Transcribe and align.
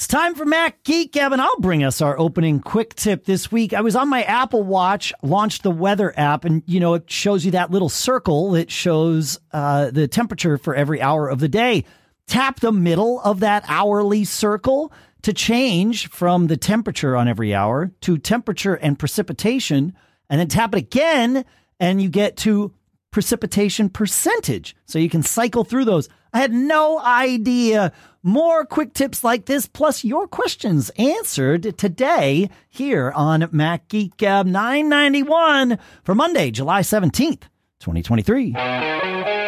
It's 0.00 0.06
time 0.06 0.34
for 0.34 0.46
Mac 0.46 0.82
Geek 0.82 1.14
and 1.14 1.42
I'll 1.42 1.60
bring 1.60 1.84
us 1.84 2.00
our 2.00 2.18
opening 2.18 2.60
quick 2.60 2.94
tip 2.94 3.26
this 3.26 3.52
week. 3.52 3.74
I 3.74 3.82
was 3.82 3.94
on 3.94 4.08
my 4.08 4.22
Apple 4.22 4.62
Watch, 4.62 5.12
launched 5.22 5.62
the 5.62 5.70
weather 5.70 6.18
app, 6.18 6.46
and 6.46 6.62
you 6.64 6.80
know 6.80 6.94
it 6.94 7.10
shows 7.10 7.44
you 7.44 7.50
that 7.50 7.70
little 7.70 7.90
circle 7.90 8.52
that 8.52 8.70
shows 8.70 9.38
uh, 9.52 9.90
the 9.90 10.08
temperature 10.08 10.56
for 10.56 10.74
every 10.74 11.02
hour 11.02 11.28
of 11.28 11.38
the 11.38 11.50
day. 11.50 11.84
Tap 12.26 12.60
the 12.60 12.72
middle 12.72 13.20
of 13.20 13.40
that 13.40 13.62
hourly 13.68 14.24
circle 14.24 14.90
to 15.20 15.34
change 15.34 16.08
from 16.08 16.46
the 16.46 16.56
temperature 16.56 17.14
on 17.14 17.28
every 17.28 17.54
hour 17.54 17.92
to 18.00 18.16
temperature 18.16 18.76
and 18.76 18.98
precipitation, 18.98 19.94
and 20.30 20.40
then 20.40 20.48
tap 20.48 20.74
it 20.74 20.78
again, 20.78 21.44
and 21.78 22.00
you 22.00 22.08
get 22.08 22.38
to 22.38 22.72
precipitation 23.10 23.90
percentage. 23.90 24.74
So 24.86 24.98
you 24.98 25.10
can 25.10 25.22
cycle 25.22 25.62
through 25.62 25.84
those. 25.84 26.08
I 26.32 26.40
had 26.40 26.52
no 26.52 27.00
idea 27.00 27.92
more 28.22 28.64
quick 28.64 28.92
tips 28.92 29.24
like 29.24 29.46
this, 29.46 29.66
plus 29.66 30.04
your 30.04 30.28
questions 30.28 30.90
answered 30.90 31.76
today 31.78 32.50
here 32.68 33.12
on 33.14 33.48
Mac 33.50 33.88
Geek 33.88 34.16
Gab 34.16 34.46
991 34.46 35.78
for 36.04 36.14
Monday, 36.14 36.50
July 36.50 36.82
17th, 36.82 37.42
2023. 37.80 39.39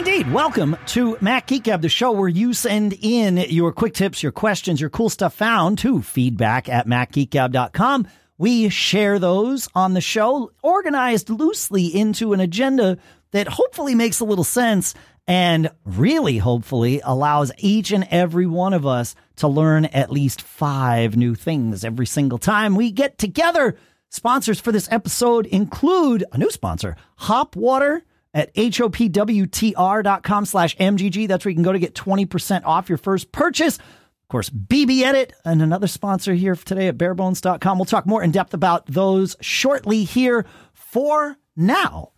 Indeed, 0.00 0.32
welcome 0.32 0.78
to 0.86 1.18
Mac 1.20 1.48
Geek 1.48 1.64
Gab, 1.64 1.82
the 1.82 1.88
show 1.90 2.10
where 2.10 2.26
you 2.26 2.54
send 2.54 2.94
in 3.02 3.36
your 3.36 3.70
quick 3.70 3.92
tips, 3.92 4.22
your 4.22 4.32
questions, 4.32 4.80
your 4.80 4.88
cool 4.88 5.10
stuff 5.10 5.34
found 5.34 5.76
to 5.80 6.00
feedback 6.00 6.70
at 6.70 6.86
macgeekgab.com. 6.86 8.08
We 8.38 8.70
share 8.70 9.18
those 9.18 9.68
on 9.74 9.92
the 9.92 10.00
show, 10.00 10.52
organized 10.62 11.28
loosely 11.28 11.84
into 11.84 12.32
an 12.32 12.40
agenda 12.40 12.96
that 13.32 13.46
hopefully 13.46 13.94
makes 13.94 14.20
a 14.20 14.24
little 14.24 14.42
sense 14.42 14.94
and 15.26 15.70
really 15.84 16.38
hopefully 16.38 17.02
allows 17.04 17.52
each 17.58 17.92
and 17.92 18.08
every 18.10 18.46
one 18.46 18.72
of 18.72 18.86
us 18.86 19.14
to 19.36 19.48
learn 19.48 19.84
at 19.84 20.10
least 20.10 20.40
five 20.40 21.14
new 21.14 21.34
things 21.34 21.84
every 21.84 22.06
single 22.06 22.38
time 22.38 22.74
we 22.74 22.90
get 22.90 23.18
together. 23.18 23.76
Sponsors 24.08 24.60
for 24.60 24.72
this 24.72 24.90
episode 24.90 25.44
include 25.44 26.24
a 26.32 26.38
new 26.38 26.50
sponsor, 26.50 26.96
Hop 27.16 27.54
Water 27.54 28.02
at 28.32 28.54
hopwtr.com 28.54 30.44
slash 30.44 30.76
mgg. 30.76 31.28
That's 31.28 31.44
where 31.44 31.50
you 31.50 31.56
can 31.56 31.64
go 31.64 31.72
to 31.72 31.78
get 31.78 31.94
20% 31.94 32.64
off 32.64 32.88
your 32.88 32.98
first 32.98 33.32
purchase. 33.32 33.78
Of 33.78 34.28
course, 34.28 34.50
BBEdit 34.50 35.32
and 35.44 35.60
another 35.60 35.88
sponsor 35.88 36.34
here 36.34 36.54
today 36.54 36.86
at 36.88 36.96
barebones.com. 36.96 37.78
We'll 37.78 37.84
talk 37.84 38.06
more 38.06 38.22
in 38.22 38.30
depth 38.30 38.54
about 38.54 38.86
those 38.86 39.36
shortly 39.40 40.04
here. 40.04 40.46
For 40.72 41.36
now, 41.56 42.12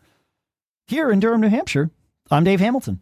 here 0.86 1.10
in 1.10 1.20
Durham, 1.20 1.40
New 1.40 1.48
Hampshire, 1.48 1.90
I'm 2.30 2.44
Dave 2.44 2.60
Hamilton. 2.60 3.00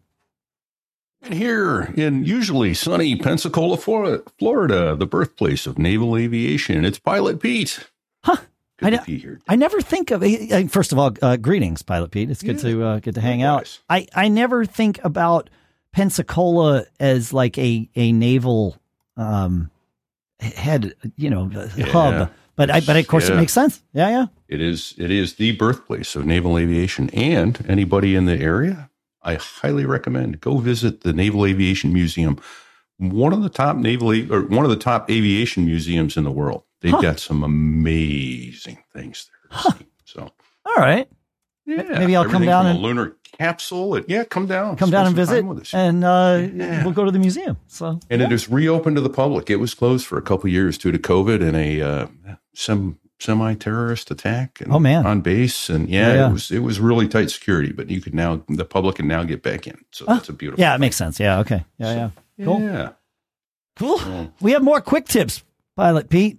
And 1.22 1.34
here 1.34 1.92
in 1.96 2.24
usually 2.24 2.72
sunny 2.72 3.16
Pensacola, 3.16 3.76
Florida, 3.76 4.96
the 4.96 5.06
birthplace 5.06 5.66
of 5.66 5.78
naval 5.78 6.16
aviation, 6.16 6.84
it's 6.84 6.98
Pilot 6.98 7.40
Pete. 7.40 7.90
Huh. 8.24 8.36
I, 8.82 8.96
here. 9.04 9.40
I 9.48 9.56
never 9.56 9.80
think 9.80 10.10
of 10.10 10.22
first 10.70 10.92
of 10.92 10.98
all, 10.98 11.12
uh, 11.22 11.36
greetings, 11.36 11.82
Pilot 11.82 12.10
Pete. 12.10 12.30
It's 12.30 12.42
good 12.42 12.56
yeah, 12.56 12.70
to 12.70 12.84
uh, 12.84 12.98
get 13.00 13.14
to 13.14 13.20
hang 13.20 13.42
out. 13.42 13.80
I, 13.88 14.06
I 14.14 14.28
never 14.28 14.64
think 14.64 15.02
about 15.04 15.50
Pensacola 15.92 16.84
as 16.98 17.32
like 17.32 17.58
a 17.58 17.88
a 17.96 18.12
naval 18.12 18.76
um, 19.16 19.70
head, 20.40 20.94
you 21.16 21.30
know, 21.30 21.50
yeah, 21.76 21.86
hub. 21.86 22.30
But 22.56 22.70
I, 22.70 22.80
but 22.80 22.96
of 22.96 23.06
course 23.06 23.28
yeah. 23.28 23.34
it 23.34 23.38
makes 23.38 23.52
sense. 23.52 23.82
Yeah, 23.92 24.10
yeah. 24.10 24.26
It 24.48 24.60
is 24.60 24.94
it 24.98 25.10
is 25.10 25.36
the 25.36 25.52
birthplace 25.52 26.14
of 26.14 26.26
naval 26.26 26.58
aviation, 26.58 27.08
and 27.10 27.64
anybody 27.68 28.14
in 28.14 28.26
the 28.26 28.38
area, 28.38 28.90
I 29.22 29.34
highly 29.34 29.86
recommend 29.86 30.40
go 30.40 30.58
visit 30.58 31.00
the 31.00 31.12
Naval 31.12 31.46
Aviation 31.46 31.92
Museum, 31.92 32.38
one 32.98 33.32
of 33.32 33.42
the 33.42 33.48
top 33.48 33.76
naval 33.76 34.10
or 34.32 34.42
one 34.42 34.64
of 34.64 34.70
the 34.70 34.76
top 34.76 35.10
aviation 35.10 35.64
museums 35.64 36.16
in 36.16 36.24
the 36.24 36.30
world. 36.30 36.64
They've 36.80 36.92
huh. 36.92 37.00
got 37.00 37.20
some 37.20 37.42
amazing 37.42 38.78
things 38.92 39.30
there. 39.30 39.58
Huh. 39.60 39.72
So, 40.04 40.30
all 40.64 40.76
right. 40.76 41.08
Yeah. 41.66 41.82
Maybe 41.82 42.16
I'll 42.16 42.28
come 42.28 42.44
down 42.44 42.66
and 42.66 42.80
lunar 42.80 43.16
capsule. 43.38 43.94
And, 43.94 44.04
yeah, 44.08 44.24
come 44.24 44.46
down. 44.46 44.76
Come 44.76 44.90
down 44.90 45.06
and 45.06 45.14
visit. 45.14 45.44
And 45.72 46.04
uh, 46.04 46.48
yeah. 46.52 46.82
we'll 46.82 46.94
go 46.94 47.04
to 47.04 47.10
the 47.10 47.18
museum. 47.18 47.58
So, 47.68 48.00
and 48.08 48.20
yeah. 48.20 48.26
it 48.26 48.32
is 48.32 48.48
reopened 48.48 48.96
to 48.96 49.02
the 49.02 49.10
public. 49.10 49.50
It 49.50 49.56
was 49.56 49.74
closed 49.74 50.06
for 50.06 50.18
a 50.18 50.22
couple 50.22 50.48
years 50.48 50.78
due 50.78 50.90
to 50.90 50.98
COVID 50.98 51.46
and 51.46 51.56
a 51.56 51.80
uh, 51.80 52.06
some 52.54 52.98
semi-terrorist 53.20 54.10
attack. 54.10 54.60
And, 54.60 54.72
oh 54.72 54.78
man, 54.78 55.06
on 55.06 55.20
base 55.20 55.68
and 55.68 55.88
yeah, 55.88 56.14
yeah, 56.14 56.28
it 56.28 56.32
was 56.32 56.50
it 56.50 56.60
was 56.60 56.80
really 56.80 57.06
tight 57.06 57.30
security. 57.30 57.72
But 57.72 57.90
you 57.90 58.00
could 58.00 58.14
now 58.14 58.42
the 58.48 58.64
public 58.64 58.96
can 58.96 59.06
now 59.06 59.22
get 59.22 59.42
back 59.42 59.66
in. 59.66 59.84
So 59.92 60.06
oh, 60.08 60.14
that's 60.14 60.28
a 60.28 60.32
beautiful. 60.32 60.60
Yeah, 60.60 60.70
thing. 60.70 60.76
it 60.76 60.80
makes 60.80 60.96
sense. 60.96 61.20
Yeah. 61.20 61.40
Okay. 61.40 61.64
Yeah. 61.78 61.86
So, 61.86 62.12
yeah. 62.38 62.44
Cool. 62.44 62.60
Yeah. 62.62 62.90
Cool. 63.76 64.32
We 64.40 64.52
have 64.52 64.62
more 64.62 64.80
quick 64.80 65.06
tips, 65.06 65.44
Pilot 65.76 66.08
Pete 66.10 66.38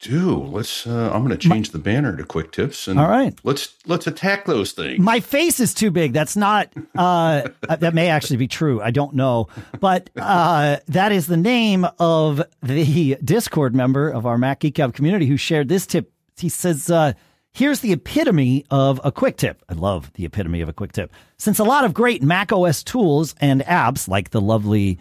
do. 0.00 0.36
Let's. 0.36 0.86
Uh, 0.86 1.10
I'm 1.12 1.24
going 1.24 1.36
to 1.36 1.48
change 1.48 1.70
the 1.70 1.78
banner 1.78 2.16
to 2.16 2.24
quick 2.24 2.52
tips, 2.52 2.88
and 2.88 2.98
all 2.98 3.08
right, 3.08 3.38
let's 3.44 3.74
let's 3.86 4.06
attack 4.06 4.44
those 4.44 4.72
things. 4.72 5.00
My 5.00 5.20
face 5.20 5.60
is 5.60 5.74
too 5.74 5.90
big. 5.90 6.12
That's 6.12 6.36
not. 6.36 6.72
Uh, 6.94 7.48
that 7.68 7.94
may 7.94 8.08
actually 8.08 8.36
be 8.36 8.48
true. 8.48 8.80
I 8.80 8.90
don't 8.90 9.14
know, 9.14 9.48
but 9.80 10.10
uh, 10.16 10.78
that 10.88 11.12
is 11.12 11.26
the 11.26 11.36
name 11.36 11.86
of 11.98 12.42
the 12.62 13.16
Discord 13.24 13.74
member 13.74 14.10
of 14.10 14.26
our 14.26 14.38
Mac 14.38 14.60
Geek 14.60 14.74
Gab 14.74 14.94
community 14.94 15.26
who 15.26 15.36
shared 15.36 15.68
this 15.68 15.86
tip. 15.86 16.12
He 16.36 16.48
says. 16.48 16.90
Uh, 16.90 17.14
Here's 17.56 17.78
the 17.78 17.92
epitome 17.92 18.66
of 18.68 19.00
a 19.04 19.12
quick 19.12 19.36
tip. 19.36 19.62
I 19.68 19.74
love 19.74 20.12
the 20.14 20.24
epitome 20.24 20.60
of 20.60 20.68
a 20.68 20.72
quick 20.72 20.90
tip. 20.90 21.12
Since 21.36 21.60
a 21.60 21.64
lot 21.64 21.84
of 21.84 21.94
great 21.94 22.20
Mac 22.20 22.50
OS 22.50 22.82
tools 22.82 23.36
and 23.40 23.60
apps 23.60 24.08
like 24.08 24.30
the 24.30 24.40
lovely 24.40 24.98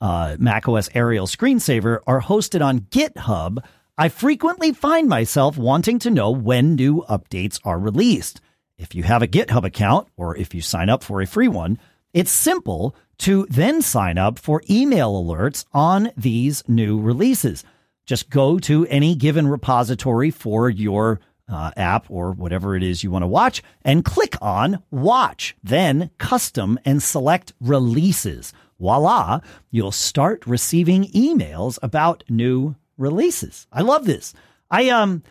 uh, 0.00 0.36
Mac 0.40 0.68
OS 0.68 0.90
Aerial 0.94 1.28
screensaver 1.28 2.00
are 2.08 2.20
hosted 2.20 2.60
on 2.60 2.80
GitHub, 2.80 3.62
I 4.02 4.08
frequently 4.08 4.72
find 4.72 5.08
myself 5.08 5.56
wanting 5.56 6.00
to 6.00 6.10
know 6.10 6.32
when 6.32 6.74
new 6.74 7.04
updates 7.08 7.60
are 7.62 7.78
released. 7.78 8.40
If 8.76 8.96
you 8.96 9.04
have 9.04 9.22
a 9.22 9.28
GitHub 9.28 9.62
account 9.62 10.08
or 10.16 10.36
if 10.36 10.56
you 10.56 10.60
sign 10.60 10.88
up 10.88 11.04
for 11.04 11.22
a 11.22 11.26
free 11.26 11.46
one, 11.46 11.78
it's 12.12 12.32
simple 12.32 12.96
to 13.18 13.46
then 13.48 13.80
sign 13.80 14.18
up 14.18 14.40
for 14.40 14.60
email 14.68 15.12
alerts 15.12 15.66
on 15.72 16.10
these 16.16 16.64
new 16.66 17.00
releases. 17.00 17.62
Just 18.04 18.28
go 18.28 18.58
to 18.58 18.88
any 18.88 19.14
given 19.14 19.46
repository 19.46 20.32
for 20.32 20.68
your 20.68 21.20
uh, 21.48 21.70
app 21.76 22.10
or 22.10 22.32
whatever 22.32 22.74
it 22.74 22.82
is 22.82 23.04
you 23.04 23.12
want 23.12 23.22
to 23.22 23.28
watch 23.28 23.62
and 23.82 24.04
click 24.04 24.34
on 24.42 24.82
Watch, 24.90 25.54
then 25.62 26.10
Custom 26.18 26.76
and 26.84 27.00
select 27.00 27.52
Releases. 27.60 28.52
Voila, 28.80 29.42
you'll 29.70 29.92
start 29.92 30.44
receiving 30.44 31.04
emails 31.12 31.78
about 31.84 32.24
new 32.28 32.74
releases. 32.98 33.66
I 33.72 33.82
love 33.82 34.04
this. 34.04 34.34
I 34.70 34.90
um 34.90 35.22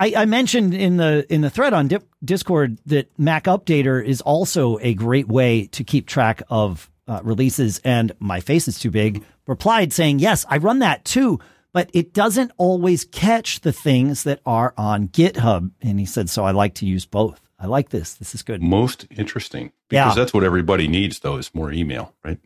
I, 0.00 0.12
I 0.16 0.24
mentioned 0.24 0.74
in 0.74 0.96
the 0.96 1.26
in 1.32 1.40
the 1.40 1.50
thread 1.50 1.72
on 1.72 1.88
Dip, 1.88 2.08
Discord 2.24 2.78
that 2.86 3.16
MacUpdater 3.16 4.04
is 4.04 4.20
also 4.20 4.78
a 4.80 4.94
great 4.94 5.28
way 5.28 5.66
to 5.68 5.84
keep 5.84 6.06
track 6.06 6.42
of 6.48 6.90
uh, 7.06 7.20
releases. 7.22 7.78
And 7.84 8.12
my 8.18 8.40
face 8.40 8.66
is 8.66 8.78
too 8.78 8.90
big. 8.90 9.24
Replied 9.46 9.92
saying, 9.92 10.18
"Yes, 10.18 10.44
I 10.48 10.58
run 10.58 10.80
that 10.80 11.04
too." 11.04 11.38
But 11.72 11.90
it 11.92 12.14
doesn't 12.14 12.52
always 12.56 13.04
catch 13.04 13.60
the 13.60 13.72
things 13.72 14.22
that 14.22 14.40
are 14.46 14.72
on 14.78 15.08
GitHub. 15.08 15.72
And 15.82 15.98
he 15.98 16.06
said, 16.06 16.30
so 16.30 16.44
I 16.44 16.52
like 16.52 16.74
to 16.74 16.86
use 16.86 17.04
both. 17.04 17.40
I 17.58 17.66
like 17.66 17.88
this. 17.88 18.14
This 18.14 18.32
is 18.32 18.42
good. 18.42 18.62
Most 18.62 19.08
interesting. 19.10 19.72
Because 19.88 20.14
yeah. 20.16 20.22
that's 20.22 20.32
what 20.32 20.44
everybody 20.44 20.86
needs 20.86 21.18
though, 21.18 21.36
is 21.36 21.52
more 21.52 21.72
email, 21.72 22.14
right? 22.24 22.38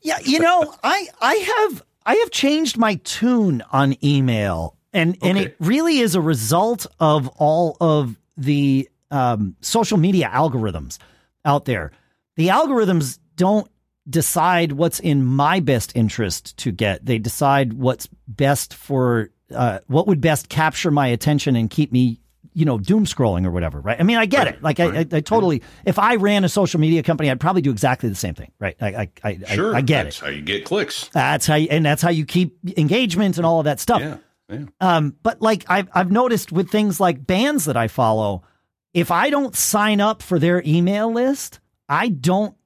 Yeah, 0.00 0.18
you 0.24 0.38
know, 0.38 0.74
I 0.82 1.06
I 1.20 1.34
have 1.34 1.82
I 2.06 2.14
have 2.14 2.30
changed 2.30 2.78
my 2.78 2.94
tune 3.02 3.62
on 3.72 3.96
email, 4.02 4.76
and 4.92 5.16
okay. 5.16 5.28
and 5.28 5.38
it 5.38 5.56
really 5.58 5.98
is 5.98 6.14
a 6.14 6.20
result 6.20 6.86
of 7.00 7.26
all 7.36 7.76
of 7.80 8.16
the 8.36 8.88
um, 9.10 9.56
social 9.60 9.98
media 9.98 10.30
algorithms 10.32 10.98
out 11.44 11.64
there. 11.64 11.90
The 12.36 12.48
algorithms 12.48 13.18
don't 13.34 13.68
decide 14.08 14.72
what's 14.72 15.00
in 15.00 15.24
my 15.24 15.58
best 15.58 15.96
interest 15.96 16.56
to 16.58 16.70
get. 16.70 17.04
They 17.04 17.18
decide 17.18 17.72
what's 17.72 18.08
best 18.28 18.74
for 18.74 19.30
uh, 19.52 19.80
what 19.88 20.06
would 20.06 20.20
best 20.20 20.48
capture 20.48 20.92
my 20.92 21.08
attention 21.08 21.56
and 21.56 21.68
keep 21.68 21.90
me 21.90 22.20
you 22.56 22.64
know, 22.64 22.78
doom 22.78 23.04
scrolling 23.04 23.46
or 23.46 23.50
whatever, 23.50 23.80
right? 23.80 24.00
I 24.00 24.02
mean, 24.02 24.16
I 24.16 24.24
get 24.24 24.46
right, 24.46 24.54
it. 24.54 24.62
Like, 24.62 24.78
right, 24.78 24.94
I, 24.94 25.16
I, 25.16 25.18
I, 25.18 25.20
totally. 25.20 25.62
If 25.84 25.98
I 25.98 26.16
ran 26.16 26.42
a 26.42 26.48
social 26.48 26.80
media 26.80 27.02
company, 27.02 27.30
I'd 27.30 27.38
probably 27.38 27.60
do 27.60 27.70
exactly 27.70 28.08
the 28.08 28.14
same 28.14 28.34
thing, 28.34 28.50
right? 28.58 28.74
I, 28.80 29.10
I, 29.22 29.38
sure, 29.54 29.76
I, 29.76 29.82
get 29.82 30.04
that's 30.04 30.16
it. 30.16 30.20
That's 30.20 30.20
how 30.20 30.28
you 30.28 30.42
get 30.42 30.64
clicks? 30.64 31.08
That's 31.08 31.46
how, 31.46 31.56
you, 31.56 31.68
and 31.70 31.84
that's 31.84 32.00
how 32.00 32.08
you 32.08 32.24
keep 32.24 32.56
engagement 32.78 33.36
and 33.36 33.44
all 33.44 33.58
of 33.58 33.66
that 33.66 33.78
stuff. 33.78 34.00
Yeah, 34.00 34.16
yeah. 34.48 34.64
Um, 34.80 35.16
but 35.22 35.42
like 35.42 35.66
I've 35.68 35.90
I've 35.92 36.10
noticed 36.10 36.50
with 36.50 36.70
things 36.70 36.98
like 36.98 37.26
bands 37.26 37.66
that 37.66 37.76
I 37.76 37.88
follow, 37.88 38.42
if 38.94 39.10
I 39.10 39.28
don't 39.28 39.54
sign 39.54 40.00
up 40.00 40.22
for 40.22 40.38
their 40.38 40.62
email 40.64 41.12
list, 41.12 41.60
I 41.90 42.08
don't. 42.08 42.56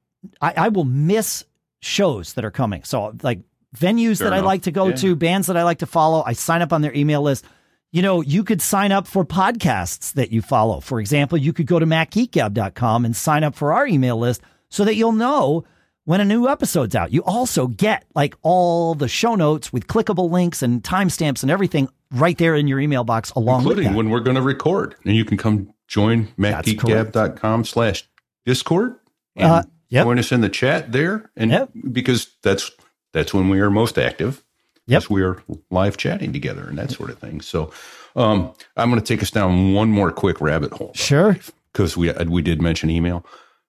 I, 0.41 0.55
I 0.57 0.69
will 0.69 0.85
miss 0.85 1.45
shows 1.81 2.35
that 2.35 2.45
are 2.45 2.53
coming. 2.53 2.85
So 2.85 3.17
like 3.23 3.41
venues 3.77 4.19
Fair 4.19 4.31
that 4.31 4.37
I 4.37 4.41
like 4.41 4.63
to 4.63 4.71
go 4.71 4.89
Yeah. 4.89 4.97
to, 4.97 5.17
bands 5.17 5.49
that 5.49 5.57
I 5.57 5.65
like 5.65 5.79
to 5.79 5.87
follow. 5.87 6.23
I 6.25 6.35
sign 6.35 6.63
up 6.63 6.73
on 6.73 6.83
their 6.83 6.95
email 6.95 7.23
list. 7.23 7.45
You 7.93 8.03
know, 8.03 8.21
you 8.21 8.45
could 8.45 8.63
sign 8.63 8.93
up 8.93 9.07
for 9.09 9.25
podcasts 9.25 10.13
that 10.13 10.31
you 10.31 10.43
follow. 10.43 10.79
For 10.81 11.01
example, 11.01 11.37
you 11.39 11.53
could 11.53 11.67
go 11.67 11.79
to 11.79 11.87
macgeekgab.com 11.87 13.05
and 13.05 13.17
sign 13.17 13.43
up 13.43 13.55
for 13.57 13.73
our 13.73 13.87
email 13.87 14.17
list 14.17 14.43
so 14.69 14.85
that 14.85 14.95
you'll 14.95 15.11
know 15.13 15.65
when 16.05 16.21
a 16.21 16.25
new 16.25 16.49
episode's 16.49 16.95
out. 16.95 17.13
You 17.13 17.23
also 17.25 17.67
get 17.67 18.05
like 18.15 18.37
all 18.43 18.95
the 18.95 19.09
show 19.09 19.35
notes 19.35 19.73
with 19.73 19.89
clickable 19.89 20.31
links 20.31 20.63
and 20.63 20.83
timestamps 20.83 21.43
and 21.43 21.51
everything 21.51 21.89
right 22.13 22.39
there 22.39 22.55
in 22.55 22.69
your 22.69 22.79
email 22.81 23.03
box 23.05 23.31
along 23.33 23.65
with 23.65 23.79
including 23.79 23.95
when 23.97 24.11
we're 24.11 24.21
going 24.21 24.37
to 24.37 24.43
record. 24.43 24.95
And 25.05 25.17
you 25.17 25.25
can 25.25 25.37
come 25.37 25.73
join 25.89 26.29
macgeekgab.com 26.39 27.65
slash 27.65 28.09
discord 28.45 28.97
and 29.37 29.51
Uh, 29.53 29.63
yep. 29.89 30.05
join 30.07 30.19
us 30.19 30.31
in 30.33 30.41
the 30.41 30.49
chat 30.49 30.93
there. 30.93 31.31
And 31.37 31.51
Yep. 31.51 31.71
because 31.93 32.37
that's 32.43 32.71
that's 33.13 33.35
when 33.35 33.49
we 33.49 33.59
are 33.61 33.71
most 33.71 33.99
active. 33.99 34.45
Yep. 34.91 35.03
As 35.03 35.11
we 35.11 35.23
are 35.23 35.43
live 35.71 35.97
chatting 35.97 36.33
together 36.33 36.67
and 36.69 36.77
that 36.79 36.91
sort 36.91 37.11
of 37.11 37.19
thing. 37.19 37.41
So 37.41 37.73
um, 38.17 38.53
I'm 38.77 38.91
going 38.91 39.01
to 39.01 39.07
take 39.07 39.23
us 39.23 39.31
down 39.31 39.73
one 39.73 39.91
more 39.91 40.11
quick 40.11 40.41
rabbit 40.41 40.73
hole 40.73 40.93
Sure. 40.95 41.37
because 41.73 41.97
we 41.97 42.13
we 42.27 42.43
did 42.43 42.61
mention 42.61 42.91
email. 42.91 43.25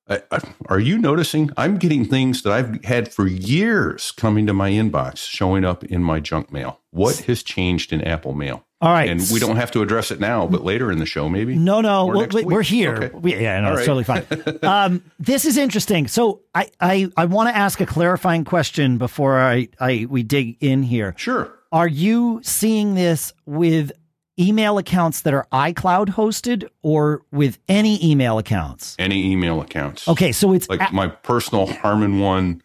I, 0.09 0.21
I, 0.31 0.39
are 0.65 0.79
you 0.79 0.97
noticing? 0.97 1.51
I'm 1.57 1.77
getting 1.77 2.06
things 2.06 2.41
that 2.41 2.51
I've 2.51 2.83
had 2.83 3.13
for 3.13 3.27
years 3.27 4.12
coming 4.12 4.47
to 4.47 4.53
my 4.53 4.71
inbox, 4.71 5.18
showing 5.19 5.63
up 5.63 5.83
in 5.83 6.03
my 6.03 6.19
junk 6.19 6.51
mail. 6.51 6.79
What 6.89 7.18
has 7.27 7.44
changed 7.44 7.94
in 7.94 8.01
Apple 8.01 8.33
Mail? 8.33 8.65
All 8.81 8.92
right. 8.92 9.10
And 9.10 9.22
we 9.31 9.39
don't 9.39 9.57
have 9.57 9.69
to 9.72 9.81
address 9.83 10.10
it 10.10 10.19
now, 10.19 10.48
but 10.48 10.63
later 10.63 10.92
in 10.92 10.98
the 10.98 11.06
show, 11.06 11.30
maybe. 11.30 11.56
No, 11.56 11.81
no, 11.81 12.07
Or 12.07 12.16
well, 12.16 12.28
we- 12.33 12.44
we're 12.44 12.62
here. 12.63 12.95
Okay. 12.95 13.10
We, 13.16 13.36
yeah, 13.39 13.60
no, 13.62 13.68
All 13.68 13.78
it's 13.78 13.88
right. 13.88 14.04
totally 14.04 14.04
fine. 14.04 14.60
um, 14.63 15.04
this 15.19 15.45
is 15.45 15.56
interesting. 15.57 16.07
So 16.07 16.42
I, 16.56 16.69
I, 16.80 17.10
I 17.16 17.25
want 17.25 17.50
to 17.50 17.56
ask 17.56 17.80
a 17.80 17.86
clarifying 17.86 18.44
question 18.44 18.98
before 18.98 19.39
I, 19.39 19.69
I 19.80 20.07
we 20.10 20.24
dig 20.24 20.57
in 20.62 20.81
here. 20.83 21.13
Sure. 21.18 21.54
Are 21.72 21.88
you 21.88 22.42
seeing 22.44 22.95
this 22.95 23.33
with 23.45 23.92
email 24.39 24.78
accounts 24.80 25.22
that 25.22 25.34
are 25.34 25.48
iCloud 25.51 26.07
hosted 26.10 26.68
or 26.81 27.22
with 27.31 27.60
any 27.69 28.04
email 28.04 28.39
accounts? 28.39 28.95
Any 28.98 29.31
email 29.31 29.62
accounts. 29.62 30.07
Okay, 30.07 30.31
so 30.31 30.54
it's 30.54 30.68
Like 30.69 30.92
my 30.92 31.07
personal 31.07 31.68
Harmon 31.68 32.19
One 32.19 32.62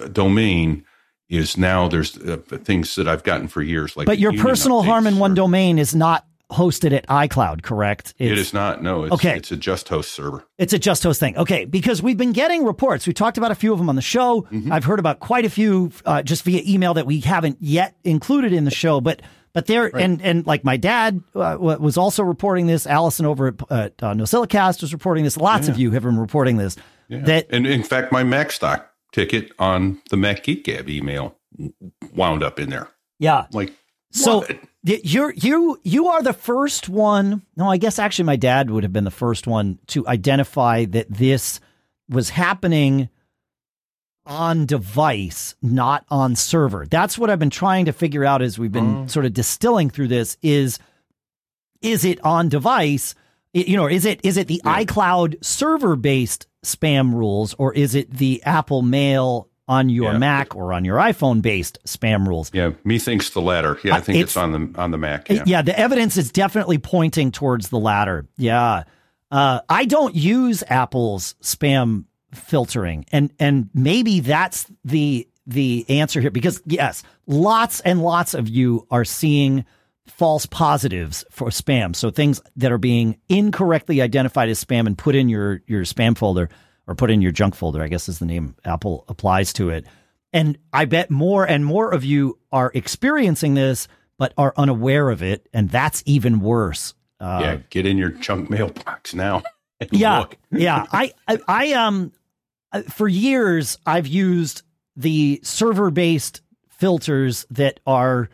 uh, 0.00 0.08
domain 0.08 0.84
is 1.30 1.56
now 1.56 1.88
there's 1.88 2.18
uh, 2.18 2.36
things 2.64 2.94
that 2.96 3.08
I've 3.08 3.22
gotten 3.24 3.48
for 3.48 3.62
years. 3.62 3.96
Like 3.96 4.06
but 4.06 4.18
your 4.18 4.32
union 4.32 4.46
personal 4.46 4.82
updates 4.82 4.86
Harmon 4.86 5.18
One 5.18 5.32
or- 5.32 5.36
domain 5.36 5.78
is 5.78 5.94
not 5.94 6.26
hosted 6.50 6.92
at 6.92 7.06
iCloud, 7.06 7.62
correct? 7.62 8.12
It 8.18 8.32
It's- 8.32 8.52
not. 8.52 8.82
No. 8.82 9.04
It's, 9.04 9.14
Okay. 9.14 9.36
It's 9.36 9.52
a 9.52 9.56
Just 9.56 9.88
Host 9.88 10.10
server. 10.10 10.44
It's 10.58 10.72
a 10.72 10.80
just 10.80 11.04
host 11.04 11.20
thing. 11.20 11.36
Okay. 11.38 11.64
Because 11.64 12.02
we've 12.02 12.16
been 12.16 12.32
getting 12.32 12.64
reports. 12.64 13.06
We 13.06 13.12
talked 13.12 13.38
about 13.38 13.52
a 13.52 13.54
few 13.54 13.72
of 13.72 13.78
them 13.78 13.88
on 13.88 13.94
the 13.94 14.02
show. 14.02 14.48
I've 14.70 14.82
heard 14.84 14.98
about 14.98 15.20
quite 15.20 15.44
a 15.44 15.50
few 15.50 15.92
uh, 16.04 16.22
just 16.24 16.42
via 16.42 16.62
email 16.66 16.92
that 16.94 17.06
we 17.06 17.20
haven't 17.20 17.58
yet 17.60 17.94
included 18.04 18.52
in 18.52 18.64
the 18.64 18.70
show, 18.70 19.00
but. 19.00 19.22
But 19.52 19.66
there, 19.66 19.86
and 19.96 20.22
and 20.22 20.46
like 20.46 20.62
my 20.62 20.76
dad 20.76 21.24
uh, 21.34 21.56
was 21.58 21.96
also 21.96 22.22
reporting 22.22 22.68
this. 22.68 22.86
Allison 22.86 23.26
over 23.26 23.48
at 23.48 23.54
uh, 23.68 23.74
uh, 24.00 24.14
NosillaCast 24.14 24.80
was 24.80 24.92
reporting 24.92 25.24
this. 25.24 25.36
Lots 25.36 25.66
of 25.66 25.76
you 25.76 25.90
have 25.90 26.04
been 26.04 26.20
reporting 26.20 26.56
this. 26.56 26.76
That 27.08 27.46
And 27.50 27.66
in 27.66 27.82
fact, 27.82 28.12
my 28.12 28.22
Macstock 28.22 28.84
ticket 29.12 29.52
on 29.58 30.00
the 30.10 30.16
Mac 30.16 30.44
Geek 30.44 30.64
Gab 30.64 30.88
email 30.88 31.36
wound 32.14 32.42
up 32.42 32.58
in 32.58 32.70
there. 32.70 32.88
yeah. 33.18 33.46
Like, 33.52 33.72
So 34.10 34.38
what? 34.38 34.58
you're 34.82 35.32
you 35.32 35.78
you 35.82 36.08
are 36.08 36.22
the 36.22 36.32
first 36.32 36.88
one. 36.88 37.42
No, 37.56 37.70
I 37.70 37.76
guess 37.76 37.98
actually 37.98 38.24
my 38.24 38.36
dad 38.36 38.70
would 38.70 38.82
have 38.82 38.92
been 38.92 39.04
the 39.04 39.10
first 39.10 39.46
one 39.46 39.78
to 39.88 40.06
identify 40.06 40.84
that 40.86 41.10
this 41.10 41.60
was 42.08 42.30
happening 42.30 43.08
on 44.26 44.66
device, 44.66 45.54
not 45.62 46.04
on 46.08 46.36
server. 46.36 46.86
That's 46.86 47.18
what 47.18 47.30
I've 47.30 47.38
been 47.38 47.50
trying 47.50 47.86
to 47.86 47.92
figure 47.92 48.24
out 48.24 48.42
as 48.42 48.58
we've 48.58 48.72
been 48.72 49.06
mm. 49.06 49.10
sort 49.10 49.26
of 49.26 49.34
distilling 49.34 49.90
through 49.90 50.08
this 50.08 50.36
is 50.42 50.78
is 51.82 52.04
it 52.04 52.22
on 52.24 52.48
device? 52.48 53.14
You 53.52 53.76
know, 53.76 53.86
is 53.86 54.04
it 54.04 54.20
is 54.22 54.36
it 54.36 54.46
the 54.46 54.62
iCloud 54.64 55.44
server 55.44 55.96
based 55.96 56.46
spam 56.64 57.14
rules 57.14 57.54
or 57.54 57.72
is 57.74 57.94
it 57.94 58.10
the 58.10 58.42
Apple 58.44 58.82
Mail 58.82 59.48
on 59.68 59.88
your 59.88 60.12
Yeah. 60.12 60.18
Mac 60.18 60.56
or 60.56 60.72
on 60.72 60.84
your 60.84 60.98
iPhone 60.98 61.40
based 61.42 61.78
spam 61.86 62.26
rules? 62.26 62.50
yeah, 62.52 62.70
methinks 62.84 63.30
the 63.30 63.40
latter. 63.40 63.78
Yeah, 63.84 63.94
I 63.94 63.98
Uh, 63.98 64.00
think 64.00 64.18
it's, 64.18 64.32
it's- 64.32 64.36
on 64.36 64.72
the 64.72 64.80
on 64.80 64.90
the 64.90 64.98
Mac. 64.98 65.28
Yeah. 65.30 65.42
Yeah. 65.46 65.62
the 65.62 65.78
evidence 65.78 66.16
is 66.16 66.30
definitely 66.32 66.78
pointing 66.78 67.30
towards 67.32 67.68
the 67.68 67.78
latter. 67.78 68.26
Yeah. 68.36 68.84
Uh, 69.30 69.60
I 69.68 69.84
don't 69.84 70.14
use 70.16 70.64
Apple's 70.68 71.34
spam 71.42 72.04
filtering 72.34 73.04
and 73.12 73.30
and 73.40 73.70
maybe 73.74 74.20
that's 74.20 74.66
the 74.84 75.26
the 75.46 75.84
answer 75.88 76.20
here 76.20 76.30
because 76.30 76.62
yes, 76.66 77.02
lots 77.26 77.80
and 77.80 78.02
lots 78.02 78.34
of 78.34 78.48
you 78.48 78.86
are 78.90 79.04
seeing 79.04 79.64
false 80.10 80.46
positives 80.46 81.24
for 81.30 81.48
spam. 81.48 81.94
So 81.94 82.10
things 82.10 82.40
that 82.56 82.72
are 82.72 82.78
being 82.78 83.18
incorrectly 83.28 84.02
identified 84.02 84.48
as 84.48 84.62
spam 84.62 84.86
and 84.86 84.96
put 84.96 85.14
in 85.14 85.28
your 85.28 85.62
your 85.66 85.82
spam 85.82 86.16
folder 86.16 86.48
or 86.86 86.94
put 86.94 87.10
in 87.10 87.22
your 87.22 87.32
junk 87.32 87.54
folder, 87.54 87.82
I 87.82 87.88
guess 87.88 88.08
is 88.08 88.18
the 88.18 88.26
name 88.26 88.56
Apple 88.64 89.04
applies 89.08 89.52
to 89.54 89.70
it. 89.70 89.86
And 90.32 90.58
I 90.72 90.84
bet 90.84 91.10
more 91.10 91.44
and 91.44 91.64
more 91.64 91.92
of 91.92 92.04
you 92.04 92.38
are 92.52 92.70
experiencing 92.74 93.54
this, 93.54 93.88
but 94.18 94.32
are 94.36 94.54
unaware 94.56 95.10
of 95.10 95.22
it. 95.22 95.48
And 95.52 95.70
that's 95.70 96.02
even 96.06 96.40
worse. 96.40 96.94
Uh, 97.18 97.40
yeah, 97.42 97.56
get 97.70 97.86
in 97.86 97.98
your 97.98 98.10
junk 98.10 98.50
mailbox 98.50 99.14
now. 99.14 99.42
yeah. 99.90 100.20
look. 100.20 100.36
yeah. 100.52 100.86
I, 100.92 101.12
I, 101.26 101.38
I, 101.48 101.72
um, 101.72 102.12
uh, 102.72 102.82
for 102.82 103.08
years, 103.08 103.78
I've 103.84 104.06
used 104.06 104.62
the 104.96 105.40
server 105.42 105.90
based 105.90 106.42
filters 106.68 107.46
that 107.50 107.80
are, 107.86 108.30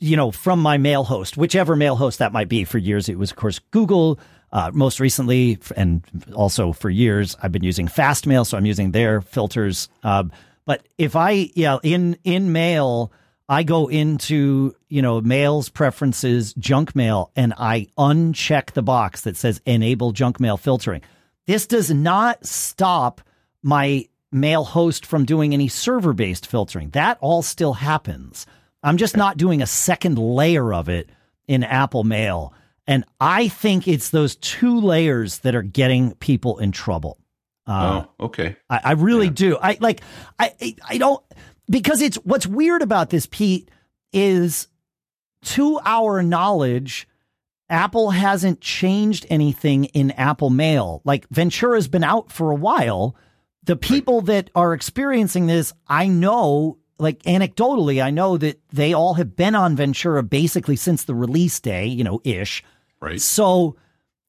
you 0.00 0.16
know, 0.16 0.30
from 0.30 0.60
my 0.60 0.78
mail 0.78 1.04
host, 1.04 1.36
whichever 1.36 1.76
mail 1.76 1.96
host 1.96 2.18
that 2.18 2.32
might 2.32 2.48
be. 2.48 2.64
For 2.64 2.78
years, 2.78 3.08
it 3.08 3.18
was, 3.18 3.30
of 3.30 3.36
course, 3.36 3.58
Google. 3.70 4.18
Uh, 4.52 4.68
most 4.74 4.98
recently, 4.98 5.60
and 5.76 6.02
also 6.34 6.72
for 6.72 6.90
years, 6.90 7.36
I've 7.40 7.52
been 7.52 7.62
using 7.62 7.86
Fastmail, 7.86 8.44
so 8.44 8.58
I'm 8.58 8.66
using 8.66 8.90
their 8.90 9.20
filters. 9.20 9.88
Um, 10.02 10.32
but 10.66 10.84
if 10.98 11.14
I, 11.14 11.50
yeah, 11.54 11.78
in 11.84 12.16
in 12.24 12.50
mail, 12.50 13.12
I 13.48 13.64
go 13.64 13.88
into 13.88 14.74
you 14.88 15.02
know 15.02 15.20
mail's 15.20 15.68
preferences, 15.68 16.54
junk 16.54 16.94
mail, 16.94 17.30
and 17.34 17.52
I 17.58 17.88
uncheck 17.98 18.72
the 18.72 18.82
box 18.82 19.22
that 19.22 19.36
says 19.36 19.60
enable 19.66 20.12
junk 20.12 20.40
mail 20.40 20.56
filtering. 20.56 21.02
This 21.46 21.66
does 21.66 21.90
not 21.90 22.46
stop 22.46 23.20
my 23.62 24.06
mail 24.30 24.64
host 24.64 25.04
from 25.04 25.24
doing 25.24 25.52
any 25.52 25.66
server 25.66 26.12
based 26.12 26.46
filtering. 26.46 26.90
That 26.90 27.18
all 27.20 27.42
still 27.42 27.72
happens. 27.72 28.46
I'm 28.82 28.96
just 28.96 29.16
not 29.16 29.36
doing 29.36 29.62
a 29.62 29.66
second 29.66 30.18
layer 30.18 30.72
of 30.72 30.88
it 30.88 31.10
in 31.46 31.62
Apple 31.64 32.04
Mail. 32.04 32.54
And 32.86 33.04
I 33.20 33.48
think 33.48 33.86
it's 33.86 34.10
those 34.10 34.36
two 34.36 34.80
layers 34.80 35.40
that 35.40 35.54
are 35.54 35.62
getting 35.62 36.14
people 36.14 36.58
in 36.58 36.72
trouble. 36.72 37.18
Uh, 37.66 38.04
oh, 38.18 38.24
okay. 38.26 38.56
I, 38.68 38.80
I 38.84 38.92
really 38.92 39.30
do. 39.30 39.56
I 39.60 39.76
like. 39.80 40.00
I 40.38 40.52
I- 40.60 40.76
I 40.88 40.98
don't 40.98 41.22
because 41.68 42.00
it's 42.02 42.16
what's 42.16 42.46
weird 42.46 42.82
about 42.82 43.10
this, 43.10 43.26
Pete, 43.30 43.70
is 44.12 44.66
to 45.42 45.78
our 45.84 46.22
knowledge, 46.22 47.06
Apple 47.68 48.10
hasn't 48.10 48.60
changed 48.60 49.24
anything 49.30 49.84
in 49.84 50.10
Apple 50.12 50.50
Mail. 50.50 51.00
Like 51.04 51.28
Ventura's 51.28 51.86
been 51.86 52.02
out 52.02 52.32
for 52.32 52.50
a 52.50 52.56
while. 52.56 53.14
The 53.62 53.76
people 53.76 54.22
that 54.22 54.50
are 54.56 54.72
experiencing 54.74 55.46
this, 55.46 55.72
I 55.86 56.08
know, 56.08 56.78
like 57.00 57.22
anecdotally, 57.22 58.02
I 58.02 58.10
know 58.10 58.36
that 58.36 58.60
they 58.70 58.92
all 58.92 59.14
have 59.14 59.34
been 59.34 59.54
on 59.54 59.76
Ventura 59.76 60.22
basically 60.22 60.76
since 60.76 61.04
the 61.04 61.14
release 61.14 61.58
day, 61.60 61.86
you 61.86 62.04
know, 62.04 62.20
ish. 62.24 62.62
Right. 63.00 63.20
So, 63.20 63.76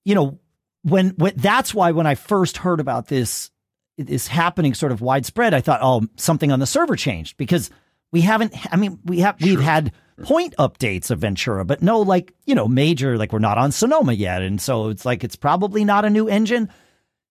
you 0.05 0.15
know, 0.15 0.39
when, 0.83 1.09
when 1.11 1.33
that's 1.35 1.73
why 1.73 1.91
when 1.91 2.07
I 2.07 2.15
first 2.15 2.57
heard 2.57 2.79
about 2.79 3.07
this 3.07 3.51
is 3.97 4.27
happening 4.27 4.73
sort 4.73 4.91
of 4.91 5.01
widespread, 5.01 5.53
I 5.53 5.61
thought, 5.61 5.81
oh, 5.83 6.07
something 6.15 6.51
on 6.51 6.59
the 6.59 6.65
server 6.65 6.95
changed 6.95 7.37
because 7.37 7.69
we 8.11 8.21
haven't. 8.21 8.53
I 8.73 8.77
mean, 8.77 8.99
we 9.05 9.19
have 9.19 9.39
we've 9.41 9.59
had 9.61 9.91
point 10.23 10.55
updates 10.57 11.11
of 11.11 11.19
Ventura, 11.19 11.65
but 11.65 11.81
no, 11.81 12.01
like 12.01 12.33
you 12.45 12.55
know, 12.55 12.67
major. 12.67 13.17
Like 13.17 13.31
we're 13.31 13.39
not 13.39 13.57
on 13.57 13.71
Sonoma 13.71 14.13
yet, 14.13 14.41
and 14.41 14.61
so 14.61 14.89
it's 14.89 15.05
like 15.05 15.23
it's 15.23 15.35
probably 15.35 15.85
not 15.85 16.05
a 16.05 16.09
new 16.09 16.27
engine. 16.27 16.69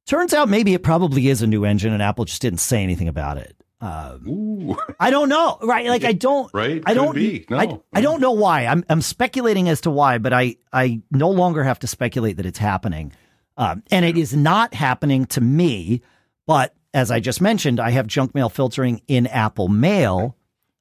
Turns 0.07 0.33
out 0.33 0.49
maybe 0.49 0.75
it 0.75 0.83
probably 0.83 1.29
is 1.29 1.43
a 1.43 1.47
new 1.47 1.65
engine, 1.65 1.93
and 1.93 2.03
Apple 2.03 2.25
just 2.25 2.43
didn't 2.43 2.61
say 2.61 2.83
anything 2.83 3.09
about 3.09 3.37
it. 3.37 3.57
Ooh, 3.83 4.77
I 4.99 5.11
don't 5.11 5.29
know, 5.29 5.59
right? 5.63 5.87
Like 5.87 6.05
I 6.05 6.13
don't, 6.13 6.53
Right? 6.53 6.83
I 6.85 6.95
don't, 6.95 7.15
be. 7.15 7.47
No. 7.49 7.59
I, 7.59 7.81
I 7.93 8.01
don't 8.03 8.21
know 8.21 8.33
why. 8.33 8.67
I'm 8.67 8.85
I'm 8.89 9.01
speculating 9.01 9.69
as 9.69 9.83
to 9.83 9.91
why, 9.91 10.19
but 10.19 10.33
I 10.33 10.57
I 10.73 11.01
no 11.11 11.31
longer 11.31 11.63
have 11.63 11.79
to 11.81 11.87
speculate 11.87 12.37
that 12.37 12.47
it's 12.47 12.59
happening, 12.59 13.13
um, 13.57 13.83
and 13.91 14.05
it 14.05 14.19
is 14.19 14.35
not 14.37 14.75
happening 14.75 15.27
to 15.27 15.41
me. 15.41 16.03
But 16.47 16.75
as 16.93 17.11
I 17.11 17.21
just 17.21 17.41
mentioned, 17.41 17.81
I 17.81 17.91
have 17.91 18.07
junk 18.07 18.35
mail 18.35 18.49
filtering 18.51 19.01
in 19.09 19.27
Apple 19.27 19.69
Mail, 19.69 20.37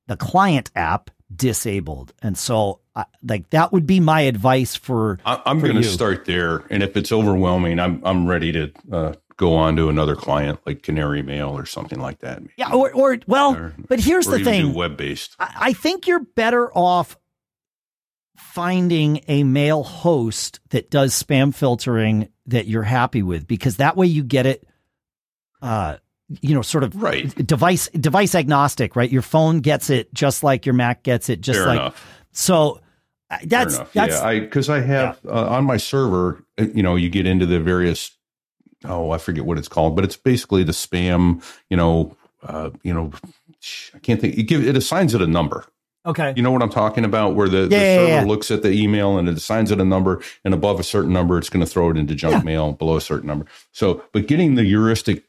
the 0.07 0.17
client 0.17 0.69
app 0.75 1.09
disabled, 1.33 2.13
and 2.21 2.37
so 2.37 2.81
I, 2.95 3.05
like 3.23 3.49
that 3.51 3.71
would 3.71 3.87
be 3.87 3.99
my 3.99 4.21
advice 4.21 4.75
for. 4.75 5.19
I, 5.25 5.41
I'm 5.45 5.59
going 5.61 5.75
to 5.75 5.83
start 5.83 6.25
there, 6.25 6.63
and 6.69 6.83
if 6.83 6.97
it's 6.97 7.11
overwhelming, 7.11 7.79
I'm 7.79 8.01
I'm 8.03 8.27
ready 8.27 8.51
to 8.51 8.71
uh, 8.91 9.13
go 9.39 9.55
on 9.55 9.75
to 9.77 9.87
another 9.89 10.15
client 10.15 10.59
like 10.65 10.83
Canary 10.83 11.21
Mail 11.23 11.57
or 11.57 11.65
something 11.65 11.99
like 11.99 12.19
that. 12.19 12.43
Yeah, 12.57 12.73
or, 12.73 12.91
or 12.93 13.17
well, 13.25 13.55
Or- 13.55 13.73
but 13.87 13.99
here's 14.01 14.27
the 14.27 14.43
thing. 14.43 14.73
web 14.73 14.97
based. 14.97 15.35
I 15.39 15.53
I 15.69 15.73
think 15.73 16.05
you're 16.07 16.19
better 16.35 16.69
off 16.77 17.17
finding 18.37 19.21
a 19.27 19.43
mail 19.43 19.83
host 19.83 20.59
that 20.69 20.89
does 20.89 21.13
spam 21.21 21.53
filtering 21.53 22.29
that 22.47 22.67
you're 22.67 22.83
happy 22.83 23.21
with 23.21 23.47
because 23.47 23.77
that 23.77 23.95
way 23.97 24.07
you 24.07 24.23
get 24.23 24.45
it 24.45 24.65
uh 25.61 25.97
you 26.41 26.55
know 26.55 26.61
sort 26.61 26.83
of 26.83 26.95
Right. 26.95 27.33
device 27.45 27.89
device 27.89 28.35
agnostic 28.35 28.95
right 28.95 29.09
your 29.11 29.21
phone 29.21 29.59
gets 29.59 29.89
it 29.89 30.13
just 30.13 30.41
like 30.41 30.65
your 30.65 30.73
mac 30.73 31.03
gets 31.03 31.29
it 31.29 31.41
just 31.41 31.59
Fair 31.59 31.67
like 31.67 31.79
enough. 31.79 32.05
so 32.31 32.81
uh, 33.29 33.37
that's 33.43 33.77
that's 33.93 34.15
yeah, 34.15 34.23
I 34.25 34.39
because 34.39 34.69
I 34.69 34.79
have 34.79 35.19
uh, 35.27 35.49
on 35.49 35.65
my 35.65 35.77
server, 35.77 36.43
uh, 36.57 36.65
you 36.73 36.81
know, 36.81 36.95
you 36.95 37.09
get 37.11 37.27
into 37.27 37.45
the 37.45 37.59
various. 37.59 38.09
Oh, 38.85 39.11
I 39.11 39.17
forget 39.17 39.45
what 39.45 39.57
it's 39.57 39.67
called, 39.67 39.95
but 39.95 40.05
it's 40.05 40.15
basically 40.17 40.63
the 40.63 40.71
spam. 40.71 41.43
You 41.69 41.77
know, 41.77 42.15
uh, 42.43 42.69
you 42.83 42.93
know, 42.93 43.11
I 43.93 43.99
can't 43.99 44.21
think. 44.21 44.37
It 44.37 44.43
give 44.43 44.65
it 44.65 44.77
assigns 44.77 45.13
it 45.13 45.21
a 45.21 45.27
number. 45.27 45.65
okay 46.05 46.33
You 46.35 46.41
know 46.43 46.51
what 46.51 46.61
I'm 46.63 46.69
talking 46.69 47.03
about? 47.05 47.35
Where 47.35 47.49
the, 47.49 47.67
the 47.67 47.75
Yeah, 47.75 47.81
yeah, 47.81 47.95
server 47.97 48.09
yeah. 48.09 48.23
looks 48.23 48.51
at 48.51 48.63
the 48.63 48.71
email 48.71 49.17
and 49.17 49.27
it 49.27 49.35
assigns 49.37 49.71
it 49.71 49.81
a 49.81 49.85
number, 49.85 50.21
and 50.45 50.53
above 50.53 50.79
a 50.79 50.83
certain 50.83 51.11
number, 51.11 51.37
it's 51.37 51.49
going 51.49 51.65
to 51.65 51.69
throw 51.69 51.89
it 51.89 51.97
into 51.97 52.15
junk 52.15 52.35
Yeah. 52.35 52.43
mail. 52.43 52.71
Below 52.73 52.95
a 52.97 53.01
certain 53.01 53.27
number, 53.27 53.45
so 53.73 54.03
but 54.13 54.27
getting 54.27 54.55
the 54.55 54.63
heuristic 54.63 55.23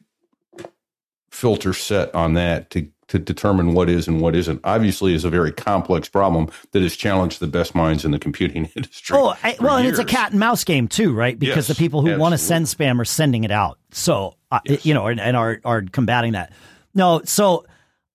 filter 1.29 1.73
set 1.73 2.13
on 2.15 2.33
that 2.35 2.69
to 2.71 2.87
to 3.11 3.19
determine 3.19 3.73
what 3.73 3.89
is 3.89 4.07
and 4.07 4.19
what 4.21 4.35
isn't 4.35 4.59
obviously 4.63 5.13
is 5.13 5.23
a 5.23 5.29
very 5.29 5.51
complex 5.51 6.09
problem 6.09 6.49
that 6.71 6.81
has 6.81 6.95
challenged 6.95 7.39
the 7.39 7.47
best 7.47 7.75
minds 7.75 8.03
in 8.03 8.11
the 8.11 8.19
computing 8.19 8.65
industry. 8.75 9.15
Oh, 9.17 9.35
I, 9.43 9.55
well, 9.59 9.77
and 9.77 9.87
it's 9.87 9.99
a 9.99 10.03
cat 10.05 10.31
and 10.31 10.39
mouse 10.39 10.63
game 10.63 10.87
too, 10.87 11.13
right? 11.13 11.37
Because 11.37 11.67
Yes, 11.69 11.77
the 11.77 11.81
people 11.81 12.01
who 12.01 12.17
want 12.17 12.33
to 12.33 12.37
send 12.37 12.65
spam 12.65 12.99
are 12.99 13.05
sending 13.05 13.43
it 13.43 13.51
out. 13.51 13.77
So, 13.91 14.35
uh, 14.51 14.59
Yes. 14.65 14.85
you 14.85 14.93
know, 14.93 15.07
and, 15.07 15.19
and 15.19 15.37
are 15.37 15.59
are 15.63 15.81
combating 15.81 16.33
that. 16.33 16.51
No, 16.93 17.21
so 17.23 17.65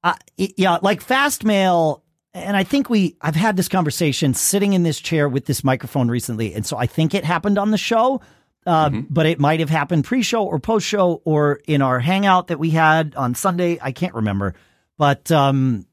uh, 0.04 0.14
yeah, 0.36 0.78
like 0.82 1.02
Fastmail. 1.04 2.02
And 2.34 2.54
I 2.54 2.64
think 2.64 2.90
we, 2.90 3.16
I've 3.22 3.34
had 3.34 3.56
this 3.56 3.66
conversation 3.66 4.34
sitting 4.34 4.74
in 4.74 4.82
this 4.82 5.00
chair 5.00 5.26
with 5.26 5.46
this 5.46 5.64
microphone 5.64 6.08
recently. 6.08 6.52
And 6.52 6.66
so 6.66 6.76
I 6.76 6.84
think 6.86 7.14
it 7.14 7.24
happened 7.24 7.56
on 7.56 7.70
the 7.70 7.78
show, 7.78 8.20
uh, 8.66 8.90
Mm-hmm. 8.90 9.00
but 9.08 9.24
it 9.24 9.38
might 9.40 9.60
have 9.60 9.70
happened 9.70 10.04
pre 10.04 10.20
show 10.22 10.44
or 10.44 10.58
post 10.58 10.86
show 10.86 11.22
or 11.24 11.60
in 11.66 11.80
our 11.80 11.98
hangout 11.98 12.48
that 12.48 12.58
we 12.58 12.68
had 12.70 13.14
on 13.14 13.34
Sunday. 13.34 13.78
I 13.80 13.90
can't 13.92 14.12
remember. 14.14 14.54
But 14.98 15.30
um, 15.30 15.86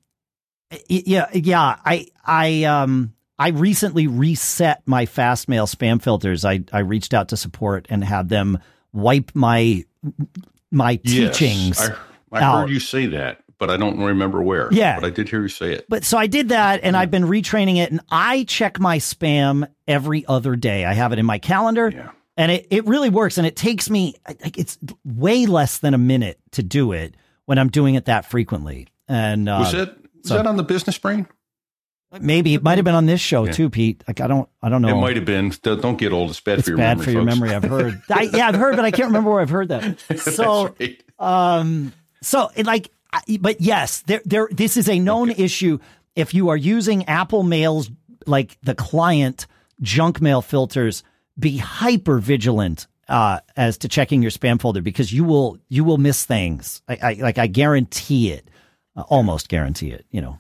yeah, 0.88 1.30
yeah, 1.34 1.78
I, 1.86 2.08
I, 2.26 2.64
um, 2.64 3.14
I 3.38 3.50
recently 3.50 4.08
reset 4.08 4.82
my 4.86 5.06
Fastmail 5.06 5.68
spam 5.74 6.02
filters. 6.02 6.46
I, 6.46 6.64
I 6.72 6.80
reached 6.80 7.14
out 7.14 7.30
to 7.30 7.38
support 7.38 7.88
and 7.90 8.04
had 8.04 8.30
them 8.30 8.60
wipe 8.94 9.32
my 9.34 9.84
my 10.72 11.00
Yes, 11.04 11.38
teachings. 11.38 11.80
I, 11.80 11.96
I 12.32 12.42
out. 12.42 12.62
heard 12.62 12.70
you 12.70 12.80
say 12.80 13.06
that, 13.08 13.44
but 13.60 13.70
I 13.70 13.78
don't 13.78 14.00
remember 14.00 14.42
where. 14.42 14.70
Yeah. 14.72 15.00
but 15.00 15.06
I 15.06 15.10
did 15.12 15.30
hear 15.30 15.42
you 15.42 15.48
say 15.48 15.74
it. 15.74 15.86
But 15.90 16.04
so 16.04 16.18
I 16.18 16.28
did 16.28 16.50
that 16.50 16.80
and 16.84 16.96
I've 16.98 17.12
been 17.12 17.24
retraining 17.26 17.78
it 17.78 17.92
and 17.92 18.02
I 18.10 18.44
check 18.46 18.80
my 18.80 18.98
spam 18.98 19.68
every 19.88 20.26
other 20.28 20.56
day. 20.56 20.86
I 20.86 20.94
have 20.94 21.12
it 21.14 21.20
in 21.20 21.26
my 21.26 21.38
calendar 21.38 21.92
Yeah. 21.94 22.12
and 22.38 22.52
it, 22.52 22.68
it 22.72 22.86
really 22.88 23.10
works 23.10 23.38
and 23.38 23.46
it 23.46 23.56
takes 23.56 23.90
me 23.90 24.16
like 24.44 24.58
it's 24.58 24.78
way 25.06 25.46
less 25.46 25.78
than 25.80 25.94
a 25.94 25.98
minute 26.00 26.40
to 26.52 26.64
do 26.64 26.92
it 26.92 27.16
when 27.46 27.60
I'm 27.60 27.70
doing 27.70 27.96
it 27.96 28.06
that 28.06 28.26
frequently. 28.26 28.88
And 29.14 29.48
uh, 29.48 29.58
Was 29.60 29.72
that 29.74 29.98
was 29.98 30.08
so- 30.30 30.36
that 30.38 30.48
on 30.48 30.58
the 30.58 30.64
business 30.64 30.98
brain? 30.98 31.28
maybe 32.22 32.54
it 32.54 32.62
might 32.62 32.78
have 32.78 32.86
been 32.86 32.94
on 32.94 33.08
this 33.08 33.20
show 33.20 33.46
Yeah. 33.46 33.54
too, 33.54 33.70
Pete. 33.72 34.04
Like 34.08 34.22
I 34.22 34.28
don't 34.28 34.48
I 34.62 34.70
don't 34.70 34.82
know. 34.84 34.90
It 34.98 35.02
might 35.02 35.16
have 35.16 35.26
been. 35.26 35.52
Don't 35.64 35.82
don't 35.82 35.98
get 35.98 36.14
old. 36.14 36.30
It's 36.30 36.40
bad 36.40 36.60
it's 36.60 36.68
for 36.68 36.72
your 36.72 36.78
bad 36.78 36.98
memory. 37.00 37.06
for 37.06 37.12
your 37.12 37.24
memory. 37.24 37.50
I've 37.56 37.64
heard. 37.64 38.02
I, 38.12 38.22
yeah, 38.34 38.48
I've 38.48 38.56
heard, 38.56 38.76
but 38.76 38.86
I 38.86 38.92
can't 38.92 39.08
remember 39.08 39.32
where 39.32 39.42
I've 39.42 39.50
heard 39.50 39.70
that. 39.70 40.00
So 40.20 40.76
right. 40.80 41.02
Um, 41.20 41.92
so 42.22 42.52
it 42.56 42.66
like, 42.68 42.92
but 43.40 43.62
yes, 43.62 44.02
there, 44.02 44.22
there, 44.26 44.48
this 44.52 44.78
is 44.78 44.88
a 44.90 45.00
known 45.00 45.32
issue. 45.32 45.80
If 46.16 46.34
you 46.36 46.50
are 46.50 46.58
using 46.58 47.06
Apple 47.06 47.42
Mail's, 47.44 47.90
like 48.28 48.58
the 48.62 48.76
client 48.76 49.48
junk 49.82 50.22
mail 50.22 50.42
filters, 50.44 51.04
be 51.40 51.58
hyper 51.58 52.20
vigilant, 52.20 52.86
uh, 53.10 53.40
as 53.58 53.78
to 53.80 53.88
checking 53.88 54.22
your 54.22 54.32
spam 54.32 54.62
folder 54.62 54.82
because 54.84 55.12
you 55.12 55.24
will, 55.24 55.58
you 55.68 55.84
will 55.84 55.98
miss 55.98 56.26
things. 56.26 56.82
I, 56.88 56.98
I 57.02 57.14
like, 57.14 57.38
I 57.40 57.48
guarantee 57.48 58.32
it, 58.32 58.48
uh, 58.96 59.02
almost 59.10 59.50
guarantee 59.50 59.92
it, 59.92 60.06
you 60.12 60.22
know. 60.22 60.40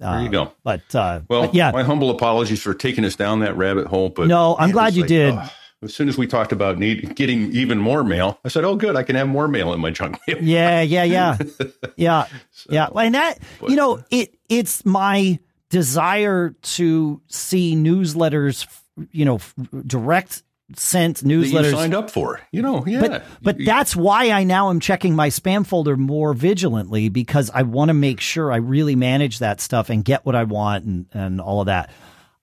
There 0.00 0.20
you 0.22 0.26
Uh, 0.28 0.30
go. 0.30 0.52
But, 0.64 0.94
uh, 0.94 1.20
Well, 1.28 1.42
but 1.46 1.54
yeah, 1.54 1.70
my 1.70 1.82
humble 1.84 2.10
apologies 2.10 2.60
for 2.62 2.74
taking 2.74 3.04
us 3.04 3.14
down 3.16 3.40
that 3.40 3.56
rabbit 3.56 3.86
hole. 3.86 4.08
But 4.10 4.26
No, 4.28 4.54
I'm 4.56 4.68
man, 4.68 4.70
glad 4.72 4.94
you 4.94 5.02
like, 5.02 5.08
did. 5.08 5.34
ugh. 5.34 5.50
as 5.82 5.94
soon 5.94 6.08
as 6.08 6.18
we 6.18 6.26
talked 6.26 6.50
about 6.52 6.78
need, 6.78 7.14
getting 7.14 7.52
even 7.52 7.78
more 7.78 8.02
mail, 8.04 8.38
I 8.44 8.48
said, 8.48 8.64
"Oh, 8.64 8.74
good, 8.74 8.96
I 8.96 9.02
can 9.02 9.16
have 9.16 9.28
more 9.28 9.46
mail 9.48 9.72
in 9.72 9.80
my 9.80 9.90
junk 9.90 10.18
mail." 10.26 10.38
Yeah, 10.42 10.80
yeah, 10.80 11.04
yeah, 11.04 11.38
yeah, 11.96 12.26
yeah. 12.70 12.88
And 12.94 13.14
that 13.14 13.38
but- 13.60 13.70
you 13.70 13.76
know, 13.76 14.02
it 14.10 14.34
it's 14.48 14.84
my 14.84 15.38
desire 15.70 16.50
to 16.62 17.20
see 17.28 17.74
newsletters, 17.76 18.66
you 19.12 19.24
know, 19.24 19.38
direct 19.86 20.42
sent 20.76 21.22
newsletters. 21.22 21.72
signed 21.72 21.94
up 21.94 22.10
for. 22.10 22.40
You 22.50 22.62
know, 22.62 22.84
yeah. 22.86 23.00
But 23.00 23.24
but 23.42 23.60
You- 23.60 23.66
that's 23.66 23.94
why 23.94 24.30
I 24.30 24.44
now 24.44 24.70
am 24.70 24.80
checking 24.80 25.14
my 25.14 25.28
spam 25.28 25.66
folder 25.66 25.96
more 25.96 26.32
vigilantly 26.34 27.08
because 27.08 27.50
I 27.52 27.62
want 27.62 27.90
to 27.90 27.94
make 27.94 28.20
sure 28.20 28.50
I 28.52 28.56
really 28.56 28.96
manage 28.96 29.40
that 29.40 29.60
stuff 29.60 29.90
and 29.90 30.04
get 30.04 30.24
what 30.24 30.34
I 30.34 30.44
want 30.44 30.84
and 30.84 31.06
and 31.12 31.40
all 31.40 31.60
of 31.60 31.66
that. 31.66 31.90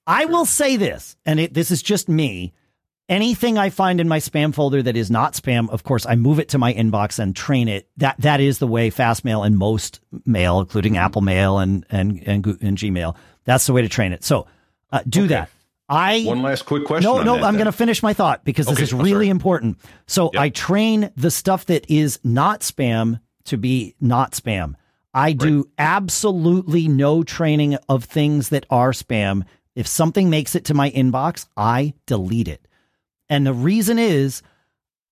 I 0.08 0.26
will 0.26 0.46
say 0.46 0.78
this, 0.78 1.16
and 1.26 1.40
it, 1.40 1.54
this 1.54 1.72
is 1.72 1.82
just 1.82 2.10
me. 2.10 2.54
Anything 3.10 3.58
I 3.58 3.70
find 3.70 4.00
in 4.00 4.08
my 4.08 4.20
spam 4.20 4.54
folder 4.54 4.82
that 4.82 4.96
is 4.96 5.12
not 5.12 5.34
spam, 5.34 5.70
of 5.70 5.84
course, 5.84 6.06
I 6.06 6.16
move 6.16 6.40
it 6.40 6.50
to 6.50 6.58
my 6.58 6.74
inbox 6.74 7.20
and 7.20 7.36
train 7.36 7.68
it. 7.68 7.90
That 7.98 8.16
that 8.20 8.40
is 8.40 8.60
the 8.60 8.68
way 8.68 8.90
Fastmail 8.90 9.46
and 9.46 9.58
most 9.58 10.00
mail, 10.26 10.60
including 10.62 10.96
Apple 10.98 11.22
Mail 11.22 11.60
and 11.60 11.86
and 11.90 12.22
and, 12.26 12.46
and 12.46 12.78
Gmail. 12.78 13.16
That's 13.44 13.66
the 13.66 13.74
way 13.74 13.82
to 13.82 13.90
train 13.90 14.14
it. 14.14 14.24
So 14.24 14.48
uh, 14.92 15.02
do 15.08 15.28
that. 15.28 15.50
I 15.92 16.24
one 16.24 16.42
last 16.42 16.66
quick 16.66 16.86
question. 16.86 17.12
no, 17.12 17.22
no, 17.22 17.36
that 17.36 17.44
I'm 17.44 17.56
going 17.56 17.66
to 17.66 17.72
finish 17.72 18.02
my 18.02 18.14
thought 18.14 18.46
because 18.46 18.66
this 18.66 18.80
is 18.80 18.94
really 18.94 19.30
important. 19.30 19.78
So 20.08 20.30
Yep. 20.34 20.42
I 20.42 20.50
train 20.50 21.12
the 21.18 21.30
stuff 21.30 21.66
that 21.66 21.90
is 21.90 22.20
not 22.24 22.62
spam 22.62 23.20
to 23.46 23.58
be 23.58 23.96
not 24.00 24.32
spam. 24.32 24.76
I 25.14 25.34
do 25.34 25.70
absolutely 25.78 26.88
no 26.88 27.24
training 27.24 27.76
of 27.90 28.06
things 28.06 28.50
that 28.50 28.66
are 28.70 28.92
spam. 28.92 29.44
If 29.76 29.86
something 29.86 30.30
makes 30.30 30.56
it 30.56 30.66
to 30.66 30.74
my 30.74 30.90
inbox, 30.92 31.48
I 31.58 31.94
delete 32.06 32.48
it. 32.48 32.66
And 33.30 33.46
the 33.46 33.54
reason 33.54 34.00
is 34.00 34.42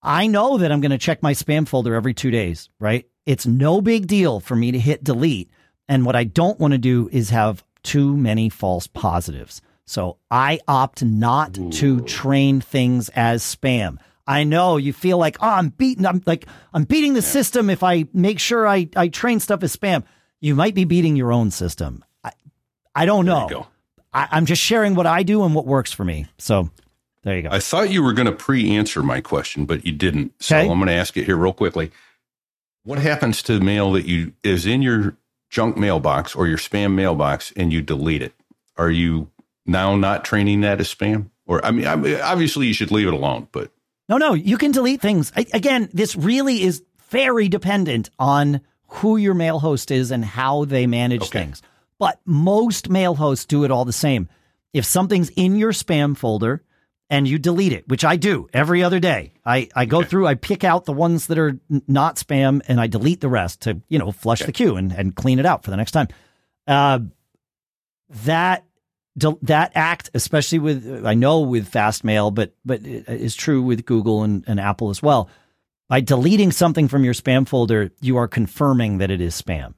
I 0.02 0.28
know 0.28 0.58
that 0.58 0.72
I'm 0.72 0.80
going 0.80 0.92
to 0.92 0.98
check 0.98 1.22
my 1.22 1.34
spam 1.34 1.68
folder 1.68 1.96
every 1.96 2.14
two 2.14 2.32
days, 2.32 2.70
right? 2.80 3.06
It's 3.26 3.46
no 3.46 3.82
big 3.82 4.08
deal 4.08 4.40
for 4.40 4.56
me 4.56 4.72
to 4.72 4.80
hit 4.80 5.04
delete. 5.04 5.50
And 5.90 6.06
what 6.06 6.16
I 6.16 6.24
don't 6.24 6.60
want 6.60 6.72
to 6.72 6.78
do 6.78 7.10
is 7.12 7.32
have 7.32 7.64
too 7.84 8.16
many 8.16 8.48
false 8.48 8.88
positives. 8.88 9.62
So 9.90 10.18
I 10.30 10.60
opt 10.68 11.04
not 11.04 11.58
to 11.72 12.02
train 12.02 12.62
things 12.62 13.10
as 13.10 13.42
spam. 13.42 13.98
I 14.28 14.44
know 14.44 14.78
you 14.78 14.94
feel 14.94 15.18
like, 15.18 15.38
oh, 15.42 15.50
I'm 15.50 15.70
beating, 15.70 16.06
I'm 16.06 16.22
like, 16.28 16.46
I'm 16.72 16.84
beating 16.84 17.16
the 17.16 17.24
system 17.24 17.72
if 17.72 17.82
I 17.82 18.06
make 18.14 18.38
sure 18.38 18.68
I, 18.68 18.88
I 18.96 19.08
train 19.08 19.40
stuff 19.40 19.64
as 19.64 19.76
spam. 19.76 20.04
You 20.42 20.54
might 20.54 20.76
be 20.76 20.84
beating 20.84 21.16
your 21.16 21.34
own 21.34 21.50
system. 21.50 22.06
I, 22.24 22.34
I 22.94 23.08
don't 23.08 23.26
know. 23.26 23.66
I, 24.14 24.28
I'm 24.30 24.46
just 24.46 24.62
sharing 24.62 24.94
what 24.94 25.08
I 25.08 25.24
do 25.24 25.44
and 25.44 25.56
what 25.56 25.66
works 25.66 25.92
for 25.92 26.06
me. 26.06 26.28
So 26.38 26.70
there 27.24 27.36
you 27.38 27.42
go. 27.42 27.50
I 27.52 27.60
thought 27.60 27.90
you 27.90 28.04
were 28.04 28.14
going 28.14 28.28
to 28.28 28.32
pre-answer 28.32 29.02
my 29.02 29.22
question, 29.22 29.66
but 29.66 29.88
you 29.88 29.92
didn't. 29.92 30.34
So 30.40 30.56
Okay. 30.56 30.70
I'm 30.70 30.78
going 30.78 30.90
to 30.90 30.94
ask 30.94 31.18
it 31.18 31.26
here 31.26 31.36
real 31.36 31.52
quickly. 31.52 31.90
What 32.84 33.00
happens 33.00 33.42
to 33.42 33.60
mail 33.60 33.94
that 33.94 34.06
you 34.06 34.34
is 34.44 34.68
in 34.68 34.84
your 34.84 35.18
junk 35.50 35.78
mailbox 35.78 36.36
or 36.36 36.46
your 36.46 36.60
spam 36.60 36.94
mailbox 36.94 37.52
and 37.56 37.74
you 37.74 37.82
delete 37.82 38.22
it? 38.22 38.34
Are 38.78 38.92
you 38.92 39.32
now 39.70 39.96
not 39.96 40.26
training 40.26 40.62
that 40.62 40.80
as 40.80 40.94
spam? 40.94 41.30
Or 41.46 41.64
I 41.66 41.72
mean, 41.72 41.88
I 41.88 41.96
mean, 41.96 42.20
obviously 42.22 42.68
you 42.68 42.74
should 42.74 42.92
leave 42.92 43.08
it 43.08 43.14
alone, 43.14 43.48
but 43.52 43.72
No, 44.08 44.18
no, 44.18 44.34
you 44.34 44.58
can 44.58 44.72
delete 44.72 45.02
things. 45.02 45.32
I, 45.36 45.46
again, 45.54 45.90
this 45.94 46.16
really 46.16 46.62
is 46.64 46.84
very 47.10 47.48
dependent 47.48 48.10
on 48.20 48.62
who 48.88 49.18
your 49.18 49.34
mail 49.34 49.60
host 49.60 49.92
is 49.92 50.12
and 50.12 50.24
how 50.26 50.66
they 50.66 50.88
manage 50.88 51.22
Okay. 51.24 51.40
things. 51.44 51.62
But 51.98 52.20
most 52.26 52.90
mail 52.90 53.16
hosts 53.16 53.46
do 53.46 53.64
it 53.64 53.72
all 53.72 53.86
the 53.86 53.94
same. 53.94 54.30
If 54.74 54.86
something's 54.86 55.30
in 55.32 55.56
your 55.56 55.72
spam 55.74 56.16
folder 56.16 56.64
and 57.10 57.28
you 57.28 57.40
delete 57.40 57.74
it, 57.74 57.88
which 57.88 58.06
I 58.06 58.16
do 58.16 58.48
every 58.54 58.84
other 58.84 59.00
day, 59.00 59.34
I, 59.44 59.68
I 59.76 59.86
go 59.86 60.04
through, 60.04 60.28
I 60.28 60.36
pick 60.36 60.64
out 60.64 60.86
the 60.86 60.94
ones 60.94 61.28
that 61.28 61.38
are 61.40 61.60
not 61.88 62.16
spam 62.18 62.62
and 62.68 62.80
I 62.80 62.88
delete 62.88 63.22
the 63.22 63.30
rest 63.30 63.62
to, 63.62 63.82
you 63.90 63.98
know, 64.00 64.12
flush 64.12 64.42
the 64.42 64.52
queue 64.52 64.76
and, 64.76 64.92
and 64.92 65.16
clean 65.16 65.40
it 65.40 65.46
out 65.46 65.64
for 65.64 65.72
the 65.72 65.78
next 65.78 65.92
time. 65.92 66.08
Uh, 66.68 67.00
that 68.26 68.66
that 69.44 69.72
act, 69.76 70.10
especially 70.14 70.60
with 70.60 71.06
I 71.06 71.14
know 71.14 71.42
with 71.42 71.72
Fastmail, 71.72 72.34
but 72.34 72.56
but 72.66 72.86
it 72.86 73.08
is 73.08 73.36
true 73.36 73.62
with 73.62 73.86
Google 73.86 74.24
and, 74.24 74.44
and 74.48 74.60
Apple 74.60 74.90
as 74.90 75.02
well. 75.02 75.30
By 75.88 76.02
deleting 76.02 76.52
something 76.52 76.88
from 76.88 77.04
your 77.04 77.14
spam 77.16 77.48
folder, 77.48 77.90
you 78.02 78.18
are 78.18 78.28
confirming 78.28 79.00
that 79.00 79.10
it 79.12 79.22
is 79.22 79.40
spam. 79.42 79.74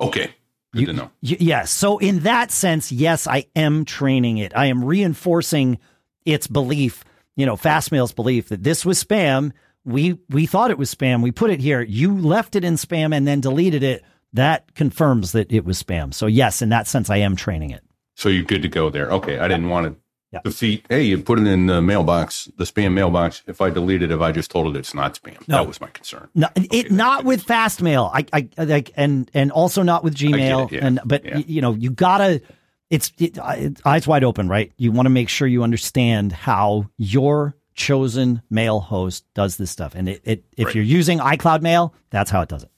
okay, 0.00 0.30
good 0.72 0.80
You- 0.80 0.86
to 0.86 0.92
know. 0.92 1.10
Y- 1.22 1.36
yes. 1.40 1.70
So 1.70 1.98
in 1.98 2.20
that 2.20 2.50
sense, 2.50 2.90
yes, 2.90 3.26
I 3.26 3.46
am 3.54 3.84
training 3.84 4.38
it. 4.38 4.52
I 4.56 4.66
am 4.66 4.84
reinforcing 4.84 5.78
its 6.24 6.46
belief, 6.46 7.04
you 7.36 7.46
know, 7.46 7.56
Fastmail's 7.56 8.12
belief 8.12 8.48
that 8.48 8.62
this 8.62 8.84
was 8.84 9.02
spam. 9.02 9.52
we 9.84 10.18
we 10.28 10.46
thought 10.46 10.70
it 10.70 10.78
was 10.78 10.94
spam. 10.94 11.22
We 11.22 11.30
put 11.32 11.50
it 11.50 11.60
here. 11.60 11.80
You 11.80 12.16
left 12.18 12.54
it 12.56 12.64
in 12.64 12.74
spam 12.74 13.14
and 13.14 13.26
then 13.26 13.40
deleted 13.40 13.82
it. 13.82 14.04
That 14.32 14.74
confirms 14.74 15.32
that 15.32 15.50
it 15.50 15.64
was 15.64 15.82
spam. 15.82 16.12
So 16.14 16.26
yes, 16.26 16.60
in 16.62 16.68
that 16.68 16.86
sense, 16.86 17.08
I 17.10 17.16
am 17.18 17.34
training 17.36 17.70
it. 17.70 17.82
So 18.20 18.28
you're 18.28 18.44
good 18.44 18.62
to 18.62 18.68
go 18.68 18.90
there. 18.90 19.10
Okay, 19.10 19.38
I 19.38 19.48
didn't 19.48 19.68
want 19.70 19.86
to 19.86 19.96
Yeah. 20.32 20.40
defeat. 20.44 20.84
Hey, 20.90 21.02
you 21.04 21.18
put 21.18 21.38
it 21.38 21.46
in 21.46 21.66
the 21.66 21.80
mailbox, 21.80 22.48
the 22.58 22.64
spam 22.64 22.92
mailbox. 22.92 23.42
If 23.46 23.60
I 23.60 23.70
delete 23.70 24.02
it, 24.02 24.10
if 24.12 24.20
I 24.20 24.30
just 24.30 24.50
told 24.50 24.76
it 24.76 24.78
it's 24.78 24.94
not 24.94 25.14
spam, 25.20 25.38
No. 25.48 25.56
that 25.56 25.66
was 25.66 25.80
my 25.80 25.88
concern. 25.88 26.28
No, 26.34 26.48
it 26.54 26.92
not 26.92 27.24
with 27.24 27.44
Fastmail. 27.46 28.10
I, 28.12 28.26
I 28.32 28.48
I 28.58 28.64
like 28.64 28.92
and 28.94 29.30
and 29.34 29.50
also 29.50 29.82
not 29.82 30.04
with 30.04 30.14
Gmail. 30.14 30.66
it, 30.66 30.72
yeah. 30.76 30.86
And 30.86 31.00
but 31.04 31.24
Yeah. 31.24 31.36
y- 31.36 31.44
you 31.48 31.60
know 31.62 31.72
you 31.74 31.90
gotta. 31.90 32.42
It's 32.90 33.12
it, 33.18 33.38
eyes 33.86 34.06
wide 34.06 34.24
open, 34.24 34.48
right? 34.48 34.70
You 34.76 34.92
want 34.92 35.06
to 35.06 35.10
make 35.10 35.28
sure 35.28 35.48
you 35.48 35.62
understand 35.62 36.32
how 36.32 36.90
your 36.98 37.54
chosen 37.74 38.42
mail 38.50 38.80
host 38.80 39.24
does 39.34 39.56
this 39.56 39.70
stuff. 39.70 39.94
And 39.94 40.08
it, 40.08 40.20
it 40.24 40.44
if 40.56 40.66
Right. 40.66 40.74
you're 40.74 40.84
using 40.84 41.18
iCloud 41.20 41.62
Mail, 41.62 41.94
that's 42.10 42.30
how 42.30 42.40
it 42.42 42.48
does 42.48 42.64
it. 42.64 42.70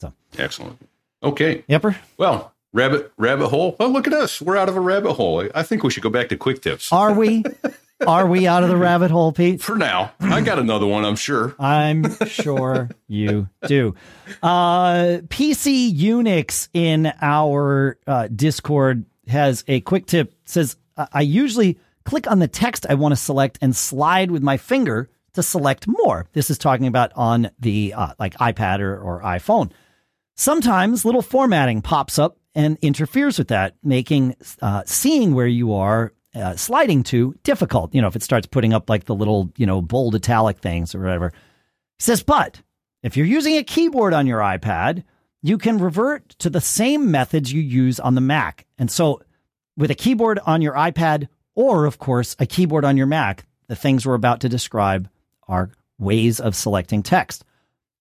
So 0.00 0.12
excellent. 0.38 0.78
Okay. 1.22 1.62
Yepper. 1.68 1.94
Well, 2.16 2.52
rabbit 2.72 3.12
rabbit 3.16 3.48
hole. 3.48 3.76
Oh, 3.80 3.88
look 3.88 4.06
at 4.06 4.12
us. 4.12 4.40
We're 4.40 4.56
out 4.56 4.68
of 4.68 4.76
a 4.76 4.80
rabbit 4.80 5.14
hole. 5.14 5.48
I 5.54 5.62
think 5.62 5.82
we 5.82 5.90
should 5.90 6.02
go 6.02 6.10
back 6.10 6.28
to 6.30 6.36
quick 6.36 6.62
tips. 6.62 6.92
Are 6.92 7.12
we? 7.12 7.44
Are 8.06 8.26
we 8.26 8.46
out 8.46 8.62
of 8.62 8.70
the 8.70 8.76
rabbit 8.78 9.10
hole, 9.10 9.30
Pete? 9.30 9.60
For 9.60 9.76
now, 9.76 10.12
I 10.20 10.40
got 10.40 10.58
another 10.58 10.86
one. 10.86 11.04
I'm 11.04 11.16
sure. 11.16 11.54
I'm 11.58 12.04
sure 12.26 12.88
you 13.08 13.48
do. 13.66 13.94
Uh, 14.42 15.20
PC 15.28 15.94
Unix 15.94 16.68
in 16.72 17.12
our 17.20 17.98
uh, 18.06 18.28
Discord 18.34 19.04
has 19.28 19.64
a 19.68 19.80
quick 19.82 20.06
tip. 20.06 20.32
Says 20.46 20.76
"I- 20.96 21.08
I 21.12 21.20
usually 21.20 21.78
click 22.06 22.30
on 22.30 22.38
the 22.38 22.48
text 22.48 22.86
I 22.88 22.94
want 22.94 23.12
to 23.12 23.16
select 23.16 23.58
and 23.60 23.76
slide 23.76 24.30
with 24.30 24.42
my 24.42 24.56
finger 24.56 25.10
to 25.34 25.42
select 25.42 25.86
more. 25.86 26.26
This 26.32 26.48
is 26.48 26.56
talking 26.56 26.86
about 26.86 27.12
on 27.14 27.50
the 27.60 27.92
uh, 27.94 28.14
like 28.18 28.32
iPad 28.38 28.80
or, 28.80 28.98
or 28.98 29.20
iPhone. 29.20 29.70
Sometimes 30.36 31.04
little 31.04 31.22
formatting 31.22 31.82
pops 31.82 32.18
up 32.18 32.38
and 32.54 32.78
interferes 32.82 33.38
with 33.38 33.48
that, 33.48 33.76
making 33.82 34.36
uh, 34.60 34.82
seeing 34.86 35.34
where 35.34 35.46
you 35.46 35.74
are 35.74 36.12
uh, 36.34 36.56
sliding 36.56 37.02
to 37.04 37.34
difficult. 37.42 37.94
You 37.94 38.02
know, 38.02 38.08
if 38.08 38.16
it 38.16 38.22
starts 38.22 38.46
putting 38.46 38.72
up 38.72 38.88
like 38.88 39.04
the 39.04 39.14
little, 39.14 39.52
you 39.56 39.66
know, 39.66 39.82
bold 39.82 40.14
italic 40.14 40.58
things 40.58 40.94
or 40.94 41.00
whatever. 41.00 41.32
He 41.98 42.02
says, 42.02 42.22
but 42.22 42.62
if 43.02 43.16
you're 43.16 43.26
using 43.26 43.56
a 43.56 43.64
keyboard 43.64 44.12
on 44.12 44.26
your 44.26 44.40
iPad, 44.40 45.04
you 45.42 45.58
can 45.58 45.78
revert 45.78 46.30
to 46.40 46.50
the 46.50 46.60
same 46.60 47.10
methods 47.10 47.52
you 47.52 47.60
use 47.60 47.98
on 47.98 48.14
the 48.14 48.20
Mac. 48.20 48.66
And 48.78 48.90
so, 48.90 49.22
with 49.76 49.90
a 49.90 49.94
keyboard 49.94 50.38
on 50.44 50.60
your 50.60 50.74
iPad, 50.74 51.28
or 51.54 51.86
of 51.86 51.98
course, 51.98 52.36
a 52.38 52.46
keyboard 52.46 52.84
on 52.84 52.96
your 52.96 53.06
Mac, 53.06 53.46
the 53.68 53.76
things 53.76 54.04
we're 54.04 54.14
about 54.14 54.40
to 54.40 54.48
describe 54.48 55.08
are 55.48 55.70
ways 55.98 56.40
of 56.40 56.54
selecting 56.54 57.02
text. 57.02 57.44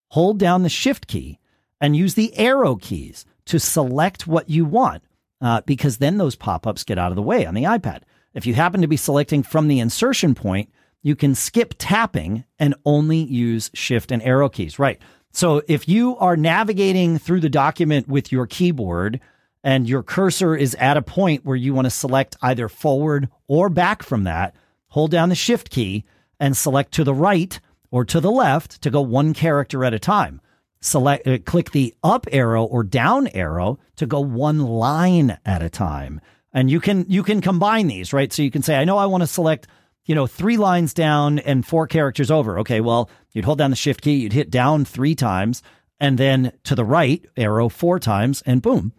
Hold 0.10 0.40
down 0.40 0.64
the 0.64 0.70
Shift 0.70 1.08
key 1.08 1.40
and 1.80 1.96
use 1.96 2.16
the 2.16 2.36
arrow 2.38 2.76
keys 2.76 3.26
to 3.50 3.60
select 3.60 4.28
what 4.28 4.50
you 4.50 4.64
want, 4.64 5.04
uh, 5.42 5.62
because 5.66 5.98
then 5.98 6.18
those 6.18 6.36
pop 6.36 6.68
ups 6.68 6.84
get 6.84 7.00
out 7.00 7.12
of 7.12 7.16
the 7.16 7.22
way 7.22 7.46
on 7.46 7.56
the 7.56 7.64
iPad. 7.64 8.04
If 8.34 8.46
you 8.46 8.54
happen 8.54 8.82
to 8.82 8.88
be 8.88 8.98
selecting 8.98 9.42
from 9.42 9.68
the 9.68 9.80
insertion 9.80 10.36
point, 10.36 10.70
you 11.02 11.16
can 11.16 11.34
skip 11.34 11.74
tapping 11.78 12.44
and 12.60 12.76
only 12.86 13.18
use 13.18 13.72
shift 13.74 14.12
and 14.12 14.22
arrow 14.22 14.50
keys. 14.50 14.78
Right. 14.78 15.02
So 15.32 15.64
if 15.68 15.88
you 15.88 16.16
are 16.18 16.38
navigating 16.38 17.18
through 17.18 17.40
the 17.40 17.50
document 17.50 18.08
with 18.08 18.32
your 18.32 18.46
keyboard 18.46 19.20
and 19.64 19.90
your 19.90 20.04
cursor 20.04 20.56
is 20.56 20.76
at 20.76 20.98
a 20.98 21.02
point 21.02 21.46
where 21.46 21.56
you 21.56 21.74
want 21.74 21.86
to 21.86 21.92
select 21.92 22.38
either 22.42 22.70
forward 22.70 23.30
or 23.48 23.70
back 23.70 24.04
from 24.04 24.26
that, 24.26 24.56
hold 24.90 25.12
down 25.12 25.30
the 25.30 25.36
shift 25.36 25.70
key 25.70 26.06
and 26.40 26.56
select 26.56 26.92
to 26.94 27.04
the 27.04 27.14
right 27.14 27.60
or 27.90 28.06
to 28.06 28.20
the 28.20 28.32
left 28.32 28.82
to 28.84 28.92
go 28.92 29.02
one 29.02 29.34
character 29.34 29.84
at 29.84 29.94
a 29.94 30.00
time. 30.00 30.40
Select 30.82 31.28
uh, 31.28 31.38
click 31.40 31.72
the 31.72 31.94
up 32.04 32.26
arrow 32.32 32.64
or 32.64 32.84
down 32.84 33.28
arrow 33.30 33.80
to 33.98 34.06
go 34.06 34.22
one 34.22 34.60
line 34.60 35.38
at 35.46 35.62
a 35.62 35.70
time. 35.70 36.22
And 36.54 36.72
you 36.72 36.80
can 36.80 37.06
you 37.10 37.24
can 37.24 37.42
combine 37.42 37.88
these, 37.88 38.14
right? 38.14 38.32
So 38.32 38.42
you 38.42 38.52
can 38.52 38.62
say 38.62 38.76
I 38.76 38.86
know 38.86 38.98
I 38.98 39.06
want 39.06 39.22
to 39.22 39.28
select 39.28 39.68
you 40.10 40.16
know, 40.16 40.26
three 40.26 40.58
lines 40.58 40.96
down 40.96 41.38
and 41.38 41.64
four 41.64 41.86
characters 41.86 42.32
over. 42.32 42.58
Okay, 42.58 42.82
well, 42.82 43.12
you'd 43.32 43.46
hold 43.46 43.60
down 43.60 43.70
the 43.70 43.76
shift 43.76 44.02
key, 44.02 44.16
you'd 44.16 44.34
hit 44.34 44.50
down 44.50 44.84
three 44.84 45.14
times, 45.14 45.62
and 46.00 46.18
then 46.18 46.52
to 46.64 46.74
the 46.74 46.84
right 46.84 47.24
arrow 47.38 47.70
four 47.70 48.00
times, 48.00 48.42
and 48.44 48.60
boom. 48.60 48.92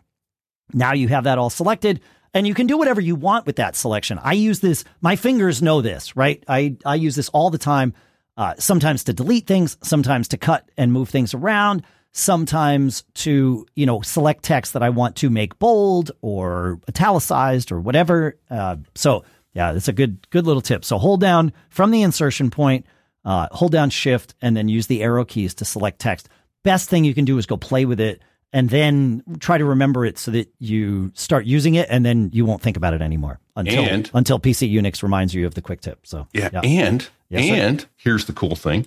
Now 0.72 0.92
you 0.92 1.08
have 1.08 1.24
that 1.24 1.36
all 1.36 1.50
selected, 1.50 2.00
and 2.32 2.46
you 2.46 2.54
can 2.54 2.68
do 2.68 2.78
whatever 2.78 3.00
you 3.00 3.16
want 3.16 3.44
with 3.44 3.56
that 3.56 3.74
selection. 3.74 4.20
I 4.22 4.34
use 4.34 4.60
this, 4.60 4.84
my 5.00 5.16
fingers 5.16 5.60
know 5.60 5.80
this, 5.80 6.14
right? 6.14 6.44
I, 6.46 6.76
I 6.86 6.94
use 6.94 7.16
this 7.16 7.28
all 7.30 7.50
the 7.50 7.58
time, 7.58 7.92
uh, 8.36 8.54
sometimes 8.58 9.04
to 9.04 9.12
delete 9.12 9.46
things, 9.46 9.76
sometimes 9.82 10.28
to 10.28 10.36
cut 10.38 10.68
and 10.76 10.92
move 10.92 11.08
things 11.08 11.34
around, 11.34 11.82
sometimes 12.12 13.02
to, 13.14 13.66
you 13.74 13.86
know, 13.86 14.00
select 14.02 14.42
text 14.44 14.72
that 14.74 14.82
I 14.82 14.90
want 14.90 15.16
to 15.16 15.30
make 15.30 15.58
bold 15.58 16.10
or 16.22 16.78
italicized 16.88 17.72
or 17.72 17.80
whatever. 17.80 18.36
Uh, 18.50 18.76
so, 18.94 19.24
yeah, 19.52 19.72
it's 19.72 19.88
a 19.88 19.92
good 19.92 20.28
good 20.30 20.46
little 20.46 20.62
tip. 20.62 20.84
So 20.84 20.98
hold 20.98 21.20
down 21.20 21.52
from 21.70 21.90
the 21.90 22.02
insertion 22.02 22.50
point, 22.50 22.86
uh, 23.24 23.48
hold 23.50 23.72
down 23.72 23.90
shift, 23.90 24.34
and 24.40 24.56
then 24.56 24.68
use 24.68 24.86
the 24.86 25.02
arrow 25.02 25.24
keys 25.24 25.54
to 25.54 25.64
select 25.64 25.98
text. 25.98 26.28
Best 26.62 26.88
thing 26.88 27.04
you 27.04 27.14
can 27.14 27.24
do 27.24 27.36
is 27.38 27.46
go 27.46 27.56
play 27.56 27.84
with 27.84 28.00
it 28.00 28.20
and 28.52 28.68
then 28.70 29.22
try 29.38 29.56
to 29.58 29.64
remember 29.64 30.04
it 30.04 30.18
so 30.18 30.30
that 30.32 30.48
you 30.58 31.10
start 31.14 31.46
using 31.46 31.74
it 31.76 31.88
and 31.90 32.04
then 32.04 32.30
you 32.32 32.44
won't 32.44 32.60
think 32.62 32.76
about 32.76 32.94
it 32.94 33.00
anymore 33.00 33.38
until 33.56 33.84
And- 33.84 34.10
until 34.14 34.38
PC 34.38 34.72
Unix 34.72 35.02
reminds 35.02 35.34
you 35.34 35.46
of 35.46 35.54
the 35.54 35.62
quick 35.62 35.80
tip. 35.80 36.00
So 36.06 36.26
Yeah. 36.32 36.60
And 36.64 37.08
Yes, 37.30 37.46
sir. 37.46 37.54
and 37.54 37.86
here's 37.96 38.24
the 38.26 38.32
cool 38.32 38.56
thing. 38.56 38.86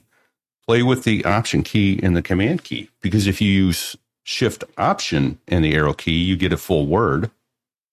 Play 0.67 0.83
with 0.83 1.03
the 1.03 1.25
option 1.25 1.63
key 1.63 1.99
and 2.03 2.15
the 2.15 2.21
command 2.21 2.63
key 2.63 2.89
because 3.01 3.25
if 3.27 3.41
you 3.41 3.49
use 3.51 3.95
shift 4.23 4.63
option 4.77 5.39
and 5.47 5.63
the 5.65 5.73
arrow 5.73 5.93
key, 5.93 6.11
you 6.17 6.35
get 6.37 6.53
a 6.53 6.57
full 6.57 6.85
word. 6.87 7.31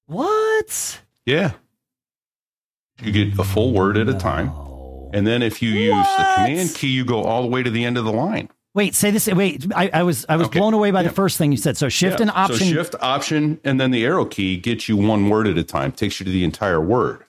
What? 0.06 1.00
Yeah. 1.26 1.52
You 3.02 3.12
get 3.12 3.38
a 3.38 3.44
full 3.44 3.72
word 3.72 3.96
at 3.96 4.08
a 4.08 4.14
time. 4.14 4.46
No. 4.46 5.10
And 5.12 5.26
then 5.26 5.42
if 5.42 5.62
you 5.62 5.70
use 5.70 6.06
the 6.18 6.24
command 6.36 6.74
key, 6.74 6.88
you 6.88 7.04
go 7.04 7.24
all 7.24 7.42
the 7.42 7.48
way 7.48 7.62
to 7.62 7.70
the 7.70 7.84
end 7.84 7.96
of 7.98 8.04
the 8.04 8.12
line. 8.12 8.48
Wait, 8.74 8.94
say 8.94 9.10
this. 9.10 9.26
Wait, 9.26 9.66
I, 9.74 9.90
I 9.92 10.02
was 10.04 10.24
I 10.28 10.36
was 10.36 10.46
Okay. 10.46 10.60
blown 10.60 10.74
away 10.74 10.92
by 10.92 11.00
Yeah. 11.02 11.08
the 11.08 11.14
first 11.14 11.36
thing 11.38 11.50
you 11.50 11.58
said. 11.58 11.76
So 11.76 11.88
shift 11.88 12.18
Yeah. 12.20 12.22
and 12.24 12.30
option. 12.30 12.58
So 12.58 12.64
shift 12.74 12.94
option 13.00 13.58
and 13.64 13.80
then 13.80 13.90
the 13.90 14.04
arrow 14.04 14.24
key 14.24 14.56
gets 14.56 14.88
you 14.88 14.96
one 14.96 15.28
word 15.28 15.48
at 15.48 15.58
a 15.58 15.64
time, 15.64 15.90
takes 15.90 16.20
you 16.20 16.24
to 16.24 16.30
the 16.30 16.44
entire 16.44 16.80
word. 16.80 17.24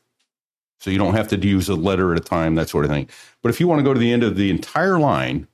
So 0.82 0.90
you 0.90 0.98
don't 0.98 1.14
have 1.14 1.28
to 1.28 1.38
use 1.38 1.70
a 1.70 1.76
letter 1.76 2.12
at 2.12 2.20
a 2.20 2.24
time, 2.24 2.56
that 2.56 2.68
sort 2.70 2.86
of 2.86 2.92
thing. 2.92 3.08
But 3.44 3.50
if 3.50 3.60
you 3.60 3.68
want 3.68 3.80
to 3.80 3.84
go 3.84 3.94
to 3.94 4.00
the 4.00 4.12
end 4.12 4.24
of 4.24 4.36
the 4.36 4.50
entire 4.50 5.00
line, 5.00 5.48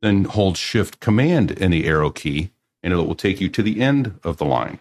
then 0.00 0.24
hold 0.24 0.56
shift 0.56 1.00
command 1.00 1.60
and 1.60 1.72
the 1.72 1.86
arrow 1.86 2.10
key, 2.10 2.52
and 2.82 2.92
it 2.92 2.96
will 2.96 3.16
take 3.16 3.40
you 3.40 3.48
to 3.48 3.62
the 3.64 3.80
end 3.80 4.18
of 4.22 4.36
the 4.36 4.44
line. 4.44 4.78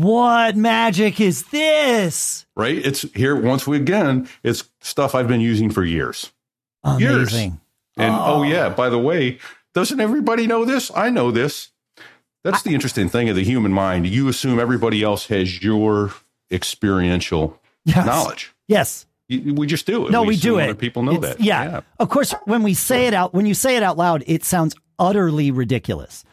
what 0.00 0.56
magic 0.56 1.20
is 1.20 1.44
this? 1.44 2.44
Right? 2.56 2.76
It's 2.84 3.02
here 3.14 3.36
once 3.40 3.66
we 3.66 3.76
again, 3.76 4.28
it's 4.42 4.64
stuff 4.80 5.14
I've 5.14 5.28
been 5.28 5.40
using 5.42 5.70
for 5.70 5.84
years. 5.84 6.32
Years. 6.98 7.32
Amazing. 7.32 7.60
And 7.96 8.12
oh, 8.14 8.40
Oh. 8.40 8.42
yeah, 8.42 8.68
by 8.70 8.88
the 8.88 8.98
way, 8.98 9.38
doesn't 9.74 10.00
everybody 10.00 10.46
know 10.46 10.64
this? 10.64 10.90
I 10.94 11.10
know 11.10 11.30
this. 11.30 11.70
That's 12.42 12.62
the 12.62 12.74
interesting 12.74 13.08
thing 13.08 13.28
of 13.28 13.36
the 13.36 13.44
human 13.44 13.72
mind. 13.72 14.06
You 14.06 14.28
assume 14.28 14.58
everybody 14.58 15.02
else 15.02 15.26
has 15.26 15.62
your 15.62 16.12
experiential 16.50 17.60
Yes. 17.84 18.06
knowledge. 18.06 18.53
Yes. 18.68 19.06
You- 19.28 19.54
We 19.54 19.66
just 19.66 19.86
do 19.86 20.06
it. 20.06 20.10
No, 20.10 20.22
we, 20.22 20.36
do 20.36 20.58
it. 20.58 20.78
People 20.78 21.02
know 21.02 21.12
It's- 21.14 21.34
that. 21.36 21.40
Yeah. 21.40 21.80
Of 21.98 22.08
course, 22.10 22.34
when 22.44 22.62
we 22.62 22.74
say 22.74 23.06
it 23.06 23.14
out, 23.14 23.32
when 23.34 23.46
you 23.46 23.54
say 23.54 23.76
it 23.76 23.82
out 23.82 23.96
loud, 23.96 24.22
it 24.26 24.44
sounds 24.44 24.74
utterly 24.98 25.50
ridiculous, 25.50 26.24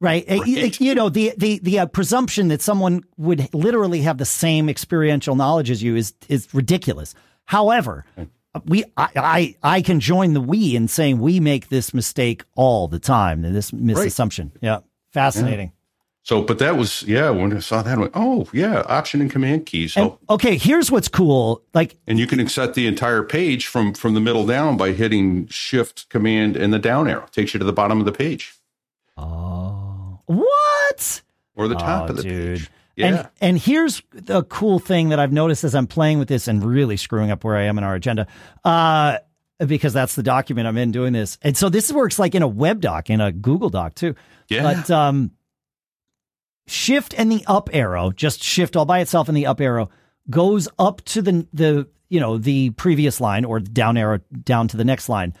right? 0.00 0.24
You- 0.28 0.62
Right. 0.62 0.80
You 0.80 0.94
know, 0.94 1.08
the 1.10 1.34
the 1.36 1.60
the 1.62 1.80
uh, 1.80 1.86
presumption 1.86 2.48
that 2.48 2.62
someone 2.62 3.02
would 3.18 3.48
literally 3.54 4.00
have 4.02 4.16
the 4.18 4.24
same 4.24 4.68
experiential 4.68 5.34
knowledge 5.36 5.70
as 5.70 5.82
you 5.82 5.94
is 5.96 6.14
is 6.28 6.48
ridiculous. 6.54 7.14
However, 7.44 8.04
we 8.64 8.84
I, 8.96 9.08
I 9.16 9.54
I 9.62 9.82
can 9.82 10.00
join 10.00 10.32
the 10.32 10.40
we 10.40 10.74
in 10.74 10.88
saying 10.88 11.18
we 11.20 11.40
make 11.40 11.68
this 11.68 11.92
mistake 11.94 12.44
all 12.56 12.88
the 12.88 12.98
time. 12.98 13.42
This 13.42 13.70
misassumption. 13.72 14.52
Yeah. 14.62 14.80
Fascinating. 15.12 15.72
So, 16.28 16.42
but 16.42 16.58
that 16.58 16.76
was 16.76 17.04
yeah. 17.04 17.30
When 17.30 17.56
I 17.56 17.60
saw 17.60 17.80
that, 17.80 17.96
I 17.96 18.00
went, 18.02 18.12
oh 18.14 18.46
yeah, 18.52 18.82
option 18.86 19.22
and 19.22 19.30
command 19.30 19.64
keys. 19.64 19.94
So, 19.94 20.02
And, 20.02 20.12
okay, 20.28 20.58
here's 20.58 20.90
what's 20.90 21.08
cool. 21.08 21.62
Like 21.72 21.96
and 22.06 22.18
you 22.18 22.26
can 22.26 22.46
set 22.48 22.74
the 22.74 22.86
entire 22.86 23.22
page 23.22 23.66
from 23.66 23.94
from 23.94 24.12
the 24.12 24.20
middle 24.20 24.44
down 24.44 24.76
by 24.76 24.92
hitting 24.92 25.46
shift 25.46 26.06
command 26.10 26.54
and 26.54 26.70
the 26.70 26.78
down 26.78 27.08
arrow. 27.08 27.24
Takes 27.32 27.54
you 27.54 27.58
to 27.60 27.64
the 27.64 27.72
bottom 27.72 27.98
of 27.98 28.04
the 28.04 28.12
page 28.12 28.52
Oh. 29.16 30.20
What? 30.26 31.22
or 31.56 31.66
the 31.66 31.74
top 31.76 32.04
Oh, 32.04 32.10
of 32.10 32.16
the 32.18 32.22
dude. 32.22 32.58
page. 32.58 32.70
Yeah. 32.96 33.06
And 33.06 33.28
and 33.40 33.58
here's 33.58 34.02
the 34.12 34.42
cool 34.44 34.78
thing 34.80 35.08
that 35.10 35.18
I've 35.18 35.32
noticed 35.32 35.64
as 35.64 35.74
I'm 35.74 35.86
playing 35.86 36.18
with 36.18 36.28
this 36.28 36.46
and 36.46 36.62
really 36.62 36.96
screwing 36.98 37.30
up 37.30 37.42
where 37.42 37.56
I 37.56 37.62
am 37.62 37.78
in 37.78 37.84
our 37.84 37.94
agenda. 37.94 38.26
Uh 38.64 39.18
because 39.66 39.92
that's 39.92 40.14
the 40.14 40.22
document 40.22 40.68
I'm 40.68 40.76
in 40.76 40.92
doing 40.92 41.12
this. 41.14 41.38
And 41.42 41.56
so 41.56 41.68
this 41.68 41.90
works 41.90 42.18
like 42.18 42.34
in 42.34 42.42
a 42.42 42.48
web 42.48 42.80
doc, 42.80 43.08
in 43.10 43.20
a 43.20 43.32
Google 43.32 43.70
Doc 43.70 43.94
too. 43.94 44.14
yeah. 44.48 44.62
But 44.62 44.90
um 44.90 45.30
shift 46.68 47.14
and 47.16 47.30
the 47.30 47.44
up 47.46 47.68
arrow, 47.72 48.10
just 48.10 48.42
shift 48.42 48.76
all 48.76 48.84
by 48.84 49.00
itself 49.00 49.28
and 49.28 49.36
the 49.36 49.46
up 49.46 49.60
arrow 49.60 49.90
goes 50.30 50.68
up 50.78 51.02
to 51.06 51.22
the 51.22 51.46
the 51.52 51.88
you 52.08 52.20
know, 52.20 52.38
the 52.38 52.70
previous 52.70 53.20
line 53.20 53.44
or 53.44 53.60
down 53.60 53.96
arrow 53.96 54.20
down 54.42 54.68
to 54.68 54.76
the 54.76 54.84
next 54.84 55.08
line 55.08 55.34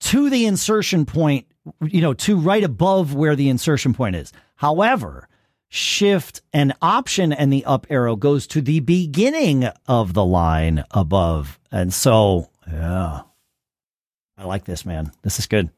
to 0.00 0.28
the 0.30 0.46
insertion 0.46 1.06
point, 1.06 1.46
you 1.80 2.00
know, 2.00 2.12
to 2.12 2.36
right 2.36 2.64
above 2.64 3.14
where 3.14 3.36
the 3.36 3.48
insertion 3.48 3.94
point 3.94 4.16
is. 4.16 4.32
However, 4.56 5.28
shift 5.68 6.42
and 6.52 6.74
option 6.82 7.32
and 7.32 7.52
the 7.52 7.64
up 7.64 7.86
arrow 7.88 8.16
goes 8.16 8.46
to 8.48 8.60
the 8.60 8.80
beginning 8.80 9.68
of 9.86 10.12
the 10.12 10.24
line 10.24 10.84
above. 10.90 11.60
And 11.70 11.94
so, 11.94 12.50
yeah, 12.66 13.22
I 14.36 14.44
like 14.44 14.64
this, 14.64 14.84
man. 14.84 15.12
This 15.22 15.38
is 15.38 15.46
good. 15.46 15.70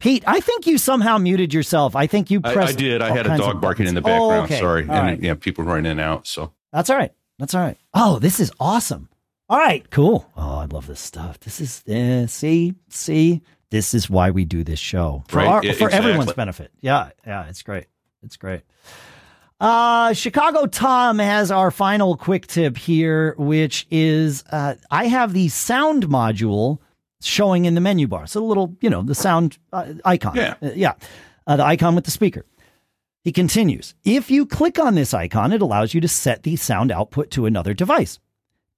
Pete, 0.00 0.22
I 0.26 0.38
think 0.40 0.66
you 0.66 0.78
somehow 0.78 1.18
muted 1.18 1.52
yourself. 1.52 1.96
I 1.96 2.06
think 2.06 2.30
you 2.30 2.40
pressed. 2.40 2.58
I, 2.58 2.62
I 2.68 2.72
did. 2.72 3.02
I 3.02 3.10
had 3.10 3.26
a 3.26 3.36
dog 3.36 3.60
barking 3.60 3.86
in 3.86 3.94
the 3.94 4.00
background. 4.00 4.32
Oh, 4.32 4.44
okay. 4.44 4.60
Sorry. 4.60 4.88
All 4.88 4.94
and 4.94 5.06
right. 5.06 5.20
yeah, 5.20 5.34
people 5.34 5.64
running 5.64 5.86
in 5.86 5.92
and 5.92 6.00
out. 6.00 6.26
So 6.26 6.52
that's 6.72 6.88
all 6.88 6.96
right. 6.96 7.12
That's 7.38 7.54
all 7.54 7.60
right. 7.60 7.76
Oh, 7.94 8.18
this 8.18 8.38
is 8.38 8.52
awesome. 8.60 9.08
All 9.48 9.58
right, 9.58 9.88
cool. 9.90 10.30
Oh, 10.36 10.58
I 10.58 10.66
love 10.66 10.86
this 10.86 11.00
stuff. 11.00 11.40
This 11.40 11.60
is 11.60 11.82
uh, 11.88 12.26
see, 12.26 12.74
see. 12.90 13.42
This 13.70 13.92
is 13.94 14.08
why 14.08 14.30
we 14.30 14.44
do 14.44 14.62
this 14.62 14.78
show 14.78 15.24
for 15.28 15.38
right. 15.38 15.46
our, 15.46 15.62
for 15.62 15.68
exactly. 15.68 15.98
everyone's 15.98 16.32
benefit. 16.32 16.70
Yeah, 16.80 17.10
yeah, 17.26 17.48
it's 17.48 17.62
great. 17.62 17.86
It's 18.22 18.36
great. 18.36 18.62
Uh, 19.60 20.12
Chicago 20.12 20.66
Tom 20.66 21.18
has 21.18 21.50
our 21.50 21.70
final 21.70 22.16
quick 22.16 22.46
tip 22.46 22.76
here, 22.76 23.34
which 23.38 23.86
is 23.90 24.44
uh, 24.52 24.74
I 24.90 25.06
have 25.06 25.32
the 25.32 25.48
sound 25.48 26.08
module 26.08 26.78
showing 27.20 27.64
in 27.64 27.74
the 27.74 27.80
menu 27.80 28.06
bar. 28.06 28.26
So 28.26 28.42
a 28.42 28.46
little, 28.46 28.76
you 28.80 28.90
know, 28.90 29.02
the 29.02 29.14
sound 29.14 29.58
uh, 29.72 29.94
icon. 30.04 30.36
Yeah. 30.36 30.54
Uh, 30.62 30.70
yeah. 30.74 30.94
Uh, 31.46 31.56
the 31.56 31.64
icon 31.64 31.94
with 31.94 32.04
the 32.04 32.10
speaker. 32.10 32.44
He 33.24 33.32
continues 33.32 33.94
If 34.04 34.30
you 34.30 34.46
click 34.46 34.78
on 34.78 34.94
this 34.94 35.12
icon, 35.12 35.52
it 35.52 35.62
allows 35.62 35.94
you 35.94 36.00
to 36.00 36.08
set 36.08 36.42
the 36.42 36.56
sound 36.56 36.92
output 36.92 37.30
to 37.32 37.46
another 37.46 37.74
device. 37.74 38.18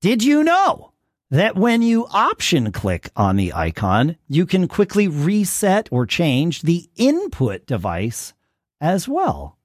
Did 0.01 0.25
you 0.25 0.43
know 0.43 0.93
that 1.31 1.57
when 1.57 1.83
you 1.83 2.07
option 2.11 2.73
click 2.73 3.11
on 3.15 3.37
the 3.37 3.53
icon, 3.53 4.17
you 4.29 4.47
can 4.47 4.67
quickly 4.67 5.07
reset 5.09 5.89
or 5.93 6.07
change 6.07 6.63
the 6.63 6.89
input 6.97 7.67
device 7.67 8.33
as 8.81 9.07
well? 9.07 9.57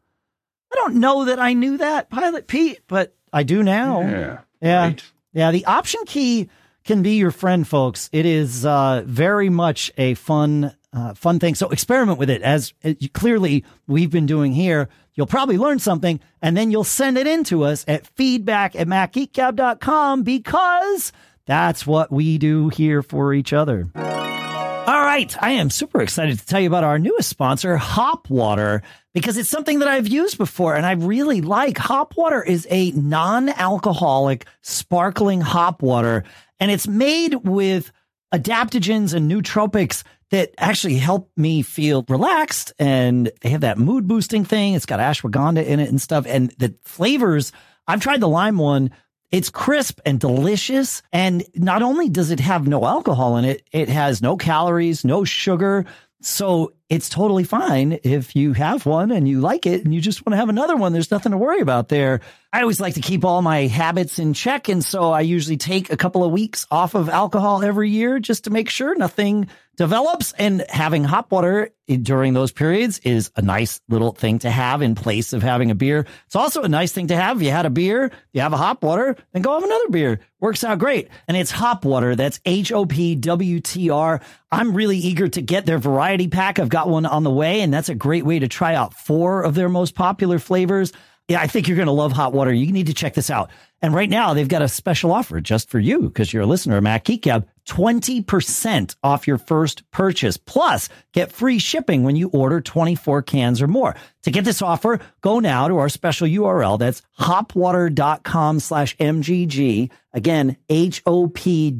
I 0.71 0.75
don't 0.75 0.95
know 0.95 1.25
that 1.25 1.39
I 1.39 1.53
knew 1.53 1.77
that, 1.77 2.09
Pilot 2.09 2.47
Pete, 2.47 2.81
but 2.87 3.15
I 3.31 3.43
do 3.43 3.63
now. 3.63 4.01
Yeah. 4.01 4.39
Yeah. 4.61 4.81
Right. 4.81 5.03
Yeah. 5.33 5.51
The 5.51 5.65
option 5.65 6.01
key 6.05 6.49
can 6.85 7.01
be 7.01 7.15
your 7.15 7.31
friend, 7.31 7.67
folks. 7.67 8.09
It 8.13 8.25
is 8.25 8.65
uh, 8.65 9.03
very 9.05 9.49
much 9.49 9.91
a 9.97 10.13
fun, 10.13 10.73
uh, 10.93 11.15
fun 11.15 11.39
thing. 11.39 11.55
So 11.55 11.69
experiment 11.69 12.19
with 12.19 12.29
it 12.29 12.41
as, 12.43 12.73
clearly 13.13 13.65
we've 13.87 14.11
been 14.11 14.27
doing 14.27 14.53
here. 14.53 14.87
You'll 15.15 15.27
probably 15.27 15.57
learn 15.57 15.79
something 15.79 16.19
and 16.41 16.55
then 16.55 16.71
you'll 16.71 16.83
send 16.83 17.17
it 17.17 17.25
in 17.25 17.43
to 17.45 17.63
us 17.63 17.83
at 17.87 18.05
feedback 18.15 18.75
at 18.75 18.87
macgeekgab.com 18.87 20.23
because 20.23 21.11
that's 21.45 21.87
what 21.87 22.11
we 22.11 22.37
do 22.37 22.69
here 22.69 23.01
for 23.01 23.33
each 23.33 23.51
other. 23.51 23.87
All 23.95 25.01
right. 25.01 25.35
I 25.41 25.51
am 25.51 25.71
super 25.71 26.01
excited 26.01 26.37
to 26.37 26.45
tell 26.45 26.59
you 26.59 26.67
about 26.67 26.83
our 26.83 26.99
newest 26.99 27.29
sponsor, 27.29 27.75
Hop 27.77 28.29
Water, 28.29 28.83
because 29.15 29.35
it's 29.37 29.49
something 29.49 29.79
that 29.79 29.87
I've 29.87 30.07
used 30.07 30.37
before 30.37 30.75
and 30.75 30.85
I 30.85 30.91
really 30.91 31.41
like. 31.41 31.79
Hop 31.79 32.15
Water 32.15 32.43
is 32.43 32.67
a 32.69 32.91
non 32.91 33.49
alcoholic, 33.49 34.45
sparkling 34.61 35.41
hop 35.41 35.81
water, 35.81 36.23
and 36.59 36.71
it's 36.71 36.87
made 36.87 37.35
with 37.35 37.91
adaptogens 38.33 39.13
and 39.13 39.31
nootropics 39.31 40.03
that 40.31 40.53
actually 40.57 40.95
help 40.95 41.31
me 41.37 41.61
feel 41.61 42.03
relaxed. 42.09 42.73
And 42.79 43.31
they 43.41 43.49
have 43.49 43.61
that 43.61 43.77
mood 43.77 44.07
boosting 44.07 44.43
thing. 44.43 44.73
It's 44.73 44.85
got 44.85 44.99
ashwagandha 44.99 45.65
in 45.65 45.79
it 45.79 45.89
and 45.89 46.01
stuff. 46.01 46.25
And 46.27 46.51
the 46.57 46.75
flavors, 46.83 47.51
I've 47.87 48.01
tried 48.01 48.21
the 48.21 48.27
lime 48.27 48.57
one. 48.57 48.91
It's 49.31 49.49
crisp 49.49 49.99
and 50.05 50.19
delicious. 50.19 51.01
And 51.13 51.43
not 51.55 51.81
only 51.81 52.09
does 52.09 52.31
it 52.31 52.39
have 52.39 52.67
no 52.67 52.85
alcohol 52.85 53.37
in 53.37 53.45
it, 53.45 53.67
it 53.71 53.89
has 53.89 54.21
no 54.21 54.37
calories, 54.37 55.05
no 55.05 55.23
sugar. 55.23 55.85
So 56.21 56.73
it's 56.87 57.09
totally 57.09 57.43
fine 57.43 57.99
if 58.03 58.35
you 58.35 58.53
have 58.53 58.85
one 58.85 59.11
and 59.11 59.27
you 59.27 59.41
like 59.41 59.65
it 59.65 59.83
and 59.83 59.93
you 59.93 60.01
just 60.01 60.25
want 60.25 60.33
to 60.33 60.37
have 60.37 60.49
another 60.49 60.75
one. 60.75 60.93
There's 60.93 61.09
nothing 61.09 61.31
to 61.31 61.37
worry 61.37 61.61
about 61.61 61.89
there. 61.89 62.21
I 62.53 62.61
always 62.61 62.79
like 62.79 62.93
to 62.93 63.01
keep 63.01 63.25
all 63.25 63.41
my 63.41 63.67
habits 63.67 64.19
in 64.19 64.33
check. 64.33 64.69
And 64.69 64.83
so 64.83 65.11
I 65.11 65.21
usually 65.21 65.57
take 65.57 65.91
a 65.91 65.97
couple 65.97 66.23
of 66.23 66.31
weeks 66.31 66.65
off 66.71 66.95
of 66.95 67.09
alcohol 67.09 67.63
every 67.63 67.89
year 67.89 68.19
just 68.19 68.45
to 68.45 68.49
make 68.49 68.69
sure 68.69 68.95
nothing 68.95 69.49
develops. 69.75 70.31
And 70.33 70.63
having 70.69 71.03
hop 71.03 71.33
water 71.33 71.71
during 71.87 72.33
those 72.33 72.53
periods 72.53 72.99
is 72.99 73.29
a 73.35 73.41
nice 73.41 73.81
little 73.89 74.13
thing 74.13 74.39
to 74.39 74.49
have 74.49 74.81
in 74.81 74.95
place 74.95 75.33
of 75.33 75.43
having 75.43 75.69
a 75.69 75.75
beer. 75.75 76.05
It's 76.27 76.35
also 76.37 76.63
a 76.63 76.69
nice 76.69 76.93
thing 76.93 77.07
to 77.07 77.15
have. 77.17 77.37
If 77.37 77.43
you 77.43 77.51
had 77.51 77.65
a 77.65 77.69
beer, 77.69 78.09
you 78.31 78.39
have 78.39 78.53
a 78.53 78.57
hop 78.57 78.83
water, 78.83 79.17
then 79.33 79.41
go 79.41 79.53
have 79.55 79.63
another 79.63 79.89
beer. 79.89 80.21
Works 80.39 80.63
out 80.63 80.79
great. 80.79 81.09
And 81.27 81.35
it's 81.35 81.51
hop 81.51 81.83
water. 81.83 82.15
That's 82.15 82.39
H 82.45 82.71
O 82.71 82.85
P 82.85 83.15
W 83.15 83.59
T 83.59 83.89
R. 83.89 84.21
I'm 84.49 84.73
really 84.73 84.97
eager 84.97 85.27
to 85.27 85.41
get 85.41 85.65
their 85.65 85.77
variety 85.77 86.29
pack. 86.29 86.57
I've 86.57 86.69
got 86.75 86.89
one 86.89 87.05
on 87.05 87.23
the 87.23 87.31
way, 87.31 87.61
and 87.61 87.73
that's 87.73 87.87
a 87.87 87.95
great 87.95 88.25
way 88.25 88.37
to 88.37 88.49
try 88.49 88.75
out 88.75 88.93
four 88.93 89.43
of 89.43 89.55
their 89.55 89.69
most 89.69 89.95
popular 89.95 90.39
flavors. 90.39 90.91
Yeah, 91.29 91.39
I 91.39 91.47
think 91.47 91.69
you're 91.69 91.77
going 91.77 91.85
to 91.85 91.93
love 91.93 92.11
Hop 92.11 92.33
Water. 92.33 92.51
You 92.51 92.69
need 92.69 92.87
to 92.87 92.93
check 92.93 93.13
this 93.13 93.29
out. 93.29 93.49
And 93.81 93.93
right 93.93 94.09
now, 94.09 94.33
they've 94.33 94.45
got 94.45 94.61
a 94.61 94.67
special 94.67 95.13
offer 95.13 95.39
just 95.39 95.69
for 95.69 95.79
you 95.79 96.01
because 96.01 96.33
you're 96.33 96.43
a 96.43 96.45
listener 96.47 96.75
of 96.75 96.83
Mac 96.83 97.05
Geek 97.05 97.21
Gab. 97.21 97.47
20% 97.65 98.95
off 99.01 99.25
your 99.25 99.37
first 99.37 99.89
purchase. 99.89 100.35
Plus, 100.35 100.89
get 101.13 101.31
free 101.31 101.59
shipping 101.59 102.03
when 102.03 102.17
you 102.17 102.27
order 102.27 102.59
24 102.59 103.21
cans 103.21 103.61
or 103.61 103.67
more. 103.69 103.95
To 104.23 104.31
get 104.31 104.43
this 104.43 104.61
offer, 104.61 104.99
go 105.21 105.39
now 105.39 105.69
to 105.69 105.77
our 105.77 105.87
special 105.87 106.27
URL. 106.27 106.77
That's 106.77 107.01
hopwater.com 107.17 108.59
slash 108.59 108.97
MGG. 108.97 109.89
Again, 110.11 110.57
H-O-P-W-T-R 110.67 111.77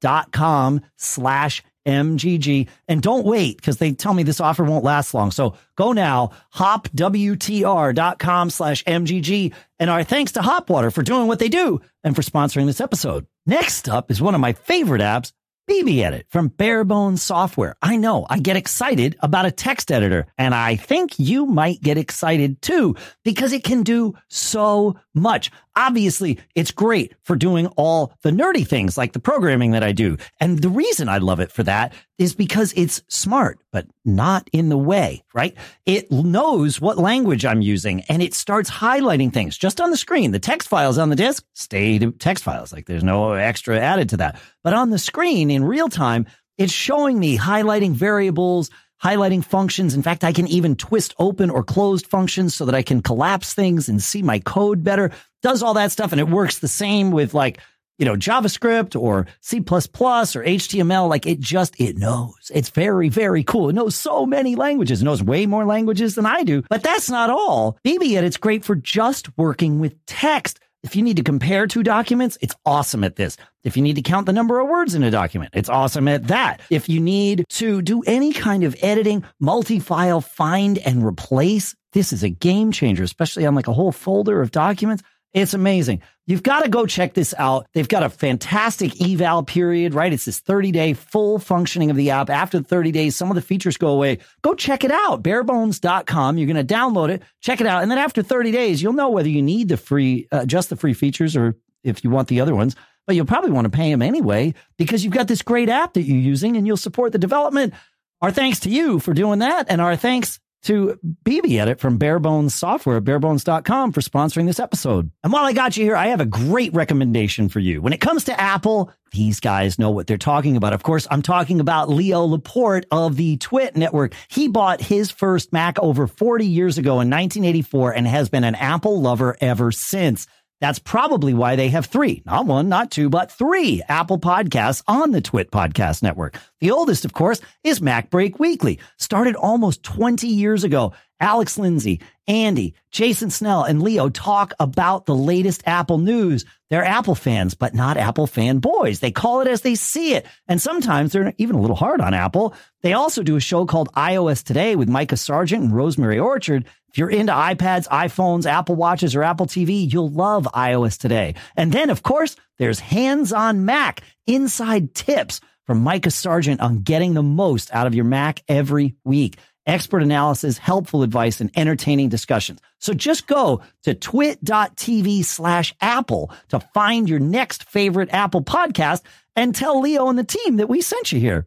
dot 0.00 0.32
com 0.32 0.80
slash 0.96 1.62
MGG. 1.86 2.68
And 2.88 3.00
don't 3.00 3.24
wait 3.24 3.56
because 3.56 3.78
they 3.78 3.92
tell 3.92 4.12
me 4.12 4.22
this 4.22 4.40
offer 4.40 4.64
won't 4.64 4.84
last 4.84 5.14
long. 5.14 5.30
So 5.30 5.56
go 5.76 5.92
now, 5.92 6.32
hopwtr.com 6.54 8.50
slash 8.50 8.84
MGG. 8.84 9.54
And 9.78 9.90
our 9.90 10.04
thanks 10.04 10.32
to 10.32 10.40
Hopwater 10.40 10.92
for 10.92 11.02
doing 11.02 11.26
what 11.26 11.38
they 11.38 11.48
do 11.48 11.80
and 12.04 12.14
for 12.14 12.22
sponsoring 12.22 12.66
this 12.66 12.80
episode. 12.80 13.26
Next 13.46 13.88
up 13.88 14.10
is 14.10 14.20
one 14.20 14.34
of 14.34 14.40
my 14.40 14.52
favorite 14.52 15.02
apps, 15.02 15.32
BBEdit 15.68 16.24
from 16.28 16.48
Barebones 16.48 17.18
Software. 17.18 17.74
I 17.82 17.96
know 17.96 18.24
I 18.30 18.38
get 18.38 18.56
excited 18.56 19.16
about 19.20 19.46
a 19.46 19.50
text 19.50 19.90
editor 19.90 20.26
and 20.38 20.54
I 20.54 20.76
think 20.76 21.18
you 21.18 21.44
might 21.44 21.82
get 21.82 21.98
excited 21.98 22.62
too 22.62 22.94
because 23.24 23.52
it 23.52 23.64
can 23.64 23.82
do 23.82 24.14
so 24.28 24.94
much. 25.12 25.50
Obviously, 25.74 26.38
it's 26.54 26.70
great 26.70 27.14
for 27.22 27.36
doing 27.36 27.66
all 27.76 28.12
the 28.22 28.30
nerdy 28.30 28.66
things 28.66 28.96
like 28.96 29.12
the 29.12 29.18
programming 29.18 29.72
that 29.72 29.82
I 29.82 29.92
do. 29.92 30.16
And 30.40 30.60
the 30.60 30.70
reason 30.70 31.08
I 31.08 31.18
love 31.18 31.40
it 31.40 31.52
for 31.52 31.64
that 31.64 31.92
is 32.16 32.34
because 32.34 32.72
it's 32.74 33.02
smart, 33.08 33.58
but 33.72 33.86
not 34.04 34.48
in 34.52 34.70
the 34.70 34.78
way, 34.78 35.22
right? 35.34 35.54
It 35.84 36.10
knows 36.10 36.80
what 36.80 36.96
language 36.96 37.44
I'm 37.44 37.60
using 37.60 38.02
and 38.08 38.22
it 38.22 38.32
starts 38.32 38.70
highlighting 38.70 39.32
things 39.32 39.58
just 39.58 39.80
on 39.80 39.90
the 39.90 39.98
screen. 39.98 40.30
The 40.30 40.38
text 40.38 40.68
files 40.68 40.96
on 40.96 41.10
the 41.10 41.16
disk 41.16 41.44
stay 41.52 41.98
text 41.98 42.42
files. 42.44 42.72
Like 42.72 42.86
there's 42.86 43.04
no 43.04 43.32
extra 43.32 43.78
added 43.78 44.08
to 44.10 44.16
that. 44.18 44.40
But 44.62 44.72
on 44.72 44.90
the 44.90 44.98
screen 44.98 45.50
in 45.56 45.64
real 45.64 45.88
time, 45.88 46.26
it's 46.58 46.72
showing 46.72 47.18
me 47.18 47.36
highlighting 47.36 47.92
variables, 47.92 48.70
highlighting 49.02 49.44
functions. 49.44 49.94
In 49.94 50.02
fact, 50.02 50.24
I 50.24 50.32
can 50.32 50.46
even 50.46 50.76
twist 50.76 51.14
open 51.18 51.50
or 51.50 51.62
closed 51.62 52.06
functions 52.06 52.54
so 52.54 52.64
that 52.64 52.74
I 52.74 52.82
can 52.82 53.02
collapse 53.02 53.52
things 53.52 53.88
and 53.88 54.02
see 54.02 54.22
my 54.22 54.38
code 54.38 54.82
better. 54.82 55.10
Does 55.42 55.62
all 55.62 55.74
that 55.74 55.92
stuff. 55.92 56.12
And 56.12 56.20
it 56.20 56.28
works 56.28 56.58
the 56.58 56.68
same 56.68 57.10
with 57.10 57.34
like, 57.34 57.58
you 57.98 58.04
know, 58.04 58.14
JavaScript 58.14 58.98
or 58.98 59.26
C++ 59.40 59.58
or 59.58 59.62
HTML. 59.62 61.08
Like 61.08 61.26
it 61.26 61.40
just, 61.40 61.78
it 61.80 61.98
knows. 61.98 62.50
It's 62.54 62.70
very, 62.70 63.08
very 63.08 63.44
cool. 63.44 63.68
It 63.68 63.74
knows 63.74 63.96
so 63.96 64.26
many 64.26 64.54
languages. 64.54 65.02
It 65.02 65.04
knows 65.04 65.22
way 65.22 65.46
more 65.46 65.64
languages 65.64 66.14
than 66.14 66.26
I 66.26 66.42
do. 66.42 66.62
But 66.68 66.82
that's 66.82 67.10
not 67.10 67.30
all. 67.30 67.78
BBEdit's 67.84 68.36
great 68.38 68.64
for 68.64 68.76
just 68.76 69.36
working 69.36 69.78
with 69.78 69.94
text. 70.06 70.58
If 70.86 70.94
you 70.94 71.02
need 71.02 71.16
to 71.16 71.24
compare 71.24 71.66
two 71.66 71.82
documents, 71.82 72.38
it's 72.40 72.54
awesome 72.64 73.02
at 73.02 73.16
this. 73.16 73.36
If 73.64 73.76
you 73.76 73.82
need 73.82 73.96
to 73.96 74.02
count 74.02 74.26
the 74.26 74.32
number 74.32 74.60
of 74.60 74.68
words 74.68 74.94
in 74.94 75.02
a 75.02 75.10
document, 75.10 75.50
it's 75.52 75.68
awesome 75.68 76.06
at 76.06 76.28
that. 76.28 76.60
If 76.70 76.88
you 76.88 77.00
need 77.00 77.44
to 77.54 77.82
do 77.82 78.02
any 78.06 78.32
kind 78.32 78.62
of 78.62 78.76
editing, 78.80 79.24
multi-file 79.40 80.20
find 80.20 80.78
and 80.78 81.04
replace, 81.04 81.74
this 81.92 82.12
is 82.12 82.22
a 82.22 82.28
game 82.28 82.70
changer, 82.70 83.02
especially 83.02 83.46
on 83.46 83.56
like 83.56 83.66
a 83.66 83.72
whole 83.72 83.90
folder 83.90 84.40
of 84.40 84.52
documents. 84.52 85.02
It's 85.36 85.52
amazing. 85.52 86.00
You've 86.26 86.42
got 86.42 86.64
to 86.64 86.70
go 86.70 86.86
check 86.86 87.12
this 87.12 87.34
out. 87.36 87.66
They've 87.74 87.86
got 87.86 88.02
a 88.02 88.08
fantastic 88.08 88.98
eval 89.02 89.42
period, 89.42 89.92
right? 89.92 90.10
It's 90.10 90.24
this 90.24 90.40
30 90.40 90.72
day 90.72 90.94
full 90.94 91.38
functioning 91.38 91.90
of 91.90 91.96
the 91.98 92.08
app. 92.08 92.30
After 92.30 92.62
30 92.62 92.90
days, 92.90 93.16
some 93.16 93.28
of 93.28 93.34
the 93.34 93.42
features 93.42 93.76
go 93.76 93.88
away. 93.88 94.20
Go 94.40 94.54
check 94.54 94.82
it 94.82 94.90
out. 94.90 95.22
Barebones.com. 95.22 96.38
You're 96.38 96.50
going 96.50 96.66
to 96.66 96.74
download 96.74 97.10
it, 97.10 97.22
check 97.42 97.60
it 97.60 97.66
out. 97.66 97.82
And 97.82 97.90
then 97.90 97.98
after 97.98 98.22
30 98.22 98.50
days, 98.50 98.82
you'll 98.82 98.94
know 98.94 99.10
whether 99.10 99.28
you 99.28 99.42
need 99.42 99.68
the 99.68 99.76
free, 99.76 100.26
uh, 100.32 100.46
just 100.46 100.70
the 100.70 100.76
free 100.76 100.94
features 100.94 101.36
or 101.36 101.54
if 101.84 102.02
you 102.02 102.08
want 102.08 102.28
the 102.28 102.40
other 102.40 102.54
ones. 102.54 102.74
But 103.06 103.14
you'll 103.14 103.26
probably 103.26 103.50
want 103.50 103.66
to 103.66 103.76
pay 103.76 103.90
them 103.90 104.00
anyway 104.00 104.54
because 104.78 105.04
you've 105.04 105.12
got 105.12 105.28
this 105.28 105.42
great 105.42 105.68
app 105.68 105.92
that 105.92 106.02
you're 106.04 106.16
using 106.16 106.56
and 106.56 106.66
you'll 106.66 106.78
support 106.78 107.12
the 107.12 107.18
development. 107.18 107.74
Our 108.22 108.30
thanks 108.30 108.60
to 108.60 108.70
you 108.70 109.00
for 109.00 109.12
doing 109.12 109.40
that. 109.40 109.66
And 109.68 109.82
our 109.82 109.96
thanks 109.96 110.40
to 110.66 110.98
BBEdit 111.24 111.78
from 111.78 111.98
Barebones 111.98 112.50
Software, 112.50 113.00
barebones.com 113.00 113.92
for 113.92 114.00
sponsoring 114.00 114.46
this 114.46 114.60
episode. 114.60 115.10
And 115.22 115.32
while 115.32 115.44
I 115.44 115.52
got 115.52 115.76
you 115.76 115.84
here, 115.84 115.96
I 115.96 116.08
have 116.08 116.20
a 116.20 116.26
great 116.26 116.74
recommendation 116.74 117.48
for 117.48 117.60
you. 117.60 117.80
When 117.80 117.92
it 117.92 118.00
comes 118.00 118.24
to 118.24 118.40
Apple, 118.40 118.92
these 119.12 119.40
guys 119.40 119.78
know 119.78 119.90
what 119.90 120.06
they're 120.06 120.18
talking 120.18 120.56
about. 120.56 120.72
Of 120.72 120.82
course, 120.82 121.06
I'm 121.10 121.22
talking 121.22 121.60
about 121.60 121.88
Leo 121.88 122.24
Laporte 122.24 122.86
of 122.90 123.16
the 123.16 123.36
Twit 123.36 123.76
Network. 123.76 124.14
He 124.28 124.48
bought 124.48 124.80
his 124.80 125.10
first 125.10 125.52
Mac 125.52 125.78
over 125.78 126.06
40 126.06 126.44
years 126.44 126.78
ago 126.78 126.94
in 126.94 127.08
1984 127.10 127.92
and 127.92 128.06
has 128.06 128.28
been 128.28 128.44
an 128.44 128.56
Apple 128.56 129.00
lover 129.00 129.36
ever 129.40 129.70
since. 129.72 130.26
That's 130.60 130.78
probably 130.78 131.34
why 131.34 131.56
they 131.56 131.68
have 131.68 131.86
three, 131.86 132.22
not 132.24 132.46
one, 132.46 132.68
not 132.68 132.90
two, 132.90 133.10
but 133.10 133.30
three 133.30 133.82
Apple 133.88 134.18
podcasts 134.18 134.82
on 134.88 135.10
the 135.10 135.20
Twit 135.20 135.50
Podcast 135.50 136.02
Network. 136.02 136.38
The 136.60 136.70
oldest, 136.70 137.04
of 137.04 137.12
course, 137.12 137.40
is 137.62 137.80
MacBreak 137.80 138.38
Weekly, 138.38 138.78
started 138.96 139.36
almost 139.36 139.82
20 139.82 140.26
years 140.26 140.64
ago. 140.64 140.94
Alex 141.20 141.56
Lindsay, 141.56 142.00
Andy, 142.28 142.74
Jason 142.90 143.30
Snell, 143.30 143.64
and 143.64 143.82
Leo 143.82 144.08
talk 144.08 144.52
about 144.58 145.06
the 145.06 145.14
latest 145.14 145.62
Apple 145.66 145.98
news. 145.98 146.44
They're 146.68 146.84
Apple 146.84 147.14
fans, 147.14 147.54
but 147.54 147.74
not 147.74 147.96
Apple 147.96 148.26
fanboys. 148.26 149.00
They 149.00 149.12
call 149.12 149.40
it 149.40 149.48
as 149.48 149.62
they 149.62 149.76
see 149.76 150.14
it. 150.14 150.26
And 150.48 150.60
sometimes 150.60 151.12
they're 151.12 151.32
even 151.38 151.56
a 151.56 151.60
little 151.60 151.76
hard 151.76 152.00
on 152.00 152.14
Apple. 152.14 152.54
They 152.82 152.92
also 152.92 153.22
do 153.22 153.36
a 153.36 153.40
show 153.40 153.64
called 153.64 153.92
iOS 153.94 154.42
Today 154.42 154.76
with 154.76 154.88
Micah 154.88 155.16
Sargent 155.16 155.62
and 155.62 155.74
Rosemary 155.74 156.18
Orchard. 156.18 156.66
If 156.90 156.98
you're 156.98 157.10
into 157.10 157.32
iPads, 157.32 157.88
iPhones, 157.88 158.46
Apple 158.46 158.74
Watches, 158.74 159.14
or 159.14 159.22
Apple 159.22 159.46
TV, 159.46 159.90
you'll 159.90 160.10
love 160.10 160.48
iOS 160.54 160.98
Today. 160.98 161.34
And 161.56 161.72
then, 161.72 161.90
of 161.90 162.02
course, 162.02 162.36
there's 162.58 162.80
Hands 162.80 163.32
on 163.32 163.64
Mac, 163.64 164.02
inside 164.26 164.94
tips 164.94 165.40
from 165.66 165.82
Micah 165.82 166.10
Sargent 166.10 166.60
on 166.60 166.82
getting 166.82 167.14
the 167.14 167.22
most 167.22 167.72
out 167.72 167.86
of 167.86 167.94
your 167.94 168.04
Mac 168.04 168.42
every 168.48 168.96
week 169.04 169.38
expert 169.66 170.02
analysis, 170.02 170.58
helpful 170.58 171.02
advice, 171.02 171.40
and 171.40 171.50
entertaining 171.56 172.08
discussions. 172.08 172.60
So 172.78 172.92
just 172.92 173.26
go 173.26 173.62
to 173.82 173.94
twit.tv 173.94 175.24
slash 175.24 175.74
Apple 175.80 176.30
to 176.48 176.60
find 176.60 177.08
your 177.08 177.18
next 177.18 177.64
favorite 177.64 178.10
Apple 178.12 178.42
podcast 178.42 179.02
and 179.34 179.54
tell 179.54 179.80
Leo 179.80 180.08
and 180.08 180.18
the 180.18 180.24
team 180.24 180.56
that 180.56 180.68
we 180.68 180.80
sent 180.80 181.12
you 181.12 181.20
here. 181.20 181.46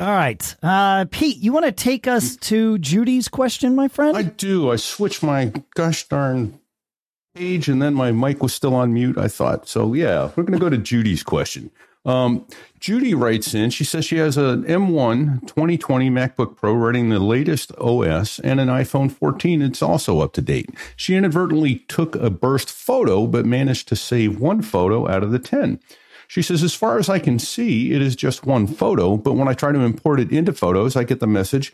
All 0.00 0.10
right. 0.10 0.56
Uh, 0.62 1.04
Pete, 1.10 1.38
you 1.38 1.52
want 1.52 1.66
to 1.66 1.72
take 1.72 2.06
us 2.08 2.36
to 2.36 2.78
Judy's 2.78 3.28
question, 3.28 3.76
my 3.76 3.88
friend? 3.88 4.16
I 4.16 4.22
do. 4.22 4.70
I 4.70 4.76
switched 4.76 5.22
my 5.22 5.52
gosh 5.74 6.08
darn 6.08 6.58
page 7.34 7.68
and 7.68 7.80
then 7.80 7.94
my 7.94 8.10
mic 8.10 8.42
was 8.42 8.54
still 8.54 8.74
on 8.74 8.92
mute, 8.92 9.16
I 9.16 9.28
thought. 9.28 9.68
So, 9.68 9.94
yeah, 9.94 10.30
we're 10.34 10.42
going 10.44 10.58
to 10.58 10.58
go 10.58 10.70
to 10.70 10.78
Judy's 10.78 11.22
question. 11.22 11.70
Um, 12.04 12.46
Judy 12.80 13.14
writes 13.14 13.54
in, 13.54 13.70
she 13.70 13.84
says 13.84 14.04
she 14.04 14.16
has 14.16 14.36
an 14.36 14.64
M1 14.64 15.46
2020 15.46 16.10
MacBook 16.10 16.56
Pro 16.56 16.74
running 16.74 17.10
the 17.10 17.20
latest 17.20 17.70
OS 17.78 18.40
and 18.40 18.58
an 18.58 18.68
iPhone 18.68 19.10
14. 19.10 19.62
It's 19.62 19.82
also 19.82 20.20
up 20.20 20.32
to 20.32 20.42
date. 20.42 20.70
She 20.96 21.14
inadvertently 21.14 21.84
took 21.88 22.16
a 22.16 22.28
burst 22.28 22.70
photo, 22.70 23.26
but 23.26 23.46
managed 23.46 23.86
to 23.88 23.96
save 23.96 24.40
one 24.40 24.62
photo 24.62 25.08
out 25.08 25.22
of 25.22 25.30
the 25.30 25.38
10. 25.38 25.78
She 26.26 26.42
says, 26.42 26.62
as 26.62 26.74
far 26.74 26.98
as 26.98 27.08
I 27.08 27.18
can 27.18 27.38
see, 27.38 27.92
it 27.92 28.02
is 28.02 28.16
just 28.16 28.46
one 28.46 28.66
photo, 28.66 29.16
but 29.16 29.34
when 29.34 29.48
I 29.48 29.52
try 29.52 29.70
to 29.70 29.80
import 29.80 30.18
it 30.18 30.32
into 30.32 30.52
photos, 30.52 30.96
I 30.96 31.04
get 31.04 31.20
the 31.20 31.26
message 31.26 31.72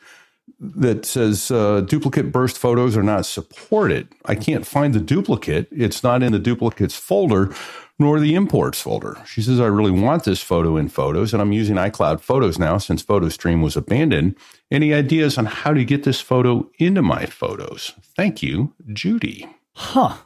that 0.58 1.04
says 1.04 1.50
uh, 1.50 1.82
duplicate 1.82 2.32
burst 2.32 2.58
photos 2.58 2.96
are 2.96 3.02
not 3.02 3.26
supported. 3.26 4.08
I 4.24 4.34
can't 4.34 4.66
find 4.66 4.94
the 4.94 5.00
duplicate. 5.00 5.68
It's 5.70 6.02
not 6.02 6.22
in 6.22 6.32
the 6.32 6.38
duplicates 6.38 6.96
folder 6.96 7.54
nor 7.98 8.20
the 8.20 8.34
imports 8.34 8.80
folder. 8.80 9.16
She 9.26 9.42
says, 9.42 9.60
I 9.60 9.66
really 9.66 9.90
want 9.90 10.24
this 10.24 10.40
photo 10.40 10.76
in 10.76 10.88
photos, 10.88 11.32
and 11.32 11.42
I'm 11.42 11.52
using 11.52 11.76
iCloud 11.76 12.20
Photos 12.20 12.58
now 12.58 12.78
since 12.78 13.02
PhotoStream 13.02 13.62
was 13.62 13.76
abandoned. 13.76 14.36
Any 14.70 14.94
ideas 14.94 15.38
on 15.38 15.46
how 15.46 15.72
to 15.72 15.84
get 15.84 16.04
this 16.04 16.20
photo 16.20 16.70
into 16.78 17.02
my 17.02 17.26
photos? 17.26 17.92
Thank 18.16 18.42
you, 18.42 18.74
Judy. 18.92 19.48
Huh. 19.74 20.16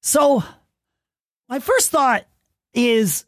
So, 0.00 0.42
my 1.48 1.58
first 1.58 1.90
thought 1.90 2.26
is 2.72 3.24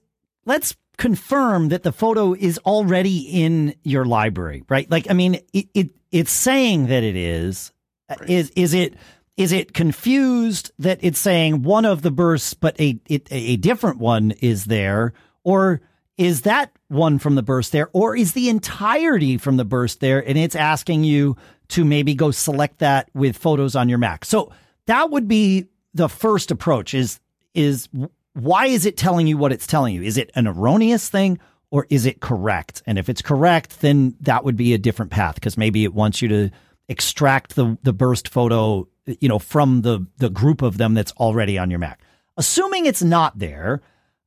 let's 0.47 0.77
confirm 0.97 1.69
that 1.69 1.83
the 1.83 1.93
photo 1.93 2.35
is 2.35 2.59
already 2.59 3.19
in 3.19 3.75
your 3.83 4.05
library, 4.05 4.63
right? 4.69 4.91
Like, 4.91 5.11
I 5.11 5.15
mean, 5.15 5.41
it, 5.53 5.67
it 5.75 5.91
it's 6.11 6.31
saying 6.31 6.87
that 6.87 7.03
it 7.03 7.17
is. 7.17 7.73
Uh, 8.09 8.17
right. 8.21 8.31
Is 8.31 8.51
is 8.51 8.75
it 8.75 8.95
is 9.37 9.53
it 9.53 9.73
confused 9.73 10.73
that 10.79 10.99
it's 11.03 11.19
saying 11.19 11.63
one 11.63 11.85
of 11.85 12.03
the 12.03 12.11
bursts, 12.11 12.55
but 12.55 12.79
a 12.81 13.01
it, 13.07 13.27
a 13.31 13.57
different 13.57 13.99
one 13.99 14.33
is 14.43 14.67
there, 14.67 15.15
or 15.43 15.81
is 16.19 16.43
that 16.43 16.71
one 16.89 17.19
from 17.19 17.35
the 17.35 17.43
burst 17.43 17.73
there, 17.73 17.89
or 17.93 18.15
is 18.17 18.33
the 18.33 18.49
entirety 18.49 19.39
from 19.39 19.57
the 19.57 19.65
burst 19.65 20.01
there, 20.01 20.27
and 20.27 20.37
it's 20.37 20.55
asking 20.55 21.05
you 21.05 21.37
to 21.69 21.85
maybe 21.85 22.15
go 22.15 22.31
select 22.31 22.81
that 22.81 23.09
with 23.15 23.37
photos 23.37 23.75
on 23.75 23.89
your 23.89 23.99
Mac? 23.99 24.25
So 24.25 24.53
that 24.87 25.11
would 25.11 25.29
be 25.29 25.67
the 25.95 26.09
first 26.09 26.51
approach. 26.51 26.93
Is 26.93 27.19
is 27.55 27.89
why 28.35 28.67
is 28.67 28.87
it 28.87 28.97
telling 28.97 29.27
you 29.27 29.39
what 29.39 29.53
it's 29.53 29.67
telling 29.67 29.95
you? 29.95 30.03
Is 30.03 30.19
it 30.19 30.31
an 30.35 30.47
erroneous 30.47 31.09
thing? 31.09 31.39
Or 31.71 31.87
is 31.89 32.05
it 32.05 32.21
correct? 32.21 32.83
And 32.87 32.99
if 32.99 33.09
it's 33.09 33.23
correct, 33.23 33.81
then 33.81 34.15
that 34.21 34.45
would 34.45 34.57
be 34.57 34.75
a 34.75 34.79
different 34.79 35.11
path 35.11 35.37
because 35.37 35.57
maybe 35.57 35.85
it 35.85 35.95
wants 35.95 36.21
you 36.21 36.29
to 36.29 36.51
extract 36.89 37.55
the 37.55 37.79
the 37.83 37.95
burst 37.95 38.29
photo 38.29 38.87
you 39.07 39.29
know, 39.29 39.39
from 39.39 39.83
the 39.83 40.07
the 40.19 40.31
group 40.31 40.63
of 40.63 40.79
them 40.79 40.95
that's 40.95 41.13
already 41.13 41.59
on 41.59 41.71
your 41.71 41.79
Mac. 41.79 42.01
Assuming 42.37 42.87
it's 42.87 43.03
not 43.03 43.39
there, 43.39 43.83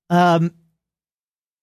um, 0.10 0.52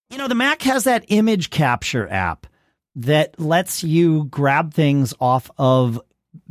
you 0.09 0.17
know, 0.17 0.27
the 0.27 0.35
Mac 0.35 0.61
has 0.63 0.83
that 0.83 1.05
image 1.07 1.49
capture 1.49 2.07
app 2.09 2.47
that 2.95 3.39
lets 3.39 3.83
you 3.83 4.25
grab 4.25 4.73
things 4.73 5.13
off 5.19 5.49
of 5.57 5.99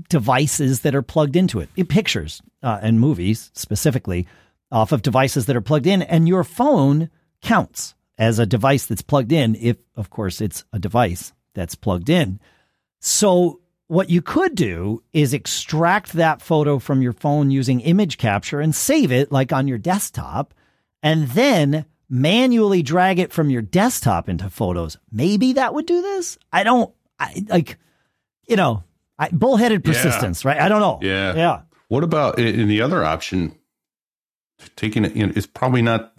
devices 0.08 0.80
that 0.80 0.94
are 0.94 1.02
plugged 1.02 1.36
into 1.36 1.60
it, 1.60 1.68
pictures 1.88 2.42
uh, 2.62 2.78
and 2.82 3.00
movies 3.00 3.50
specifically 3.54 4.26
off 4.70 4.92
of 4.92 5.02
devices 5.02 5.46
that 5.46 5.56
are 5.56 5.60
plugged 5.60 5.86
in, 5.86 6.02
and 6.02 6.26
your 6.26 6.44
phone 6.44 7.10
counts 7.42 7.94
as 8.18 8.38
a 8.38 8.46
device 8.46 8.86
that's 8.86 9.02
plugged 9.02 9.32
in 9.32 9.54
if, 9.56 9.76
of 9.96 10.10
course, 10.10 10.40
it's 10.40 10.64
a 10.72 10.78
device 10.78 11.32
that's 11.54 11.74
plugged 11.74 12.08
in. 12.08 12.40
So 13.00 13.60
what 13.92 14.08
you 14.08 14.22
could 14.22 14.54
do 14.54 15.02
is 15.12 15.34
extract 15.34 16.14
that 16.14 16.40
photo 16.40 16.78
from 16.78 17.02
your 17.02 17.12
phone 17.12 17.50
using 17.50 17.80
image 17.80 18.16
capture 18.16 18.58
and 18.58 18.74
save 18.74 19.12
it 19.12 19.30
like 19.30 19.52
on 19.52 19.68
your 19.68 19.76
desktop 19.76 20.54
and 21.02 21.28
then 21.28 21.84
manually 22.08 22.82
drag 22.82 23.18
it 23.18 23.34
from 23.34 23.50
your 23.50 23.60
desktop 23.60 24.30
into 24.30 24.48
photos. 24.48 24.96
Maybe 25.10 25.52
that 25.52 25.74
would 25.74 25.84
do 25.84 26.00
this. 26.00 26.38
I 26.50 26.64
don't 26.64 26.90
I 27.18 27.44
like 27.50 27.76
you 28.48 28.56
know, 28.56 28.82
I, 29.18 29.28
bullheaded 29.28 29.84
persistence, 29.84 30.42
yeah. 30.42 30.52
right? 30.52 30.60
I 30.62 30.70
don't 30.70 30.80
know. 30.80 30.98
Yeah. 31.02 31.36
Yeah. 31.36 31.60
What 31.88 32.02
about 32.02 32.38
in 32.38 32.68
the 32.68 32.80
other 32.80 33.04
option 33.04 33.58
taking 34.74 35.04
it 35.04 35.14
you 35.14 35.26
know, 35.26 35.34
it's 35.36 35.46
probably 35.46 35.82
not 35.82 36.14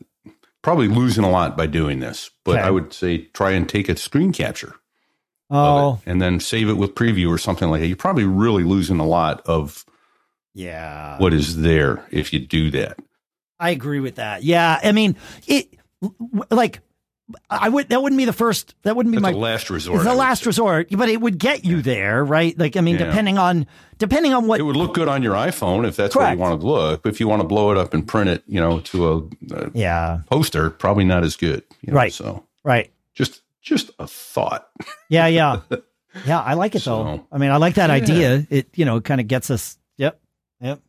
probably 0.61 0.89
losing 0.89 1.23
a 1.23 1.31
lot 1.31 1.57
by 1.57 1.65
doing 1.65 2.01
this, 2.01 2.29
but 2.45 2.57
okay. 2.57 2.67
I 2.67 2.69
would 2.69 2.93
say 2.93 3.29
try 3.33 3.53
and 3.53 3.67
take 3.67 3.89
a 3.89 3.97
screen 3.97 4.31
capture 4.31 4.75
Oh, 5.53 5.99
and 6.05 6.21
then 6.21 6.39
save 6.39 6.67
it 6.67 6.73
with 6.73 6.95
preview 6.95 7.29
or 7.29 7.37
something 7.37 7.69
like 7.69 7.81
that. 7.81 7.87
You're 7.87 7.95
probably 7.95 8.25
really 8.25 8.63
losing 8.63 8.99
a 8.99 9.05
lot 9.05 9.41
of 9.45 9.85
yeah 10.55 11.17
what 11.19 11.33
is 11.33 11.61
there 11.61 12.05
if 12.11 12.33
you 12.33 12.39
do 12.39 12.71
that. 12.71 12.97
I 13.59 13.69
agree 13.69 13.99
with 13.99 14.15
that. 14.15 14.43
Yeah, 14.43 14.79
I 14.83 14.91
mean 14.91 15.15
it. 15.47 15.69
Like 16.49 16.81
I 17.49 17.69
would 17.69 17.89
that 17.89 18.01
wouldn't 18.01 18.17
be 18.17 18.25
the 18.25 18.33
first 18.33 18.75
that 18.83 18.95
wouldn't 18.95 19.13
be 19.15 19.21
That's 19.21 19.33
my 19.33 19.39
last 19.39 19.69
resort. 19.69 20.03
The 20.03 20.13
last 20.13 20.45
resort, 20.45 20.87
but 20.91 21.07
it 21.07 21.21
would 21.21 21.37
get 21.37 21.63
you 21.63 21.81
there, 21.81 22.23
right? 22.23 22.57
Like 22.57 22.75
I 22.75 22.81
mean, 22.81 22.97
yeah. 22.97 23.05
depending 23.05 23.37
on 23.37 23.67
depending 23.97 24.33
on 24.33 24.47
what 24.47 24.59
it 24.59 24.63
would 24.63 24.75
look 24.75 24.93
good 24.93 25.07
on 25.07 25.23
your 25.23 25.35
iPhone 25.35 25.87
if 25.87 25.95
that's 25.95 26.13
Correct. 26.13 26.37
what 26.39 26.45
you 26.45 26.51
want 26.51 26.61
to 26.61 26.67
look. 26.67 27.03
But 27.03 27.09
if 27.09 27.19
you 27.19 27.27
want 27.27 27.41
to 27.41 27.47
blow 27.47 27.71
it 27.71 27.77
up 27.77 27.93
and 27.93 28.07
print 28.07 28.29
it, 28.29 28.43
you 28.47 28.59
know, 28.59 28.79
to 28.81 29.07
a, 29.07 29.17
a 29.55 29.71
yeah 29.73 30.21
poster, 30.25 30.71
probably 30.71 31.05
not 31.05 31.23
as 31.23 31.35
good. 31.35 31.63
You 31.81 31.93
know, 31.93 31.97
right. 31.97 32.11
So 32.11 32.43
right. 32.63 32.91
Just 33.13 33.42
just 33.63 33.91
a 33.97 34.07
thought. 34.07 34.69
Yeah, 35.09 35.27
yeah. 35.27 35.61
Yeah, 36.25 36.39
I 36.39 36.53
like 36.53 36.75
it 36.75 36.81
so, 36.81 37.03
though. 37.03 37.27
I 37.31 37.37
mean, 37.39 37.49
I 37.49 37.57
like 37.57 37.75
that 37.75 37.89
yeah. 37.89 37.95
idea. 37.95 38.47
It, 38.49 38.69
you 38.75 38.85
know, 38.85 39.01
kind 39.01 39.19
of 39.19 39.27
gets 39.27 39.49
us. 39.49 39.77
Yep. 39.97 40.19
Yep. 40.61 40.81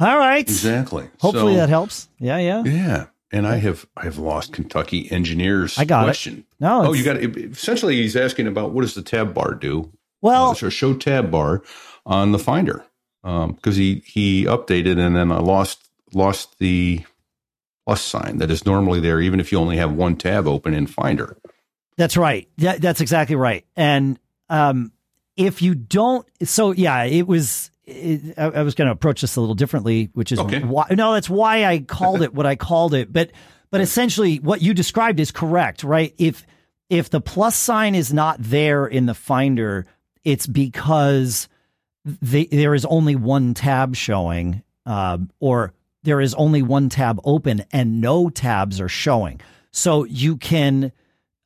All 0.00 0.18
right. 0.18 0.40
Exactly. 0.40 1.08
Hopefully 1.20 1.54
so, 1.54 1.58
that 1.60 1.68
helps. 1.68 2.08
Yeah, 2.18 2.38
yeah. 2.38 2.64
Yeah. 2.64 3.06
And 3.32 3.46
I 3.46 3.56
have 3.56 3.86
I 3.96 4.04
have 4.04 4.18
lost 4.18 4.52
Kentucky 4.52 5.10
engineers. 5.12 5.78
I 5.78 5.84
got 5.84 6.04
question. 6.04 6.38
It. 6.38 6.44
No. 6.58 6.86
Oh, 6.86 6.92
you 6.92 7.04
got 7.04 7.16
it. 7.18 7.36
Essentially, 7.36 7.96
he's 7.96 8.16
asking 8.16 8.48
about 8.48 8.72
what 8.72 8.80
does 8.80 8.94
the 8.94 9.02
tab 9.02 9.34
bar 9.34 9.54
do? 9.54 9.92
Well, 10.20 10.50
uh, 10.50 10.70
show 10.70 10.94
tab 10.94 11.30
bar 11.30 11.62
on 12.04 12.32
the 12.32 12.38
Finder 12.38 12.84
because 13.22 13.44
um, 13.44 13.58
he 13.62 14.02
he 14.04 14.44
updated 14.46 14.98
and 14.98 15.14
then 15.14 15.30
I 15.30 15.38
lost 15.38 15.88
lost 16.12 16.58
the 16.58 17.04
plus 17.86 18.02
sign 18.02 18.38
that 18.38 18.50
is 18.50 18.66
normally 18.66 19.00
there, 19.00 19.20
even 19.20 19.38
if 19.38 19.52
you 19.52 19.58
only 19.58 19.76
have 19.76 19.92
one 19.92 20.16
tab 20.16 20.46
open 20.46 20.74
in 20.74 20.86
Finder. 20.86 21.36
That's 22.00 22.16
right. 22.16 22.48
Yeah, 22.56 22.78
that's 22.78 23.02
exactly 23.02 23.36
right. 23.36 23.66
And 23.76 24.18
um, 24.48 24.90
if 25.36 25.60
you 25.60 25.74
don't, 25.74 26.26
so 26.44 26.72
yeah, 26.72 27.04
it 27.04 27.26
was. 27.26 27.70
It, 27.84 28.38
I, 28.38 28.44
I, 28.44 28.62
was 28.62 28.74
going 28.74 28.86
to 28.86 28.92
approach 28.92 29.20
this 29.20 29.36
a 29.36 29.40
little 29.40 29.54
differently, 29.54 30.08
which 30.14 30.32
is 30.32 30.38
okay. 30.38 30.60
why. 30.60 30.86
No, 30.92 31.12
that's 31.12 31.28
why 31.28 31.66
I 31.66 31.80
called 31.80 32.22
it 32.22 32.32
what 32.32 32.46
I 32.46 32.56
called 32.56 32.94
it. 32.94 33.12
But 33.12 33.32
but 33.70 33.82
essentially, 33.82 34.38
what 34.38 34.62
you 34.62 34.72
described 34.72 35.20
is 35.20 35.30
correct, 35.30 35.84
right? 35.84 36.14
If 36.16 36.46
if 36.88 37.10
the 37.10 37.20
plus 37.20 37.54
sign 37.54 37.94
is 37.94 38.14
not 38.14 38.38
there 38.40 38.86
in 38.86 39.04
the 39.04 39.14
Finder, 39.14 39.84
it's 40.24 40.46
because 40.46 41.48
they, 42.04 42.46
there 42.46 42.74
is 42.74 42.86
only 42.86 43.14
one 43.14 43.52
tab 43.52 43.94
showing, 43.94 44.62
uh, 44.86 45.18
or 45.38 45.74
there 46.02 46.22
is 46.22 46.32
only 46.32 46.62
one 46.62 46.88
tab 46.88 47.20
open 47.24 47.62
and 47.72 48.00
no 48.00 48.30
tabs 48.30 48.80
are 48.80 48.88
showing. 48.88 49.38
So 49.70 50.04
you 50.04 50.38
can 50.38 50.92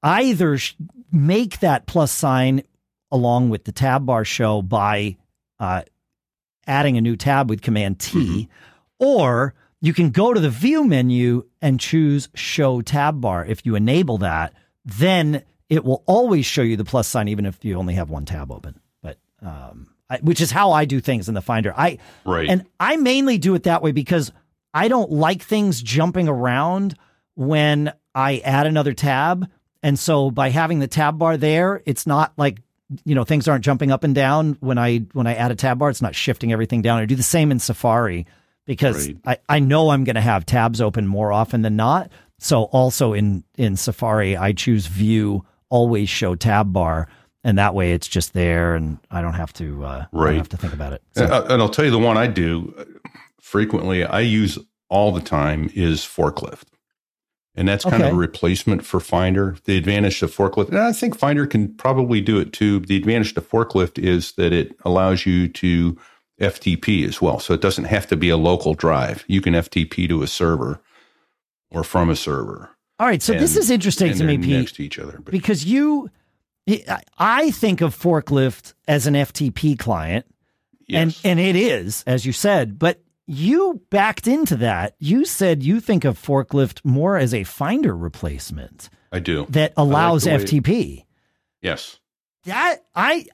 either 0.04 0.58
make 1.10 1.58
that 1.60 1.86
plus 1.86 2.12
sign 2.12 2.62
along 3.10 3.48
with 3.48 3.64
the 3.64 3.72
tab 3.72 4.06
bar 4.06 4.24
show 4.24 4.62
by 4.62 5.16
uh, 5.58 5.82
adding 6.66 6.96
a 6.96 7.00
new 7.00 7.16
tab 7.16 7.48
with 7.48 7.62
Command 7.62 7.98
T, 7.98 8.18
mm-hmm. 8.18 9.04
or 9.04 9.54
you 9.80 9.92
can 9.92 10.10
go 10.10 10.32
to 10.32 10.40
the 10.40 10.50
view 10.50 10.84
menu 10.84 11.44
and 11.60 11.80
choose 11.80 12.28
show 12.34 12.82
tab 12.82 13.20
bar. 13.20 13.44
If 13.44 13.64
you 13.66 13.74
enable 13.74 14.18
that, 14.18 14.52
then 14.84 15.42
it 15.68 15.84
will 15.84 16.02
always 16.06 16.46
show 16.46 16.62
you 16.62 16.76
the 16.76 16.84
plus 16.84 17.08
sign, 17.08 17.28
even 17.28 17.46
if 17.46 17.64
you 17.64 17.76
only 17.76 17.94
have 17.94 18.10
one 18.10 18.26
tab 18.26 18.52
open. 18.52 18.78
But, 19.02 19.18
um, 19.40 19.88
I, 20.10 20.18
which 20.18 20.40
is 20.40 20.50
how 20.50 20.72
I 20.72 20.84
do 20.84 21.00
things 21.00 21.28
in 21.28 21.34
the 21.34 21.40
Finder. 21.40 21.72
I 21.76 21.98
right, 22.26 22.48
and 22.48 22.66
I 22.78 22.96
mainly 22.96 23.38
do 23.38 23.54
it 23.54 23.62
that 23.62 23.82
way 23.82 23.92
because 23.92 24.32
I 24.74 24.88
don't 24.88 25.10
like 25.10 25.42
things 25.42 25.80
jumping 25.80 26.28
around 26.28 26.96
when 27.34 27.92
I 28.14 28.38
add 28.38 28.66
another 28.66 28.92
tab. 28.92 29.48
And 29.84 29.98
so 29.98 30.30
by 30.30 30.48
having 30.48 30.78
the 30.78 30.88
tab 30.88 31.18
bar 31.18 31.36
there, 31.36 31.82
it's 31.84 32.06
not 32.06 32.32
like 32.38 32.58
you 33.04 33.14
know 33.14 33.22
things 33.22 33.46
aren't 33.46 33.62
jumping 33.62 33.92
up 33.92 34.02
and 34.02 34.14
down 34.14 34.56
when 34.60 34.78
I 34.78 35.00
when 35.12 35.26
I 35.26 35.34
add 35.34 35.50
a 35.50 35.54
tab 35.54 35.78
bar. 35.78 35.90
It's 35.90 36.00
not 36.00 36.14
shifting 36.14 36.52
everything 36.52 36.80
down. 36.80 37.00
I 37.00 37.04
do 37.04 37.14
the 37.14 37.22
same 37.22 37.52
in 37.52 37.58
Safari 37.58 38.26
because 38.64 39.08
right. 39.08 39.18
I, 39.26 39.56
I 39.56 39.58
know 39.58 39.90
I'm 39.90 40.04
going 40.04 40.14
to 40.14 40.22
have 40.22 40.46
tabs 40.46 40.80
open 40.80 41.06
more 41.06 41.32
often 41.32 41.60
than 41.60 41.76
not. 41.76 42.10
So 42.38 42.62
also 42.64 43.12
in 43.12 43.44
in 43.58 43.76
Safari, 43.76 44.38
I 44.38 44.52
choose 44.52 44.86
View, 44.86 45.44
always 45.68 46.08
show 46.08 46.34
tab 46.34 46.72
bar, 46.72 47.06
and 47.44 47.58
that 47.58 47.74
way 47.74 47.92
it's 47.92 48.08
just 48.08 48.32
there, 48.32 48.74
and 48.74 48.96
I 49.10 49.20
don't 49.20 49.34
have 49.34 49.52
to 49.54 49.84
uh, 49.84 50.06
right. 50.12 50.38
have 50.38 50.48
to 50.48 50.56
think 50.56 50.72
about 50.72 50.94
it. 50.94 51.02
So. 51.12 51.24
And, 51.24 51.32
uh, 51.32 51.44
and 51.50 51.60
I'll 51.60 51.68
tell 51.68 51.84
you 51.84 51.90
the 51.90 51.98
one 51.98 52.16
I 52.16 52.26
do 52.26 52.74
frequently. 53.38 54.02
I 54.02 54.20
use 54.20 54.58
all 54.88 55.12
the 55.12 55.20
time 55.20 55.70
is 55.74 56.00
forklift. 56.00 56.64
And 57.56 57.68
that's 57.68 57.84
kind 57.84 58.02
okay. 58.02 58.10
of 58.10 58.16
a 58.16 58.18
replacement 58.18 58.84
for 58.84 58.98
Finder. 58.98 59.56
The 59.64 59.78
advantage 59.78 60.22
of 60.22 60.34
forklift, 60.34 60.68
and 60.68 60.78
I 60.78 60.92
think 60.92 61.16
Finder 61.16 61.46
can 61.46 61.72
probably 61.74 62.20
do 62.20 62.38
it 62.38 62.52
too. 62.52 62.80
The 62.80 62.96
advantage 62.96 63.34
to 63.34 63.40
forklift 63.40 63.98
is 63.98 64.32
that 64.32 64.52
it 64.52 64.76
allows 64.84 65.24
you 65.24 65.46
to 65.48 65.96
FTP 66.40 67.06
as 67.06 67.22
well. 67.22 67.38
So 67.38 67.54
it 67.54 67.60
doesn't 67.60 67.84
have 67.84 68.06
to 68.08 68.16
be 68.16 68.28
a 68.28 68.36
local 68.36 68.74
drive. 68.74 69.24
You 69.28 69.40
can 69.40 69.54
FTP 69.54 70.08
to 70.08 70.22
a 70.22 70.26
server 70.26 70.80
or 71.70 71.84
from 71.84 72.10
a 72.10 72.16
server. 72.16 72.70
All 72.98 73.06
right. 73.06 73.22
So 73.22 73.34
and, 73.34 73.42
this 73.42 73.56
is 73.56 73.70
interesting 73.70 74.14
to 74.14 74.24
me, 74.24 74.38
Pete. 74.38 74.48
Next 74.48 74.76
to 74.76 74.84
each 74.84 74.98
other. 74.98 75.20
But. 75.22 75.30
Because 75.30 75.64
you, 75.64 76.10
I 77.18 77.50
think 77.52 77.80
of 77.80 77.96
forklift 77.96 78.74
as 78.88 79.06
an 79.06 79.14
FTP 79.14 79.78
client. 79.78 80.26
Yes. 80.86 81.24
And, 81.24 81.38
and 81.38 81.40
it 81.40 81.56
is, 81.56 82.04
as 82.06 82.26
you 82.26 82.32
said, 82.32 82.78
but 82.78 83.00
you 83.26 83.82
backed 83.90 84.26
into 84.26 84.56
that. 84.56 84.94
You 84.98 85.24
said 85.24 85.62
you 85.62 85.80
think 85.80 86.04
of 86.04 86.20
forklift 86.20 86.84
more 86.84 87.16
as 87.16 87.32
a 87.32 87.44
finder 87.44 87.96
replacement. 87.96 88.90
I 89.12 89.20
do. 89.20 89.46
That 89.50 89.72
allows 89.76 90.26
like 90.26 90.40
FTP. 90.40 91.04
Yes. 91.62 91.98
That 92.44 92.84
I 92.94 93.26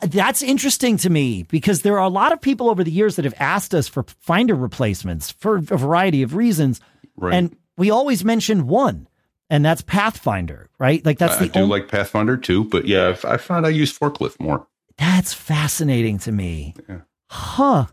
that's 0.00 0.42
interesting 0.42 0.96
to 0.98 1.10
me 1.10 1.42
because 1.42 1.82
there 1.82 1.98
are 1.98 2.04
a 2.04 2.08
lot 2.08 2.32
of 2.32 2.40
people 2.40 2.70
over 2.70 2.84
the 2.84 2.90
years 2.90 3.16
that 3.16 3.24
have 3.24 3.34
asked 3.38 3.74
us 3.74 3.88
for 3.88 4.04
finder 4.20 4.54
replacements 4.54 5.30
for 5.30 5.56
a 5.56 5.60
variety 5.60 6.22
of 6.22 6.34
reasons. 6.34 6.80
Right. 7.16 7.34
And 7.34 7.56
we 7.76 7.90
always 7.90 8.24
mention 8.24 8.66
one, 8.66 9.08
and 9.50 9.64
that's 9.64 9.82
Pathfinder, 9.82 10.70
right? 10.78 11.04
Like 11.04 11.18
that's 11.18 11.34
I, 11.34 11.38
the 11.38 11.44
I 11.44 11.48
do 11.48 11.60
only, 11.60 11.80
like 11.80 11.88
Pathfinder 11.88 12.36
too, 12.36 12.64
but 12.64 12.86
yeah, 12.86 13.16
I 13.24 13.36
found 13.36 13.66
I 13.66 13.70
use 13.70 13.96
forklift 13.96 14.40
more. 14.40 14.66
That's 14.96 15.34
fascinating 15.34 16.18
to 16.20 16.32
me. 16.32 16.74
Yeah. 16.88 17.00
Huh. 17.30 17.86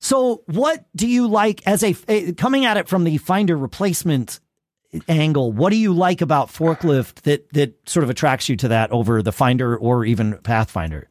So, 0.00 0.42
what 0.46 0.86
do 0.94 1.08
you 1.08 1.26
like 1.26 1.66
as 1.66 1.82
a 1.82 1.96
eh, 2.06 2.32
coming 2.32 2.64
at 2.64 2.76
it 2.76 2.88
from 2.88 3.04
the 3.04 3.18
finder 3.18 3.56
replacement 3.56 4.40
angle? 5.08 5.52
What 5.52 5.70
do 5.70 5.76
you 5.76 5.92
like 5.92 6.20
about 6.20 6.48
forklift 6.48 7.22
that 7.22 7.52
that 7.52 7.88
sort 7.88 8.04
of 8.04 8.10
attracts 8.10 8.48
you 8.48 8.56
to 8.56 8.68
that 8.68 8.90
over 8.92 9.22
the 9.22 9.32
finder 9.32 9.76
or 9.76 10.04
even 10.04 10.38
Pathfinder? 10.38 11.08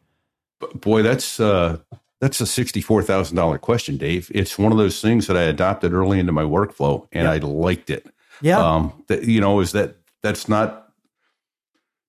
Boy, 0.76 1.02
that's 1.02 1.40
uh, 1.40 1.78
that's 2.22 2.40
a 2.40 2.48
sixty-four 2.48 3.04
thousand 3.04 3.36
dollar 3.36 3.58
question, 3.58 3.98
Dave. 3.98 4.32
It's 4.34 4.58
one 4.58 4.72
of 4.72 4.78
those 4.78 5.02
things 5.02 5.28
that 5.28 5.38
I 5.38 5.44
adopted 5.44 5.94
early 5.94 6.20
into 6.20 6.32
my 6.32 6.44
workflow, 6.44 7.08
and 7.12 7.24
yeah. 7.24 7.32
I 7.32 7.38
liked 7.38 7.90
it. 7.90 8.08
Yeah, 8.42 8.60
um, 8.60 9.04
that 9.08 9.24
you 9.24 9.42
know 9.42 9.60
is 9.60 9.74
that 9.74 9.96
that's 10.24 10.48
not 10.48 10.87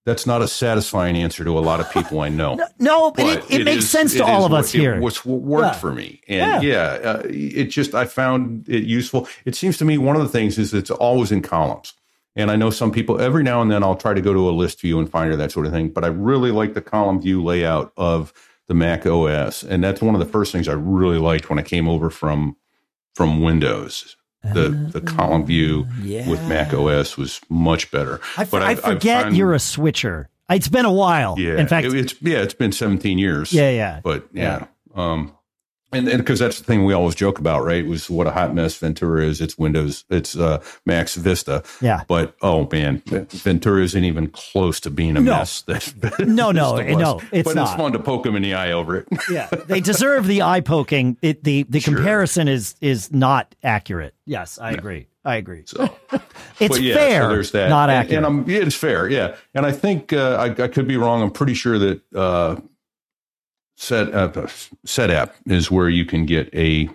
that's 0.09 0.27
not 0.27 0.41
a 0.41 0.49
satisfying 0.49 1.17
answer 1.19 1.45
to 1.45 1.59
a 1.59 1.61
lot 1.61 1.81
of 1.81 1.93
people 1.93 2.21
I 2.21 2.31
know. 2.31 2.59
no, 2.79 3.11
but, 3.11 3.17
but 3.17 3.27
it, 3.27 3.45
it, 3.51 3.61
it, 3.61 3.65
makes 3.65 3.85
is, 3.85 3.91
sense 3.91 4.15
to 4.15 4.25
all 4.25 4.47
of 4.47 4.55
us 4.55 4.75
it, 4.75 4.79
here. 4.79 4.99
What's 5.01 5.23
what 5.23 5.43
worked 5.43 5.75
yeah. 5.75 5.81
for 5.81 5.93
me, 5.93 6.23
and 6.27 6.63
yeah, 6.63 6.99
yeah 7.01 7.11
uh, 7.11 7.23
it 7.27 7.65
just 7.65 7.95
I 7.95 8.07
found 8.07 8.67
it 8.69 8.85
useful. 8.85 9.29
It 9.45 9.55
seems 9.55 9.77
to 9.79 9.85
me 9.85 9.99
one 9.99 10.17
of 10.17 10.23
the 10.23 10.29
things 10.29 10.59
is 10.59 10.73
it's 10.73 10.91
always 10.91 11.31
in 11.31 11.43
columns, 11.43 11.93
and 12.35 12.51
I 12.51 12.57
know 12.57 12.71
some 12.71 12.91
people 12.91 13.21
every 13.21 13.43
now 13.43 13.61
and 13.61 13.71
then 13.71 13.83
I'll 13.83 13.97
try 13.97 14.15
to 14.15 14.23
go 14.23 14.33
to 14.33 14.49
a 14.49 14.53
list 14.53 14.81
view 14.81 14.99
and 14.99 15.11
Finder 15.11 15.37
that 15.37 15.53
sort 15.53 15.67
of 15.67 15.73
thing, 15.73 15.91
but 15.91 16.05
I 16.05 16.09
really 16.09 16.53
like 16.53 16.73
the 16.73 16.81
column 16.81 17.21
view 17.21 17.45
layout 17.45 17.93
of 17.99 18.33
the 18.67 18.75
Mac 18.75 19.07
OS, 19.07 19.63
and 19.63 19.85
that's 19.85 20.01
one 20.01 20.15
of 20.15 20.21
the 20.21 20.27
first 20.27 20.53
things 20.53 20.69
I 20.69 20.75
really 20.75 21.19
liked 21.19 21.51
when 21.51 21.59
I 21.59 21.63
came 21.63 21.87
over 21.87 22.09
from 22.09 22.57
from 23.15 23.43
Windows 23.43 24.17
the 24.43 24.91
the 24.93 25.01
column 25.01 25.45
view 25.45 25.87
yeah. 26.03 26.29
with 26.29 26.41
Mac 26.49 26.73
OS 26.73 27.17
was 27.17 27.41
much 27.49 27.91
better. 27.91 28.21
I, 28.37 28.43
f- 28.43 28.51
but 28.51 28.63
I, 28.63 28.71
I 28.71 28.75
forget 28.77 29.27
I 29.27 29.29
you're 29.31 29.55
a 29.55 29.59
switcher. 29.59 30.29
It's 30.51 30.69
been 30.69 30.87
a 30.87 30.93
while. 30.93 31.35
Yeah, 31.39 31.59
in 31.59 31.67
fact, 31.67 31.87
it, 31.87 31.95
it's 31.95 32.15
yeah, 32.23 32.39
it's 32.39 32.55
been 32.55 32.73
17 32.73 33.19
years. 33.19 33.53
Yeah, 33.53 33.71
yeah. 33.71 34.01
But 34.03 34.29
yeah, 34.33 34.67
yeah. 34.97 35.13
um, 35.13 35.33
and 35.93 36.09
and 36.09 36.19
because 36.19 36.39
that's 36.39 36.59
the 36.59 36.65
thing 36.65 36.85
we 36.85 36.93
always 36.93 37.15
joke 37.15 37.39
about, 37.39 37.65
right? 37.65 37.87
Was 37.87 38.11
what 38.11 38.27
a 38.27 38.31
hot 38.31 38.55
mess 38.55 38.77
Ventura 38.77 39.25
is. 39.25 39.41
It's 39.41 39.57
Windows, 39.57 40.05
it's 40.11 40.37
uh, 40.37 40.63
Mac's 40.85 41.15
Vista. 41.15 41.63
Yeah. 41.81 42.05
But 42.09 42.37
oh 42.43 42.69
man, 42.71 43.03
Ventura 43.07 43.83
isn't 43.83 44.05
even 44.05 44.29
close 44.29 44.81
to 44.81 44.91
being 44.91 45.17
a 45.17 45.21
no. 45.21 45.33
mess. 45.33 45.65
no, 46.19 46.51
no, 46.51 46.77
no, 46.77 46.77
it's 47.33 47.47
but 47.47 47.55
not. 47.55 47.69
it's 47.69 47.77
fun 47.77 47.93
to 47.93 47.99
poke 47.99 48.25
them 48.25 48.37
in 48.37 48.43
the 48.43 48.55
eye 48.55 48.73
over 48.73 48.97
it. 48.97 49.09
yeah, 49.31 49.49
they 49.49 49.81
deserve 49.81 50.27
the 50.27 50.43
eye 50.43 50.61
poking. 50.61 51.17
It, 51.23 51.45
the 51.45 51.65
the 51.65 51.81
sure. 51.81 51.95
comparison 51.95 52.49
is 52.49 52.75
is 52.81 53.13
not 53.13 53.55
accurate. 53.63 54.15
Yes, 54.27 54.59
I 54.59 54.73
agree. 54.73 55.09
I 55.25 55.37
agree. 55.37 55.65
So 55.67 55.95
it's 56.59 56.79
yeah, 56.79 56.95
fair. 56.95 57.23
So 57.23 57.29
there's 57.29 57.51
that. 57.53 57.69
Not 57.69 57.91
accurate. 57.91 58.25
And, 58.25 58.27
and 58.27 58.49
I'm, 58.49 58.51
it's 58.51 58.75
fair. 58.75 59.09
Yeah. 59.09 59.37
And 59.55 59.67
I 59.67 59.73
think 59.73 60.13
uh, 60.13 60.37
I, 60.37 60.65
I, 60.65 60.69
could 60.69 60.89
be 60.89 60.97
wrong. 60.97 61.23
I'm 61.23 61.31
pretty 61.31 61.55
sure 61.55 61.79
that. 61.79 62.01
Uh, 62.15 62.57
set 63.79 64.13
uh, 64.13 64.29
Setapp 64.87 65.31
is 65.47 65.71
where 65.71 65.89
you 65.89 66.05
can 66.05 66.27
get 66.27 66.53
a 66.55 66.91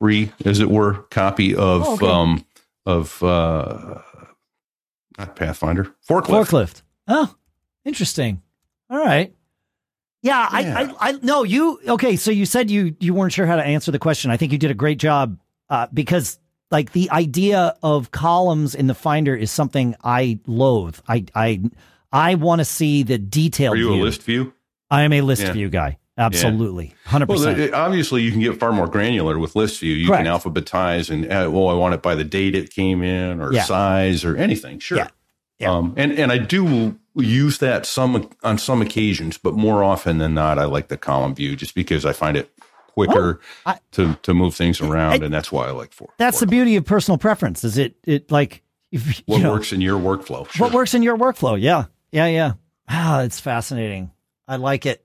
free, 0.00 0.32
as 0.44 0.60
it 0.60 0.70
were, 0.70 0.94
copy 1.10 1.54
of 1.54 1.82
oh, 1.84 1.94
okay. 1.94 2.06
um, 2.06 2.44
of 2.86 3.22
uh, 3.22 4.00
not 5.18 5.36
Pathfinder 5.36 5.84
forklift. 6.08 6.46
Forklift. 6.46 6.82
Oh, 7.06 7.34
interesting. 7.84 8.42
All 8.90 8.98
right. 8.98 9.34
Yeah, 10.22 10.48
yeah. 10.58 10.78
I, 10.78 10.82
I, 10.82 10.94
I, 11.00 11.12
no, 11.22 11.44
you, 11.44 11.78
okay. 11.86 12.16
So 12.16 12.30
you 12.30 12.46
said 12.46 12.70
you, 12.70 12.96
you 12.98 13.14
weren't 13.14 13.32
sure 13.32 13.46
how 13.46 13.56
to 13.56 13.64
answer 13.64 13.92
the 13.92 13.98
question. 13.98 14.30
I 14.30 14.36
think 14.36 14.52
you 14.52 14.58
did 14.58 14.70
a 14.70 14.74
great 14.74 14.98
job, 14.98 15.38
uh, 15.68 15.86
because 15.92 16.38
like 16.70 16.92
the 16.92 17.10
idea 17.10 17.76
of 17.82 18.10
columns 18.10 18.74
in 18.74 18.86
the 18.86 18.94
Finder 18.94 19.36
is 19.36 19.50
something 19.50 19.94
I 20.02 20.40
loathe. 20.46 20.98
I, 21.06 21.26
I, 21.34 21.62
I 22.10 22.34
want 22.36 22.60
to 22.60 22.64
see 22.64 23.02
the 23.02 23.18
detail. 23.18 23.72
Are 23.72 23.76
you 23.76 23.92
view. 23.92 24.02
a 24.02 24.04
list 24.04 24.22
view? 24.22 24.54
I 24.90 25.02
am 25.02 25.12
a 25.12 25.20
list 25.20 25.42
yeah. 25.42 25.52
view 25.52 25.68
guy. 25.68 25.98
Absolutely, 26.18 26.94
hundred 27.04 27.28
yeah. 27.28 27.36
percent. 27.36 27.74
Obviously, 27.74 28.22
you 28.22 28.30
can 28.30 28.40
get 28.40 28.58
far 28.58 28.72
more 28.72 28.86
granular 28.86 29.38
with 29.38 29.54
list 29.54 29.80
view. 29.80 29.94
You 29.94 30.08
Correct. 30.08 30.24
can 30.24 30.32
alphabetize 30.32 31.10
and 31.10 31.24
uh, 31.26 31.50
well, 31.50 31.68
I 31.68 31.74
want 31.74 31.94
it 31.94 32.02
by 32.02 32.14
the 32.14 32.24
date 32.24 32.54
it 32.54 32.70
came 32.70 33.02
in, 33.02 33.40
or 33.40 33.52
yeah. 33.52 33.64
size, 33.64 34.24
or 34.24 34.36
anything. 34.36 34.78
Sure. 34.78 34.98
Yeah. 34.98 35.08
yeah. 35.58 35.72
Um, 35.72 35.92
and 35.96 36.12
and 36.12 36.32
I 36.32 36.38
do 36.38 36.98
use 37.14 37.58
that 37.58 37.86
some 37.86 38.30
on 38.42 38.58
some 38.58 38.80
occasions, 38.80 39.38
but 39.38 39.54
more 39.54 39.84
often 39.84 40.18
than 40.18 40.34
not, 40.34 40.58
I 40.58 40.64
like 40.64 40.88
the 40.88 40.96
column 40.96 41.34
view 41.34 41.54
just 41.54 41.74
because 41.74 42.06
I 42.06 42.12
find 42.12 42.36
it 42.36 42.50
quicker 42.96 43.40
oh, 43.66 43.70
I, 43.70 43.78
to 43.92 44.18
to 44.22 44.34
move 44.34 44.54
things 44.54 44.80
around, 44.80 45.22
I, 45.22 45.26
and 45.26 45.34
that's 45.34 45.52
why 45.52 45.66
I 45.66 45.70
like 45.70 45.92
four. 45.92 46.08
That's 46.18 46.40
the 46.40 46.46
beauty 46.46 46.76
of 46.76 46.84
personal 46.84 47.18
preference. 47.18 47.62
Is 47.62 47.78
it 47.78 47.94
it 48.04 48.30
like 48.30 48.62
if, 48.90 49.22
what 49.26 49.42
know, 49.42 49.52
works 49.52 49.72
in 49.72 49.80
your 49.80 49.98
workflow? 49.98 50.50
Sure. 50.50 50.66
What 50.66 50.72
works 50.72 50.94
in 50.94 51.02
your 51.02 51.16
workflow? 51.16 51.60
Yeah, 51.60 51.84
yeah, 52.10 52.26
yeah. 52.26 52.52
Ah, 52.88 53.22
it's 53.22 53.38
fascinating. 53.38 54.10
I 54.48 54.56
like 54.56 54.86
it. 54.86 55.04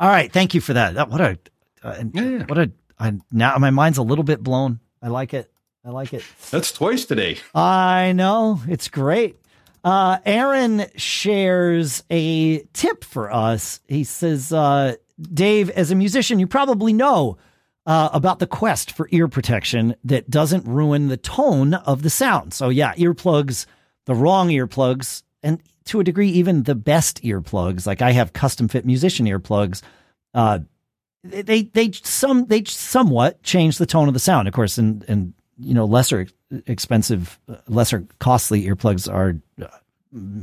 All 0.00 0.08
right, 0.08 0.32
thank 0.32 0.54
you 0.54 0.62
for 0.62 0.72
that. 0.72 0.94
that 0.94 1.10
what 1.10 1.20
a 1.20 1.38
uh, 1.82 2.04
yeah. 2.14 2.44
what 2.46 2.58
a 2.58 2.72
I, 2.98 3.12
now 3.30 3.56
my 3.58 3.70
mind's 3.70 3.98
a 3.98 4.02
little 4.02 4.24
bit 4.24 4.42
blown. 4.42 4.80
I 5.02 5.08
like 5.08 5.34
it. 5.34 5.52
I 5.84 5.90
like 5.90 6.14
it. 6.14 6.24
That's 6.50 6.72
twice 6.72 7.04
today. 7.04 7.38
I 7.54 8.12
know 8.12 8.60
it's 8.66 8.88
great. 8.88 9.36
Uh, 9.84 10.18
Aaron 10.26 10.86
shares 10.96 12.02
a 12.10 12.60
tip 12.72 13.04
for 13.04 13.32
us. 13.32 13.80
He 13.88 14.04
says, 14.04 14.52
uh, 14.52 14.96
Dave, 15.20 15.70
as 15.70 15.90
a 15.90 15.94
musician, 15.94 16.38
you 16.38 16.46
probably 16.46 16.92
know 16.92 17.38
uh, 17.86 18.10
about 18.12 18.38
the 18.40 18.46
quest 18.46 18.92
for 18.92 19.08
ear 19.10 19.26
protection 19.28 19.96
that 20.04 20.28
doesn't 20.28 20.66
ruin 20.66 21.08
the 21.08 21.16
tone 21.16 21.74
of 21.74 22.02
the 22.02 22.10
sound. 22.10 22.52
So, 22.52 22.68
yeah, 22.68 22.94
earplugs, 22.94 23.64
the 24.04 24.14
wrong 24.14 24.48
earplugs, 24.48 25.22
and 25.42 25.62
to 25.86 26.00
a 26.00 26.04
degree, 26.04 26.28
even 26.30 26.64
the 26.64 26.74
best 26.74 27.22
earplugs, 27.22 27.86
like 27.86 28.02
I 28.02 28.12
have 28.12 28.32
custom 28.32 28.68
fit 28.68 28.84
musician 28.84 29.26
earplugs, 29.26 29.82
uh, 30.34 30.60
they 31.22 31.62
they 31.62 31.92
some 31.92 32.46
they 32.46 32.64
somewhat 32.64 33.42
change 33.42 33.78
the 33.78 33.86
tone 33.86 34.08
of 34.08 34.14
the 34.14 34.20
sound. 34.20 34.48
Of 34.48 34.54
course, 34.54 34.78
and 34.78 35.04
in 35.04 35.34
you 35.60 35.74
know, 35.74 35.84
lesser 35.84 36.26
expensive, 36.66 37.38
lesser 37.68 38.06
costly 38.18 38.64
earplugs 38.64 39.12
are 39.12 39.36
uh, 39.62 39.68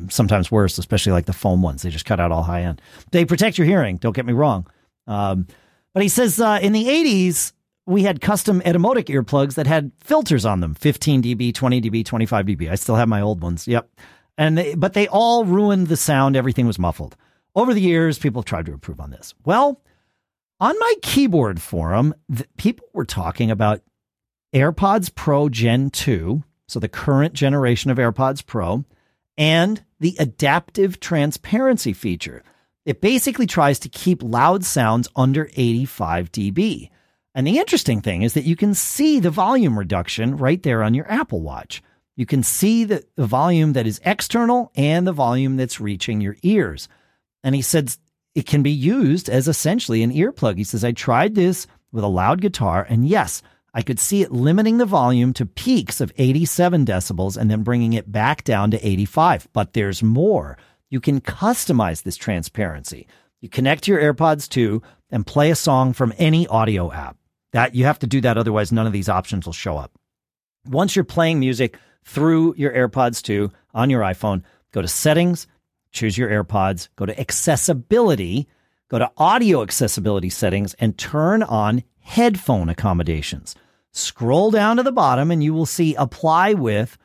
sometimes 0.09 0.51
worse, 0.51 0.77
especially 0.77 1.11
like 1.11 1.25
the 1.25 1.33
foam 1.33 1.61
ones. 1.61 1.81
They 1.81 1.89
just 1.89 2.05
cut 2.05 2.19
out 2.19 2.31
all 2.31 2.43
high 2.43 2.61
end. 2.61 2.81
They 3.11 3.25
protect 3.25 3.57
your 3.57 3.67
hearing. 3.67 3.97
Don't 3.97 4.15
get 4.15 4.25
me 4.25 4.33
wrong. 4.33 4.67
Um, 5.07 5.47
but 5.93 6.03
he 6.03 6.09
says 6.09 6.39
uh, 6.39 6.59
in 6.61 6.73
the 6.73 6.85
80s, 6.85 7.53
we 7.85 8.03
had 8.03 8.21
custom 8.21 8.61
Etymotic 8.61 9.05
earplugs 9.05 9.55
that 9.55 9.65
had 9.65 9.91
filters 9.99 10.45
on 10.45 10.59
them 10.59 10.75
15 10.75 11.23
dB, 11.23 11.53
20 11.53 11.81
dB, 11.81 12.05
25 12.05 12.45
dB. 12.45 12.69
I 12.69 12.75
still 12.75 12.95
have 12.95 13.07
my 13.07 13.21
old 13.21 13.41
ones. 13.41 13.67
Yep. 13.67 13.89
And 14.37 14.57
they, 14.57 14.75
but 14.75 14.93
they 14.93 15.07
all 15.07 15.45
ruined 15.45 15.87
the 15.87 15.97
sound. 15.97 16.35
Everything 16.35 16.67
was 16.67 16.79
muffled. 16.79 17.15
Over 17.55 17.73
the 17.73 17.81
years, 17.81 18.19
people 18.19 18.43
tried 18.43 18.67
to 18.67 18.73
improve 18.73 18.99
on 18.99 19.09
this. 19.09 19.33
Well, 19.43 19.81
on 20.59 20.77
my 20.79 20.93
keyboard 21.01 21.61
forum, 21.61 22.13
people 22.57 22.87
were 22.93 23.05
talking 23.05 23.49
about 23.49 23.81
AirPods 24.53 25.13
Pro 25.13 25.49
Gen 25.49 25.89
2, 25.89 26.43
so 26.67 26.79
the 26.79 26.87
current 26.87 27.33
generation 27.33 27.91
of 27.91 27.97
AirPods 27.97 28.45
Pro, 28.45 28.85
and 29.37 29.83
the 29.99 30.15
adaptive 30.19 30.99
transparency 30.99 31.93
feature. 31.93 32.43
It 32.85 33.01
basically 33.01 33.47
tries 33.47 33.79
to 33.79 33.89
keep 33.89 34.23
loud 34.23 34.63
sounds 34.63 35.09
under 35.15 35.49
85 35.55 36.31
dB. 36.31 36.89
And 37.35 37.45
the 37.45 37.59
interesting 37.59 38.01
thing 38.01 38.23
is 38.23 38.33
that 38.33 38.45
you 38.45 38.55
can 38.55 38.73
see 38.73 39.19
the 39.19 39.29
volume 39.29 39.77
reduction 39.77 40.37
right 40.37 40.61
there 40.63 40.81
on 40.81 40.93
your 40.93 41.11
Apple 41.11 41.41
Watch. 41.41 41.83
You 42.17 42.25
can 42.25 42.43
see 42.43 42.83
the, 42.83 43.05
the 43.15 43.27
volume 43.27 43.73
that 43.73 43.87
is 43.87 44.01
external 44.03 44.71
and 44.75 45.07
the 45.07 45.13
volume 45.13 45.55
that's 45.55 45.79
reaching 45.79 46.19
your 46.19 46.35
ears. 46.41 46.89
And 47.43 47.55
he 47.55 47.61
said 47.61 47.95
it 48.35 48.47
can 48.47 48.63
be 48.63 48.71
used 48.71 49.29
as 49.29 49.47
essentially 49.47 50.03
an 50.03 50.11
earplug. 50.11 50.57
He 50.57 50.63
says, 50.63 50.83
I 50.83 50.91
tried 50.91 51.35
this 51.35 51.67
with 51.91 52.03
a 52.03 52.07
loud 52.07 52.41
guitar, 52.41 52.85
and 52.89 53.07
yes, 53.07 53.41
I 53.73 53.83
could 53.83 53.99
see 53.99 54.23
it 54.23 54.31
limiting 54.31 54.79
the 54.79 54.85
volume 54.85 55.31
to 55.33 55.45
peaks 55.45 56.01
of 56.01 56.11
87 56.17 56.85
decibels 56.85 57.37
and 57.37 57.51
then 57.51 57.61
bringing 57.61 57.93
it 57.93 58.11
back 58.11 58.43
down 58.43 58.71
to 58.71 58.87
85. 58.87 59.47
But 59.53 59.73
there's 59.73 60.01
more. 60.01 60.57
You 60.89 60.99
can 60.99 61.21
customize 61.21 62.01
this 62.01 62.17
transparency. 62.17 63.07
You 63.41 63.49
connect 63.49 63.87
your 63.87 63.99
AirPods 64.01 64.49
2 64.49 64.81
and 65.11 65.27
play 65.27 65.51
a 65.51 65.55
song 65.55 65.93
from 65.93 66.13
any 66.17 66.47
audio 66.47 66.91
app. 66.91 67.17
That 67.53 67.75
you 67.75 67.85
have 67.85 67.99
to 67.99 68.07
do 68.07 68.21
that 68.21 68.37
otherwise 68.37 68.71
none 68.71 68.87
of 68.87 68.93
these 68.93 69.09
options 69.09 69.45
will 69.45 69.53
show 69.53 69.77
up. 69.77 69.91
Once 70.65 70.95
you're 70.95 71.05
playing 71.05 71.39
music 71.39 71.77
through 72.07 72.55
your 72.57 72.71
AirPods 72.71 73.21
2 73.21 73.51
on 73.73 73.89
your 73.89 74.01
iPhone, 74.01 74.41
go 74.71 74.81
to 74.81 74.87
settings, 74.87 75.45
choose 75.91 76.17
your 76.17 76.29
AirPods, 76.29 76.87
go 76.95 77.05
to 77.05 77.19
accessibility, 77.19 78.47
go 78.87 78.97
to 78.97 79.11
audio 79.17 79.61
accessibility 79.61 80.29
settings 80.29 80.73
and 80.75 80.97
turn 80.97 81.43
on 81.43 81.83
headphone 81.99 82.69
accommodations. 82.69 83.55
Scroll 83.91 84.51
down 84.51 84.77
to 84.77 84.83
the 84.83 84.91
bottom 84.91 85.31
and 85.31 85.43
you 85.43 85.53
will 85.53 85.65
see 85.65 85.95
apply 85.95 86.53
with 86.53 86.97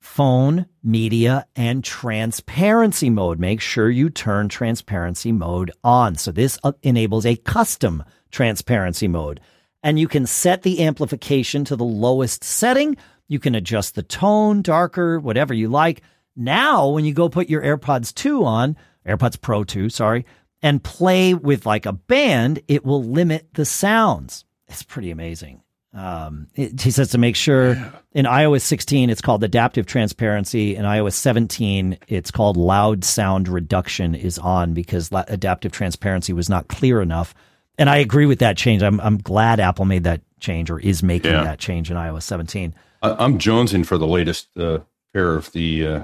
phone, 0.00 0.66
media, 0.82 1.46
and 1.54 1.84
transparency 1.84 3.08
mode. 3.08 3.38
Make 3.38 3.60
sure 3.60 3.88
you 3.88 4.10
turn 4.10 4.48
transparency 4.48 5.30
mode 5.30 5.70
on. 5.84 6.16
So 6.16 6.32
this 6.32 6.58
uh, 6.64 6.72
enables 6.82 7.24
a 7.24 7.36
custom 7.36 8.02
transparency 8.32 9.06
mode. 9.06 9.40
And 9.82 9.98
you 9.98 10.08
can 10.08 10.26
set 10.26 10.62
the 10.62 10.82
amplification 10.82 11.64
to 11.66 11.76
the 11.76 11.84
lowest 11.84 12.42
setting. 12.42 12.96
You 13.30 13.38
can 13.38 13.54
adjust 13.54 13.94
the 13.94 14.02
tone, 14.02 14.60
darker, 14.60 15.20
whatever 15.20 15.54
you 15.54 15.68
like. 15.68 16.02
Now, 16.34 16.88
when 16.88 17.04
you 17.04 17.14
go 17.14 17.28
put 17.28 17.48
your 17.48 17.62
AirPods 17.62 18.12
2 18.12 18.44
on, 18.44 18.76
AirPods 19.06 19.40
Pro 19.40 19.62
2, 19.62 19.88
sorry, 19.88 20.26
and 20.62 20.82
play 20.82 21.34
with 21.34 21.64
like 21.64 21.86
a 21.86 21.92
band, 21.92 22.60
it 22.66 22.84
will 22.84 23.04
limit 23.04 23.54
the 23.54 23.64
sounds. 23.64 24.44
It's 24.66 24.82
pretty 24.82 25.12
amazing. 25.12 25.62
Um, 25.94 26.48
it, 26.56 26.80
he 26.80 26.90
says 26.90 27.10
to 27.10 27.18
make 27.18 27.36
sure 27.36 27.76
in 28.12 28.24
iOS 28.24 28.62
16, 28.62 29.10
it's 29.10 29.20
called 29.20 29.44
adaptive 29.44 29.86
transparency. 29.86 30.74
In 30.74 30.84
iOS 30.84 31.12
17, 31.12 31.98
it's 32.08 32.32
called 32.32 32.56
loud 32.56 33.04
sound 33.04 33.46
reduction 33.46 34.16
is 34.16 34.40
on 34.40 34.74
because 34.74 35.12
la- 35.12 35.24
adaptive 35.28 35.70
transparency 35.70 36.32
was 36.32 36.48
not 36.50 36.66
clear 36.66 37.00
enough. 37.00 37.32
And 37.78 37.88
I 37.88 37.98
agree 37.98 38.26
with 38.26 38.40
that 38.40 38.56
change. 38.56 38.82
I'm, 38.82 39.00
I'm 39.00 39.18
glad 39.18 39.60
Apple 39.60 39.84
made 39.84 40.02
that 40.02 40.20
change 40.40 40.68
or 40.68 40.80
is 40.80 41.04
making 41.04 41.30
yeah. 41.30 41.44
that 41.44 41.60
change 41.60 41.92
in 41.92 41.96
iOS 41.96 42.22
17. 42.22 42.74
I'm 43.02 43.38
jonesing 43.38 43.86
for 43.86 43.98
the 43.98 44.06
latest 44.06 44.48
uh, 44.56 44.80
pair 45.14 45.34
of 45.34 45.52
the 45.52 45.86
uh, 45.86 46.02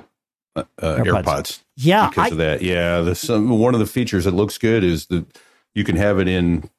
uh, 0.57 0.62
AirPods. 0.78 1.22
AirPods. 1.24 1.61
Yeah, 1.76 2.09
because 2.09 2.26
I, 2.26 2.28
of 2.28 2.36
that. 2.38 2.62
Yeah, 2.62 3.01
the, 3.01 3.40
one 3.40 3.74
of 3.74 3.80
the 3.80 3.86
features 3.86 4.24
that 4.24 4.34
looks 4.34 4.59
good 4.59 4.82
is 4.82 5.07
that 5.07 5.26
you 5.74 5.84
can 5.84 5.97
have 5.97 6.18
it 6.18 6.28
in 6.28 6.70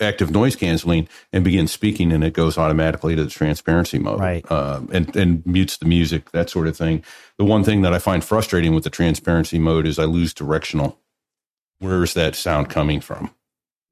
active 0.00 0.30
noise 0.30 0.54
canceling 0.54 1.08
and 1.32 1.42
begin 1.42 1.66
speaking 1.66 2.12
and 2.12 2.22
it 2.22 2.32
goes 2.32 2.58
automatically 2.58 3.16
to 3.16 3.24
the 3.24 3.30
transparency 3.30 3.98
mode 3.98 4.20
right 4.20 4.44
uh, 4.50 4.80
and 4.92 5.16
and 5.16 5.44
mutes 5.46 5.78
the 5.78 5.86
music 5.86 6.30
that 6.32 6.50
sort 6.50 6.66
of 6.66 6.76
thing 6.76 7.02
the 7.38 7.44
one 7.44 7.64
thing 7.64 7.80
that 7.82 7.92
i 7.92 7.98
find 7.98 8.22
frustrating 8.22 8.74
with 8.74 8.84
the 8.84 8.90
transparency 8.90 9.58
mode 9.58 9.86
is 9.86 9.98
i 9.98 10.04
lose 10.04 10.34
directional 10.34 10.98
where's 11.78 12.14
that 12.14 12.34
sound 12.34 12.68
coming 12.68 13.00
from 13.00 13.34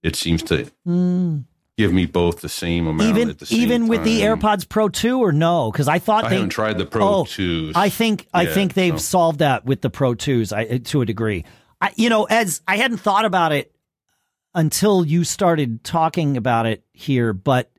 it 0.03 0.15
seems 0.15 0.43
to 0.43 0.71
mm. 0.87 1.43
Give 1.77 1.93
me 1.93 2.07
both 2.07 2.41
the 2.41 2.49
same 2.49 2.87
amount 2.87 3.19
even 3.19 3.37
even 3.51 3.81
time. 3.83 3.89
with 3.89 4.05
the 4.05 4.21
airpods 4.21 4.69
pro 4.69 4.89
2 4.89 5.21
or 5.21 5.33
no 5.33 5.71
because 5.71 5.89
i 5.89 5.99
thought 5.99 6.25
i 6.25 6.31
they 6.31 6.35
haven't 6.37 6.51
tried 6.51 6.79
the 6.79 6.87
pro 6.87 7.07
oh, 7.19 7.25
2s 7.25 7.73
i 7.75 7.89
think 7.89 8.27
i 8.33 8.47
think 8.47 8.75
they've 8.75 9.01
so. 9.01 9.11
solved 9.11 9.41
that 9.41 9.65
with 9.67 9.83
the 9.83 9.91
pro 9.91 10.15
2s 10.15 10.57
I, 10.57 10.79
to 10.79 11.03
a 11.03 11.07
degree 11.07 11.45
I, 11.81 11.93
you 11.97 12.09
know 12.09 12.25
as 12.25 12.63
i 12.67 12.79
hadn't 12.79 12.99
thought 12.99 13.25
about 13.25 13.53
it 13.53 13.77
until 14.57 15.05
you 15.05 15.23
started 15.23 15.85
talking 15.85 16.37
about 16.37 16.65
it 16.67 16.83
here, 16.93 17.33
but 17.35 17.71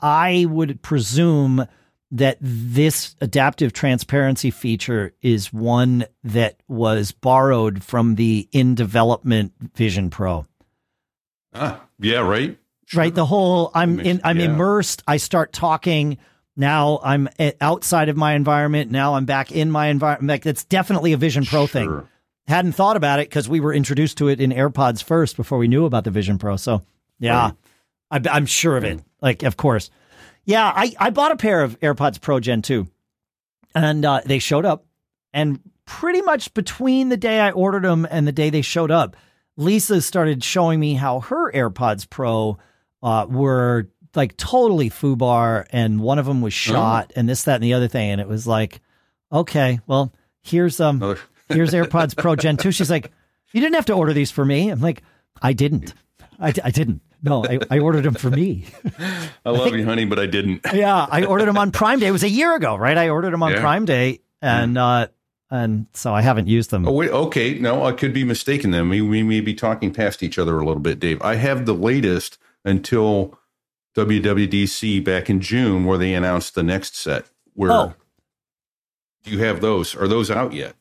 I 0.00 0.46
would 0.48 0.80
presume 0.82 1.66
that 2.10 2.38
this 2.40 3.14
adaptive 3.20 3.72
transparency 3.72 4.50
feature 4.50 5.12
is 5.20 5.52
one 5.52 6.06
that 6.24 6.56
was 6.68 7.12
borrowed 7.12 7.84
from 7.84 8.16
the 8.16 8.48
in 8.50 8.74
development 8.74 9.52
Vision 9.74 10.10
Pro. 10.10 10.46
Ah, 11.54 11.82
yeah, 11.98 12.20
right. 12.20 12.58
Sure. 12.92 13.00
Right. 13.00 13.14
The 13.14 13.26
whole 13.26 13.70
I'm 13.74 14.00
in 14.00 14.20
I'm 14.24 14.38
yeah. 14.38 14.46
immersed. 14.46 15.02
I 15.06 15.16
start 15.16 15.52
talking. 15.52 16.18
Now 16.54 17.00
I'm 17.02 17.28
outside 17.60 18.10
of 18.10 18.16
my 18.16 18.34
environment. 18.34 18.90
Now 18.90 19.14
I'm 19.14 19.24
back 19.24 19.50
in 19.50 19.70
my 19.70 19.86
environment. 19.86 20.28
Like 20.28 20.42
that's 20.42 20.64
definitely 20.64 21.14
a 21.14 21.16
Vision 21.16 21.44
Pro 21.44 21.66
sure. 21.66 21.68
thing 21.68 22.08
hadn't 22.48 22.72
thought 22.72 22.96
about 22.96 23.20
it 23.20 23.28
because 23.28 23.48
we 23.48 23.60
were 23.60 23.72
introduced 23.72 24.18
to 24.18 24.28
it 24.28 24.40
in 24.40 24.50
AirPods 24.50 25.02
first 25.02 25.36
before 25.36 25.58
we 25.58 25.68
knew 25.68 25.84
about 25.84 26.04
the 26.04 26.10
Vision 26.10 26.38
Pro. 26.38 26.56
So 26.56 26.82
yeah, 27.18 27.52
right. 28.10 28.26
I, 28.26 28.36
am 28.36 28.46
sure 28.46 28.76
of 28.76 28.84
it. 28.84 29.00
Like, 29.20 29.42
of 29.42 29.56
course. 29.56 29.90
Yeah, 30.44 30.72
I, 30.74 30.92
I 30.98 31.10
bought 31.10 31.32
a 31.32 31.36
pair 31.36 31.62
of 31.62 31.78
AirPods 31.80 32.20
Pro 32.20 32.40
Gen 32.40 32.62
2 32.62 32.86
and 33.74 34.04
uh, 34.04 34.20
they 34.26 34.38
showed 34.38 34.64
up. 34.64 34.84
And 35.32 35.60
pretty 35.84 36.20
much 36.20 36.52
between 36.52 37.08
the 37.08 37.16
day 37.16 37.40
I 37.40 37.52
ordered 37.52 37.84
them 37.84 38.06
and 38.10 38.26
the 38.26 38.32
day 38.32 38.50
they 38.50 38.62
showed 38.62 38.90
up, 38.90 39.16
Lisa 39.56 40.02
started 40.02 40.42
showing 40.42 40.80
me 40.80 40.94
how 40.94 41.20
her 41.20 41.52
AirPods 41.52 42.08
Pro 42.08 42.58
uh, 43.02 43.26
were 43.28 43.88
like 44.14 44.36
totally 44.36 44.90
foobar 44.90 45.66
and 45.70 46.00
one 46.00 46.18
of 46.18 46.26
them 46.26 46.40
was 46.40 46.52
oh. 46.52 46.72
shot 46.72 47.06
oh. 47.10 47.12
and 47.16 47.28
this, 47.28 47.44
that, 47.44 47.56
and 47.56 47.64
the 47.64 47.74
other 47.74 47.88
thing. 47.88 48.10
And 48.10 48.20
it 48.20 48.28
was 48.28 48.46
like, 48.46 48.80
okay, 49.32 49.80
well, 49.86 50.12
here's 50.42 50.80
um, 50.80 50.96
Another 50.96 51.20
here's 51.48 51.72
AirPods 51.72 52.16
Pro 52.16 52.36
Gen 52.36 52.56
2. 52.56 52.72
She's 52.72 52.90
like, 52.90 53.10
you 53.52 53.60
didn't 53.60 53.74
have 53.74 53.86
to 53.86 53.94
order 53.94 54.12
these 54.12 54.30
for 54.30 54.44
me. 54.44 54.70
I'm 54.70 54.80
like, 54.80 55.02
I 55.40 55.52
didn't. 55.52 55.94
I, 56.38 56.52
I 56.64 56.70
didn't. 56.70 57.02
No, 57.22 57.44
I, 57.44 57.60
I 57.70 57.78
ordered 57.78 58.02
them 58.02 58.14
for 58.14 58.30
me. 58.30 58.66
I 58.98 59.50
love 59.50 59.60
I 59.60 59.64
think, 59.64 59.76
you, 59.76 59.84
honey, 59.84 60.04
but 60.04 60.18
I 60.18 60.26
didn't. 60.26 60.62
yeah, 60.74 61.06
I 61.08 61.24
ordered 61.24 61.46
them 61.46 61.56
on 61.56 61.70
Prime 61.70 62.00
Day. 62.00 62.08
It 62.08 62.12
was 62.12 62.24
a 62.24 62.28
year 62.28 62.54
ago, 62.56 62.74
right? 62.74 62.98
I 62.98 63.10
ordered 63.10 63.32
them 63.32 63.44
on 63.44 63.52
yeah. 63.52 63.60
Prime 63.60 63.84
Day, 63.84 64.20
and 64.40 64.76
uh, 64.76 65.06
and 65.48 65.86
so 65.92 66.12
I 66.12 66.20
haven't 66.22 66.48
used 66.48 66.70
them. 66.70 66.88
Oh 66.88 66.92
wait, 66.92 67.10
okay. 67.10 67.58
No, 67.60 67.84
I 67.84 67.92
could 67.92 68.12
be 68.12 68.24
mistaken. 68.24 68.72
Then 68.72 68.88
we, 68.88 69.02
we 69.02 69.22
may 69.22 69.40
be 69.40 69.54
talking 69.54 69.92
past 69.92 70.24
each 70.24 70.36
other 70.36 70.58
a 70.58 70.64
little 70.64 70.82
bit, 70.82 70.98
Dave. 70.98 71.22
I 71.22 71.36
have 71.36 71.64
the 71.64 71.74
latest 71.74 72.38
until 72.64 73.38
WWDC 73.96 75.04
back 75.04 75.28
in 75.28 75.40
June, 75.40 75.84
where 75.84 75.98
they 75.98 76.14
announced 76.14 76.54
the 76.54 76.62
next 76.62 76.96
set. 76.96 77.26
Where 77.54 77.70
oh. 77.70 77.94
you 79.24 79.40
have 79.40 79.60
those? 79.60 79.94
Are 79.94 80.08
those 80.08 80.30
out 80.30 80.52
yet? 80.52 80.74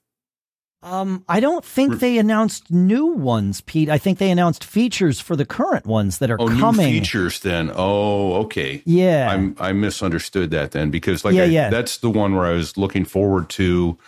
Um, 0.83 1.23
I 1.29 1.39
don't 1.39 1.63
think 1.63 1.99
they 1.99 2.17
announced 2.17 2.71
new 2.71 3.05
ones, 3.05 3.61
Pete. 3.61 3.87
I 3.87 3.99
think 3.99 4.17
they 4.17 4.31
announced 4.31 4.63
features 4.63 5.19
for 5.19 5.35
the 5.35 5.45
current 5.45 5.85
ones 5.85 6.17
that 6.17 6.31
are 6.31 6.37
oh, 6.39 6.47
coming. 6.47 6.87
New 6.87 6.99
features 7.01 7.39
then. 7.41 7.71
Oh, 7.75 8.33
okay. 8.45 8.81
Yeah. 8.85 9.29
I'm, 9.29 9.55
I 9.59 9.73
misunderstood 9.73 10.49
that 10.51 10.71
then 10.71 10.89
because 10.89 11.23
like 11.23 11.35
yeah, 11.35 11.43
I, 11.43 11.45
yeah. 11.45 11.69
that's 11.69 11.97
the 11.97 12.09
one 12.09 12.35
where 12.35 12.47
I 12.47 12.53
was 12.53 12.77
looking 12.77 13.05
forward 13.05 13.49
to 13.49 13.99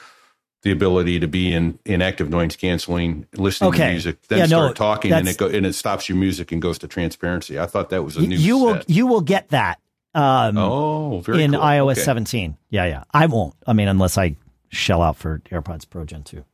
the 0.64 0.72
ability 0.72 1.20
to 1.20 1.28
be 1.28 1.54
in, 1.54 1.78
in 1.86 2.02
active 2.02 2.30
noise 2.30 2.56
canceling, 2.56 3.28
listening 3.34 3.70
okay. 3.70 3.86
to 3.86 3.92
music, 3.92 4.22
then 4.28 4.40
yeah, 4.40 4.46
start 4.46 4.70
no, 4.70 4.74
talking 4.74 5.12
and 5.12 5.28
it 5.28 5.38
go, 5.38 5.48
and 5.48 5.66
it 5.66 5.74
stops 5.74 6.10
your 6.10 6.18
music 6.18 6.52
and 6.52 6.62
goes 6.62 6.80
to 6.80 6.88
transparency. 6.88 7.60
I 7.60 7.66
thought 7.66 7.90
that 7.90 8.04
was 8.04 8.18
a 8.18 8.22
new 8.22 8.36
You 8.36 8.60
set. 8.60 8.66
will 8.66 8.82
you 8.88 9.08
will 9.08 9.22
get 9.22 9.50
that. 9.50 9.80
Um, 10.16 10.58
oh, 10.58 11.22
very 11.22 11.44
in 11.44 11.52
cool. 11.52 11.60
iOS 11.62 11.94
okay. 11.94 12.02
17. 12.02 12.58
Yeah, 12.70 12.86
yeah. 12.86 13.04
I 13.12 13.26
won't. 13.26 13.56
I 13.66 13.74
mean, 13.74 13.88
unless 13.88 14.18
I 14.18 14.36
shell 14.70 15.02
out 15.02 15.18
for 15.18 15.40
AirPods 15.52 15.90
Pro 15.90 16.06
Gen 16.06 16.24
2 16.24 16.46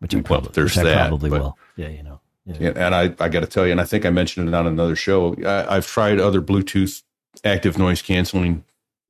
which 0.00 0.14
I 0.14 0.20
probably, 0.22 0.50
there's 0.52 0.76
which 0.76 0.86
I 0.86 0.90
that, 0.90 1.08
probably 1.08 1.30
but, 1.30 1.40
will. 1.40 1.58
Yeah, 1.76 1.88
you 1.88 2.02
know. 2.02 2.20
Yeah. 2.46 2.72
And 2.74 2.94
I, 2.94 3.14
I 3.20 3.28
got 3.28 3.40
to 3.40 3.46
tell 3.46 3.66
you, 3.66 3.72
and 3.72 3.80
I 3.80 3.84
think 3.84 4.04
I 4.04 4.10
mentioned 4.10 4.48
it 4.48 4.54
on 4.54 4.66
another 4.66 4.96
show. 4.96 5.36
I, 5.46 5.74
have 5.74 5.86
tried 5.86 6.18
other 6.18 6.40
Bluetooth 6.40 7.02
active 7.44 7.78
noise 7.78 8.02
canceling 8.02 8.64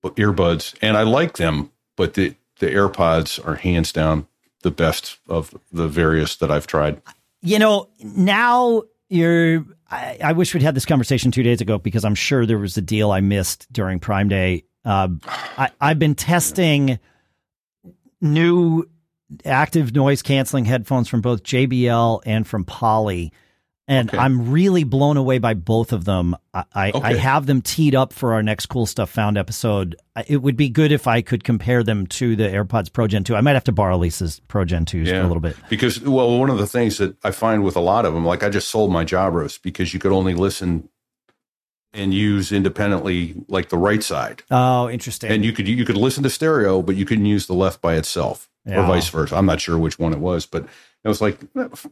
earbuds, 0.04 0.74
and 0.82 0.96
I 0.96 1.04
like 1.04 1.36
them, 1.36 1.70
but 1.96 2.14
the 2.14 2.34
the 2.58 2.66
AirPods 2.66 3.42
are 3.46 3.54
hands 3.54 3.92
down 3.92 4.26
the 4.62 4.70
best 4.70 5.18
of 5.28 5.54
the 5.72 5.88
various 5.88 6.36
that 6.36 6.50
I've 6.50 6.66
tried. 6.66 7.00
You 7.42 7.58
know, 7.58 7.88
now 8.02 8.82
you're. 9.08 9.64
I, 9.90 10.18
I 10.22 10.32
wish 10.32 10.54
we'd 10.54 10.62
had 10.62 10.74
this 10.74 10.86
conversation 10.86 11.32
two 11.32 11.42
days 11.42 11.60
ago 11.60 11.78
because 11.78 12.04
I'm 12.04 12.14
sure 12.14 12.46
there 12.46 12.58
was 12.58 12.76
a 12.76 12.82
deal 12.82 13.10
I 13.10 13.20
missed 13.20 13.72
during 13.72 13.98
Prime 13.98 14.28
Day. 14.28 14.64
Uh, 14.84 15.08
I, 15.26 15.70
I've 15.80 15.98
been 15.98 16.14
testing 16.14 16.98
new 18.20 18.88
active 19.44 19.94
noise 19.94 20.22
canceling 20.22 20.64
headphones 20.64 21.08
from 21.08 21.20
both 21.20 21.42
JBL 21.42 22.22
and 22.24 22.46
from 22.46 22.64
Poly. 22.64 23.32
And 23.90 24.08
Okay. 24.08 24.16
I'm 24.18 24.50
really 24.50 24.84
blown 24.84 25.16
away 25.16 25.38
by 25.38 25.54
both 25.54 25.92
of 25.92 26.04
them. 26.04 26.36
I, 26.54 26.64
I, 26.72 26.92
I 26.94 27.14
have 27.14 27.46
them 27.46 27.60
teed 27.60 27.94
up 27.94 28.12
for 28.12 28.34
our 28.34 28.42
next 28.42 28.66
cool 28.66 28.86
stuff 28.86 29.10
found 29.10 29.36
episode. 29.36 29.96
It 30.28 30.38
would 30.42 30.56
be 30.56 30.68
good 30.68 30.92
if 30.92 31.06
I 31.08 31.22
could 31.22 31.42
compare 31.44 31.82
them 31.82 32.06
to 32.06 32.36
the 32.36 32.44
AirPods 32.44 32.92
Pro 32.92 33.06
Gen 33.08 33.24
2. 33.24 33.34
I 33.34 33.40
might 33.40 33.54
have 33.54 33.64
to 33.64 33.72
borrow 33.72 33.96
Lisa's 33.98 34.40
Pro 34.48 34.64
Gen 34.64 34.84
2s 34.84 35.08
for 35.10 35.20
a 35.20 35.26
little 35.26 35.40
bit. 35.40 35.56
Because 35.68 36.00
well, 36.00 36.38
one 36.38 36.50
of 36.50 36.58
the 36.58 36.66
things 36.66 36.98
that 36.98 37.16
I 37.24 37.32
find 37.32 37.64
with 37.64 37.74
a 37.76 37.80
lot 37.80 38.06
of 38.06 38.14
them, 38.14 38.24
like 38.24 38.42
I 38.44 38.48
just 38.48 38.68
sold 38.68 38.92
my 38.92 39.04
Jabras 39.04 39.60
because 39.60 39.92
you 39.92 39.98
could 40.00 40.12
only 40.12 40.34
listen 40.34 40.88
and 41.92 42.14
use 42.14 42.52
independently, 42.52 43.34
like 43.48 43.68
the 43.70 43.76
right 43.76 44.02
side, 44.04 44.44
Oh, 44.52 44.88
interesting. 44.88 45.32
and 45.32 45.44
you 45.44 45.52
could 45.52 45.66
you 45.66 45.84
could 45.84 45.96
listen 45.96 46.22
to 46.22 46.30
stereo, 46.30 46.82
but 46.82 46.94
you 46.94 47.04
couldn't 47.04 47.26
use 47.26 47.48
the 47.48 47.54
left 47.54 47.80
by 47.82 47.96
itself, 47.96 48.48
Yeah. 48.64 48.84
or 48.84 48.86
vice 48.86 49.08
versa. 49.08 49.34
I'm 49.34 49.46
not 49.46 49.60
sure 49.60 49.76
which 49.76 49.98
one 49.98 50.12
it 50.12 50.20
was, 50.20 50.46
but 50.46 50.66
it 51.04 51.08
was 51.08 51.20
like 51.20 51.38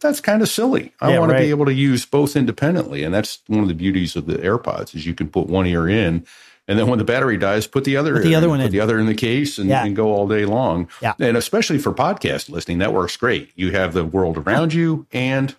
that's 0.01 0.21
kind 0.21 0.43
of 0.43 0.49
silly. 0.49 0.93
I 1.01 1.13
Yeah, 1.13 1.19
want 1.21 1.33
right. 1.33 1.39
to 1.39 1.45
be 1.45 1.51
able 1.51 1.65
to 1.67 1.73
use 1.73 2.05
both 2.07 2.37
independently, 2.37 3.03
and 3.05 3.15
that's 3.15 3.41
one 3.47 3.61
of 3.63 3.69
the 3.69 3.75
beauties 3.75 4.17
of 4.17 4.27
the 4.27 4.35
AirPods 4.37 4.95
is 4.95 5.07
you 5.07 5.15
can 5.15 5.29
put 5.29 5.47
one 5.47 5.67
ear 5.67 5.89
in. 5.89 6.27
And 6.71 6.79
then 6.79 6.87
when 6.89 6.99
the 6.99 7.05
battery 7.05 7.39
dies, 7.39 7.67
put 7.67 7.85
the 7.85 7.97
other 7.97 8.13
Put 8.17 8.25
the 8.25 8.35
other 8.35 8.47
in, 8.47 8.51
one 8.51 8.59
put 8.61 8.67
in. 8.67 8.73
the 8.73 8.81
other 8.81 8.99
in 8.99 9.07
the 9.07 9.15
case, 9.15 9.57
and, 9.57 9.71
Yeah. 9.71 9.87
and 9.87 9.97
go 9.97 10.13
all 10.13 10.29
day 10.29 10.45
long. 10.45 10.89
Yeah. 11.01 11.15
and 11.19 11.35
especially 11.37 11.79
for 11.79 11.93
podcast 11.95 12.51
listening, 12.51 12.79
that 12.79 12.93
works 12.93 13.17
great. 13.17 13.51
You 13.55 13.71
have 13.73 13.95
the 13.95 14.05
world 14.05 14.37
around 14.37 14.75
you, 14.75 15.07
and 15.11 15.57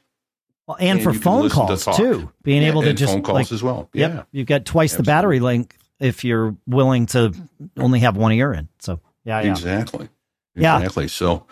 well, 0.67 0.77
and, 0.79 0.99
and 0.99 1.03
for 1.03 1.11
phone 1.13 1.41
listen 1.41 1.65
to 1.65 1.77
calls 1.77 1.97
too. 1.97 2.31
Being 2.43 2.61
Yeah, 2.61 2.67
able 2.67 2.83
to 2.83 2.93
just 2.93 3.11
phone 3.13 3.23
calls 3.23 3.35
like, 3.35 3.51
as 3.51 3.63
well. 3.63 3.89
Yep, 3.93 4.11
Yeah, 4.13 4.23
you've 4.31 4.45
got 4.45 4.65
twice 4.65 4.93
the 4.95 5.01
battery 5.01 5.39
length 5.39 5.75
if 5.99 6.23
you're 6.23 6.55
willing 6.67 7.07
to 7.07 7.33
only 7.75 8.01
have 8.01 8.15
one 8.15 8.31
ear 8.31 8.53
in. 8.53 8.67
So 8.77 8.99
yeah, 9.25 9.41
yeah. 9.41 9.49
exactly. 9.49 10.09
Yeah. 10.55 10.77
Exactly. 10.77 11.07
So 11.07 11.47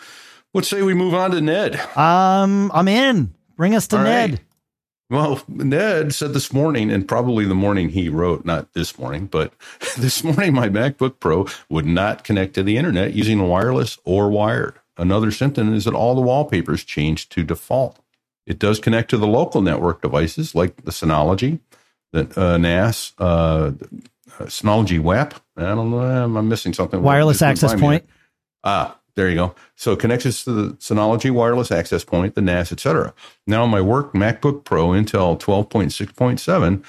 let's 0.54 0.68
say 0.68 0.82
we 0.82 0.94
move 0.94 1.14
on 1.14 1.32
to 1.32 1.42
Ned. 1.42 1.76
Um, 1.98 2.72
I'm 2.74 2.88
in. 2.88 3.34
Bring 3.56 3.76
us 3.76 3.88
to 3.90 3.98
All 3.98 4.04
Ned. 4.04 4.32
right. 4.32 4.40
Well, 5.10 5.42
Ned 5.48 6.14
said 6.14 6.34
this 6.34 6.52
morning, 6.52 6.92
and 6.92 7.08
probably 7.08 7.46
the 7.46 7.56
morning 7.56 7.90
he 7.90 8.10
wrote, 8.10 8.44
not 8.44 8.74
this 8.74 9.00
morning, 9.00 9.28
but 9.28 9.54
this 9.98 10.24
morning, 10.24 10.54
my 10.54 10.68
MacBook 10.68 11.20
Pro 11.20 11.48
would 11.70 11.86
not 11.86 12.24
connect 12.26 12.56
to 12.56 12.64
the 12.64 12.78
internet 12.78 13.14
using 13.14 13.48
wireless 13.48 13.98
or 14.04 14.30
wired. 14.30 14.76
Another 14.98 15.32
symptom 15.32 15.74
is 15.74 15.86
that 15.86 15.94
all 15.94 16.16
the 16.16 16.22
wallpapers 16.22 16.84
changed 16.84 17.32
to 17.34 17.44
default. 17.44 18.00
It 18.46 18.60
does 18.60 18.80
connect 18.80 19.10
to 19.12 19.18
the 19.18 19.28
local 19.28 19.62
network 19.62 20.02
devices 20.02 20.56
like 20.56 20.84
the 20.84 20.92
Synology, 20.92 21.60
the 22.12 22.28
uh, 22.42 22.58
NAS, 22.58 23.14
uh, 23.20 23.74
uh, 24.40 24.44
Synology 24.46 25.00
WEP. 25.00 25.36
I 25.56 25.62
don't 25.64 25.92
know. 25.92 26.00
I'm 26.00 26.50
missing 26.50 26.74
something. 26.74 27.02
Wireless 27.02 27.42
access 27.42 27.80
point. 27.80 28.06
Ah, 28.64 28.98
there 29.18 29.28
you 29.28 29.36
go. 29.36 29.56
So 29.76 29.94
it 29.94 30.00
connects 30.00 30.28
us 30.28 30.44
to 30.44 30.52
the 30.52 30.74
Synology 30.76 31.32
wireless 31.32 31.72
access 31.72 32.04
point, 32.04 32.36
the 32.36 32.42
NAS, 32.42 32.72
etc. 32.72 33.16
Now 33.48 33.66
my 33.66 33.82
work 33.82 34.14
MacBook 34.14 34.64
Pro 34.64 34.90
Intel 34.90 35.40
12.6.7 35.40 36.84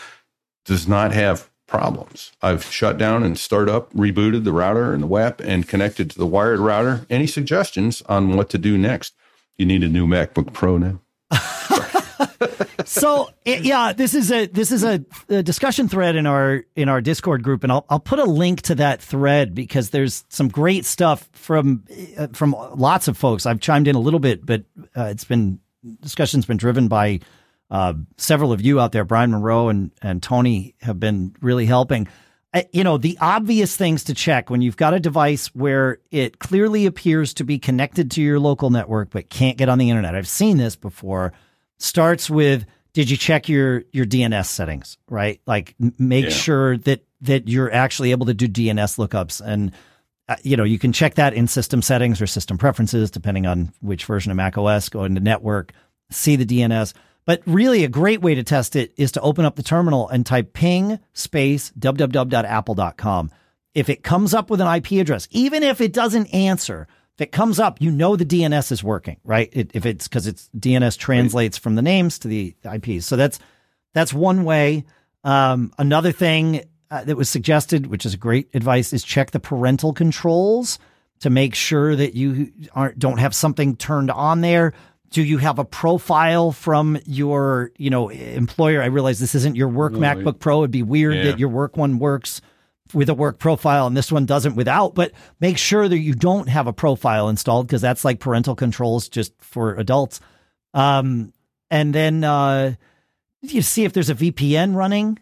does 0.66 0.86
not 0.86 1.12
have 1.12 1.48
problems. 1.66 2.32
I've 2.42 2.64
shut 2.66 2.98
down 2.98 3.22
and 3.22 3.38
start 3.38 3.70
up, 3.70 3.90
rebooted 3.94 4.44
the 4.44 4.52
router 4.52 4.92
and 4.92 5.02
the 5.02 5.06
WAP 5.06 5.40
and 5.40 5.66
connected 5.66 6.10
to 6.10 6.18
the 6.18 6.26
wired 6.26 6.60
router. 6.60 7.06
Any 7.08 7.26
suggestions 7.26 8.02
on 8.02 8.36
what 8.36 8.50
to 8.50 8.58
do 8.58 8.76
next? 8.76 9.14
You 9.56 9.64
need 9.64 9.82
a 9.82 9.88
new 9.88 10.06
MacBook 10.06 10.52
Pro 10.52 10.76
now. 10.76 11.00
so 12.84 13.30
it- 13.44 13.64
yeah, 13.64 13.92
this 13.92 14.14
is 14.14 14.30
a 14.32 14.46
this 14.46 14.72
is 14.72 14.84
a, 14.84 15.04
a 15.28 15.42
discussion 15.42 15.88
thread 15.88 16.16
in 16.16 16.26
our 16.26 16.64
in 16.76 16.88
our 16.88 17.00
Discord 17.00 17.42
group, 17.42 17.62
and 17.62 17.72
I'll 17.72 17.84
I'll 17.88 18.00
put 18.00 18.18
a 18.18 18.24
link 18.24 18.62
to 18.62 18.74
that 18.76 19.00
thread 19.02 19.54
because 19.54 19.90
there's 19.90 20.24
some 20.28 20.48
great 20.48 20.84
stuff 20.84 21.28
from 21.32 21.84
uh, 22.16 22.28
from 22.32 22.52
lots 22.74 23.08
of 23.08 23.16
folks. 23.16 23.46
I've 23.46 23.60
chimed 23.60 23.88
in 23.88 23.96
a 23.96 24.00
little 24.00 24.20
bit, 24.20 24.44
but 24.44 24.64
uh, 24.96 25.04
it's 25.04 25.24
been 25.24 25.60
discussion's 26.00 26.46
been 26.46 26.56
driven 26.56 26.88
by 26.88 27.20
uh, 27.70 27.94
several 28.16 28.52
of 28.52 28.60
you 28.60 28.80
out 28.80 28.92
there. 28.92 29.04
Brian 29.04 29.30
Monroe 29.30 29.68
and 29.68 29.90
and 30.02 30.22
Tony 30.22 30.74
have 30.82 30.98
been 31.00 31.34
really 31.40 31.66
helping. 31.66 32.08
Uh, 32.54 32.62
You 32.72 32.82
know, 32.82 32.96
the 32.96 33.18
obvious 33.20 33.76
things 33.76 34.04
to 34.04 34.14
check 34.14 34.48
when 34.48 34.62
you've 34.62 34.76
got 34.78 34.94
a 34.94 35.00
device 35.00 35.48
where 35.48 35.98
it 36.10 36.38
clearly 36.38 36.86
appears 36.86 37.34
to 37.34 37.44
be 37.44 37.58
connected 37.58 38.10
to 38.12 38.22
your 38.22 38.40
local 38.40 38.70
network 38.70 39.10
but 39.10 39.28
can't 39.28 39.58
get 39.58 39.68
on 39.68 39.78
the 39.78 39.90
internet. 39.90 40.14
I've 40.14 40.26
seen 40.28 40.56
this 40.56 40.74
before 40.74 41.34
starts 41.78 42.28
with 42.28 42.66
did 42.92 43.10
you 43.10 43.16
check 43.16 43.48
your 43.48 43.84
your 43.92 44.04
DNS 44.06 44.46
settings, 44.46 44.98
right? 45.08 45.40
Like 45.46 45.74
make 45.98 46.24
Yeah. 46.24 46.30
sure 46.30 46.76
that 46.78 47.04
that 47.22 47.48
you're 47.48 47.72
actually 47.72 48.10
able 48.12 48.26
to 48.26 48.34
do 48.34 48.48
DNS 48.48 48.96
lookups 48.98 49.40
and 49.44 49.72
uh, 50.28 50.36
you 50.42 50.56
know, 50.56 50.64
you 50.64 50.78
can 50.78 50.92
check 50.92 51.14
that 51.14 51.32
in 51.32 51.46
system 51.48 51.80
settings 51.80 52.20
or 52.20 52.26
system 52.26 52.58
preferences 52.58 53.10
depending 53.10 53.46
on 53.46 53.72
which 53.80 54.04
version 54.04 54.30
of 54.30 54.36
Mac 54.36 54.58
OS, 54.58 54.88
go 54.90 55.04
into 55.04 55.20
network, 55.20 55.72
see 56.10 56.36
the 56.36 56.44
DNS. 56.44 56.92
But 57.24 57.42
really 57.46 57.84
a 57.84 57.88
great 57.88 58.20
way 58.22 58.34
to 58.34 58.42
test 58.42 58.74
it 58.76 58.92
is 58.96 59.12
to 59.12 59.20
open 59.20 59.44
up 59.44 59.56
the 59.56 59.62
terminal 59.62 60.08
and 60.08 60.24
type 60.26 60.52
ping 60.54 60.98
space 61.12 61.72
www.apple.com. 61.78 63.30
If 63.74 63.88
it 63.88 64.02
comes 64.02 64.34
up 64.34 64.50
with 64.50 64.60
an 64.60 64.74
IP 64.76 64.92
address, 64.92 65.28
even 65.30 65.62
if 65.62 65.80
it 65.80 65.92
doesn't 65.92 66.26
answer, 66.28 66.88
it 67.20 67.32
comes 67.32 67.58
up, 67.58 67.80
you 67.80 67.90
know 67.90 68.16
the 68.16 68.24
DNS 68.24 68.70
is 68.72 68.82
working, 68.84 69.18
right? 69.24 69.48
It, 69.52 69.70
if 69.74 69.84
it's 69.86 70.08
because 70.08 70.26
it's 70.26 70.48
DNS 70.58 70.96
translates 70.98 71.58
from 71.58 71.74
the 71.74 71.82
names 71.82 72.18
to 72.20 72.28
the 72.28 72.54
IPs. 72.64 73.06
So 73.06 73.16
that's 73.16 73.38
that's 73.94 74.12
one 74.14 74.44
way. 74.44 74.84
Um, 75.24 75.72
another 75.78 76.12
thing 76.12 76.64
uh, 76.90 77.04
that 77.04 77.16
was 77.16 77.28
suggested, 77.28 77.86
which 77.88 78.06
is 78.06 78.16
great 78.16 78.48
advice, 78.54 78.92
is 78.92 79.02
check 79.02 79.30
the 79.32 79.40
parental 79.40 79.92
controls 79.92 80.78
to 81.20 81.30
make 81.30 81.54
sure 81.54 81.96
that 81.96 82.14
you 82.14 82.52
aren't 82.74 82.98
don't 82.98 83.18
have 83.18 83.34
something 83.34 83.76
turned 83.76 84.10
on 84.10 84.40
there. 84.40 84.72
Do 85.10 85.22
you 85.22 85.38
have 85.38 85.58
a 85.58 85.64
profile 85.64 86.52
from 86.52 86.98
your 87.06 87.72
you 87.78 87.90
know 87.90 88.10
employer? 88.10 88.82
I 88.82 88.86
realize 88.86 89.18
this 89.18 89.34
isn't 89.34 89.56
your 89.56 89.68
work 89.68 89.92
Right. 89.94 90.16
MacBook 90.18 90.38
Pro. 90.38 90.60
It'd 90.60 90.70
be 90.70 90.82
weird 90.82 91.16
Yeah. 91.16 91.22
that 91.24 91.38
your 91.38 91.48
work 91.48 91.76
one 91.76 91.98
works 91.98 92.40
with 92.94 93.08
a 93.08 93.14
work 93.14 93.38
profile 93.38 93.86
and 93.86 93.96
this 93.96 94.12
one 94.12 94.26
doesn't 94.26 94.56
without, 94.56 94.94
but 94.94 95.12
make 95.40 95.58
sure 95.58 95.88
that 95.88 95.98
you 95.98 96.14
don't 96.14 96.48
have 96.48 96.66
a 96.66 96.72
profile 96.72 97.28
installed 97.28 97.66
because 97.66 97.82
that's 97.82 98.04
like 98.04 98.20
parental 98.20 98.54
controls 98.54 99.08
just 99.08 99.32
for 99.40 99.74
adults. 99.74 100.20
Um, 100.74 101.32
and 101.70 101.94
then 101.94 102.24
uh, 102.24 102.74
you 103.42 103.62
see 103.62 103.84
if 103.84 103.92
there's 103.92 104.10
a 104.10 104.14
VPN 104.14 104.74
running 104.74 105.18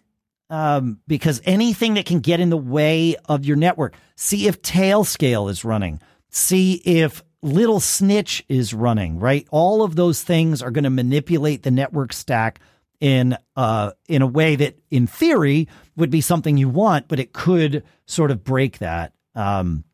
um, 0.51 1.01
because 1.07 1.41
anything 1.45 1.95
that 1.95 2.07
can 2.07 2.21
get 2.21 2.41
in 2.41 2.51
the 2.51 2.57
way 2.57 3.17
of 3.27 3.45
your 3.45 3.57
network. 3.57 3.95
See 4.15 4.47
if 4.47 4.63
Tailscale 4.63 5.51
is 5.51 5.65
running. 5.65 6.01
See 6.31 6.75
if 6.85 7.23
Little 7.43 7.81
Snitch 7.81 8.45
is 8.49 8.73
running. 8.73 9.19
Right, 9.19 9.47
all 9.51 9.83
of 9.83 9.97
those 9.97 10.23
things 10.23 10.63
are 10.63 10.71
going 10.71 10.85
to 10.85 10.91
manipulate 10.91 11.63
the 11.63 11.71
network 11.71 12.13
stack 12.13 12.61
in 13.01 13.37
uh 13.57 13.93
in 14.09 14.23
a 14.23 14.27
way 14.27 14.57
that, 14.57 14.77
in 14.91 15.07
theory, 15.07 15.69
would 15.97 16.11
be 16.11 16.21
something 16.21 16.57
you 16.57 16.69
want, 16.69 17.09
but 17.09 17.19
it 17.19 17.33
could 17.33 17.83
sort 18.07 18.31
of 18.31 18.45
break 18.45 18.79
that. 18.79 19.13
Um, 19.35 19.85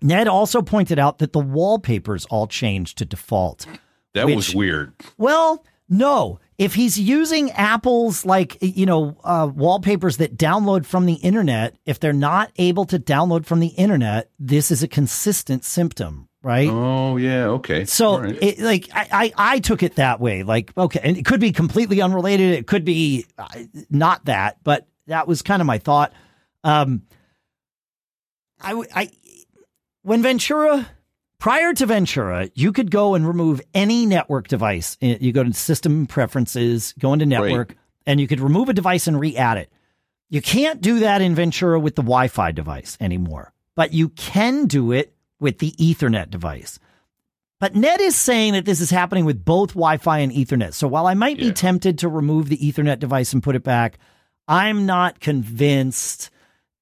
Ned 0.00 0.28
also 0.28 0.62
pointed 0.62 0.98
out 0.98 1.18
that 1.18 1.32
the 1.32 1.40
wallpapers 1.40 2.24
all 2.26 2.46
changed 2.46 2.98
to 2.98 3.04
default. 3.04 3.66
That 4.14 4.26
Which- 4.26 4.36
was 4.36 4.54
weird. 4.54 4.92
Well, 5.16 5.64
no. 5.88 6.38
If 6.58 6.74
he's 6.74 6.98
using 6.98 7.50
Apple's 7.52 8.24
like 8.26 8.58
you 8.60 8.84
know 8.86 9.16
uh, 9.24 9.50
wallpapers 9.54 10.16
that 10.18 10.36
download 10.36 10.84
from 10.86 11.06
the 11.06 11.14
internet, 11.14 11.76
if 11.86 12.00
they're 12.00 12.12
not 12.12 12.50
able 12.56 12.84
to 12.86 12.98
download 12.98 13.46
from 13.46 13.60
the 13.60 13.68
internet, 13.68 14.30
this 14.38 14.70
is 14.70 14.82
a 14.82 14.88
consistent 14.88 15.64
symptom, 15.64 16.27
right? 16.42 16.68
Oh 16.70 17.16
yeah, 17.16 17.46
okay. 17.46 17.84
So, 17.84 18.20
right. 18.20 18.38
it, 18.40 18.58
like, 18.60 18.88
I, 18.92 19.08
I, 19.12 19.54
I 19.54 19.58
took 19.58 19.82
it 19.82 19.96
that 19.96 20.20
way. 20.20 20.42
Like, 20.42 20.72
okay, 20.76 21.00
and 21.02 21.16
it 21.16 21.24
could 21.24 21.40
be 21.40 21.52
completely 21.52 22.00
unrelated. 22.00 22.52
It 22.52 22.66
could 22.66 22.84
be 22.84 23.26
uh, 23.36 23.46
not 23.90 24.24
that, 24.26 24.58
but 24.62 24.86
that 25.06 25.26
was 25.26 25.42
kind 25.42 25.60
of 25.60 25.66
my 25.66 25.78
thought. 25.78 26.12
Um, 26.64 27.02
I 28.60 28.82
I 28.94 29.10
when 30.02 30.22
Ventura, 30.22 30.88
prior 31.38 31.72
to 31.74 31.86
Ventura, 31.86 32.50
you 32.54 32.72
could 32.72 32.90
go 32.90 33.14
and 33.14 33.26
remove 33.26 33.60
any 33.74 34.06
network 34.06 34.48
device. 34.48 34.96
You 35.00 35.32
go 35.32 35.44
to 35.44 35.52
system 35.52 36.06
preferences, 36.06 36.94
go 36.98 37.12
into 37.12 37.26
network, 37.26 37.76
and 38.06 38.20
you 38.20 38.26
could 38.26 38.40
remove 38.40 38.68
a 38.68 38.72
device 38.72 39.06
and 39.06 39.18
re-add 39.20 39.58
it. 39.58 39.70
You 40.30 40.42
can't 40.42 40.80
do 40.80 41.00
that 41.00 41.22
in 41.22 41.34
Ventura 41.34 41.80
with 41.80 41.94
the 41.94 42.02
Wi-Fi 42.02 42.52
device 42.52 42.96
anymore, 43.00 43.52
but 43.74 43.92
you 43.94 44.10
can 44.10 44.66
do 44.66 44.92
it 44.92 45.14
with 45.40 45.58
the 45.58 45.72
Ethernet 45.72 46.30
device. 46.30 46.78
But 47.60 47.74
Ned 47.74 48.00
is 48.00 48.14
saying 48.14 48.52
that 48.52 48.64
this 48.64 48.80
is 48.80 48.90
happening 48.90 49.24
with 49.24 49.44
both 49.44 49.70
Wi-Fi 49.70 50.18
and 50.18 50.32
Ethernet. 50.32 50.74
So 50.74 50.86
while 50.86 51.06
I 51.06 51.14
might 51.14 51.38
be 51.38 51.52
tempted 51.52 51.98
to 51.98 52.08
remove 52.08 52.48
the 52.48 52.56
Ethernet 52.56 53.00
device 53.00 53.32
and 53.32 53.42
put 53.42 53.56
it 53.56 53.64
back, 53.64 53.98
I'm 54.46 54.86
not 54.86 55.18
convinced 55.18 56.30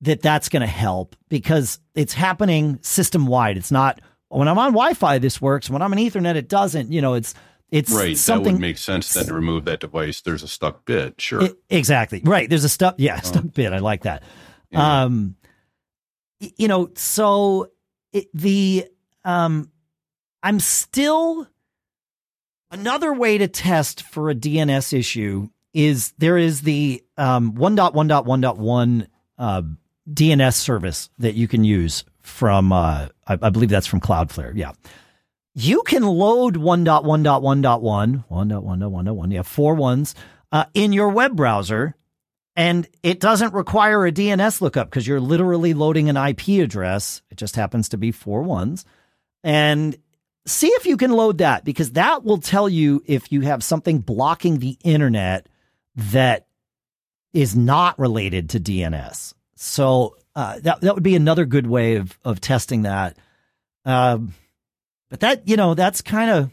that 0.03 0.21
that's 0.21 0.51
going 0.51 0.61
to 0.61 0.67
help 0.67 1.17
because 1.31 1.81
it's 1.95 2.13
happening 2.13 2.79
system 2.83 3.27
wide. 3.27 3.57
It's 3.57 3.73
not 3.73 4.01
when 4.29 4.49
I'm 4.49 4.59
on 4.59 4.73
Wi-Fi 4.73 5.19
this 5.19 5.41
works. 5.41 5.71
When 5.71 5.81
I'm 5.81 5.93
on 5.93 5.99
Ethernet, 5.99 6.37
it 6.37 6.49
doesn't. 6.49 6.93
You 6.93 7.01
know, 7.01 7.15
it's 7.15 7.35
it's 7.71 7.93
right. 7.93 8.17
something 8.17 8.45
that 8.45 8.53
would 8.53 8.61
make 8.61 8.79
sense 8.79 9.13
then 9.15 9.27
to 9.27 9.35
remove 9.35 9.65
that 9.65 9.81
device. 9.81 10.21
There's 10.21 10.43
a 10.43 10.49
stuck 10.49 10.85
bit. 10.85 11.21
Sure. 11.21 11.43
it- 11.43 11.57
exactly 11.71 12.21
right. 12.25 12.49
There's 12.49 12.65
a 12.65 12.69
stuck 12.69 12.97
yeah 12.99 13.21
stuck 13.21 13.53
bit. 13.55 13.73
I 13.73 13.79
like 13.79 14.03
that. 14.03 14.23
Yeah. 14.71 15.05
Um, 15.05 15.37
you 16.39 16.69
know, 16.69 16.91
so 16.95 17.71
it, 18.17 18.29
the 18.35 18.87
um, 19.25 19.71
I'm 20.43 20.61
still 20.61 21.47
another 22.71 23.12
way 23.12 23.39
to 23.39 23.49
test 23.49 24.03
for 24.03 24.31
a 24.31 24.35
DNS 24.35 24.97
issue 24.97 25.49
is 25.75 26.12
there 26.19 26.39
is 26.39 26.62
the 26.62 27.05
um 27.17 27.53
1.1.1.1 27.55 29.07
uh, 29.39 29.62
DNS 30.11 30.55
service 30.55 31.11
that 31.19 31.35
you 31.35 31.47
can 31.47 31.64
use 31.64 32.05
from 32.23 32.73
uh, 32.73 33.09
I, 33.27 33.39
I 33.41 33.51
believe 33.51 33.69
that's 33.69 33.87
from 33.87 34.01
Cloudflare. 34.01 34.53
Yeah. 34.55 34.73
You 35.59 35.83
can 35.87 36.03
load 36.03 36.57
1.1.1.1, 36.57 38.25
1.1.1.1, 38.31 39.33
yeah, 39.33 39.41
four 39.41 39.75
ones 39.75 40.14
uh, 40.53 40.67
in 40.75 40.93
your 40.93 41.09
web 41.09 41.35
browser 41.35 41.97
and 42.57 42.89
it 43.03 43.21
doesn't 43.21 43.53
require 43.53 44.07
a 44.07 44.13
DNS 44.13 44.61
lookup 44.63 44.89
because 44.89 45.07
you're 45.07 45.21
literally 45.21 45.75
loading 45.75 46.09
an 46.09 46.17
IP 46.17 46.63
address. 46.65 47.21
It 47.31 47.37
just 47.37 47.55
happens 47.55 47.91
to 47.91 47.99
be 47.99 48.13
four 48.13 48.43
ones. 48.43 48.87
And 49.45 49.97
see 50.47 50.69
if 50.69 50.87
you 50.87 50.97
can 50.97 51.11
load 51.11 51.39
that 51.39 51.65
because 51.65 51.93
that 51.93 52.25
will 52.25 52.39
tell 52.39 52.69
you 52.69 53.03
if 53.05 53.31
you 53.31 53.43
have 53.43 53.63
something 53.63 53.99
blocking 53.99 54.59
the 54.59 54.79
internet 54.83 55.49
that 55.97 56.47
is 57.35 57.55
not 57.55 57.99
related 57.99 58.51
to 58.51 58.61
DNS. 58.61 59.35
So 59.57 60.17
uh, 60.35 60.59
that 60.61 60.81
that 60.81 60.95
would 60.95 61.03
be 61.03 61.17
another 61.17 61.45
good 61.45 61.67
way 61.67 61.97
of 61.97 62.19
of 62.25 62.41
testing 62.41 62.83
that. 62.83 63.19
Um, 63.85 64.35
but 65.11 65.21
that 65.21 65.47
you 65.47 65.57
know 65.57 65.75
that's 65.75 66.01
kind 66.01 66.31
of 66.31 66.51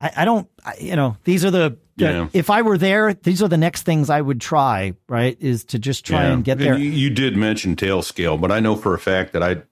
I, 0.00 0.12
I 0.18 0.24
don't 0.24 0.48
I, 0.64 0.74
you 0.80 0.96
know 0.96 1.16
these 1.24 1.44
are 1.44 1.50
the, 1.50 1.76
Yeah. 1.96 2.28
if 2.32 2.48
I 2.50 2.62
were 2.62 2.78
there 2.78 3.12
these 3.14 3.42
are 3.42 3.48
the 3.48 3.56
next 3.58 3.82
things 3.82 4.08
I 4.10 4.20
would 4.20 4.40
try 4.40 4.94
right 5.08 5.36
is 5.40 5.64
to 5.66 5.78
just 5.78 6.04
try 6.06 6.24
Yeah. 6.24 6.32
and 6.32 6.44
get 6.44 6.58
there. 6.58 6.76
You, 6.78 6.90
you 6.90 7.10
did 7.10 7.36
mention 7.36 7.76
Tailscale, 7.76 8.40
but 8.40 8.50
I 8.50 8.60
know 8.60 8.76
for 8.76 8.94
a 8.94 8.98
fact 8.98 9.32
that 9.34 9.42
I, 9.42 9.62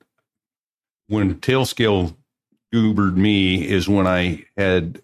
when 1.09 1.37
Tailscale 1.37 2.15
Ubered 2.75 3.17
me, 3.17 3.67
is 3.67 3.89
when 3.89 4.07
I 4.07 4.45
had, 4.59 5.01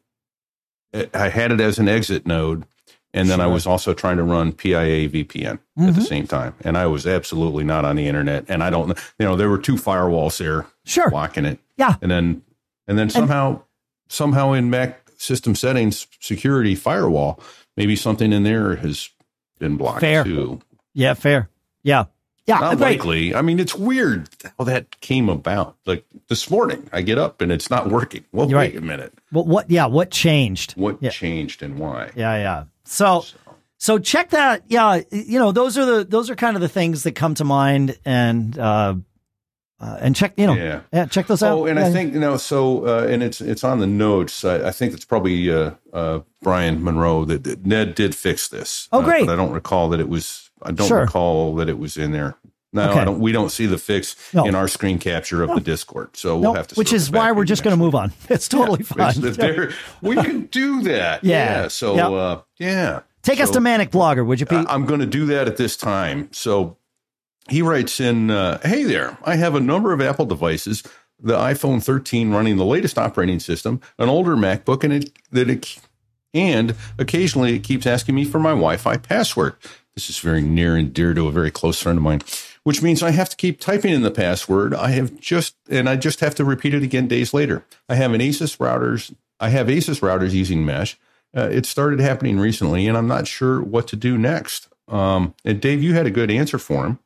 I 1.15 1.31
had 1.31 1.51
it 1.51 1.61
as 1.63 1.79
an 1.79 1.89
exit 1.89 2.27
node, 2.27 2.67
and 3.15 3.31
then 3.31 3.41
I 3.41 3.47
was 3.47 3.67
also 3.67 3.95
trying 3.95 4.19
to 4.19 4.23
run 4.23 4.53
PIA 4.53 5.09
VPN 5.09 5.59
at 5.79 5.95
the 5.95 6.01
Mhm. 6.03 6.07
same 6.07 6.27
time, 6.27 6.55
and 6.61 6.77
I 6.77 6.87
was 6.87 7.07
absolutely 7.07 7.65
not 7.65 7.87
on 7.87 7.97
the 7.97 8.07
internet, 8.07 8.45
and 8.49 8.63
I 8.63 8.69
don't, 8.69 8.89
you 9.19 9.25
know, 9.25 9.35
there 9.35 9.49
were 9.49 9.57
two 9.57 9.77
firewalls 9.77 10.37
there 10.37 10.67
Sure, 10.85 11.09
blocking 11.09 11.47
it, 11.47 11.59
yeah, 11.79 11.95
and 12.03 12.11
then, 12.11 12.43
and 12.87 12.99
then 12.99 13.09
somehow, 13.09 13.63
somehow 14.11 14.53
in 14.53 14.69
Mac 14.69 15.04
system 15.17 15.55
settings 15.55 16.07
security 16.21 16.75
firewall, 16.75 17.41
maybe 17.77 17.97
something 17.97 18.33
in 18.33 18.43
there 18.43 18.77
has 18.77 19.11
been 19.59 19.77
blocked 19.77 20.01
Fair. 20.01 20.25
too. 20.25 20.61
yeah, 20.95 21.15
fair, 21.15 21.49
yeah, 21.83 22.05
yeah, 22.47 22.59
Not 22.59 22.79
right. 22.81 22.99
likely. 22.99 23.35
I 23.35 23.41
mean, 23.43 23.59
it's 23.59 23.75
weird 23.75 24.29
how 24.59 24.65
that 24.65 25.01
came 25.01 25.29
about. 25.31 25.77
Like 25.87 26.05
this 26.29 26.51
morning, 26.51 26.89
I 26.93 27.01
get 27.03 27.17
up 27.19 27.41
and 27.41 27.51
it's 27.51 27.71
not 27.71 27.89
working. 27.91 28.25
Well, 28.33 28.51
You're 28.51 28.59
wait 28.59 28.75
right. 28.75 28.77
a 28.77 28.81
minute. 28.85 29.15
What 29.31 29.47
what 29.47 29.71
yeah 29.71 29.87
what 29.87 30.11
changed? 30.11 30.73
What 30.73 30.99
Yeah. 31.03 31.11
changed 31.11 31.63
and 31.63 31.79
why? 31.79 32.11
Yeah, 32.15 32.37
yeah. 32.37 32.65
So 32.85 33.25
so 33.79 33.99
check 33.99 34.31
that. 34.31 34.65
Yeah, 34.69 35.01
you 35.11 35.39
know 35.39 35.53
those 35.53 35.79
are 35.79 35.85
the 35.87 36.05
those 36.05 36.29
are 36.29 36.37
kind 36.37 36.55
of 36.57 36.61
the 36.61 36.69
things 36.69 37.05
that 37.05 37.13
come 37.13 37.35
to 37.37 37.45
mind, 37.45 37.99
and 38.05 38.59
uh, 38.59 38.97
uh 39.85 39.99
and 40.01 40.17
check 40.17 40.33
you 40.37 40.47
know 40.47 40.55
Yeah. 40.55 40.81
yeah 40.93 41.07
check 41.07 41.27
those 41.27 41.43
out. 41.43 41.59
Oh, 41.59 41.67
and 41.67 41.79
Yeah. 41.79 41.87
I 41.87 41.91
think 41.93 42.15
you 42.15 42.21
know. 42.21 42.37
So, 42.37 42.87
uh, 42.87 43.07
and 43.13 43.23
it's 43.23 43.41
it's 43.41 43.65
on 43.65 43.79
the 43.81 43.87
notes. 43.87 44.45
I, 44.45 44.69
I 44.69 44.71
think 44.73 44.95
it's 44.95 45.05
probably 45.05 45.51
uh, 45.51 45.73
uh, 45.93 46.21
Brian 46.43 46.83
Monroe 46.83 47.25
that, 47.27 47.45
that 47.45 47.67
Ned 47.67 47.95
did 47.95 48.15
fix 48.15 48.49
this. 48.49 48.89
Oh, 48.93 49.01
Uh, 49.01 49.05
great. 49.05 49.27
but 49.27 49.33
I 49.33 49.37
don't 49.37 49.53
recall 49.53 49.89
that 49.91 50.01
it 50.01 50.09
was. 50.09 50.51
I 50.63 50.71
don't 50.73 50.89
Sure. 50.89 51.01
recall 51.03 51.55
that 51.57 51.69
it 51.69 51.79
was 51.79 51.97
in 51.97 52.13
there. 52.13 52.37
No, 52.73 52.91
Okay. 52.91 53.01
I 53.01 53.05
don't. 53.05 53.21
We 53.21 53.31
don't 53.33 53.51
see 53.53 53.67
the 53.67 53.79
fix 53.79 54.17
No. 54.33 54.45
in 54.47 54.55
our 54.55 54.67
screen 54.69 54.99
capture 54.99 55.43
of 55.45 55.51
the 55.55 55.61
Discord. 55.61 56.17
So 56.17 56.37
we'll 56.39 56.55
have 56.55 56.67
to. 56.69 56.75
which 56.75 56.93
is 56.93 57.11
why 57.11 57.31
we're 57.33 57.45
just 57.45 57.63
going 57.63 57.77
to 57.77 57.83
move 57.85 57.95
on. 57.95 58.13
It's 58.29 58.49
totally 58.49 58.81
Yeah, 58.97 59.13
fine. 59.13 59.25
it's 59.25 59.75
we 60.03 60.17
can 60.27 60.47
do 60.47 60.83
that. 60.83 61.23
Yeah. 61.23 61.69
So, 61.69 61.95
Yep. 61.95 62.11
uh, 62.11 62.37
yeah. 62.59 63.01
Take 63.23 63.41
us 63.41 63.51
to 63.51 63.61
Manic 63.61 63.91
Blogger, 63.91 64.27
would 64.27 64.41
you, 64.41 64.47
Pete? 64.47 64.67
I'm 64.69 64.87
going 64.87 65.01
to 65.01 65.07
do 65.07 65.25
that 65.27 65.47
at 65.47 65.57
this 65.57 65.77
time. 65.77 66.29
So 66.33 66.77
he 67.49 67.63
writes 67.63 68.01
in, 68.01 68.31
uh, 68.31 68.59
"Hey 68.67 68.85
there, 68.85 69.19
I 69.25 69.37
have 69.37 69.55
a 69.55 69.61
number 69.61 69.93
of 69.93 70.01
Apple 70.01 70.27
devices, 70.27 70.83
the 71.21 71.37
iPhone 71.37 71.83
13 71.83 72.31
running 72.31 72.57
the 72.57 72.65
latest 72.65 72.99
operating 72.99 73.41
system, 73.41 73.81
an 73.99 74.09
older 74.09 74.37
MacBook, 74.37 74.85
and 74.85 74.93
it 74.93 75.13
that 75.31 75.51
it 75.51 75.79
and 76.33 76.75
occasionally 76.99 77.55
it 77.55 77.65
keeps 77.65 77.87
asking 77.87 78.15
me 78.15 78.25
for 78.25 78.39
my 78.39 78.51
Wi-Fi 78.51 78.97
password. 78.99 79.55
This 79.95 80.11
is 80.11 80.19
very 80.19 80.43
near 80.43 80.75
and 80.75 80.93
dear 80.93 81.15
to 81.15 81.29
a 81.29 81.33
very 81.33 81.51
close 81.51 81.81
friend 81.81 81.99
of 81.99 82.03
mine." 82.03 82.23
Which 82.65 82.81
means 82.81 83.03
I 83.03 83.11
have 83.11 83.29
to 83.29 83.37
keep 83.37 83.61
typing 83.61 83.93
in 83.93 84.01
the 84.01 84.11
password. 84.11 84.73
I 84.73 84.93
have 84.93 85.21
just, 85.21 85.55
and 85.69 85.87
I 85.87 85.97
just 85.97 86.21
have 86.21 86.35
to 86.37 86.47
repeat 86.47 86.73
it 86.73 86.83
again 86.83 87.07
days 87.07 87.35
later. 87.35 87.63
I 87.91 87.97
have 87.97 88.15
an 88.15 88.23
Asus 88.23 88.57
routers. 88.57 89.15
I 89.39 89.51
have 89.51 89.67
Asus 89.67 90.01
routers 90.01 90.33
using 90.33 90.65
mesh. 90.65 90.99
Uh, 91.37 91.49
it 91.53 91.67
started 91.67 92.01
happening 92.01 92.39
recently, 92.41 92.87
and 92.87 92.97
I'm 92.97 93.09
not 93.09 93.27
sure 93.27 93.61
what 93.63 93.87
to 93.89 93.97
do 93.97 94.17
next. 94.17 94.69
Um, 94.89 95.35
and 95.45 95.61
Dave, 95.61 95.83
you 95.83 95.95
had 95.95 96.07
a 96.07 96.11
good 96.11 96.31
answer 96.31 96.59
for 96.59 96.87
him. 96.87 96.99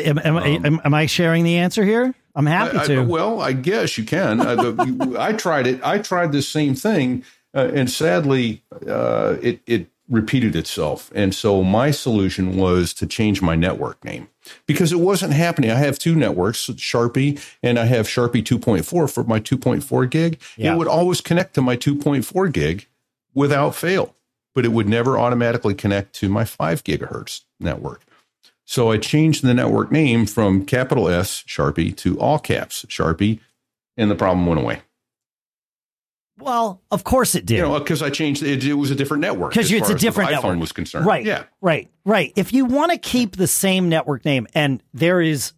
Am, 0.00 0.18
am, 0.18 0.36
I- 0.36 0.46
am, 0.48 0.80
am 0.84 0.94
I 0.94 1.06
sharing 1.06 1.44
the 1.44 1.56
answer 1.58 1.84
here? 1.84 2.14
I'm 2.34 2.46
happy 2.46 2.72
Um, 2.76 2.78
I- 2.78 2.82
I- 2.82 2.86
to. 2.88 3.02
well, 3.04 3.40
I 3.40 3.52
guess 3.52 3.96
you 3.98 4.04
can. 4.04 4.40
Uh, 4.40 4.54
the, 4.56 5.16
I 5.18 5.32
tried 5.32 5.66
it. 5.66 5.80
I 5.84 5.98
tried 5.98 6.32
the 6.32 6.42
same 6.42 6.74
thing, 6.74 7.24
uh, 7.54 7.70
and 7.74 7.90
sadly, 7.90 8.62
uh, 8.88 9.36
it 9.42 9.60
it 9.66 9.86
repeated 10.10 10.54
itself. 10.54 11.10
And 11.14 11.34
so 11.34 11.62
my 11.64 11.90
solution 11.90 12.56
was 12.58 12.92
to 12.94 13.06
change 13.06 13.40
my 13.40 13.54
network 13.56 14.04
name 14.04 14.28
because 14.66 14.92
it 14.92 15.00
wasn't 15.00 15.32
happening. 15.32 15.70
I 15.70 15.76
have 15.76 15.98
two 15.98 16.14
networks, 16.14 16.66
Sharpie, 16.66 17.40
and 17.62 17.78
I 17.78 17.86
have 17.86 18.06
Sharpie 18.06 18.42
2.4 18.44 19.10
for 19.10 19.24
my 19.24 19.40
2.4 19.40 20.10
gig. 20.10 20.38
Yeah. 20.58 20.74
It 20.74 20.76
would 20.76 20.88
always 20.88 21.22
connect 21.22 21.54
to 21.54 21.62
my 21.62 21.74
2.4 21.78 22.52
gig 22.52 22.86
without 23.32 23.74
fail, 23.74 24.14
but 24.54 24.66
it 24.66 24.72
would 24.72 24.86
never 24.90 25.18
automatically 25.18 25.72
connect 25.74 26.12
to 26.16 26.28
my 26.28 26.44
5 26.44 26.84
gigahertz 26.84 27.40
network. 27.58 28.02
So 28.66 28.90
I 28.90 28.96
changed 28.98 29.44
the 29.44 29.54
network 29.54 29.92
name 29.92 30.26
from 30.26 30.64
capital 30.64 31.08
S 31.08 31.44
Sharpie 31.46 31.94
to 31.98 32.18
all 32.18 32.38
caps 32.38 32.84
Sharpie, 32.88 33.40
and 33.96 34.10
the 34.10 34.14
problem 34.14 34.46
went 34.46 34.60
away. 34.60 34.80
well, 36.38 36.82
of 36.90 37.04
course 37.04 37.34
it 37.34 37.46
did. 37.46 37.56
You 37.58 37.62
know, 37.62 37.78
because 37.78 38.02
I 38.02 38.10
changed 38.10 38.42
it. 38.42 38.64
It 38.64 38.74
was 38.74 38.90
a 38.90 38.94
different 38.94 39.20
network. 39.20 39.52
Because 39.52 39.70
it's 39.70 39.90
a 39.90 39.94
as 39.94 40.00
different 40.00 40.30
iPhone 40.30 40.42
network. 40.42 40.60
was 40.60 40.72
concerned. 40.72 41.06
Right. 41.06 41.24
Yeah. 41.24 41.44
Right. 41.60 41.90
Right. 42.04 42.32
If 42.36 42.52
you 42.52 42.64
want 42.64 42.90
to 42.92 42.98
keep 42.98 43.36
the 43.36 43.46
same 43.46 43.88
network 43.88 44.24
name, 44.24 44.46
and 44.54 44.82
there 44.92 45.20
is, 45.20 45.52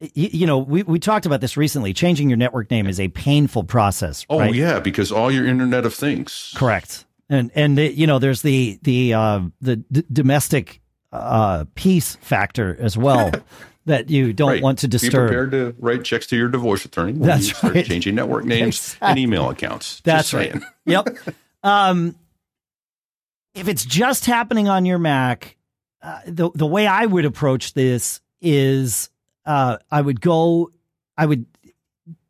you, 0.00 0.28
you 0.32 0.46
know, 0.46 0.58
we, 0.58 0.82
we 0.84 0.98
talked 0.98 1.26
about 1.26 1.40
this 1.40 1.56
recently. 1.56 1.92
Changing 1.92 2.30
your 2.30 2.38
network 2.38 2.70
name 2.70 2.86
is 2.86 3.00
a 3.00 3.08
painful 3.08 3.64
process. 3.64 4.24
Oh 4.30 4.38
right? 4.38 4.54
yeah, 4.54 4.80
because 4.80 5.10
all 5.12 5.30
your 5.30 5.46
Internet 5.46 5.84
of 5.84 5.94
Things. 5.94 6.52
Correct. 6.56 7.04
And 7.28 7.50
and 7.54 7.76
the, 7.76 7.92
you 7.92 8.06
know, 8.06 8.18
there's 8.18 8.42
the 8.42 8.78
the 8.82 9.12
uh, 9.12 9.40
the 9.60 9.76
d- 9.76 10.04
domestic 10.10 10.80
uh, 11.12 11.64
peace 11.74 12.16
factor 12.20 12.76
as 12.80 12.96
well 12.96 13.30
that 13.86 14.10
you 14.10 14.32
don't 14.32 14.50
Right. 14.50 14.62
want 14.62 14.80
to 14.80 14.88
disturb. 14.88 15.12
Be 15.30 15.34
prepared 15.36 15.50
to 15.52 15.74
write 15.78 16.04
checks 16.04 16.26
to 16.28 16.36
your 16.36 16.48
divorce 16.48 16.84
attorney 16.84 17.12
That's 17.12 17.48
you 17.48 17.54
start 17.54 17.74
right. 17.74 17.86
changing 17.86 18.14
network 18.14 18.44
names 18.44 18.76
Exactly. 18.94 19.08
and 19.08 19.18
email 19.18 19.48
accounts. 19.50 20.00
That's 20.04 20.34
right. 20.34 20.54
yep. 20.84 21.08
Um, 21.64 22.14
if 23.52 23.66
it's 23.66 23.84
just 23.84 24.26
happening 24.26 24.68
on 24.68 24.86
your 24.86 24.98
Mac, 24.98 25.56
uh, 26.00 26.20
the 26.24 26.50
the 26.54 26.66
way 26.66 26.86
I 26.86 27.04
would 27.04 27.24
approach 27.24 27.74
this 27.74 28.20
is 28.40 29.10
uh, 29.44 29.78
I 29.90 30.00
would 30.00 30.20
go, 30.20 30.70
I 31.16 31.26
would 31.26 31.46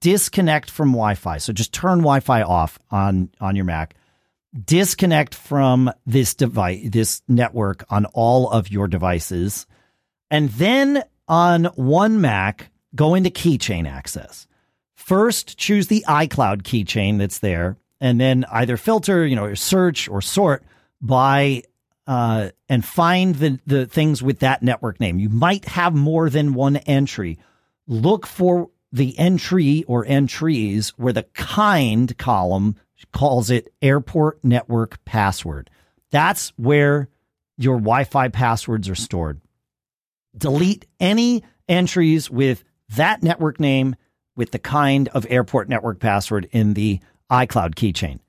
disconnect 0.00 0.70
from 0.70 0.92
Wi-Fi. 0.92 1.36
So 1.38 1.52
just 1.52 1.74
turn 1.74 1.98
Wi-Fi 1.98 2.40
off 2.42 2.78
on 2.90 3.28
on 3.38 3.54
your 3.54 3.66
Mac. 3.66 3.94
Disconnect 4.64 5.34
from 5.34 5.90
this 6.06 6.34
device, 6.34 6.80
this 6.84 7.22
network 7.28 7.84
on 7.90 8.06
all 8.06 8.50
of 8.50 8.70
your 8.70 8.88
devices, 8.88 9.66
and 10.30 10.48
then 10.50 11.02
on 11.28 11.66
one 11.76 12.20
Mac, 12.20 12.70
go 12.94 13.14
into 13.14 13.30
Keychain 13.30 13.86
Access. 13.86 14.46
First, 14.94 15.58
choose 15.58 15.86
the 15.86 16.04
iCloud 16.08 16.62
keychain 16.62 17.18
that's 17.18 17.38
there, 17.38 17.76
and 18.00 18.20
then 18.20 18.44
either 18.50 18.76
filter, 18.76 19.26
you 19.26 19.36
know, 19.36 19.44
or 19.44 19.56
search 19.56 20.08
or 20.08 20.20
sort 20.20 20.64
by 21.00 21.62
uh, 22.06 22.50
and 22.68 22.84
find 22.84 23.34
the 23.34 23.60
the 23.66 23.86
things 23.86 24.22
with 24.22 24.40
that 24.40 24.62
network 24.62 24.98
name. 24.98 25.18
You 25.18 25.28
might 25.28 25.66
have 25.66 25.94
more 25.94 26.30
than 26.30 26.54
one 26.54 26.76
entry. 26.76 27.38
Look 27.86 28.26
for 28.26 28.70
the 28.92 29.18
entry 29.18 29.84
or 29.84 30.06
entries 30.06 30.90
where 30.96 31.12
the 31.12 31.24
kind 31.34 32.16
column 32.16 32.76
calls 33.12 33.50
it 33.50 33.72
airport 33.80 34.42
network 34.44 35.04
password. 35.04 35.70
That's 36.10 36.50
where 36.56 37.08
your 37.56 37.76
Wi-Fi 37.76 38.28
passwords 38.28 38.88
are 38.88 38.94
stored. 38.94 39.40
delete 40.36 40.86
any 41.00 41.42
entries 41.68 42.30
with 42.30 42.64
that 42.96 43.22
network 43.22 43.60
name 43.60 43.96
with 44.36 44.52
the 44.52 44.58
kind 44.58 45.08
of 45.08 45.26
airport 45.28 45.68
network 45.68 45.98
password 46.00 46.48
in 46.52 46.74
the 46.74 47.00
iCloud 47.30 47.74
keychain. 47.74 48.20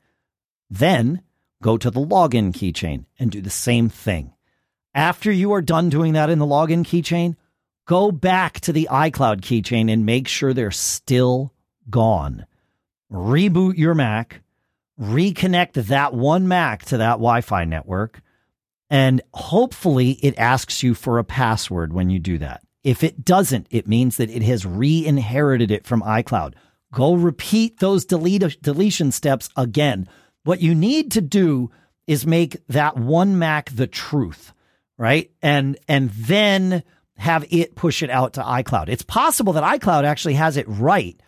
Then 0.70 1.22
go 1.62 1.78
to 1.78 1.92
the 1.92 2.00
login 2.02 2.52
keychain 2.52 3.06
and 3.18 3.32
do 3.32 3.42
the 3.42 3.50
same 3.50 3.90
thing. 3.90 4.34
After 4.94 5.32
you 5.32 5.54
are 5.54 5.62
done 5.62 5.90
doing 5.90 6.14
that 6.14 6.30
in 6.30 6.40
the 6.40 6.46
login 6.46 6.84
keychain, 6.84 7.36
go 7.88 8.12
back 8.12 8.60
to 8.62 8.74
the 8.74 8.88
iCloud 8.92 9.42
keychain 9.42 9.92
and 9.92 10.06
make 10.06 10.28
sure 10.28 10.54
they're 10.54 10.72
still 10.72 11.54
gone. 11.90 12.46
Reboot 13.12 13.78
your 13.78 13.94
Mac, 13.96 14.42
reconnect 15.00 15.74
that 15.74 16.14
one 16.14 16.47
Mac 16.47 16.86
to 16.86 16.97
that 16.97 17.14
Wi 17.14 17.41
Fi 17.41 17.66
network, 17.66 18.22
and 18.89 19.22
hopefully 19.34 20.12
it 20.22 20.38
asks 20.38 20.84
you 20.84 20.93
for 20.93 21.20
a 21.20 21.24
password 21.24 21.93
when 21.93 22.10
you 22.10 22.20
do 22.20 22.38
that. 22.39 22.62
If 22.84 23.04
it 23.04 23.24
doesn't, 23.24 23.68
it 23.70 23.88
means 23.88 24.18
that 24.18 24.30
it 24.30 24.41
has 24.43 24.66
re 24.66 25.06
inherited 25.06 25.72
it 25.72 25.86
from 25.86 26.02
iCloud. 26.02 26.54
Go 26.91 27.14
repeat 27.14 27.80
those 27.80 28.06
delete, 28.06 28.62
deletion 28.62 29.12
steps 29.12 29.50
again. 29.56 30.08
What 30.43 30.62
you 30.62 30.74
need 30.74 31.12
to 31.12 31.22
do 31.22 31.72
is 32.08 32.26
make 32.26 32.58
that 32.68 32.97
one 32.97 33.38
Mac 33.38 33.70
the 33.70 33.88
truth, 33.88 34.54
right? 34.97 35.30
And 35.41 35.78
and 35.88 36.10
then 36.12 36.84
have 37.18 37.45
it 37.52 37.76
push 37.76 38.02
it 38.02 38.10
out 38.10 38.34
to 38.34 38.41
iCloud. 38.41 38.89
It's 38.89 39.04
possible 39.04 39.54
that 39.54 39.80
iCloud 39.80 40.06
actually 40.06 40.36
has 40.36 40.58
it 40.58 40.66
right. 40.68 41.20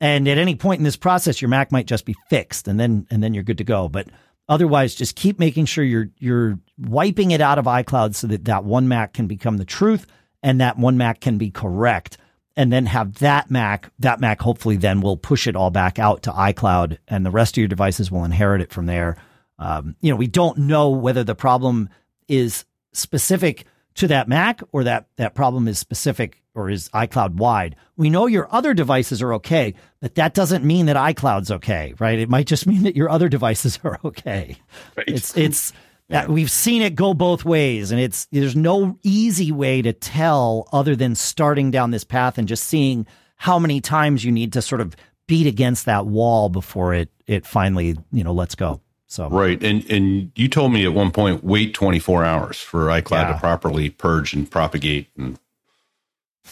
And 0.00 0.28
at 0.28 0.38
any 0.38 0.54
point 0.54 0.78
in 0.78 0.84
this 0.84 0.96
process, 0.96 1.42
your 1.42 1.48
Mac 1.48 1.72
might 1.72 1.86
just 1.86 2.04
be 2.04 2.14
fixed 2.28 2.68
and 2.68 2.78
then 2.78 3.06
and 3.10 3.22
then 3.22 3.34
you're 3.34 3.42
good 3.42 3.58
to 3.58 3.64
go. 3.64 3.88
But 3.88 4.08
otherwise, 4.48 4.94
just 4.94 5.16
keep 5.16 5.38
making 5.38 5.66
sure 5.66 5.84
you're 5.84 6.10
you're 6.18 6.58
wiping 6.78 7.32
it 7.32 7.40
out 7.40 7.58
of 7.58 7.64
iCloud 7.64 8.14
so 8.14 8.26
that 8.28 8.44
that 8.44 8.64
one 8.64 8.88
Mac 8.88 9.12
can 9.12 9.26
become 9.26 9.56
the 9.56 9.64
truth 9.64 10.06
and 10.42 10.60
that 10.60 10.78
one 10.78 10.96
Mac 10.96 11.20
can 11.20 11.38
be 11.38 11.50
correct. 11.50 12.18
And 12.56 12.72
then 12.72 12.86
have 12.86 13.14
that 13.20 13.50
Mac, 13.50 13.92
that 14.00 14.20
Mac 14.20 14.40
hopefully 14.40 14.76
then 14.76 15.00
will 15.00 15.16
push 15.16 15.46
it 15.46 15.54
all 15.54 15.70
back 15.70 16.00
out 16.00 16.24
to 16.24 16.32
iCloud 16.32 16.98
and 17.06 17.24
the 17.24 17.30
rest 17.30 17.54
of 17.54 17.58
your 17.58 17.68
devices 17.68 18.10
will 18.10 18.24
inherit 18.24 18.60
it 18.60 18.72
from 18.72 18.86
there. 18.86 19.16
Um, 19.60 19.94
you 20.00 20.10
know, 20.10 20.16
we 20.16 20.26
don't 20.26 20.58
know 20.58 20.90
whether 20.90 21.22
the 21.22 21.36
problem 21.36 21.88
is 22.26 22.64
specific 22.92 23.64
to 23.94 24.08
that 24.08 24.28
Mac 24.28 24.60
or 24.72 24.84
that 24.84 25.08
that 25.16 25.34
problem 25.34 25.66
is 25.68 25.78
specific 25.78 26.42
or 26.58 26.68
is 26.68 26.88
iCloud 26.90 27.34
wide. 27.34 27.76
We 27.96 28.10
know 28.10 28.26
your 28.26 28.52
other 28.52 28.74
devices 28.74 29.22
are 29.22 29.34
okay, 29.34 29.74
but 30.00 30.16
that 30.16 30.34
doesn't 30.34 30.64
mean 30.64 30.86
that 30.86 30.96
iCloud's 30.96 31.50
okay, 31.50 31.94
right? 31.98 32.18
It 32.18 32.28
might 32.28 32.46
just 32.46 32.66
mean 32.66 32.82
that 32.82 32.96
your 32.96 33.08
other 33.08 33.28
devices 33.38 33.78
are 33.84 33.98
okay. 34.04 34.56
Right. 34.96 35.08
It's 35.08 35.36
it's 35.36 35.70
uh, 35.72 35.74
yeah. 36.08 36.26
we've 36.26 36.50
seen 36.50 36.82
it 36.82 36.94
go 36.94 37.14
both 37.14 37.44
ways 37.44 37.90
and 37.92 38.00
it's 38.00 38.26
there's 38.32 38.56
no 38.56 38.98
easy 39.02 39.52
way 39.52 39.82
to 39.82 39.92
tell 39.92 40.68
other 40.72 40.96
than 40.96 41.14
starting 41.14 41.70
down 41.70 41.90
this 41.90 42.04
path 42.04 42.38
and 42.38 42.48
just 42.48 42.64
seeing 42.64 43.06
how 43.36 43.58
many 43.58 43.80
times 43.80 44.24
you 44.24 44.32
need 44.32 44.52
to 44.54 44.62
sort 44.62 44.80
of 44.80 44.96
beat 45.26 45.46
against 45.46 45.84
that 45.86 46.06
wall 46.06 46.48
before 46.48 46.94
it 46.94 47.10
it 47.26 47.46
finally, 47.46 47.96
you 48.10 48.24
know, 48.24 48.32
lets 48.32 48.54
go. 48.54 48.80
So 49.06 49.28
right, 49.30 49.62
and 49.62 49.88
and 49.90 50.32
you 50.34 50.48
told 50.48 50.72
me 50.72 50.84
at 50.84 50.92
one 50.92 51.10
point 51.12 51.42
wait 51.42 51.72
24 51.72 52.24
hours 52.24 52.60
for 52.60 52.86
iCloud 52.86 53.28
yeah. 53.28 53.32
to 53.32 53.38
properly 53.38 53.90
purge 53.90 54.34
and 54.34 54.50
propagate 54.50 55.08
and. 55.16 55.38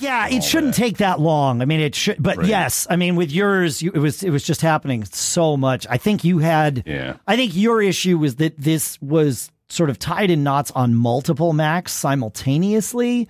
Yeah, 0.01 0.29
it 0.29 0.45
shouldn't 0.45 0.75
that. 0.75 0.81
take 0.81 0.99
that 0.99 1.21
long. 1.21 1.63
I 1.63 1.65
mean, 1.65 1.81
it 1.81 1.95
should, 1.95 2.23
but 2.23 2.39
right. 2.39 2.47
yes, 2.47 2.87
I 2.91 2.97
mean, 2.97 3.17
with 3.17 3.31
yours, 3.31 3.83
you, 3.83 3.91
it 3.93 3.99
was 3.99 4.23
it 4.23 4.31
was 4.31 4.43
just 4.43 4.61
happening 4.61 5.05
so 5.05 5.57
much. 5.57 5.87
I 5.89 5.99
think 5.99 6.25
you 6.25 6.39
had. 6.39 6.83
Yeah. 6.87 7.17
I 7.27 7.37
think 7.37 7.57
your 7.57 7.83
issue 7.83 8.19
was 8.19 8.37
that 8.37 8.59
this 8.59 9.01
was 9.01 9.51
sort 9.69 9.91
of 9.91 9.99
tied 9.99 10.31
in 10.31 10.43
knots 10.45 10.71
on 10.73 10.95
multiple 10.95 11.53
Macs 11.53 11.93
simultaneously 11.93 13.29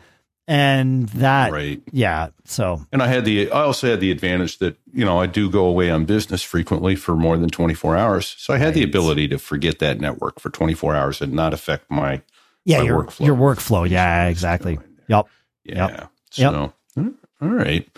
and 0.48 1.08
that 1.08 1.50
right 1.50 1.82
yeah 1.90 2.28
so 2.44 2.80
and 2.92 3.02
i 3.02 3.08
had 3.08 3.24
the 3.24 3.50
i 3.50 3.62
also 3.62 3.88
had 3.88 3.98
the 3.98 4.12
advantage 4.12 4.58
that 4.58 4.76
you 4.92 5.04
know 5.04 5.18
i 5.20 5.26
do 5.26 5.50
go 5.50 5.66
away 5.66 5.90
on 5.90 6.04
business 6.04 6.42
frequently 6.42 6.94
for 6.94 7.16
more 7.16 7.36
than 7.36 7.48
24 7.48 7.96
hours 7.96 8.36
so 8.38 8.54
i 8.54 8.56
had 8.56 8.66
right. 8.66 8.74
the 8.74 8.82
ability 8.84 9.26
to 9.26 9.38
forget 9.38 9.80
that 9.80 10.00
network 10.00 10.38
for 10.38 10.48
24 10.50 10.94
hours 10.94 11.20
and 11.20 11.32
not 11.32 11.52
affect 11.52 11.90
my 11.90 12.22
yeah 12.64 12.78
my 12.78 12.84
your 12.84 13.02
workflow. 13.02 13.26
your 13.26 13.36
workflow 13.36 13.88
yeah 13.88 14.26
exactly 14.26 14.78
yep 15.08 15.26
yeah 15.64 15.88
yep. 15.88 16.10
So 16.30 16.72
yep. 16.96 17.12
all 17.40 17.48
right 17.48 17.88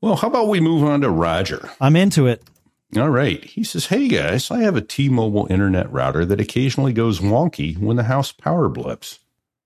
well 0.00 0.16
how 0.16 0.28
about 0.28 0.48
we 0.48 0.60
move 0.60 0.82
on 0.82 1.00
to 1.00 1.10
roger 1.10 1.70
i'm 1.80 1.96
into 1.96 2.26
it 2.26 2.42
all 2.96 3.10
right. 3.10 3.44
He 3.44 3.62
says, 3.62 3.86
Hey 3.86 4.08
guys, 4.08 4.50
I 4.50 4.62
have 4.62 4.74
a 4.74 4.80
T 4.80 5.08
Mobile 5.08 5.46
internet 5.48 5.90
router 5.92 6.24
that 6.24 6.40
occasionally 6.40 6.92
goes 6.92 7.20
wonky 7.20 7.78
when 7.78 7.96
the 7.96 8.04
house 8.04 8.32
power 8.32 8.68
blips. 8.68 9.20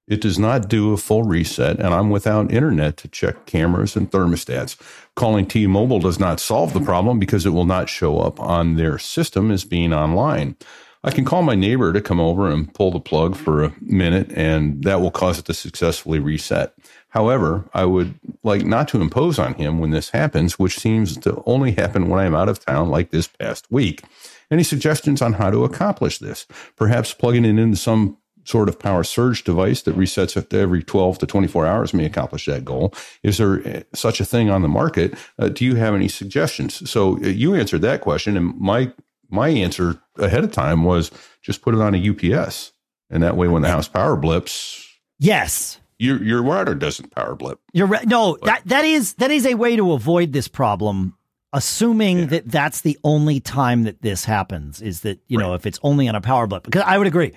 It 0.07 0.21
does 0.21 0.39
not 0.39 0.69
do 0.69 0.93
a 0.93 0.99
full 0.99 1.23
reset, 1.23 1.79
and 1.79 1.95
I'm 1.95 2.11
without 2.11 2.53
internet 2.53 2.99
to 2.99 3.09
check 3.09 3.47
cameras 3.47 3.97
and 3.97 4.11
thermostats. 4.11 4.77
Calling 5.17 5.47
T 5.47 5.67
Mobile 5.67 6.01
does 6.01 6.21
not 6.21 6.39
solve 6.39 6.75
the 6.75 6.81
problem 6.81 7.19
because 7.19 7.47
it 7.47 7.51
will 7.51 7.65
not 7.65 7.89
show 7.89 8.19
up 8.19 8.39
on 8.39 8.77
their 8.77 8.99
system 8.99 9.51
as 9.51 9.65
being 9.65 9.95
online. 9.95 10.57
I 11.05 11.11
can 11.11 11.27
call 11.27 11.43
my 11.43 11.55
neighbor 11.55 11.93
to 11.93 12.01
come 12.01 12.19
over 12.19 12.51
and 12.51 12.73
pull 12.73 12.91
the 12.91 12.99
plug 12.99 13.37
for 13.37 13.63
a 13.63 13.75
minute, 13.83 14.33
and 14.33 14.83
that 14.85 15.03
will 15.03 15.11
cause 15.11 15.39
it 15.39 15.45
to 15.45 15.55
successfully 15.55 16.19
reset. 16.19 16.75
However, 17.11 17.69
I 17.75 17.85
would 17.85 18.19
like 18.43 18.65
not 18.65 18.89
to 18.89 19.03
impose 19.03 19.39
on 19.39 19.55
him 19.55 19.79
when 19.79 19.91
this 19.91 20.11
happens, 20.11 20.59
which 20.59 20.79
seems 20.79 21.19
to 21.19 21.43
only 21.45 21.73
happen 21.73 22.09
when 22.09 22.21
I 22.21 22.25
am 22.25 22.35
out 22.35 22.49
of 22.49 22.65
town, 22.65 22.89
like 22.89 23.11
this 23.11 23.29
past 23.29 23.71
week. 23.71 24.03
Any 24.51 24.63
suggestions 24.63 25.21
on 25.21 25.35
how 25.35 25.51
to 25.51 25.65
accomplish 25.65 26.19
this? 26.19 26.47
Perhaps 26.75 27.13
plugging 27.13 27.45
it 27.45 27.59
into 27.59 27.77
some 27.77 28.17
sort 28.45 28.69
of 28.69 28.79
power 28.79 29.05
surge 29.05 29.45
device 29.45 29.83
that 29.83 29.97
resets 29.97 30.37
every 30.55 30.83
12 30.83 31.19
to 31.19 31.27
24 31.27 31.67
hours 31.67 31.95
may 31.95 32.05
accomplish 32.05 32.47
that 32.47 32.65
goal. 32.65 32.95
Is 33.23 33.39
there 33.39 33.67
eh, 33.67 33.83
such 33.95 34.21
a 34.21 34.25
thing 34.25 34.51
on 34.51 34.63
the 34.63 34.69
market? 34.69 35.15
Uh, 35.39 35.49
do 35.49 35.65
you 35.65 35.77
have 35.77 35.95
any 35.95 36.09
suggestions? 36.09 36.89
So 36.91 37.17
uh, 37.17 37.29
you 37.29 37.55
answered 37.55 37.83
that 37.83 38.01
question, 38.01 38.37
and 38.37 38.59
my 38.59 38.93
my 39.31 39.49
answer 39.49 40.01
ahead 40.19 40.45
of 40.45 40.53
time 40.53 40.85
was 40.85 41.11
just 41.43 41.63
put 41.63 41.75
it 41.75 41.81
on 41.81 41.95
a 41.95 42.11
UPS, 42.39 42.73
and 43.11 43.23
that 43.23 43.37
way 43.37 43.49
when 43.49 43.63
the 43.63 43.69
house 43.69 43.89
power 43.89 44.17
blips, 44.17 44.89
yes, 45.19 45.81
your 45.99 46.23
your 46.23 46.43
router 46.43 46.75
doesn't 46.75 47.15
power 47.15 47.35
blip. 47.35 47.61
You're 47.73 47.87
right. 47.87 48.07
No, 48.07 48.37
but, 48.41 48.47
that 48.47 48.63
that 48.67 48.85
is 48.85 49.15
that 49.15 49.31
is 49.31 49.47
a 49.47 49.55
way 49.55 49.77
to 49.77 49.93
avoid 49.93 50.33
this 50.33 50.49
problem 50.49 51.17
assuming 51.53 52.19
yeah. 52.19 52.27
that 52.27 52.49
that's 52.49 52.81
the 52.81 52.99
only 53.05 53.39
time 53.39 53.85
that 53.85 54.03
this 54.03 54.25
happens 54.25 54.83
is 54.83 55.03
that 55.03 55.21
you 55.29 55.39
right. 55.39 55.47
know 55.47 55.55
if 55.55 55.67
it's 55.67 55.79
only 55.85 56.09
on 56.09 56.17
a 56.17 56.21
power 56.21 56.49
blip 56.49 56.65
because 56.65 56.83
i 56.85 56.99
would 56.99 57.07
agree 57.07 57.33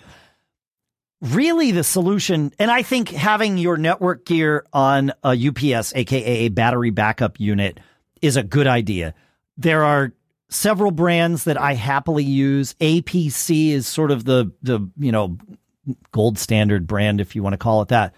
really 1.22 1.72
the 1.72 1.84
solution, 1.84 2.54
and 2.60 2.70
I 2.70 2.84
think 2.84 3.10
having 3.10 3.58
your 3.58 3.78
network 3.78 4.26
gear 4.26 4.66
on 4.74 5.12
a 5.24 5.36
UPS, 5.36 5.94
aka 5.96 6.46
a 6.46 6.50
battery 6.50 6.90
backup 6.90 7.40
unit, 7.40 7.80
is 8.22 8.38
a 8.38 8.44
good 8.44 8.68
idea. 8.68 9.14
There 9.58 9.84
are 9.84 10.14
several 10.50 10.92
brands 10.92 11.46
that 11.46 11.60
I 11.60 11.74
happily 11.74 12.24
use. 12.24 12.74
APC 12.76 13.72
is 13.72 13.88
sort 13.88 14.12
of 14.12 14.26
the 14.26 14.52
the 14.62 14.90
you 14.98 15.12
know 15.12 15.38
gold 16.12 16.38
standard 16.38 16.88
brand, 16.88 17.22
if 17.22 17.36
you 17.36 17.44
want 17.44 17.54
to 17.54 17.58
call 17.58 17.82
it 17.82 17.90
that. 17.90 18.14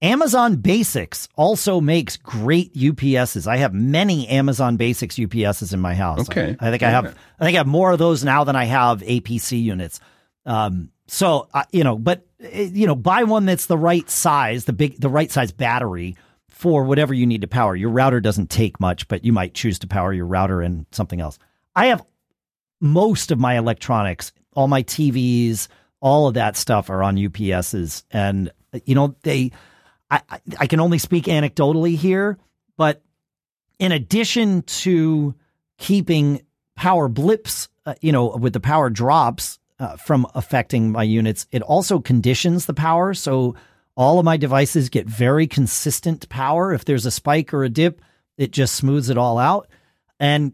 Amazon 0.00 0.56
Basics 0.56 1.28
also 1.36 1.80
makes 1.80 2.16
great 2.16 2.74
UPSs. 2.74 3.46
I 3.46 3.58
have 3.58 3.72
many 3.72 4.26
Amazon 4.26 4.76
Basics 4.76 5.14
UPSs 5.14 5.72
in 5.72 5.80
my 5.80 5.94
house. 5.94 6.28
Okay, 6.28 6.56
I, 6.58 6.68
I 6.68 6.70
think 6.70 6.82
I 6.82 6.90
have. 6.90 7.16
I 7.38 7.44
think 7.44 7.54
I 7.54 7.58
have 7.58 7.68
more 7.68 7.92
of 7.92 7.98
those 7.98 8.24
now 8.24 8.44
than 8.44 8.56
I 8.56 8.64
have 8.64 9.00
APC 9.02 9.62
units. 9.62 10.00
Um, 10.44 10.90
so 11.06 11.48
uh, 11.54 11.64
you 11.70 11.84
know, 11.84 11.96
but 11.96 12.26
uh, 12.42 12.48
you 12.58 12.88
know, 12.88 12.96
buy 12.96 13.22
one 13.22 13.46
that's 13.46 13.66
the 13.66 13.78
right 13.78 14.08
size, 14.10 14.64
the 14.64 14.72
big, 14.72 15.00
the 15.00 15.08
right 15.08 15.30
size 15.30 15.52
battery 15.52 16.16
for 16.48 16.82
whatever 16.84 17.14
you 17.14 17.26
need 17.26 17.42
to 17.42 17.48
power. 17.48 17.76
Your 17.76 17.90
router 17.90 18.20
doesn't 18.20 18.50
take 18.50 18.80
much, 18.80 19.06
but 19.06 19.24
you 19.24 19.32
might 19.32 19.54
choose 19.54 19.78
to 19.80 19.86
power 19.86 20.12
your 20.12 20.26
router 20.26 20.62
and 20.62 20.86
something 20.90 21.20
else. 21.20 21.38
I 21.74 21.86
have 21.86 22.04
most 22.80 23.30
of 23.30 23.38
my 23.38 23.56
electronics, 23.56 24.32
all 24.54 24.68
my 24.68 24.82
TVs, 24.82 25.68
all 26.00 26.26
of 26.26 26.34
that 26.34 26.56
stuff 26.56 26.90
are 26.90 27.02
on 27.02 27.16
UPSs, 27.16 28.04
and 28.10 28.50
you 28.84 28.94
know 28.94 29.14
they. 29.22 29.52
I, 30.10 30.20
I 30.58 30.66
can 30.66 30.80
only 30.80 30.98
speak 30.98 31.24
anecdotally 31.24 31.96
here, 31.96 32.36
but 32.76 33.02
in 33.78 33.92
addition 33.92 34.60
to 34.62 35.34
keeping 35.78 36.42
power 36.76 37.08
blips, 37.08 37.68
uh, 37.86 37.94
you 38.00 38.12
know, 38.12 38.36
with 38.36 38.52
the 38.52 38.60
power 38.60 38.90
drops 38.90 39.58
uh, 39.78 39.96
from 39.96 40.26
affecting 40.34 40.92
my 40.92 41.02
units. 41.02 41.46
It 41.50 41.62
also 41.62 41.98
conditions 41.98 42.66
the 42.66 42.74
power. 42.74 43.14
So 43.14 43.56
all 43.96 44.18
of 44.18 44.24
my 44.24 44.36
devices 44.36 44.88
get 44.88 45.06
very 45.06 45.46
consistent 45.46 46.28
power. 46.28 46.72
If 46.72 46.84
there's 46.84 47.06
a 47.06 47.10
spike 47.10 47.52
or 47.52 47.64
a 47.64 47.68
dip, 47.68 48.00
it 48.36 48.50
just 48.50 48.74
smooths 48.74 49.10
it 49.10 49.18
all 49.18 49.38
out. 49.38 49.68
And 50.20 50.52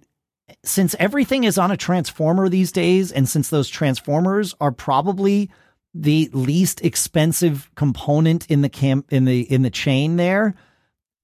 since 0.64 0.94
everything 0.98 1.44
is 1.44 1.58
on 1.58 1.70
a 1.70 1.76
transformer 1.76 2.48
these 2.48 2.72
days, 2.72 3.12
and 3.12 3.28
since 3.28 3.48
those 3.48 3.68
transformers 3.68 4.54
are 4.60 4.72
probably 4.72 5.50
the 5.94 6.30
least 6.32 6.84
expensive 6.84 7.70
component 7.74 8.46
in 8.50 8.62
the 8.62 8.68
camp 8.68 9.12
in 9.12 9.24
the 9.24 9.40
in 9.52 9.62
the 9.62 9.70
chain 9.70 10.16
there, 10.16 10.54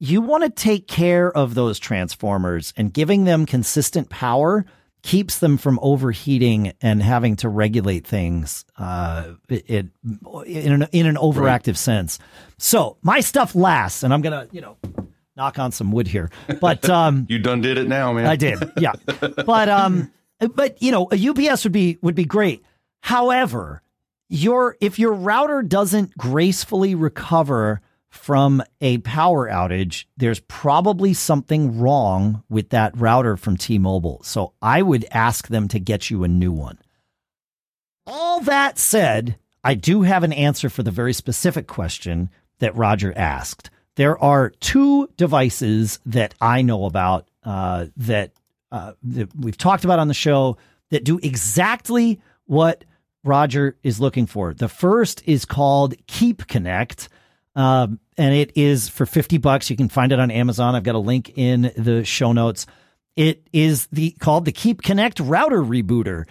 you 0.00 0.20
want 0.20 0.44
to 0.44 0.50
take 0.50 0.88
care 0.88 1.30
of 1.30 1.54
those 1.54 1.78
transformers 1.78 2.72
and 2.76 2.92
giving 2.92 3.24
them 3.24 3.46
consistent 3.46 4.08
power 4.08 4.64
keeps 5.02 5.38
them 5.38 5.58
from 5.58 5.78
overheating 5.82 6.72
and 6.80 7.02
having 7.02 7.36
to 7.36 7.46
regulate 7.46 8.06
things 8.06 8.64
uh, 8.78 9.34
it, 9.50 9.86
in 10.46 10.72
an 10.72 10.88
in 10.92 11.06
an 11.06 11.16
overactive 11.16 11.66
right. 11.68 11.76
sense. 11.76 12.18
So 12.58 12.96
my 13.02 13.20
stuff 13.20 13.54
lasts, 13.54 14.02
and 14.02 14.14
I'm 14.14 14.22
gonna 14.22 14.48
you 14.50 14.62
know 14.62 14.76
knock 15.37 15.59
on 15.59 15.72
some 15.72 15.93
wood 15.93 16.09
here, 16.09 16.30
but 16.61 16.89
um, 16.89 17.26
you 17.30 17.39
done 17.39 17.61
did 17.61 17.78
it 17.78 17.89
now, 17.89 18.12
man. 18.12 18.26
I 18.26 18.37
did, 18.37 18.59
yeah. 18.78 18.93
but 19.45 19.68
um, 19.68 20.12
but 20.55 20.80
you 20.82 20.91
know, 20.91 21.09
a 21.11 21.28
UPS 21.28 21.64
would 21.64 21.72
be 21.72 21.99
would 22.03 22.14
be 22.14 22.24
great. 22.24 22.64
However, 23.01 23.82
your 24.28 24.76
if 24.80 24.99
your 24.99 25.12
router 25.12 25.62
doesn't 25.62 26.16
gracefully 26.16 26.95
recover 26.95 27.80
from 28.09 28.62
a 28.80 28.99
power 28.99 29.49
outage, 29.49 30.05
there's 30.16 30.41
probably 30.41 31.12
something 31.12 31.80
wrong 31.80 32.43
with 32.49 32.70
that 32.70 32.97
router 32.97 33.37
from 33.37 33.57
T-Mobile. 33.57 34.20
So 34.22 34.53
I 34.62 34.82
would 34.82 35.05
ask 35.11 35.49
them 35.49 35.66
to 35.68 35.80
get 35.80 36.11
you 36.11 36.22
a 36.22 36.28
new 36.28 36.53
one. 36.53 36.78
All 38.07 38.41
that 38.43 38.78
said, 38.78 39.37
I 39.64 39.74
do 39.74 40.03
have 40.03 40.22
an 40.22 40.32
answer 40.32 40.70
for 40.70 40.85
the 40.85 40.93
very 40.93 41.12
specific 41.12 41.66
question 41.66 42.30
that 42.61 42.76
Roger 42.76 43.12
asked. 43.16 43.70
There 43.97 44.22
are 44.22 44.51
two 44.51 45.09
devices 45.16 46.01
that 46.07 46.34
I 46.40 46.62
know 46.62 46.84
about 46.84 47.28
uh, 47.45 47.86
that, 47.99 48.32
uh, 48.72 48.92
that 49.05 49.34
we've 49.36 49.57
talked 49.57 49.84
about 49.84 49.99
on 49.99 50.09
the 50.09 50.14
show 50.14 50.57
that 50.90 51.05
do 51.05 51.18
exactly 51.22 52.20
what 52.47 52.84
Roger 53.22 53.76
is 53.82 54.01
looking 54.01 54.26
for. 54.26 54.53
The 54.53 54.68
first 54.68 55.22
is 55.26 55.45
called 55.45 55.95
Keep 56.07 56.47
Connect. 56.47 57.09
Um, 57.57 58.01
and 58.16 58.34
it 58.34 58.53
is 58.57 58.88
for 58.88 59.07
50 59.07 59.38
bucks. 59.38 59.70
You 59.70 59.76
can 59.76 59.88
find 59.88 60.12
it 60.12 60.18
on 60.18 60.30
Amazon. 60.30 60.74
I've 60.74 60.82
got 60.82 60.95
a 60.95 60.99
link 60.99 61.32
in 61.36 61.72
the 61.76 62.05
show 62.05 62.32
notes. 62.32 62.66
It 63.16 63.47
is 63.53 63.86
the 63.92 64.11
called 64.12 64.45
the 64.45 64.53
Keep 64.53 64.82
Connect 64.82 65.20
router 65.20 65.62
rebooter. 65.62 66.24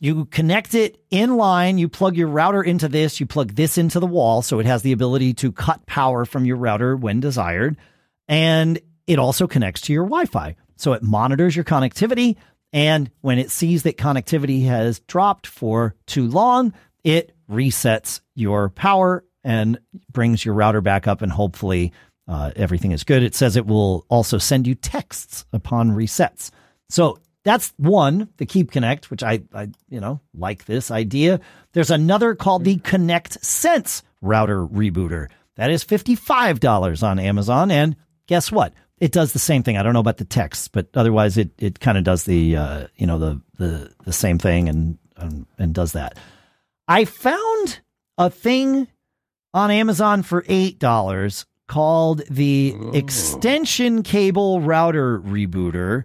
You 0.00 0.24
connect 0.24 0.74
it 0.74 1.02
in 1.10 1.36
line, 1.36 1.78
you 1.78 1.88
plug 1.88 2.16
your 2.16 2.28
router 2.28 2.62
into 2.62 2.88
this, 2.88 3.20
you 3.20 3.26
plug 3.26 3.54
this 3.54 3.76
into 3.78 4.00
the 4.00 4.06
wall 4.06 4.40
so 4.42 4.58
it 4.58 4.66
has 4.66 4.82
the 4.82 4.92
ability 4.92 5.34
to 5.34 5.52
cut 5.52 5.84
power 5.86 6.24
from 6.24 6.46
your 6.46 6.56
router 6.56 6.96
when 6.96 7.20
desired, 7.20 7.76
and 8.26 8.80
it 9.06 9.18
also 9.18 9.46
connects 9.46 9.82
to 9.82 9.92
your 9.92 10.04
Wi-Fi. 10.04 10.56
So 10.76 10.94
it 10.94 11.02
monitors 11.02 11.54
your 11.54 11.66
connectivity 11.66 12.36
and 12.72 13.10
when 13.20 13.38
it 13.38 13.50
sees 13.50 13.82
that 13.82 13.96
connectivity 13.96 14.64
has 14.66 15.00
dropped 15.00 15.46
for 15.46 15.94
too 16.06 16.28
long, 16.28 16.72
it 17.02 17.34
resets 17.50 18.20
your 18.34 18.68
power 18.70 19.24
and 19.42 19.78
brings 20.12 20.44
your 20.44 20.54
router 20.54 20.80
back 20.80 21.08
up 21.08 21.22
and 21.22 21.32
hopefully 21.32 21.92
uh, 22.28 22.52
everything 22.54 22.92
is 22.92 23.02
good. 23.02 23.22
It 23.22 23.34
says 23.34 23.56
it 23.56 23.66
will 23.66 24.06
also 24.08 24.38
send 24.38 24.66
you 24.66 24.74
texts 24.74 25.44
upon 25.52 25.90
resets. 25.90 26.50
So 26.88 27.18
that's 27.42 27.72
one, 27.76 28.28
the 28.36 28.46
Keep 28.46 28.70
Connect, 28.70 29.10
which 29.10 29.22
I, 29.22 29.42
I, 29.54 29.68
you 29.88 30.00
know, 30.00 30.20
like 30.34 30.66
this 30.66 30.90
idea. 30.90 31.40
There's 31.72 31.90
another 31.90 32.34
called 32.34 32.64
the 32.64 32.76
Connect 32.76 33.42
Sense 33.44 34.02
router 34.20 34.66
rebooter. 34.66 35.28
That 35.56 35.70
is 35.70 35.84
$55 35.84 37.02
on 37.02 37.18
Amazon. 37.18 37.70
And 37.70 37.96
guess 38.26 38.52
what? 38.52 38.74
It 38.98 39.12
does 39.12 39.32
the 39.32 39.38
same 39.38 39.62
thing. 39.62 39.78
I 39.78 39.82
don't 39.82 39.94
know 39.94 40.00
about 40.00 40.18
the 40.18 40.26
text, 40.26 40.72
but 40.72 40.88
otherwise 40.94 41.38
it, 41.38 41.50
it 41.58 41.80
kind 41.80 41.96
of 41.96 42.04
does 42.04 42.24
the, 42.24 42.56
uh, 42.56 42.86
you 42.96 43.06
know, 43.06 43.18
the, 43.18 43.40
the, 43.56 43.94
the 44.04 44.12
same 44.12 44.38
thing 44.38 44.68
and, 44.68 44.98
and, 45.16 45.46
and 45.58 45.74
does 45.74 45.92
that. 45.92 46.18
I 46.86 47.06
found 47.06 47.80
a 48.18 48.28
thing 48.28 48.88
on 49.54 49.70
Amazon 49.70 50.22
for 50.22 50.42
$8 50.42 51.46
called 51.66 52.22
the 52.28 52.74
Ooh. 52.74 52.90
extension 52.92 54.02
cable 54.02 54.60
router 54.60 55.18
rebooter. 55.20 56.04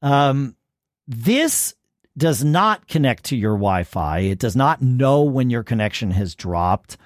Um, 0.00 0.56
this 1.06 1.74
does 2.16 2.44
not 2.44 2.86
connect 2.88 3.24
to 3.24 3.36
your 3.36 3.54
Wi 3.54 3.84
Fi. 3.84 4.20
It 4.20 4.38
does 4.38 4.56
not 4.56 4.82
know 4.82 5.22
when 5.22 5.50
your 5.50 5.62
connection 5.62 6.10
has 6.10 6.34
dropped. 6.34 6.96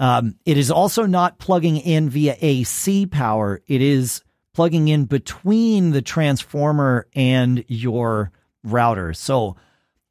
Um, 0.00 0.36
it 0.44 0.56
is 0.56 0.70
also 0.70 1.06
not 1.06 1.38
plugging 1.38 1.76
in 1.76 2.08
via 2.10 2.36
AC 2.40 3.06
power. 3.06 3.62
It 3.66 3.82
is 3.82 4.22
plugging 4.54 4.88
in 4.88 5.04
between 5.04 5.90
the 5.90 6.02
transformer 6.02 7.06
and 7.14 7.64
your 7.68 8.32
router. 8.64 9.12
So, 9.12 9.56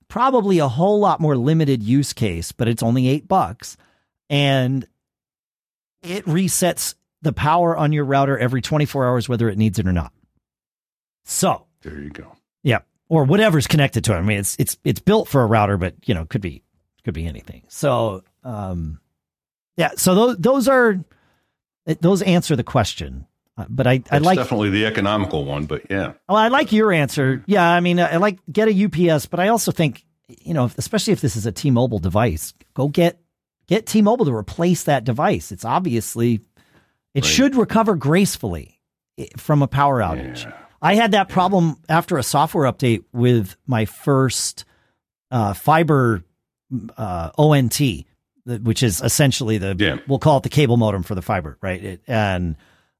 probably 0.07 0.59
a 0.59 0.67
whole 0.67 0.99
lot 0.99 1.19
more 1.19 1.35
limited 1.35 1.83
use 1.83 2.13
case, 2.13 2.51
but 2.51 2.67
it's 2.67 2.83
only 2.83 3.07
eight 3.07 3.27
bucks. 3.27 3.77
And 4.29 4.87
it 6.01 6.25
resets 6.25 6.95
the 7.21 7.33
power 7.33 7.75
on 7.75 7.91
your 7.91 8.05
router 8.05 8.37
every 8.37 8.61
24 8.61 9.05
hours, 9.05 9.27
whether 9.27 9.49
it 9.49 9.57
needs 9.57 9.79
it 9.79 9.87
or 9.87 9.93
not. 9.93 10.13
So 11.25 11.65
there 11.81 11.99
you 11.99 12.09
go. 12.09 12.36
Or 13.09 13.23
whatever's 13.23 13.67
connected 13.67 14.03
to 14.05 14.13
it. 14.13 14.17
I 14.17 14.21
mean, 14.21 14.39
it's, 14.39 14.55
it's, 14.59 14.77
it's 14.83 14.99
built 14.99 15.27
for 15.29 15.41
a 15.41 15.45
router, 15.45 15.77
but 15.77 15.95
you 16.05 16.13
know, 16.13 16.25
could 16.25 16.41
be, 16.41 16.63
could 17.03 17.13
be 17.13 17.25
anything. 17.25 17.63
So, 17.69 18.23
um, 18.43 18.99
yeah. 19.77 19.91
So 19.95 20.13
those, 20.13 20.37
those 20.37 20.67
are, 20.67 20.99
those 22.01 22.21
answer 22.21 22.55
the 22.55 22.63
question. 22.63 23.25
Uh, 23.57 23.65
but 23.69 23.87
I, 23.87 24.03
I 24.11 24.17
like 24.17 24.37
definitely 24.37 24.71
the 24.71 24.85
economical 24.85 25.45
one, 25.45 25.65
but 25.65 25.89
yeah. 25.89 26.13
Well, 26.27 26.37
I 26.37 26.49
like 26.49 26.71
your 26.71 26.91
answer. 26.91 27.43
Yeah. 27.47 27.67
I 27.67 27.79
mean, 27.79 27.99
I 27.99 28.17
like 28.17 28.39
get 28.51 28.67
a 28.67 28.85
UPS, 28.85 29.25
but 29.25 29.39
I 29.39 29.47
also 29.47 29.71
think, 29.71 30.05
you 30.27 30.53
know, 30.53 30.69
especially 30.77 31.13
if 31.13 31.21
this 31.21 31.37
is 31.37 31.45
a 31.45 31.51
T-Mobile 31.51 31.99
device, 31.99 32.53
go 32.73 32.89
get 32.89 33.21
Get 33.67 33.85
T-Mobile 33.85 34.25
to 34.25 34.33
replace 34.33 34.83
that 34.83 35.03
device. 35.03 35.51
It's 35.51 35.65
obviously 35.65 36.41
it 37.13 37.23
right. 37.23 37.25
should 37.25 37.55
recover 37.55 37.95
gracefully 37.95 38.79
from 39.35 39.61
a 39.61 39.67
power 39.67 39.99
outage. 39.99 40.45
Yeah. 40.45 40.53
I 40.81 40.95
had 40.95 41.11
that 41.11 41.29
problem 41.29 41.77
after 41.89 42.17
a 42.17 42.23
software 42.23 42.71
update 42.71 43.03
with 43.11 43.55
my 43.65 43.85
first 43.85 44.65
uh, 45.31 45.53
fiber 45.53 46.23
uh, 46.97 47.31
ONT, 47.37 47.79
which 48.45 48.83
is 48.83 49.01
essentially 49.01 49.57
the 49.57 49.75
yeah. 49.77 49.97
we'll 50.07 50.19
call 50.19 50.37
it 50.37 50.43
the 50.43 50.49
cable 50.49 50.77
modem 50.77 51.03
for 51.03 51.15
the 51.15 51.21
fiber, 51.21 51.57
right? 51.61 51.83
It, 51.83 52.01
and 52.07 52.55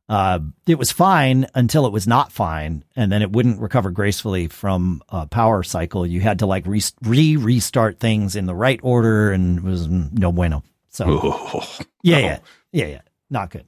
uh, 0.10 0.40
it 0.66 0.76
was 0.80 0.92
fine 0.92 1.48
until 1.54 1.86
it 1.86 1.92
was 1.92 2.08
not 2.08 2.32
fine, 2.32 2.84
and 2.96 3.12
then 3.12 3.22
it 3.22 3.32
wouldn't 3.32 3.60
recover 3.60 3.92
gracefully 3.92 4.48
from 4.48 5.02
a 5.10 5.28
power 5.28 5.64
cycle. 5.64 6.06
You 6.06 6.22
had 6.22 6.40
to 6.40 6.46
like 6.46 6.66
re 6.66 7.36
restart 7.36 8.00
things 8.00 8.36
in 8.36 8.46
the 8.46 8.56
right 8.56 8.80
order, 8.84 9.32
and 9.32 9.60
it 9.60 9.64
was 9.64 9.88
no 9.88 10.32
bueno. 10.32 10.64
So 10.90 11.06
oh, 11.24 11.78
yeah, 12.02 12.18
yeah, 12.20 12.40
yeah, 12.72 12.86
yeah, 12.86 13.02
not 13.30 13.52
good. 13.52 13.66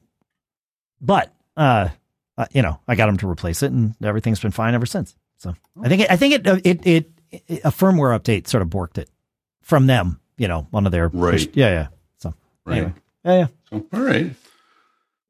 But 1.01 1.33
uh, 1.57 1.89
uh, 2.39 2.45
you 2.53 2.61
know, 2.61 2.79
I 2.87 2.95
got 2.95 3.07
them 3.07 3.17
to 3.17 3.29
replace 3.29 3.61
it, 3.61 3.71
and 3.71 3.93
everything's 4.01 4.39
been 4.39 4.51
fine 4.51 4.73
ever 4.73 4.85
since. 4.85 5.13
So 5.37 5.53
I 5.83 5.89
think 5.89 6.03
it, 6.03 6.11
I 6.11 6.15
think 6.15 6.33
it, 6.33 6.47
it 6.65 6.87
it, 6.87 7.11
it 7.29 7.61
a 7.65 7.69
firmware 7.69 8.17
update 8.17 8.47
sort 8.47 8.63
of 8.63 8.69
borked 8.69 8.97
it 8.97 9.09
from 9.61 9.87
them. 9.87 10.21
You 10.37 10.47
know, 10.47 10.65
one 10.71 10.85
of 10.85 10.93
their 10.93 11.09
right. 11.09 11.47
yeah, 11.53 11.69
yeah. 11.69 11.87
So 12.17 12.33
right. 12.65 12.77
anyway, 12.77 12.93
yeah, 13.25 13.33
yeah. 13.33 13.47
So, 13.69 13.85
all 13.93 14.01
right. 14.01 14.33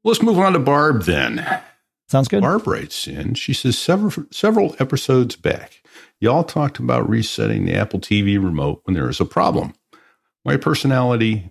Let's 0.04 0.22
move 0.22 0.38
on 0.38 0.54
to 0.54 0.60
Barb 0.60 1.02
then. 1.02 1.44
Sounds 2.06 2.28
good. 2.28 2.40
Barb 2.40 2.66
writes 2.66 3.06
in. 3.06 3.34
She 3.34 3.52
says 3.52 3.76
several 3.76 4.26
several 4.30 4.76
episodes 4.78 5.34
back, 5.34 5.82
y'all 6.20 6.44
talked 6.44 6.78
about 6.78 7.08
resetting 7.08 7.66
the 7.66 7.74
Apple 7.74 7.98
TV 7.98 8.42
remote 8.42 8.82
when 8.84 8.94
there 8.94 9.10
is 9.10 9.20
a 9.20 9.24
problem. 9.24 9.74
My 10.44 10.56
personality, 10.56 11.50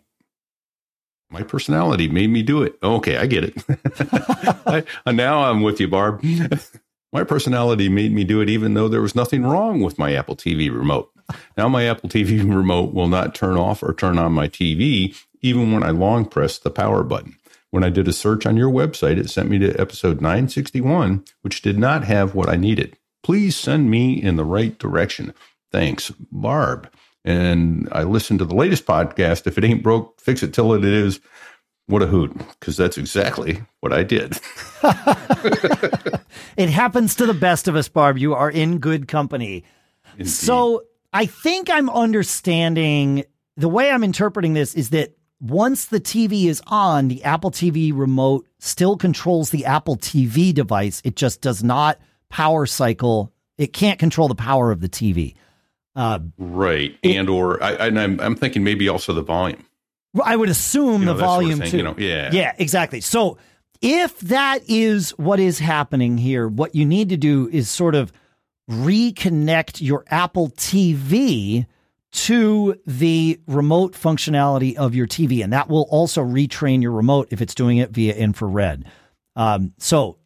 my 1.29 1.43
personality 1.43 2.07
made 2.07 2.29
me 2.29 2.41
do 2.41 2.63
it. 2.63 2.77
Oh, 2.81 2.95
okay, 2.95 3.17
I 3.17 3.25
get 3.25 3.43
it. 3.43 3.63
I, 4.65 4.83
uh, 5.05 5.11
now 5.11 5.43
I'm 5.43 5.61
with 5.61 5.79
you, 5.79 5.87
Barb. 5.87 6.23
my 7.13 7.23
personality 7.23 7.89
made 7.89 8.11
me 8.11 8.23
do 8.23 8.41
it, 8.41 8.49
even 8.49 8.73
though 8.73 8.87
there 8.87 9.01
was 9.01 9.15
nothing 9.15 9.43
wrong 9.43 9.81
with 9.81 9.99
my 9.99 10.13
Apple 10.13 10.35
TV 10.35 10.71
remote. 10.71 11.11
Now 11.57 11.69
my 11.69 11.85
Apple 11.85 12.09
TV 12.09 12.39
remote 12.55 12.93
will 12.93 13.07
not 13.07 13.35
turn 13.35 13.57
off 13.57 13.83
or 13.83 13.93
turn 13.93 14.17
on 14.17 14.33
my 14.33 14.47
TV, 14.47 15.15
even 15.41 15.71
when 15.71 15.83
I 15.83 15.91
long 15.91 16.25
press 16.25 16.57
the 16.57 16.71
power 16.71 17.03
button. 17.03 17.35
When 17.71 17.83
I 17.83 17.89
did 17.89 18.07
a 18.07 18.13
search 18.13 18.47
on 18.47 18.57
your 18.57 18.71
website, 18.71 19.17
it 19.17 19.29
sent 19.29 19.49
me 19.49 19.59
to 19.59 19.79
episode 19.79 20.21
961, 20.21 21.23
which 21.41 21.61
did 21.61 21.77
not 21.77 22.03
have 22.05 22.33
what 22.33 22.49
I 22.49 22.55
needed. 22.55 22.97
Please 23.21 23.55
send 23.55 23.91
me 23.91 24.13
in 24.21 24.37
the 24.37 24.45
right 24.45 24.77
direction. 24.79 25.33
Thanks, 25.71 26.11
Barb. 26.31 26.89
And 27.25 27.89
I 27.91 28.03
listened 28.03 28.39
to 28.39 28.45
the 28.45 28.55
latest 28.55 28.85
podcast. 28.85 29.47
If 29.47 29.57
it 29.57 29.63
ain't 29.63 29.83
broke, 29.83 30.19
fix 30.21 30.43
it 30.43 30.53
till 30.53 30.73
it 30.73 30.85
is. 30.85 31.19
What 31.87 32.03
a 32.03 32.07
hoot, 32.07 32.37
because 32.59 32.77
that's 32.77 32.97
exactly 32.99 33.63
what 33.79 33.91
I 33.91 34.03
did. 34.03 34.39
it 36.55 36.69
happens 36.69 37.15
to 37.15 37.25
the 37.25 37.33
best 37.33 37.67
of 37.67 37.75
us, 37.75 37.89
Barb. 37.89 38.19
You 38.19 38.35
are 38.35 38.49
in 38.49 38.77
good 38.77 39.07
company. 39.07 39.63
Indeed. 40.13 40.29
So 40.29 40.83
I 41.11 41.25
think 41.25 41.69
I'm 41.69 41.89
understanding 41.89 43.23
the 43.57 43.69
way 43.69 43.89
I'm 43.89 44.03
interpreting 44.03 44.53
this 44.53 44.75
is 44.75 44.91
that 44.91 45.15
once 45.41 45.85
the 45.85 45.99
TV 45.99 46.45
is 46.45 46.61
on, 46.67 47.07
the 47.07 47.23
Apple 47.23 47.49
TV 47.49 47.91
remote 47.95 48.47
still 48.59 48.95
controls 48.95 49.49
the 49.49 49.65
Apple 49.65 49.97
TV 49.97 50.53
device. 50.53 51.01
It 51.03 51.15
just 51.15 51.41
does 51.41 51.63
not 51.63 51.99
power 52.29 52.65
cycle. 52.65 53.33
It 53.57 53.73
can't 53.73 53.99
control 53.99 54.27
the 54.27 54.35
power 54.35 54.71
of 54.71 54.81
the 54.81 54.89
TV. 54.89 55.35
Uh, 55.99 56.19
right, 56.37 56.97
it, 57.03 57.17
and 57.17 57.29
or 57.29 57.61
I, 57.61 57.73
and 57.87 57.99
I'm 57.99 58.21
I'm 58.21 58.35
thinking 58.35 58.63
maybe 58.63 58.87
also 58.87 59.11
the 59.11 59.21
volume. 59.21 59.65
I 60.23 60.35
would 60.35 60.47
assume 60.47 61.01
you 61.01 61.07
know, 61.07 61.13
the 61.13 61.19
volume 61.19 61.57
sort 61.57 61.59
of 61.59 61.63
thing, 61.63 61.71
too. 61.71 61.77
You 61.77 61.83
know, 61.83 61.95
yeah, 61.97 62.29
yeah, 62.31 62.55
exactly. 62.57 63.01
So 63.01 63.37
if 63.81 64.17
that 64.21 64.61
is 64.69 65.11
what 65.17 65.41
is 65.41 65.59
happening 65.59 66.17
here, 66.17 66.47
what 66.47 66.73
you 66.73 66.85
need 66.85 67.09
to 67.09 67.17
do 67.17 67.49
is 67.51 67.69
sort 67.69 67.95
of 67.95 68.13
reconnect 68.69 69.81
your 69.81 70.05
Apple 70.07 70.51
TV 70.51 71.65
to 72.11 72.79
the 72.85 73.39
remote 73.45 73.93
functionality 73.93 74.75
of 74.75 74.95
your 74.95 75.05
TV. 75.05 75.43
And 75.43 75.51
that 75.51 75.69
will 75.69 75.87
also 75.89 76.23
retrain 76.23 76.81
your 76.81 76.91
remote 76.91 77.27
if 77.31 77.41
it's 77.41 77.53
doing 77.53 77.77
it 77.77 77.91
via 77.91 78.15
infrared. 78.15 78.85
Um, 79.35 79.73
so 79.79 80.17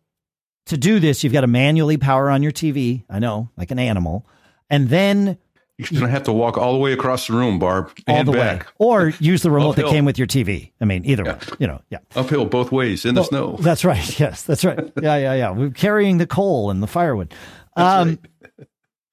to 0.68 0.78
do 0.78 1.00
this, 1.00 1.24
you've 1.24 1.34
got 1.34 1.42
to 1.42 1.48
manually 1.48 1.98
power 1.98 2.30
on 2.30 2.44
your 2.44 2.52
TV. 2.52 3.04
I 3.10 3.18
know, 3.18 3.50
like 3.58 3.72
an 3.72 3.80
animal. 3.80 4.28
And 4.70 4.90
then 4.90 5.38
you're 5.78 5.88
going 5.90 6.02
to 6.04 6.10
have 6.10 6.24
to 6.24 6.32
walk 6.34 6.58
all 6.58 6.74
the 6.74 6.80
way 6.80 6.94
across 6.94 7.28
the 7.28 7.34
room, 7.34 7.58
Barb, 7.60 7.92
all 8.08 8.16
and 8.16 8.28
the 8.28 8.32
back. 8.34 8.66
way, 8.66 8.72
or 8.78 9.10
use 9.20 9.42
the 9.42 9.50
remote 9.52 9.76
that 9.78 9.88
came 9.88 10.06
with 10.06 10.18
your 10.18 10.28
TV. 10.28 10.72
I 10.80 10.86
mean, 10.86 11.04
either 11.06 11.24
Yeah. 11.26 11.34
way, 11.34 11.40
you 11.60 11.68
know, 11.68 11.82
yeah. 11.90 11.98
Uphill 12.16 12.46
both 12.46 12.72
ways 12.72 13.06
in 13.06 13.16
the 13.16 13.24
snow. 13.24 13.58
That's 13.60 13.84
right. 13.84 14.20
Yes, 14.20 14.44
that's 14.44 14.64
right. 14.64 14.80
Yeah, 15.02 15.18
yeah, 15.18 15.34
yeah. 15.34 15.50
We're 15.52 15.72
carrying 15.72 16.18
the 16.20 16.28
coal 16.28 16.70
and 16.70 16.82
the 16.84 16.88
firewood. 16.88 17.34
Um, 17.76 18.20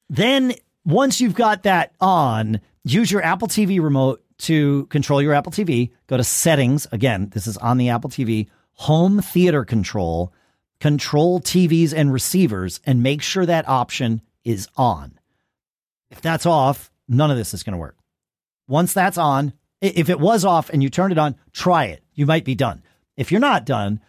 Then 0.08 0.54
once 0.84 1.20
you've 1.20 1.34
got 1.34 1.62
that 1.64 1.92
on, 2.00 2.60
use 2.84 3.10
your 3.10 3.22
Apple 3.22 3.48
TV 3.48 3.80
remote 3.80 4.22
to 4.38 4.86
control 4.86 5.22
your 5.22 5.34
Apple 5.34 5.52
TV. 5.52 5.90
Go 6.08 6.16
to 6.16 6.24
settings. 6.24 6.86
Again, 6.92 7.30
this 7.32 7.46
is 7.46 7.56
on 7.58 7.78
the 7.78 7.88
Apple 7.90 8.10
TV. 8.10 8.48
Home 8.74 9.20
theater 9.20 9.64
control. 9.64 10.32
Control 10.80 11.40
TVs 11.40 11.92
and 11.94 12.12
receivers 12.12 12.80
and 12.86 13.02
make 13.02 13.22
sure 13.22 13.44
that 13.46 13.68
option 13.68 14.22
is 14.44 14.66
on. 14.76 15.18
If 16.10 16.20
that's 16.20 16.46
off, 16.46 16.90
none 17.08 17.30
of 17.30 17.36
this 17.36 17.54
is 17.54 17.62
going 17.62 17.72
to 17.74 17.78
work. 17.78 17.96
Once 18.68 18.92
that's 18.92 19.18
on, 19.18 19.52
if 19.80 20.08
it 20.08 20.20
was 20.20 20.44
off 20.44 20.70
and 20.70 20.82
you 20.82 20.90
turned 20.90 21.12
it 21.12 21.18
on, 21.18 21.36
try 21.52 21.86
it. 21.86 22.02
You 22.14 22.26
might 22.26 22.44
be 22.44 22.54
done. 22.54 22.82
If 23.16 23.30
you're 23.30 23.40
not 23.40 23.64
done, 23.64 24.00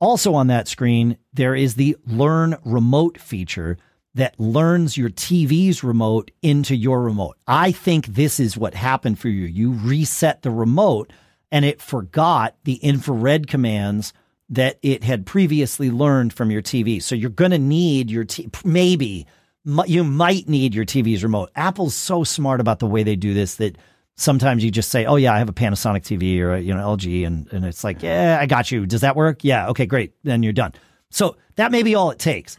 also 0.00 0.34
on 0.34 0.46
that 0.48 0.68
screen, 0.68 1.18
there 1.32 1.54
is 1.54 1.74
the 1.74 1.96
learn 2.06 2.56
remote 2.64 3.18
feature 3.18 3.76
that 4.14 4.38
learns 4.40 4.96
your 4.96 5.10
TV's 5.10 5.84
remote 5.84 6.30
into 6.42 6.74
your 6.74 7.02
remote. 7.02 7.36
I 7.46 7.70
think 7.70 8.06
this 8.06 8.40
is 8.40 8.56
what 8.56 8.74
happened 8.74 9.18
for 9.18 9.28
you. 9.28 9.44
You 9.44 9.72
reset 9.72 10.42
the 10.42 10.50
remote 10.50 11.12
and 11.52 11.64
it 11.64 11.80
forgot 11.80 12.56
the 12.64 12.74
infrared 12.76 13.46
commands 13.46 14.12
that 14.48 14.78
it 14.82 15.04
had 15.04 15.26
previously 15.26 15.90
learned 15.90 16.32
from 16.32 16.50
your 16.50 16.62
TV. 16.62 17.00
So 17.00 17.14
you're 17.14 17.30
going 17.30 17.52
to 17.52 17.58
need 17.58 18.10
your 18.10 18.24
t- 18.24 18.50
maybe 18.64 19.26
you 19.64 20.04
might 20.04 20.48
need 20.48 20.74
your 20.74 20.84
TV's 20.84 21.22
remote. 21.22 21.50
Apple's 21.54 21.94
so 21.94 22.24
smart 22.24 22.60
about 22.60 22.78
the 22.78 22.86
way 22.86 23.02
they 23.02 23.16
do 23.16 23.34
this 23.34 23.56
that 23.56 23.76
sometimes 24.16 24.64
you 24.64 24.70
just 24.70 24.90
say, 24.90 25.06
"Oh 25.06 25.16
yeah, 25.16 25.34
I 25.34 25.38
have 25.38 25.48
a 25.48 25.54
Panasonic 25.54 26.02
TV 26.02 26.40
or 26.40 26.54
a, 26.54 26.60
you 26.60 26.74
know 26.74 26.80
LG," 26.80 27.26
and 27.26 27.50
and 27.52 27.64
it's 27.64 27.84
like, 27.84 28.02
"Yeah, 28.02 28.38
I 28.40 28.46
got 28.46 28.70
you. 28.70 28.86
Does 28.86 29.00
that 29.02 29.16
work? 29.16 29.44
Yeah, 29.44 29.68
okay, 29.68 29.86
great. 29.86 30.14
Then 30.24 30.42
you're 30.42 30.52
done." 30.52 30.72
So 31.10 31.36
that 31.56 31.72
may 31.72 31.82
be 31.82 31.94
all 31.94 32.10
it 32.10 32.18
takes. 32.18 32.58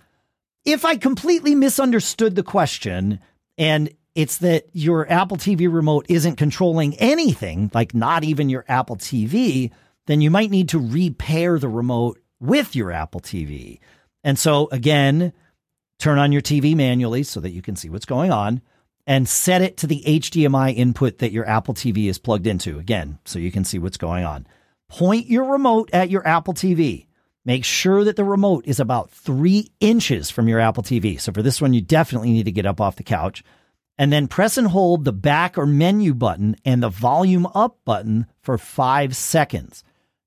If 0.65 0.85
I 0.85 0.95
completely 0.95 1.55
misunderstood 1.55 2.35
the 2.35 2.43
question 2.43 3.19
and 3.57 3.89
it's 4.13 4.39
that 4.39 4.65
your 4.73 5.11
Apple 5.11 5.37
TV 5.37 5.71
remote 5.71 6.05
isn't 6.09 6.35
controlling 6.35 6.95
anything, 6.95 7.71
like 7.73 7.95
not 7.95 8.23
even 8.23 8.49
your 8.49 8.65
Apple 8.67 8.97
TV, 8.97 9.71
then 10.07 10.21
you 10.21 10.29
might 10.29 10.51
need 10.51 10.69
to 10.69 10.79
repair 10.79 11.57
the 11.57 11.69
remote 11.69 12.19
with 12.39 12.75
your 12.75 12.91
Apple 12.91 13.21
TV. 13.21 13.79
And 14.23 14.37
so 14.37 14.67
again, 14.71 15.33
turn 16.01 16.17
on 16.17 16.31
your 16.31 16.41
TV 16.41 16.75
manually 16.75 17.23
so 17.23 17.39
that 17.39 17.51
you 17.51 17.61
can 17.61 17.75
see 17.75 17.89
what's 17.89 18.05
going 18.05 18.31
on 18.31 18.61
and 19.07 19.27
set 19.27 19.61
it 19.61 19.77
to 19.77 19.87
the 19.87 20.03
HDMI 20.05 20.75
input 20.75 21.19
that 21.19 21.31
your 21.31 21.47
Apple 21.47 21.73
TV 21.73 22.07
is 22.07 22.17
plugged 22.17 22.47
into 22.47 22.79
again 22.79 23.19
so 23.25 23.39
you 23.39 23.51
can 23.51 23.63
see 23.63 23.79
what's 23.79 23.97
going 23.97 24.25
on. 24.25 24.47
Point 24.89 25.27
your 25.27 25.45
remote 25.45 25.89
at 25.93 26.09
your 26.09 26.27
Apple 26.27 26.53
TV. 26.53 27.07
Make 27.45 27.65
sure 27.65 28.03
that 28.03 28.15
the 28.15 28.23
remote 28.23 28.65
is 28.67 28.79
about 28.79 29.09
three 29.09 29.71
inches 29.79 30.29
from 30.29 30.47
your 30.47 30.59
Apple 30.59 30.83
TV. 30.83 31.19
So 31.19 31.31
for 31.31 31.41
this 31.41 31.61
one, 31.61 31.73
you 31.73 31.81
definitely 31.81 32.31
need 32.31 32.45
to 32.45 32.51
get 32.51 32.65
up 32.65 32.81
off 32.81 32.97
the 32.97 33.03
couch 33.03 33.43
and 33.97 34.11
then 34.11 34.27
press 34.27 34.57
and 34.57 34.67
hold 34.67 35.05
the 35.05 35.13
back 35.13 35.57
or 35.57 35.65
menu 35.65 36.13
button 36.13 36.55
and 36.65 36.81
the 36.81 36.89
volume 36.89 37.47
up 37.53 37.79
button 37.85 38.27
for 38.41 38.57
five 38.57 39.15
seconds. 39.15 39.83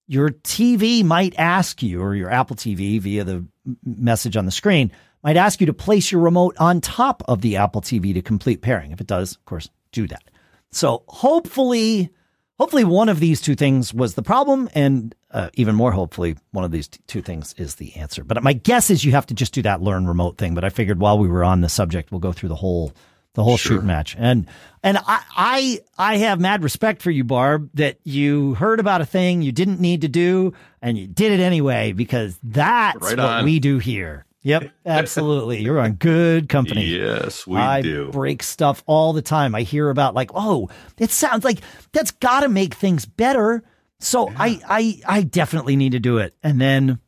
Your 0.07 0.31
TV 0.31 1.05
might 1.05 1.35
ask 1.39 1.83
you, 1.83 2.03
or 2.03 2.15
your 2.15 2.31
Apple 2.31 2.57
TV 2.57 3.01
via 3.01 3.25
the 3.25 3.47
message 3.85 4.37
on 4.37 4.45
the 4.45 4.51
screen, 4.51 4.93
might 5.25 5.37
ask 5.37 5.59
you 5.61 5.67
to 5.67 5.73
place 5.73 6.13
your 6.13 6.21
remote 6.21 6.55
on 6.59 6.81
top 6.81 7.23
of 7.27 7.41
the 7.41 7.57
Apple 7.57 7.81
TV 7.81 8.13
to 8.15 8.23
complete 8.23 8.61
pairing. 8.63 8.93
If 8.93 9.01
it 9.01 9.07
does, 9.07 9.37
of 9.37 9.45
course, 9.47 9.71
do 9.91 10.07
that. 10.09 10.23
So 10.71 11.03
hopefully, 11.09 12.11
hopefully 12.59 12.85
one 12.85 13.09
of 13.09 13.21
these 13.21 13.41
two 13.41 13.55
things 13.55 13.95
was 13.95 14.15
the 14.15 14.23
problem, 14.23 14.69
and 14.75 15.15
uh, 15.31 15.51
even 15.55 15.75
more 15.75 15.93
hopefully, 15.93 16.37
one 16.53 16.65
of 16.65 16.71
these 16.71 16.89
t- 16.89 17.01
two 17.07 17.23
things 17.23 17.55
is 17.57 17.77
the 17.77 17.97
answer. 17.97 18.23
But 18.23 18.43
my 18.43 18.53
guess 18.53 18.91
is 18.91 19.05
you 19.05 19.13
have 19.13 19.27
to 19.27 19.35
just 19.35 19.55
do 19.55 19.63
that 19.63 19.81
learn 19.83 20.07
remote 20.07 20.37
thing. 20.39 20.55
But 20.55 20.65
I 20.65 20.69
figured 20.69 21.01
while 21.01 21.19
we 21.19 21.29
were 21.29 21.43
on 21.45 21.61
the 21.63 21.69
subject, 21.69 22.11
we'll 22.13 22.21
go 22.21 22.33
through 22.33 22.51
the 22.51 22.55
whole 22.57 22.93
the 23.35 23.43
whole 23.43 23.57
Sure. 23.57 23.79
shoot 23.79 23.85
match. 23.85 24.15
And 24.19 24.47
and 24.83 24.99
I, 24.99 25.23
I 25.37 25.81
I 25.99 26.17
have 26.19 26.39
mad 26.41 26.63
respect 26.63 27.03
for 27.03 27.11
you, 27.11 27.25
Barb, 27.25 27.71
that 27.75 27.99
you 28.05 28.55
heard 28.55 28.79
about 28.79 29.01
a 29.01 29.07
thing 29.07 29.43
you 29.43 29.51
didn't 29.53 29.81
need 29.81 30.03
to 30.03 30.09
do 30.09 30.53
and 30.81 30.97
you 30.97 31.07
did 31.09 31.33
it 31.33 31.41
anyway 31.43 31.93
because 31.93 32.39
that's 32.45 33.01
Right 33.01 33.19
what 33.19 33.43
we 33.45 33.59
do 33.59 33.79
here. 33.79 34.25
Yep, 34.45 34.71
absolutely. 34.85 35.63
You're 35.63 35.81
on 35.81 35.93
good 35.95 36.51
company. 36.51 36.85
Yes, 36.85 37.47
we 37.47 37.59
I 37.59 37.81
do. 37.81 38.11
break 38.11 38.43
stuff 38.43 38.83
all 38.87 39.15
the 39.15 39.23
time. 39.23 39.55
I 39.55 39.63
hear 39.63 39.89
about 39.89 40.15
like, 40.15 40.31
oh, 40.35 40.69
it 40.99 41.11
sounds 41.11 41.45
like 41.45 41.61
that's 41.93 42.11
got 42.11 42.41
to 42.41 42.49
make 42.49 42.75
things 42.75 43.07
better. 43.07 43.65
So 44.01 44.31
I, 44.37 44.61
I, 44.69 45.01
I 45.07 45.23
definitely 45.23 45.77
need 45.77 45.93
to 45.93 45.99
do 45.99 46.19
it. 46.19 46.35
And 46.43 46.61
then 46.61 46.99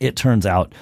it 0.00 0.16
turns 0.16 0.46
out, 0.46 0.74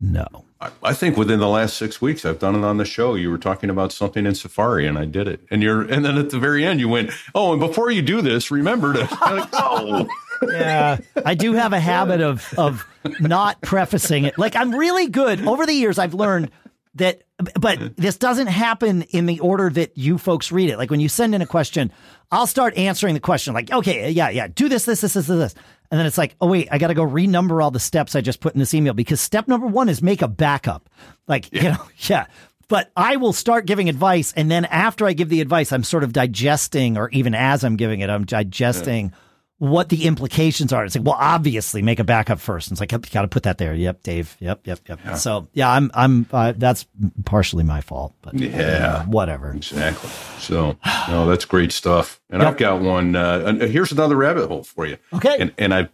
no. 0.00 0.26
I, 0.60 0.70
I 0.82 0.92
think 0.92 1.16
within 1.16 1.38
the 1.38 1.48
last 1.48 1.76
six 1.76 2.02
weeks, 2.02 2.24
I've 2.24 2.40
done 2.40 2.56
it 2.56 2.64
on 2.64 2.78
the 2.78 2.84
show. 2.84 3.14
You 3.14 3.30
were 3.30 3.38
talking 3.38 3.70
about 3.70 3.92
something 3.92 4.26
in 4.26 4.34
Safari, 4.34 4.86
and 4.86 4.98
I 4.98 5.04
did 5.04 5.28
it. 5.28 5.40
And 5.50 5.62
you're, 5.62 5.82
and 5.82 6.04
then 6.04 6.18
at 6.18 6.30
the 6.30 6.38
very 6.38 6.64
end, 6.64 6.80
you 6.80 6.88
went, 6.88 7.10
"Oh, 7.34 7.52
and 7.52 7.60
before 7.60 7.90
you 7.90 8.02
do 8.02 8.22
this, 8.22 8.50
remember 8.50 8.92
to." 8.94 9.00
Like, 9.20 9.48
oh, 9.52 10.08
Yeah, 10.42 10.98
I 11.24 11.34
do 11.34 11.52
have 11.52 11.72
a 11.72 11.80
habit 11.80 12.20
of 12.20 12.52
of 12.58 12.84
not 13.20 13.60
prefacing 13.60 14.24
it. 14.24 14.38
Like 14.38 14.56
I'm 14.56 14.74
really 14.74 15.08
good. 15.08 15.46
Over 15.46 15.66
the 15.66 15.72
years, 15.72 15.98
I've 15.98 16.14
learned 16.14 16.50
that, 16.96 17.22
but 17.60 17.96
this 17.96 18.16
doesn't 18.16 18.46
happen 18.46 19.02
in 19.02 19.26
the 19.26 19.40
order 19.40 19.70
that 19.70 19.96
you 19.96 20.18
folks 20.18 20.50
read 20.50 20.70
it. 20.70 20.78
Like 20.78 20.90
when 20.90 21.00
you 21.00 21.08
send 21.08 21.34
in 21.34 21.42
a 21.42 21.46
question, 21.46 21.92
I'll 22.30 22.46
start 22.46 22.76
answering 22.76 23.14
the 23.14 23.20
question. 23.20 23.54
Like, 23.54 23.70
okay, 23.70 24.10
yeah, 24.10 24.30
yeah, 24.30 24.48
do 24.48 24.68
this, 24.68 24.84
this, 24.84 25.02
this, 25.02 25.12
this, 25.12 25.26
this, 25.26 25.54
and 25.90 25.98
then 25.98 26.06
it's 26.06 26.18
like, 26.18 26.34
oh 26.40 26.48
wait, 26.48 26.68
I 26.70 26.78
got 26.78 26.88
to 26.88 26.94
go 26.94 27.06
renumber 27.06 27.62
all 27.62 27.70
the 27.70 27.80
steps 27.80 28.16
I 28.16 28.20
just 28.20 28.40
put 28.40 28.54
in 28.54 28.58
this 28.58 28.74
email 28.74 28.94
because 28.94 29.20
step 29.20 29.46
number 29.46 29.66
one 29.66 29.88
is 29.88 30.02
make 30.02 30.22
a 30.22 30.28
backup. 30.28 30.88
Like, 31.28 31.52
you 31.52 31.62
know, 31.62 31.82
yeah. 31.98 32.26
But 32.68 32.90
I 32.96 33.16
will 33.16 33.32
start 33.32 33.64
giving 33.66 33.88
advice, 33.88 34.32
and 34.36 34.50
then 34.50 34.64
after 34.64 35.06
I 35.06 35.12
give 35.12 35.28
the 35.28 35.40
advice, 35.40 35.70
I'm 35.70 35.84
sort 35.84 36.02
of 36.02 36.12
digesting, 36.12 36.98
or 36.98 37.08
even 37.10 37.32
as 37.32 37.62
I'm 37.62 37.76
giving 37.76 38.00
it, 38.00 38.10
I'm 38.10 38.24
digesting 38.24 39.12
what 39.58 39.88
the 39.88 40.04
implications 40.04 40.72
are. 40.72 40.84
It's 40.84 40.94
like, 40.96 41.04
well, 41.06 41.16
obviously, 41.18 41.80
make 41.80 41.98
a 41.98 42.04
backup 42.04 42.38
first. 42.40 42.68
And 42.68 42.74
it's 42.74 42.80
like, 42.80 42.92
yep, 42.92 43.06
you 43.06 43.12
got 43.12 43.22
to 43.22 43.28
put 43.28 43.44
that 43.44 43.56
there. 43.58 43.74
Yep, 43.74 44.02
Dave. 44.02 44.36
Yep, 44.38 44.66
yep, 44.66 44.80
yep. 44.88 45.16
So 45.16 45.48
yeah, 45.54 45.70
I'm, 45.70 45.90
I'm. 45.94 46.26
Uh, 46.30 46.52
that's 46.56 46.86
partially 47.24 47.64
my 47.64 47.80
fault, 47.80 48.14
but 48.20 48.34
Yeah. 48.34 48.96
uh, 49.00 49.04
whatever. 49.04 49.52
exactly. 49.52 50.10
So, 50.40 50.76
no, 51.08 51.26
that's 51.26 51.44
great 51.46 51.72
stuff. 51.72 52.20
And 52.30 52.42
I've 52.42 52.56
got 52.58 52.80
one. 52.82 53.16
Uh, 53.16 53.44
and 53.46 53.62
here's 53.62 53.92
another 53.92 54.16
rabbit 54.16 54.48
hole 54.48 54.62
for 54.64 54.84
you. 54.86 54.98
Okay. 55.14 55.36
And 55.40 55.52
and 55.56 55.72
I, 55.72 55.88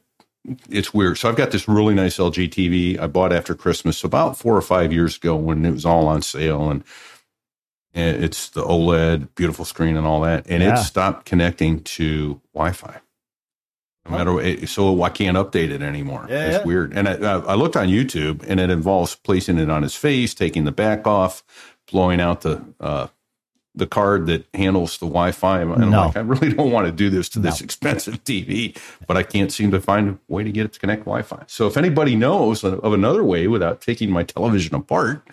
it's 0.69 0.93
weird. 0.93 1.19
So 1.19 1.29
I've 1.29 1.37
got 1.37 1.53
this 1.53 1.69
really 1.69 1.95
nice 1.95 2.17
LG 2.19 2.49
TV 2.51 2.99
I 2.99 3.07
bought 3.07 3.33
after 3.33 3.55
Christmas 3.55 4.03
about 4.03 4.37
four 4.37 4.57
or 4.57 4.63
five 4.63 4.93
years 4.93 5.17
ago 5.17 5.37
when 5.37 5.65
it 5.65 5.71
was 5.71 5.87
all 5.87 6.07
on 6.09 6.23
sale 6.23 6.69
and. 6.71 6.83
And 7.95 8.25
it's 8.25 8.49
the 8.49 8.63
OLED, 8.63 9.29
beautiful 9.35 9.67
screen, 9.67 9.99
and 9.99 10.07
all 10.07 10.23
that, 10.23 10.47
and 10.49 10.63
Yeah. 10.63 10.81
it 10.81 10.83
stopped 10.83 11.27
connecting 11.27 11.83
to 11.83 12.41
Wi-Fi. 12.55 12.97
No 14.05 14.11
matter 14.11 14.33
what, 14.33 14.69
so 14.69 15.03
I 15.03 15.11
can't 15.11 15.37
update 15.37 15.71
it 15.71 15.81
anymore. 15.81 16.27
Yeah, 16.29 16.47
it's 16.47 16.57
yeah. 16.59 16.65
weird. 16.65 16.97
And 16.97 17.09
I, 17.09 17.15
I 17.15 17.55
looked 17.55 17.77
on 17.77 17.87
YouTube, 17.87 18.45
and 18.49 18.59
it 18.59 18.69
involves 18.69 19.15
placing 19.15 19.59
it 19.59 19.71
on 19.71 19.83
his 19.83 19.95
face, 19.95 20.35
taking 20.35 20.65
the 20.65 20.73
back 20.73 21.07
off, 21.07 21.45
blowing 21.91 22.21
out 22.21 22.41
the 22.41 22.65
uh, 22.81 23.07
the 23.75 23.87
card 23.87 24.27
that 24.27 24.47
handles 24.55 24.99
the 24.99 25.07
Wi-Fi. 25.07 25.63
And 25.63 25.73
I'm 25.73 25.91
like, 25.91 26.17
I 26.17 26.21
really 26.21 26.53
don't 26.53 26.71
want 26.71 26.87
to 26.87 26.93
do 26.93 27.09
this 27.11 27.29
to 27.31 27.39
this 27.39 27.61
expensive 27.61 28.23
TV, 28.25 28.77
but 29.07 29.17
I 29.17 29.23
can't 29.23 29.53
seem 29.53 29.71
to 29.71 29.81
find 29.81 30.11
a 30.11 30.19
way 30.29 30.45
to 30.45 30.53
get 30.53 30.67
it 30.67 30.73
to 30.75 30.81
connect 30.81 31.03
Wi-Fi. 31.03 31.45
So 31.47 31.67
if 31.67 31.77
anybody 31.77 32.17
knows 32.17 32.65
of 32.65 32.93
another 32.93 33.25
way 33.25 33.47
without 33.49 33.81
taking 33.81 34.11
my 34.11 34.25
television 34.25 34.75
apart, 34.75 35.27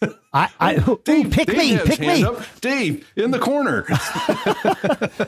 I, 0.32 0.48
I 0.58 0.74
Dave, 1.04 1.30
pick 1.30 1.48
Dave 1.48 1.56
me, 1.56 1.78
pick 1.84 2.00
me. 2.00 2.24
up. 2.24 2.42
Dave 2.60 3.06
in 3.14 3.30
the 3.30 3.38
corner. 3.38 3.84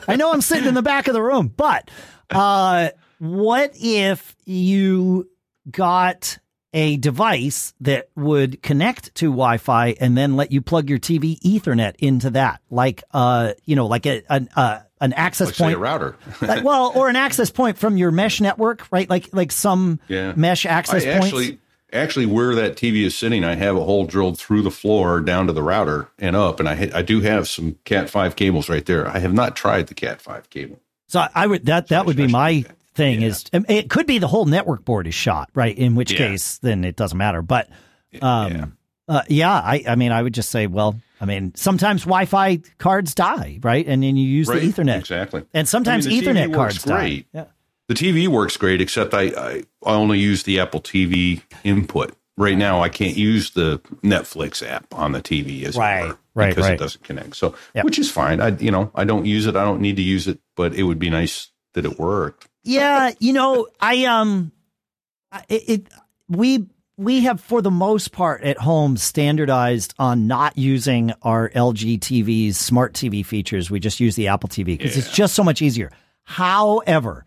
I 0.07 0.15
know 0.17 0.33
I'm 0.33 0.41
sitting 0.41 0.67
in 0.67 0.73
the 0.73 0.81
back 0.81 1.07
of 1.07 1.13
the 1.13 1.21
room, 1.21 1.53
but 1.55 1.89
uh, 2.31 2.89
what 3.19 3.71
if 3.75 4.35
you 4.45 5.29
got 5.69 6.37
a 6.73 6.97
device 6.97 7.73
that 7.79 8.09
would 8.17 8.61
connect 8.61 9.15
to 9.15 9.27
Wi-Fi 9.27 9.95
and 9.99 10.17
then 10.17 10.35
let 10.35 10.51
you 10.51 10.61
plug 10.61 10.89
your 10.89 10.99
TV 10.99 11.39
Ethernet 11.39 11.95
into 11.99 12.31
that, 12.31 12.59
like 12.69 13.01
uh, 13.13 13.53
you 13.63 13.75
know, 13.77 13.87
like 13.87 14.05
a, 14.05 14.23
an 14.29 14.49
uh, 14.55 14.79
an 14.99 15.13
access 15.13 15.55
say 15.55 15.63
point 15.63 15.75
a 15.75 15.79
router. 15.79 16.17
like, 16.41 16.63
well, 16.65 16.91
or 16.93 17.07
an 17.07 17.15
access 17.15 17.49
point 17.49 17.77
from 17.77 17.95
your 17.97 18.11
mesh 18.11 18.41
network, 18.41 18.85
right? 18.91 19.09
Like 19.09 19.29
like 19.31 19.51
some 19.53 19.99
Yeah. 20.09 20.33
mesh 20.35 20.65
access 20.65 21.05
I 21.05 21.11
points. 21.11 21.27
actually 21.27 21.59
actually 21.93 22.25
where 22.25 22.53
that 22.55 22.75
TV 22.75 23.05
is 23.05 23.15
sitting, 23.15 23.45
I 23.45 23.55
have 23.55 23.77
a 23.77 23.83
hole 23.83 24.05
drilled 24.05 24.37
through 24.37 24.63
the 24.63 24.71
floor 24.71 25.21
down 25.21 25.47
to 25.47 25.53
the 25.53 25.63
router 25.63 26.09
and 26.19 26.35
up, 26.35 26.59
and 26.59 26.67
I 26.67 26.91
I 26.93 27.01
do 27.03 27.21
have 27.21 27.47
some 27.47 27.77
Cat 27.85 28.09
five 28.09 28.35
cables 28.35 28.67
right 28.67 28.85
there. 28.85 29.07
I 29.07 29.19
have 29.19 29.33
not 29.33 29.55
tried 29.55 29.87
the 29.87 29.93
Cat 29.93 30.21
five 30.21 30.49
cable. 30.49 30.81
So 31.07 31.25
I 31.33 31.47
would 31.47 31.65
that 31.67 31.89
that 31.89 32.05
would 32.05 32.17
be 32.17 32.27
my 32.27 32.65
thing. 32.93 33.21
Yeah. 33.21 33.27
Is 33.27 33.45
it 33.53 33.89
could 33.89 34.07
be 34.07 34.17
the 34.17 34.27
whole 34.27 34.45
network 34.45 34.85
board 34.85 35.07
is 35.07 35.13
shot, 35.13 35.49
right? 35.53 35.77
In 35.77 35.95
which 35.95 36.11
yeah. 36.11 36.17
case, 36.17 36.57
then 36.59 36.83
it 36.83 36.95
doesn't 36.95 37.17
matter. 37.17 37.41
But 37.41 37.69
um, 38.21 38.51
yeah. 38.51 38.65
Uh, 39.07 39.21
yeah, 39.29 39.53
I 39.53 39.83
I 39.87 39.95
mean, 39.95 40.11
I 40.11 40.21
would 40.21 40.33
just 40.33 40.49
say, 40.49 40.65
well, 40.67 40.99
I 41.21 41.25
mean, 41.25 41.53
sometimes 41.55 42.03
Wi-Fi 42.03 42.59
cards 42.77 43.13
die, 43.13 43.59
right? 43.61 43.85
And 43.87 44.03
then 44.03 44.17
you 44.17 44.27
use 44.27 44.47
right, 44.47 44.61
the 44.61 44.71
Ethernet. 44.71 44.99
Exactly. 44.99 45.45
And 45.53 45.67
sometimes 45.67 46.07
I 46.07 46.09
mean, 46.09 46.23
Ethernet 46.23 46.53
cards 46.53 46.83
great. 46.83 47.31
die. 47.31 47.39
Yeah. 47.39 47.45
The 47.87 47.93
TV 47.93 48.27
works 48.27 48.57
great, 48.57 48.81
except 48.81 49.13
I, 49.13 49.25
I, 49.27 49.63
I 49.85 49.93
only 49.93 50.17
use 50.17 50.43
the 50.43 50.59
Apple 50.59 50.81
TV 50.81 51.43
input. 51.63 52.15
Right 52.37 52.57
now, 52.57 52.81
I 52.81 52.89
can't 52.89 53.15
use 53.15 53.51
the 53.51 53.79
Netflix 54.03 54.65
app 54.67 54.93
on 54.93 55.13
the 55.13 55.21
TV 55.21 55.63
as 55.63 55.77
right, 55.77 56.09
were, 56.09 56.17
right, 56.33 56.49
because 56.49 56.65
right. 56.65 56.73
it 56.73 56.79
doesn't 56.79 57.03
connect. 57.03 57.37
So, 57.37 57.55
yep. 57.73 57.85
which 57.85 57.97
is 57.97 58.11
fine. 58.11 58.41
I 58.41 58.49
you 58.57 58.71
know 58.71 58.91
I 58.93 59.05
don't 59.05 59.25
use 59.25 59.45
it. 59.45 59.55
I 59.55 59.63
don't 59.63 59.79
need 59.79 59.95
to 59.95 60.01
use 60.01 60.27
it, 60.27 60.39
but 60.55 60.73
it 60.73 60.83
would 60.83 60.99
be 60.99 61.09
nice 61.09 61.49
that 61.75 61.85
it 61.85 61.97
worked. 61.97 62.49
Yeah, 62.63 63.11
you 63.19 63.31
know, 63.31 63.67
I 63.79 64.05
um, 64.05 64.51
it, 65.47 65.69
it 65.69 65.87
we 66.27 66.65
we 66.97 67.21
have, 67.21 67.41
for 67.41 67.61
the 67.61 67.71
most 67.71 68.11
part, 68.11 68.43
at 68.43 68.57
home 68.57 68.95
standardized 68.97 69.93
on 69.99 70.27
not 70.27 70.57
using 70.57 71.11
our 71.21 71.49
LG 71.49 71.99
TV's 71.99 72.57
smart 72.57 72.93
TV 72.93 73.25
features. 73.25 73.69
We 73.69 73.79
just 73.79 73.99
use 73.99 74.15
the 74.15 74.29
Apple 74.29 74.49
TV 74.49 74.65
because 74.65 74.95
yeah. 74.95 75.03
it's 75.03 75.11
just 75.11 75.35
so 75.35 75.43
much 75.43 75.61
easier. 75.61 75.91
However, 76.23 77.25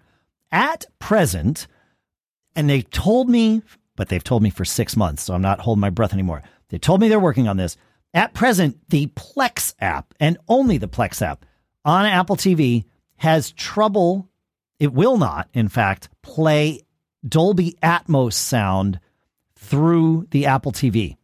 at 0.50 0.86
present, 0.98 1.66
and 2.56 2.68
they 2.68 2.82
told 2.82 3.28
me, 3.28 3.62
but 3.98 4.08
they've 4.08 4.22
told 4.22 4.44
me 4.44 4.48
for 4.48 4.64
six 4.64 4.96
months, 4.96 5.24
so 5.24 5.34
I'm 5.34 5.42
not 5.42 5.58
holding 5.58 5.80
my 5.80 5.90
breath 5.90 6.12
anymore. 6.12 6.42
They 6.68 6.78
told 6.78 7.00
me 7.00 7.08
they're 7.08 7.18
working 7.18 7.48
on 7.48 7.56
this. 7.56 7.76
At 8.14 8.32
present, 8.32 8.78
the 8.90 9.08
Plex 9.08 9.74
app 9.80 10.14
and 10.20 10.38
only 10.48 10.78
the 10.78 10.86
Plex 10.86 11.20
app 11.20 11.44
on 11.84 12.06
Apple 12.06 12.36
TV 12.36 12.84
has 13.16 13.50
trouble. 13.50 14.30
It 14.78 14.92
will 14.92 15.18
not, 15.18 15.48
in 15.52 15.68
fact, 15.68 16.08
play 16.22 16.82
Dolby 17.28 17.76
Atmos 17.82 18.34
sound 18.34 19.00
through 19.56 20.28
the 20.30 20.46
Apple 20.46 20.70
TV. 20.70 21.16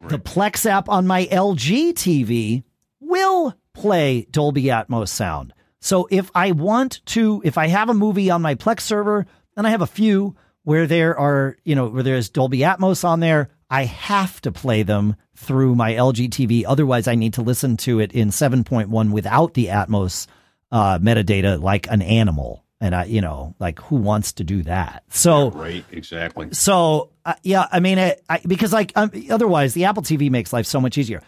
Right. 0.00 0.10
The 0.10 0.18
Plex 0.18 0.66
app 0.66 0.88
on 0.88 1.06
my 1.06 1.26
LG 1.26 1.92
TV 1.92 2.64
will 2.98 3.54
play 3.74 4.26
Dolby 4.28 4.64
Atmos 4.64 5.08
sound. 5.08 5.54
So 5.80 6.08
if 6.10 6.32
I 6.34 6.50
want 6.50 7.00
to, 7.06 7.42
if 7.44 7.56
I 7.56 7.68
have 7.68 7.88
a 7.88 7.94
movie 7.94 8.28
on 8.28 8.42
my 8.42 8.56
Plex 8.56 8.80
server, 8.80 9.24
and 9.56 9.68
I 9.68 9.70
have 9.70 9.82
a 9.82 9.86
few 9.86 10.34
where 10.64 10.86
there 10.86 11.18
are, 11.18 11.56
you 11.64 11.74
know, 11.74 11.88
where 11.88 12.02
there's 12.02 12.28
Dolby 12.28 12.58
Atmos 12.60 13.04
on 13.04 13.20
there, 13.20 13.50
I 13.70 13.84
have 13.84 14.40
to 14.42 14.52
play 14.52 14.82
them 14.82 15.16
through 15.36 15.74
my 15.74 15.92
LG 15.92 16.30
TV. 16.30 16.64
Otherwise, 16.66 17.08
I 17.08 17.14
need 17.14 17.34
to 17.34 17.42
listen 17.42 17.76
to 17.78 18.00
it 18.00 18.12
in 18.12 18.28
7.1 18.28 19.12
without 19.12 19.54
the 19.54 19.66
Atmos 19.66 20.26
uh, 20.72 20.98
metadata 20.98 21.60
like 21.60 21.88
an 21.88 22.02
animal 22.02 22.64
and 22.84 22.94
I, 22.94 23.04
you 23.04 23.22
know, 23.22 23.54
like 23.58 23.80
who 23.80 23.96
wants 23.96 24.34
to 24.34 24.44
do 24.44 24.62
that? 24.64 25.04
So 25.08 25.52
yeah, 25.54 25.62
right, 25.62 25.84
exactly. 25.90 26.48
So 26.52 27.12
uh, 27.24 27.32
yeah, 27.42 27.66
I 27.72 27.80
mean, 27.80 27.98
I, 27.98 28.18
because 28.46 28.74
like 28.74 28.92
um, 28.94 29.10
otherwise, 29.30 29.72
the 29.72 29.84
Apple 29.86 30.02
TV 30.02 30.30
makes 30.30 30.52
life 30.52 30.66
so 30.66 30.80
much 30.80 30.98
easier. 30.98 31.22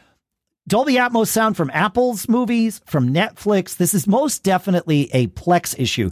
Dolby 0.68 0.94
Atmos 0.96 1.28
sound 1.28 1.56
from 1.56 1.70
Apple's 1.72 2.28
movies, 2.28 2.82
from 2.84 3.14
Netflix. 3.14 3.76
This 3.76 3.94
is 3.94 4.06
most 4.06 4.42
definitely 4.42 5.08
a 5.14 5.28
Plex 5.28 5.78
issue. 5.78 6.10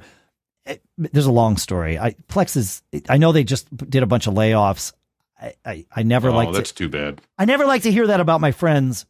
It, 0.66 0.82
there's 0.96 1.26
a 1.26 1.32
long 1.32 1.56
story. 1.56 1.98
I, 1.98 2.12
Plex 2.28 2.56
is. 2.56 2.82
I 3.08 3.18
know 3.18 3.32
they 3.32 3.44
just 3.44 3.74
did 3.76 4.02
a 4.02 4.06
bunch 4.06 4.26
of 4.26 4.34
layoffs. 4.34 4.92
I, 5.40 5.54
I, 5.64 5.86
I 5.94 6.02
never 6.02 6.30
oh, 6.30 6.34
like. 6.34 6.52
that's 6.52 6.72
too 6.72 6.88
bad. 6.88 7.20
I 7.38 7.44
never 7.44 7.66
like 7.66 7.82
to 7.82 7.92
hear 7.92 8.06
that 8.06 8.20
about 8.20 8.40
my 8.40 8.52
friends 8.52 9.04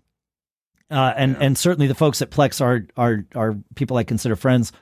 uh, 0.91 1.13
and 1.17 1.33
yeah. 1.33 1.47
and 1.47 1.59
certainly 1.59 1.87
the 1.87 1.95
folks 1.95 2.21
at 2.23 2.31
Plex 2.31 2.61
are 2.61 2.87
are 2.97 3.25
are 3.35 3.57
people 3.75 3.97
I 3.97 4.05
consider 4.05 4.37
friends. 4.37 4.73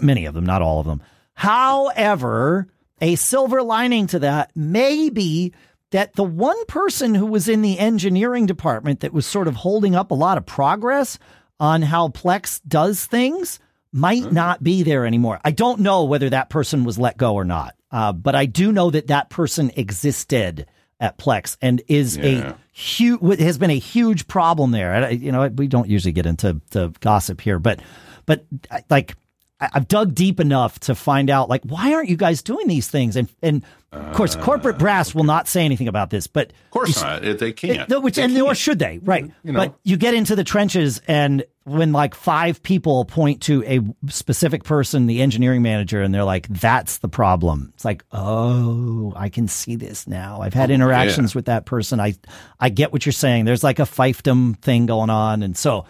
Many 0.00 0.26
of 0.26 0.34
them, 0.34 0.44
not 0.44 0.62
all 0.62 0.80
of 0.80 0.86
them. 0.86 1.02
However, 1.34 2.68
a 3.00 3.16
silver 3.16 3.62
lining 3.62 4.06
to 4.08 4.18
that 4.20 4.54
may 4.54 5.10
be 5.10 5.52
that 5.90 6.14
the 6.14 6.24
one 6.24 6.62
person 6.66 7.14
who 7.14 7.26
was 7.26 7.48
in 7.48 7.62
the 7.62 7.78
engineering 7.78 8.46
department 8.46 9.00
that 9.00 9.12
was 9.12 9.26
sort 9.26 9.48
of 9.48 9.56
holding 9.56 9.94
up 9.94 10.10
a 10.10 10.14
lot 10.14 10.38
of 10.38 10.46
progress 10.46 11.18
on 11.58 11.82
how 11.82 12.08
Plex 12.08 12.60
does 12.66 13.04
things 13.04 13.58
might 13.96 14.22
mm-hmm. 14.22 14.34
not 14.34 14.62
be 14.62 14.82
there 14.82 15.06
anymore. 15.06 15.40
I 15.44 15.50
don't 15.50 15.80
know 15.80 16.04
whether 16.04 16.30
that 16.30 16.50
person 16.50 16.84
was 16.84 16.98
let 16.98 17.16
go 17.16 17.34
or 17.34 17.44
not, 17.44 17.74
uh, 17.90 18.12
but 18.12 18.34
I 18.34 18.46
do 18.46 18.70
know 18.72 18.90
that 18.90 19.08
that 19.08 19.30
person 19.30 19.72
existed 19.76 20.66
at 21.00 21.18
Plex 21.18 21.56
and 21.60 21.82
is 21.88 22.16
yeah. 22.16 22.24
a 22.24 22.56
huge 22.72 23.40
has 23.40 23.58
been 23.58 23.70
a 23.70 23.78
huge 23.78 24.28
problem 24.28 24.70
there. 24.70 25.10
You 25.10 25.32
know, 25.32 25.48
we 25.48 25.66
don't 25.66 25.88
usually 25.88 26.12
get 26.12 26.26
into 26.26 26.60
the 26.70 26.94
gossip 27.00 27.40
here, 27.40 27.58
but 27.58 27.80
but 28.26 28.44
like 28.90 29.16
I've 29.58 29.88
dug 29.88 30.14
deep 30.14 30.38
enough 30.38 30.78
to 30.80 30.94
find 30.94 31.30
out 31.30 31.48
like 31.48 31.62
why 31.64 31.94
aren't 31.94 32.10
you 32.10 32.16
guys 32.16 32.42
doing 32.42 32.68
these 32.68 32.88
things? 32.88 33.16
And 33.16 33.28
and 33.42 33.64
of 33.92 34.14
course, 34.14 34.36
uh, 34.36 34.42
corporate 34.42 34.78
brass 34.78 35.14
will 35.14 35.24
not 35.24 35.48
say 35.48 35.64
anything 35.64 35.88
about 35.88 36.10
this, 36.10 36.26
but 36.26 36.50
of 36.50 36.70
course 36.70 37.00
not. 37.00 37.22
They 37.22 37.52
can't. 37.52 37.90
It, 37.90 38.02
which 38.02 38.16
they 38.16 38.22
and 38.22 38.32
can't. 38.32 38.44
nor 38.44 38.54
should 38.54 38.78
they, 38.78 38.98
right? 38.98 39.30
You 39.42 39.52
know. 39.52 39.58
But 39.58 39.78
you 39.84 39.96
get 39.96 40.12
into 40.12 40.36
the 40.36 40.44
trenches, 40.44 41.00
and 41.08 41.44
when 41.64 41.92
like 41.92 42.14
five 42.14 42.62
people 42.62 43.06
point 43.06 43.42
to 43.42 43.64
a 43.64 43.80
specific 44.10 44.64
person, 44.64 45.06
the 45.06 45.22
engineering 45.22 45.62
manager, 45.62 46.02
and 46.02 46.14
they're 46.14 46.24
like, 46.24 46.48
"That's 46.48 46.98
the 46.98 47.08
problem." 47.08 47.72
It's 47.74 47.84
like, 47.84 48.04
oh, 48.12 49.14
I 49.16 49.30
can 49.30 49.48
see 49.48 49.76
this 49.76 50.06
now. 50.06 50.42
I've 50.42 50.54
had 50.54 50.70
interactions 50.70 51.34
yeah. 51.34 51.38
with 51.38 51.46
that 51.46 51.64
person. 51.64 51.98
I 51.98 52.14
I 52.60 52.68
get 52.68 52.92
what 52.92 53.06
you're 53.06 53.12
saying. 53.14 53.46
There's 53.46 53.64
like 53.64 53.78
a 53.78 53.82
fiefdom 53.82 54.58
thing 54.60 54.84
going 54.84 55.10
on, 55.10 55.42
and 55.42 55.56
so 55.56 55.86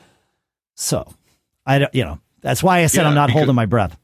so 0.77 1.13
I 1.65 1.81
don't, 1.81 1.95
you 1.95 2.05
know 2.05 2.21
that's 2.47 2.63
why 2.63 2.79
I 2.79 2.87
said 2.87 3.03
yeah, 3.03 3.09
I'm 3.09 3.15
not 3.17 3.27
because, 3.27 3.41
holding 3.41 3.57
my 3.57 3.67
breath. 3.67 3.99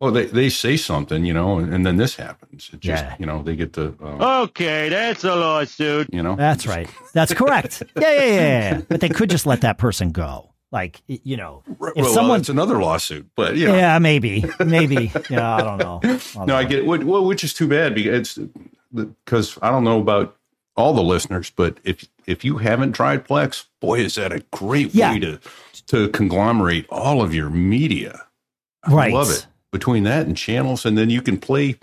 Well, 0.00 0.12
they, 0.12 0.26
they 0.26 0.50
say 0.50 0.76
something, 0.76 1.24
you 1.24 1.32
know, 1.32 1.58
and, 1.58 1.72
and 1.72 1.86
then 1.86 1.96
this 1.96 2.14
happens. 2.14 2.68
It 2.74 2.80
just, 2.80 3.02
yeah. 3.02 3.16
you 3.18 3.24
know, 3.24 3.42
they 3.42 3.56
get 3.56 3.72
the. 3.72 3.94
Uh, 4.02 4.42
okay, 4.42 4.90
that's 4.90 5.24
a 5.24 5.34
lawsuit. 5.34 6.12
You 6.12 6.22
know, 6.22 6.36
that's 6.36 6.66
right. 6.66 6.90
That's 7.14 7.32
correct. 7.32 7.82
yeah, 7.96 8.12
yeah, 8.12 8.24
yeah, 8.24 8.34
yeah. 8.34 8.80
But 8.86 9.00
they 9.00 9.08
could 9.08 9.30
just 9.30 9.46
let 9.46 9.62
that 9.62 9.78
person 9.78 10.12
go. 10.12 10.52
Like, 10.70 11.00
you 11.06 11.38
know, 11.38 11.62
if 11.96 12.04
well, 12.04 12.12
someone. 12.12 12.40
It's 12.40 12.50
another 12.50 12.80
lawsuit, 12.82 13.30
but, 13.34 13.56
you 13.56 13.66
know. 13.66 13.74
Yeah, 13.74 13.98
maybe. 13.98 14.44
Maybe. 14.64 15.10
yeah, 15.30 15.56
I 15.56 15.62
don't 15.62 15.78
know. 15.78 16.00
I 16.02 16.06
don't 16.06 16.36
no, 16.36 16.44
know. 16.44 16.56
I 16.56 16.64
get 16.64 16.80
it. 16.80 16.86
Well, 16.86 17.24
which 17.24 17.42
is 17.42 17.54
too 17.54 17.66
bad 17.66 17.94
because 17.94 18.36
it's 18.36 18.50
because 19.24 19.58
I 19.62 19.70
don't 19.70 19.84
know 19.84 20.00
about 20.00 20.36
all 20.76 20.92
the 20.92 21.02
listeners, 21.02 21.50
but 21.50 21.78
if 21.84 22.06
if 22.26 22.44
you 22.44 22.58
haven't 22.58 22.92
tried 22.92 23.26
Plex, 23.26 23.64
boy, 23.80 24.00
is 24.00 24.16
that 24.16 24.32
a 24.32 24.40
great 24.50 24.94
yeah. 24.94 25.12
way 25.12 25.18
to 25.20 25.40
to 25.90 26.08
conglomerate 26.10 26.86
all 26.88 27.20
of 27.20 27.34
your 27.34 27.50
media. 27.50 28.24
I 28.84 28.92
right. 28.92 29.12
love 29.12 29.28
it. 29.30 29.46
Between 29.72 30.04
that 30.04 30.26
and 30.26 30.36
channels, 30.36 30.84
and 30.84 30.96
then 30.96 31.10
you 31.10 31.20
can 31.22 31.38
play 31.38 31.76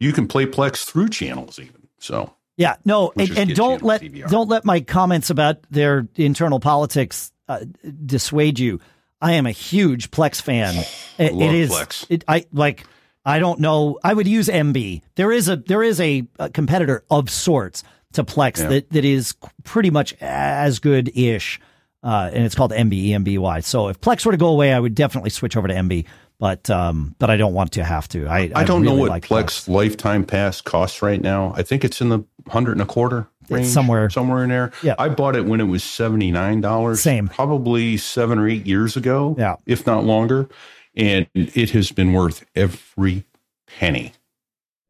you 0.00 0.12
can 0.12 0.26
play 0.26 0.46
Plex 0.46 0.84
through 0.84 1.08
channels 1.10 1.58
even. 1.58 1.88
So 1.98 2.32
yeah, 2.56 2.76
no, 2.84 3.12
and, 3.16 3.36
and 3.36 3.54
don't 3.54 3.82
let 3.82 4.02
don't 4.28 4.48
let 4.48 4.64
my 4.64 4.80
comments 4.80 5.28
about 5.30 5.62
their 5.70 6.06
internal 6.16 6.60
politics 6.60 7.32
uh, 7.48 7.64
dissuade 8.04 8.58
you. 8.58 8.80
I 9.20 9.32
am 9.32 9.46
a 9.46 9.50
huge 9.50 10.10
Plex 10.10 10.40
fan. 10.40 10.84
It, 11.18 11.34
it 11.34 11.54
is. 11.54 11.70
Plex. 11.70 12.06
It, 12.08 12.24
I 12.26 12.46
like. 12.52 12.84
I 13.24 13.38
don't 13.38 13.60
know. 13.60 13.98
I 14.02 14.14
would 14.14 14.26
use 14.26 14.48
Emby. 14.48 15.02
There 15.14 15.30
is 15.30 15.48
a 15.48 15.56
there 15.56 15.82
is 15.82 16.00
a, 16.00 16.26
a 16.38 16.48
competitor 16.48 17.04
of 17.10 17.28
sorts 17.30 17.84
to 18.14 18.24
Plex 18.24 18.58
yeah. 18.58 18.68
that 18.68 18.90
that 18.90 19.04
is 19.04 19.34
pretty 19.62 19.90
much 19.90 20.14
as 20.20 20.78
good 20.78 21.16
ish 21.16 21.60
uh, 22.02 22.30
and 22.32 22.44
it's 22.44 22.54
called 22.54 22.72
MB 22.72 23.08
EMBY. 23.10 23.64
So 23.64 23.88
if 23.88 24.00
Plex 24.00 24.26
were 24.26 24.32
to 24.32 24.38
go 24.38 24.48
away, 24.48 24.72
I 24.72 24.80
would 24.80 24.94
definitely 24.94 25.30
switch 25.30 25.56
over 25.56 25.68
to 25.68 25.74
Emby, 25.74 26.06
but 26.38 26.68
um, 26.70 27.14
but 27.18 27.30
I 27.30 27.36
don't 27.36 27.54
want 27.54 27.72
to 27.72 27.84
have 27.84 28.08
to. 28.08 28.26
I, 28.26 28.50
I, 28.54 28.64
don't 28.64 28.82
really 28.82 28.96
know 28.96 29.00
what 29.00 29.10
like 29.10 29.26
Plex 29.26 29.44
Plex 29.44 29.68
lifetime 29.68 30.24
pass 30.24 30.60
costs 30.60 31.02
right 31.02 31.20
now. 31.20 31.52
I 31.56 31.62
think 31.62 31.84
it's 31.84 32.00
in 32.00 32.08
the 32.08 32.24
hundred 32.48 32.72
and 32.72 32.82
a 32.82 32.86
quarter 32.86 33.28
range, 33.48 33.66
it's 33.66 33.72
somewhere 33.72 34.10
somewhere 34.10 34.42
in 34.42 34.50
there. 34.50 34.72
Yeah, 34.82 34.94
I 34.98 35.08
bought 35.08 35.36
it 35.36 35.44
when 35.44 35.60
it 35.60 35.64
was 35.64 35.84
seventy 35.84 36.30
nine 36.30 36.60
dollars. 36.60 37.00
Same, 37.00 37.28
probably 37.28 37.96
seven 37.96 38.38
or 38.38 38.48
eight 38.48 38.66
years 38.66 38.96
ago. 38.96 39.36
Yeah, 39.38 39.56
if 39.66 39.86
not 39.86 40.04
longer, 40.04 40.48
and 40.96 41.26
it 41.34 41.70
has 41.70 41.92
been 41.92 42.12
worth 42.12 42.44
every 42.54 43.24
penny. 43.66 44.12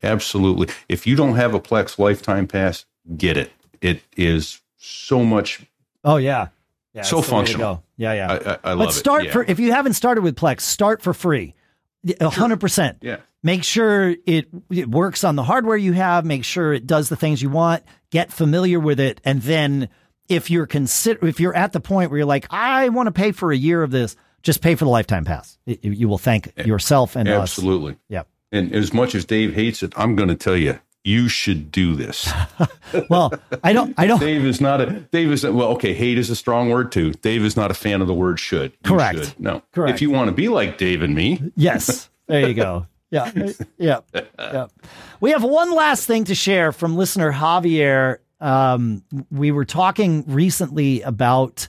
Absolutely. 0.03 0.69
If 0.89 1.07
you 1.07 1.15
don't 1.15 1.37
have 1.37 1.55
a 1.55 1.61
Plex 1.61 1.99
lifetime 1.99 2.49
pass, 2.49 2.87
get 3.17 3.37
it. 3.37 3.53
It 3.81 4.03
is 4.17 4.61
so 4.77 5.25
much. 5.25 5.67
Oh 6.05 6.17
yeah, 6.17 6.49
yeah, 6.95 7.03
so 7.03 7.23
functional. 7.23 7.85
Yeah, 7.97 8.13
yeah. 8.13 8.33
I, 8.33 8.53
I, 8.53 8.59
I 8.65 8.75
love 8.75 8.89
but 8.89 8.93
start 8.93 9.23
it. 9.23 9.27
Yeah. 9.27 9.33
for 9.33 9.45
if 9.45 9.59
you 9.59 9.73
haven't 9.73 9.95
started 9.95 10.23
with 10.23 10.37
Plex, 10.37 10.61
start 10.61 11.03
for 11.03 11.15
free. 11.15 11.55
hundred 12.21 12.61
percent. 12.61 12.99
Yeah. 13.01 13.19
Make 13.43 13.65
sure 13.65 14.15
it 14.27 14.49
it 14.71 14.89
works 14.89 15.25
on 15.25 15.37
the 15.37 15.43
hardware 15.43 15.77
you 15.77 15.93
have. 15.93 16.25
Make 16.25 16.45
sure 16.45 16.73
it 16.73 16.87
does 16.87 17.09
the 17.09 17.17
things 17.17 17.43
you 17.43 17.51
want. 17.51 17.83
Get 18.11 18.33
familiar 18.33 18.79
with 18.79 19.01
it, 19.01 19.21
and 19.25 19.43
then 19.43 19.89
if 20.29 20.51
you're 20.51 20.67
consider 20.67 21.27
if 21.27 21.41
you're 21.41 21.55
at 21.55 21.73
the 21.73 21.81
point 21.81 22.11
where 22.11 22.19
you're 22.19 22.27
like, 22.27 22.47
I 22.51 22.89
want 22.91 23.07
to 23.07 23.13
pay 23.13 23.33
for 23.33 23.53
a 23.53 23.57
year 23.57 23.83
of 23.83 23.91
this, 23.91 24.17
just 24.43 24.61
pay 24.61 24.75
for 24.75 24.85
the 24.85 24.91
lifetime 24.91 25.25
pass. 25.25 25.59
It, 25.67 25.85
you 25.85 26.09
will 26.09 26.19
thank 26.19 26.53
yourself 26.67 27.17
and 27.17 27.29
absolutely. 27.29 27.93
Us. 27.93 27.99
Yep. 28.09 28.29
And 28.53 28.73
as 28.75 28.93
much 28.93 29.15
as 29.15 29.25
Dave 29.25 29.55
hates 29.55 29.83
it, 29.83 29.93
I'm 29.97 30.15
going 30.15 30.29
to 30.29 30.35
tell 30.35 30.57
you, 30.57 30.79
you 31.05 31.29
should 31.29 31.73
do 31.73 31.95
this. 31.95 32.31
well, 33.11 33.33
I 33.65 33.73
don't. 33.73 33.95
I 33.99 34.07
don't. 34.07 34.21
Dave 34.21 34.45
is 34.45 34.61
not 34.61 34.81
a 34.81 35.01
Dave 35.11 35.33
is 35.33 35.45
well. 35.45 35.69
Okay, 35.71 35.95
hate 35.95 36.19
is 36.19 36.31
a 36.31 36.37
strong 36.37 36.71
word 36.71 36.93
too. 36.93 37.13
Dave 37.13 37.45
is 37.45 37.57
not 37.57 37.71
a 37.71 37.75
fan 37.75 38.01
of 38.01 38.07
the 38.07 38.15
word 38.15 38.39
should. 38.39 38.73
You 38.73 38.91
Correct. 38.91 39.19
should. 39.19 39.41
No. 39.41 39.63
Correct. 39.73 39.95
If 39.95 40.03
you 40.03 40.11
want 40.11 40.29
to 40.29 40.33
be 40.33 40.49
like 40.49 40.79
Dave 40.79 41.03
and 41.03 41.15
me, 41.15 41.53
Yes. 41.57 42.09
There 42.27 42.47
you 42.49 42.55
go. 42.55 42.87
Yeah. 43.13 43.31
Yeah. 43.77 44.01
Yeah. 44.39 44.69
We 45.21 45.33
have 45.33 45.45
one 45.45 45.75
last 45.75 46.07
thing 46.07 46.25
to 46.25 46.35
share 46.35 46.73
from 46.73 46.97
listener 46.97 47.31
Javier. 47.31 48.21
Um, 48.41 49.05
we 49.31 49.51
were 49.51 49.67
talking 49.67 50.25
recently 50.27 51.03
about 51.03 51.69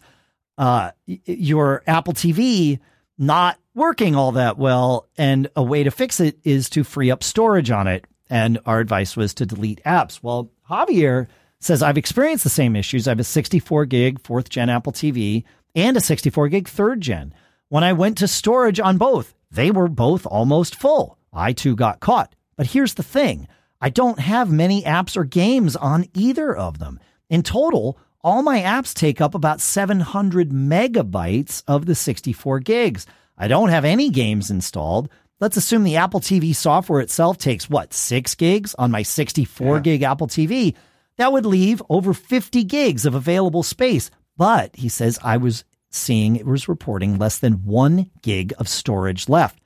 uh, 0.58 0.92
your 1.06 1.84
Apple 1.86 2.14
TV 2.14 2.80
not 3.18 3.60
working 3.76 4.16
all 4.16 4.32
that 4.34 4.58
well, 4.58 5.10
and 5.18 5.50
a 5.56 5.62
way 5.64 5.84
to 5.84 5.92
fix 5.92 6.22
it 6.22 6.40
is 6.46 6.70
to 6.70 6.86
free 6.86 7.12
up 7.12 7.24
storage 7.24 7.72
on 7.72 7.88
it. 7.88 8.06
And 8.34 8.58
our 8.66 8.80
advice 8.80 9.16
was 9.16 9.36
to 9.36 9.46
delete 9.46 9.84
apps. 9.84 10.22
Well, 10.24 10.50
Javier 10.68 11.28
says 11.60 11.84
I've 11.84 12.00
experienced 12.00 12.44
the 12.44 12.50
same 12.50 12.76
issues. 12.76 13.08
I 13.08 13.12
have 13.12 13.20
a 13.20 13.24
64 13.24 13.86
gig 13.86 14.20
fourth 14.20 14.50
gen 14.50 14.72
Apple 14.72 14.92
TV 14.92 15.44
and 15.76 15.96
a 15.96 16.02
64 16.02 16.48
gig 16.48 16.68
third 16.68 17.00
gen. 17.00 17.36
When 17.70 17.84
I 17.84 17.94
went 17.94 18.18
to 18.18 18.28
storage 18.28 18.80
on 18.80 18.98
both, 18.98 19.36
they 19.52 19.70
were 19.70 19.88
both 19.88 20.26
almost 20.26 20.74
full. 20.74 21.20
I 21.32 21.54
too 21.54 21.76
got 21.76 22.00
caught. 22.00 22.34
But 22.56 22.66
here's 22.66 22.96
the 22.96 23.04
thing 23.04 23.48
I 23.80 23.92
don't 23.92 24.18
have 24.18 24.52
many 24.52 24.82
apps 24.82 25.16
or 25.16 25.26
games 25.26 25.76
on 25.76 26.08
either 26.16 26.58
of 26.58 26.80
them. 26.80 27.00
In 27.30 27.44
total, 27.44 28.00
all 28.22 28.42
my 28.42 28.62
apps 28.62 28.96
take 28.96 29.22
up 29.22 29.36
about 29.36 29.62
700 29.62 30.50
megabytes 30.50 31.62
of 31.68 31.86
the 31.86 31.94
64 31.94 32.62
gigs. 32.62 33.06
I 33.38 33.48
don't 33.48 33.70
have 33.70 33.86
any 33.86 34.10
games 34.10 34.50
installed. 34.50 35.10
Let's 35.44 35.58
assume 35.58 35.84
the 35.84 35.98
Apple 35.98 36.22
TV 36.22 36.56
software 36.56 37.02
itself 37.02 37.38
takes 37.38 37.70
what, 37.70 37.94
six 37.94 38.34
gigs 38.34 38.74
on 38.76 38.92
my 38.92 39.02
64 39.02 39.82
gig 39.82 40.02
Apple 40.02 40.28
TV? 40.28 40.74
That 41.18 41.34
would 41.34 41.46
leave 41.46 41.84
over 41.90 42.14
50 42.14 42.64
gigs 42.64 43.06
of 43.06 43.14
available 43.14 43.62
space. 43.62 44.10
But 44.38 44.74
he 44.74 44.88
says 44.88 45.20
I 45.22 45.36
was 45.36 45.66
seeing 45.90 46.38
it 46.38 46.46
was 46.46 46.70
reporting 46.70 47.18
less 47.18 47.40
than 47.40 47.66
one 47.66 48.10
gig 48.22 48.54
of 48.58 48.70
storage 48.70 49.28
left. 49.28 49.60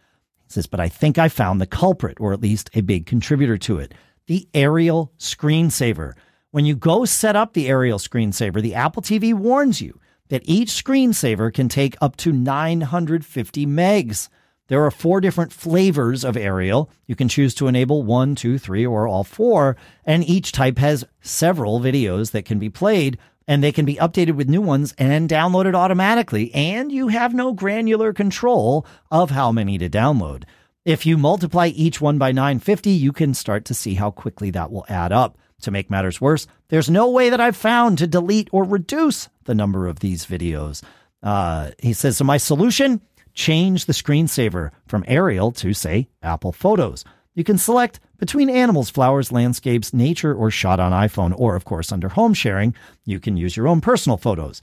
He 0.48 0.54
says, 0.54 0.66
but 0.66 0.80
I 0.80 0.90
think 0.90 1.20
I 1.20 1.30
found 1.30 1.62
the 1.62 1.68
culprit, 1.68 2.20
or 2.20 2.34
at 2.34 2.42
least 2.42 2.72
a 2.74 2.82
big 2.82 3.06
contributor 3.06 3.60
to 3.60 3.78
it 3.78 3.94
the 4.26 4.50
aerial 4.56 5.14
screensaver. 5.20 6.14
When 6.50 6.66
you 6.66 6.76
go 6.76 7.06
set 7.06 7.36
up 7.36 7.54
the 7.54 7.68
aerial 7.68 8.00
screensaver, 8.00 8.64
the 8.64 8.74
Apple 8.74 9.04
TV 9.04 9.32
warns 9.32 9.80
you 9.80 10.00
that 10.30 10.42
each 10.46 10.70
screensaver 10.70 11.54
can 11.54 11.70
take 11.70 11.96
up 12.02 12.18
to 12.18 12.32
950 12.32 13.68
megs. 13.68 14.28
There 14.68 14.84
are 14.84 14.92
four 14.92 15.22
different 15.22 15.54
flavors 15.54 16.24
of 16.24 16.36
aerial. 16.36 16.90
You 17.06 17.16
can 17.16 17.30
choose 17.30 17.56
to 17.56 17.68
enable 17.68 18.04
one, 18.04 18.36
two, 18.36 18.58
three, 18.58 18.86
or 18.86 19.08
all 19.08 19.24
four, 19.24 19.78
and 20.06 20.28
each 20.28 20.52
type 20.52 20.78
has 20.78 21.06
several 21.22 21.80
videos 21.80 22.32
that 22.32 22.46
can 22.46 22.60
be 22.60 22.70
played 22.70 23.18
and 23.48 23.64
they 23.64 23.72
can 23.72 23.86
be 23.86 23.96
updated 23.96 24.34
with 24.34 24.50
new 24.50 24.62
ones 24.62 24.94
and 24.98 25.30
downloaded 25.30 25.74
automatically. 25.74 26.54
And 26.54 26.92
you 26.92 27.08
have 27.08 27.34
no 27.34 27.54
granular 27.54 28.12
control 28.12 28.86
of 29.10 29.32
how 29.32 29.54
many 29.54 29.78
to 29.78 29.90
download. 29.90 30.44
If 30.84 31.06
you 31.06 31.18
multiply 31.18 31.68
each 31.68 32.02
one 32.02 32.18
by 32.18 32.32
950, 32.32 32.92
you 32.92 33.14
can 33.14 33.34
start 33.34 33.66
to 33.66 33.74
see 33.74 33.96
how 33.96 34.12
quickly 34.12 34.52
that 34.52 34.72
will 34.72 34.86
add 34.90 35.12
up. 35.12 35.38
To 35.62 35.72
make 35.72 35.90
matters 35.90 36.22
worse, 36.22 36.46
there's 36.68 36.90
no 36.90 37.10
way 37.10 37.32
that 37.32 37.42
I've 37.42 37.56
found 37.56 37.98
to 37.98 38.06
delete 38.06 38.48
or 38.52 38.64
reduce 38.64 39.28
the 39.46 39.56
number 39.56 39.88
of 39.88 40.02
these 40.02 40.26
videos. 40.26 40.84
Uh, 41.24 41.72
he 41.80 41.94
says, 41.94 42.18
so 42.18 42.24
my 42.24 42.38
solution, 42.38 43.02
change 43.38 43.86
the 43.86 43.94
screensaver 43.94 44.72
from 44.88 45.06
Aerial 45.08 45.52
to, 45.54 45.74
say, 45.74 46.10
Apple 46.24 46.52
Photos. 46.52 47.06
You 47.36 47.44
can 47.44 47.60
select 47.60 48.00
between 48.18 48.50
animals, 48.50 48.90
flowers, 48.90 49.32
landscapes, 49.32 49.94
nature, 49.94 50.34
or 50.34 50.50
shot 50.50 50.80
on 50.80 50.92
iPhone. 50.92 51.34
Or, 51.38 51.56
of 51.56 51.64
course, 51.64 51.92
under 51.92 52.10
home 52.10 52.34
sharing, 52.34 52.74
you 53.06 53.20
can 53.20 53.38
use 53.38 53.56
your 53.56 53.68
own 53.68 53.80
personal 53.80 54.18
photos. 54.18 54.60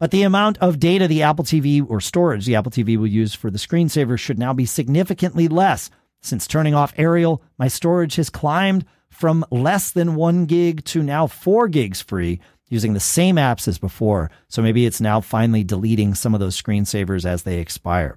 But 0.00 0.10
the 0.10 0.24
amount 0.24 0.58
of 0.58 0.80
data 0.80 1.06
the 1.06 1.22
Apple 1.22 1.44
TV 1.44 1.88
or 1.88 2.00
storage 2.00 2.44
the 2.44 2.56
Apple 2.56 2.72
TV 2.72 2.98
will 2.98 3.06
use 3.06 3.32
for 3.32 3.48
the 3.48 3.58
screensaver 3.58 4.18
should 4.18 4.40
now 4.40 4.52
be 4.52 4.66
significantly 4.66 5.46
less. 5.46 5.88
Since 6.20 6.48
turning 6.48 6.74
off 6.74 6.92
Aerial, 6.96 7.42
my 7.58 7.68
storage 7.68 8.16
has 8.16 8.28
climbed 8.28 8.84
from 9.08 9.46
less 9.52 9.92
than 9.92 10.16
one 10.16 10.46
gig 10.46 10.84
to 10.86 11.02
now 11.02 11.28
four 11.28 11.68
gigs 11.68 12.02
free 12.02 12.40
using 12.68 12.92
the 12.94 13.00
same 13.00 13.36
apps 13.36 13.68
as 13.68 13.78
before. 13.78 14.30
So 14.48 14.60
maybe 14.62 14.86
it's 14.86 15.00
now 15.00 15.20
finally 15.20 15.62
deleting 15.64 16.14
some 16.14 16.34
of 16.34 16.40
those 16.40 16.60
screensavers 16.60 17.24
as 17.24 17.42
they 17.44 17.58
expire. 17.58 18.16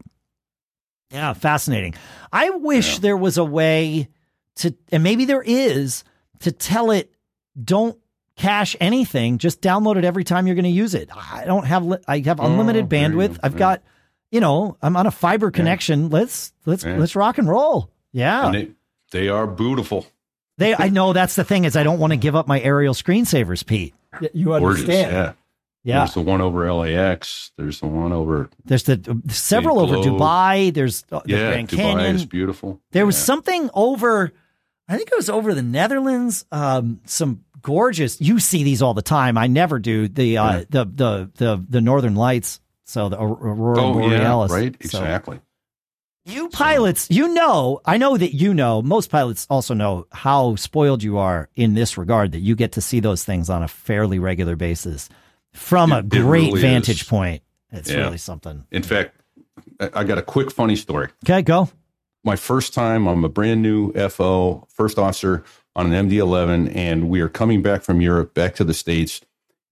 Yeah, 1.11 1.33
fascinating. 1.33 1.95
I 2.31 2.49
wish 2.51 2.93
Yeah. 2.95 2.99
there 3.01 3.17
was 3.17 3.37
a 3.37 3.45
way 3.45 4.09
to, 4.57 4.75
and 4.91 5.03
maybe 5.03 5.25
there 5.25 5.41
is, 5.41 6.03
to 6.39 6.51
tell 6.51 6.91
it 6.91 7.11
don't 7.61 7.97
cache 8.37 8.75
anything. 8.79 9.37
Just 9.37 9.61
download 9.61 9.97
it 9.97 10.05
every 10.05 10.23
time 10.23 10.45
you're 10.47 10.55
going 10.55 10.63
to 10.63 10.69
use 10.69 10.93
it. 10.93 11.09
I 11.15 11.43
don't 11.45 11.65
have, 11.65 11.85
li- 11.85 11.97
I 12.07 12.19
have 12.19 12.39
oh, 12.39 12.45
unlimited 12.45 12.85
Oh, 12.85 12.87
bandwidth. 12.87 13.37
I've 13.43 13.53
Yeah. 13.53 13.59
got, 13.59 13.83
you 14.31 14.39
know, 14.39 14.77
I'm 14.81 14.95
on 14.95 15.07
a 15.07 15.11
fiber 15.11 15.51
connection. 15.51 16.09
Let's, 16.09 16.53
let's, 16.65 16.83
Yeah. 16.83 16.97
let's 16.97 17.15
rock 17.15 17.37
and 17.37 17.47
roll. 17.49 17.91
Yeah. 18.13 18.45
and 18.47 18.55
they, 18.55 18.69
they 19.11 19.29
are 19.29 19.45
beautiful. 19.47 20.05
They, 20.57 20.75
I 20.75 20.89
know 20.89 21.13
that's 21.13 21.35
the 21.35 21.43
thing 21.43 21.63
is 21.65 21.75
I 21.75 21.83
don't 21.83 21.99
want 21.99 22.11
to 22.13 22.17
give 22.17 22.35
up 22.35 22.47
my 22.47 22.59
aerial 22.61 22.93
screensavers, 22.93 23.65
Pete. 23.65 23.93
You 24.33 24.45
Gorgeous. 24.45 24.81
understand? 24.81 25.11
Yeah. 25.11 25.33
Yeah. 25.83 25.99
There's 25.99 26.13
the 26.13 26.21
one 26.21 26.41
over 26.41 26.71
LAX. 26.73 27.51
There's 27.57 27.79
the 27.79 27.87
one 27.87 28.11
over 28.11 28.49
There's 28.65 28.83
the 28.83 29.21
several 29.29 29.79
over 29.79 29.95
Dubai. 29.95 30.73
There's 30.73 31.03
the 31.03 31.21
yeah. 31.25 31.51
Grand 31.51 31.69
Dubai 31.69 31.77
Canyon. 31.77 32.15
is 32.15 32.25
beautiful. 32.25 32.81
There 32.91 33.05
was 33.05 33.15
Yeah. 33.15 33.23
something 33.23 33.69
over, 33.73 34.33
I 34.89 34.97
think 34.97 35.09
it 35.09 35.15
was 35.15 35.29
over 35.29 35.53
the 35.53 35.61
Netherlands. 35.63 36.45
Um, 36.51 36.99
some 37.05 37.45
gorgeous. 37.61 38.19
You 38.19 38.39
see 38.39 38.63
these 38.63 38.81
all 38.81 38.93
the 38.93 39.01
time. 39.01 39.37
I 39.37 39.47
never 39.47 39.79
do 39.79 40.07
the 40.09 40.37
uh, 40.37 40.57
Yeah. 40.59 40.63
the 40.69 40.85
the 40.85 41.31
the 41.35 41.65
the 41.69 41.81
Northern 41.81 42.15
Lights. 42.15 42.59
So 42.85 43.07
the 43.07 43.17
aurora 43.21 43.79
Oh 43.81 43.93
borealis. 43.93 44.51
right. 44.51 44.75
So 44.83 44.99
Exactly. 44.99 45.39
You 46.29 46.49
pilots, 46.49 47.07
you 47.09 47.27
know, 47.33 47.81
I 47.85 47.97
know 47.97 48.17
that 48.17 48.33
you 48.35 48.53
know. 48.53 48.81
Most 48.81 49.09
pilots 49.09 49.45
also 49.49 49.73
know 49.73 50.05
how 50.11 50.55
spoiled 50.55 51.03
you 51.03 51.17
are 51.17 51.49
in 51.55 51.73
this 51.73 51.97
regard. 51.97 52.31
That 52.31 52.39
you 52.39 52.55
get 52.55 52.73
to 52.73 52.81
see 52.81 52.99
those 52.99 53.23
things 53.23 53.49
on 53.49 53.63
a 53.63 53.67
fairly 53.67 54.19
regular 54.19 54.55
basis 54.55 55.09
from 55.53 55.91
a 55.91 55.99
It- 55.99 56.05
it 56.05 56.09
great 56.09 56.51
really 56.53 56.61
vantage 56.61 57.01
is. 57.01 57.07
point. 57.07 57.41
It's 57.71 57.89
Yeah. 57.89 57.97
really 57.97 58.17
something. 58.17 58.65
In 58.71 58.83
fact, 58.83 59.15
I 59.79 59.89
I 59.93 60.03
got 60.03 60.17
a 60.17 60.21
quick 60.21 60.51
funny 60.51 60.75
story. 60.75 61.09
Okay, 61.25 61.41
go. 61.41 61.69
my 62.25 62.35
first 62.35 62.73
time. 62.73 63.07
I'm 63.07 63.23
a 63.23 63.29
brand 63.29 63.61
new 63.61 63.93
FO, 63.95 64.67
first 64.73 64.99
officer 64.99 65.43
on 65.75 65.85
an 65.85 65.93
MD-11, 66.09 66.67
and 66.75 67.09
we 67.09 67.21
are 67.21 67.29
coming 67.29 67.61
back 67.61 67.81
from 67.81 68.01
Europe 68.01 68.33
back 68.33 68.55
to 68.55 68.65
the 68.65 68.73
states, 68.73 69.21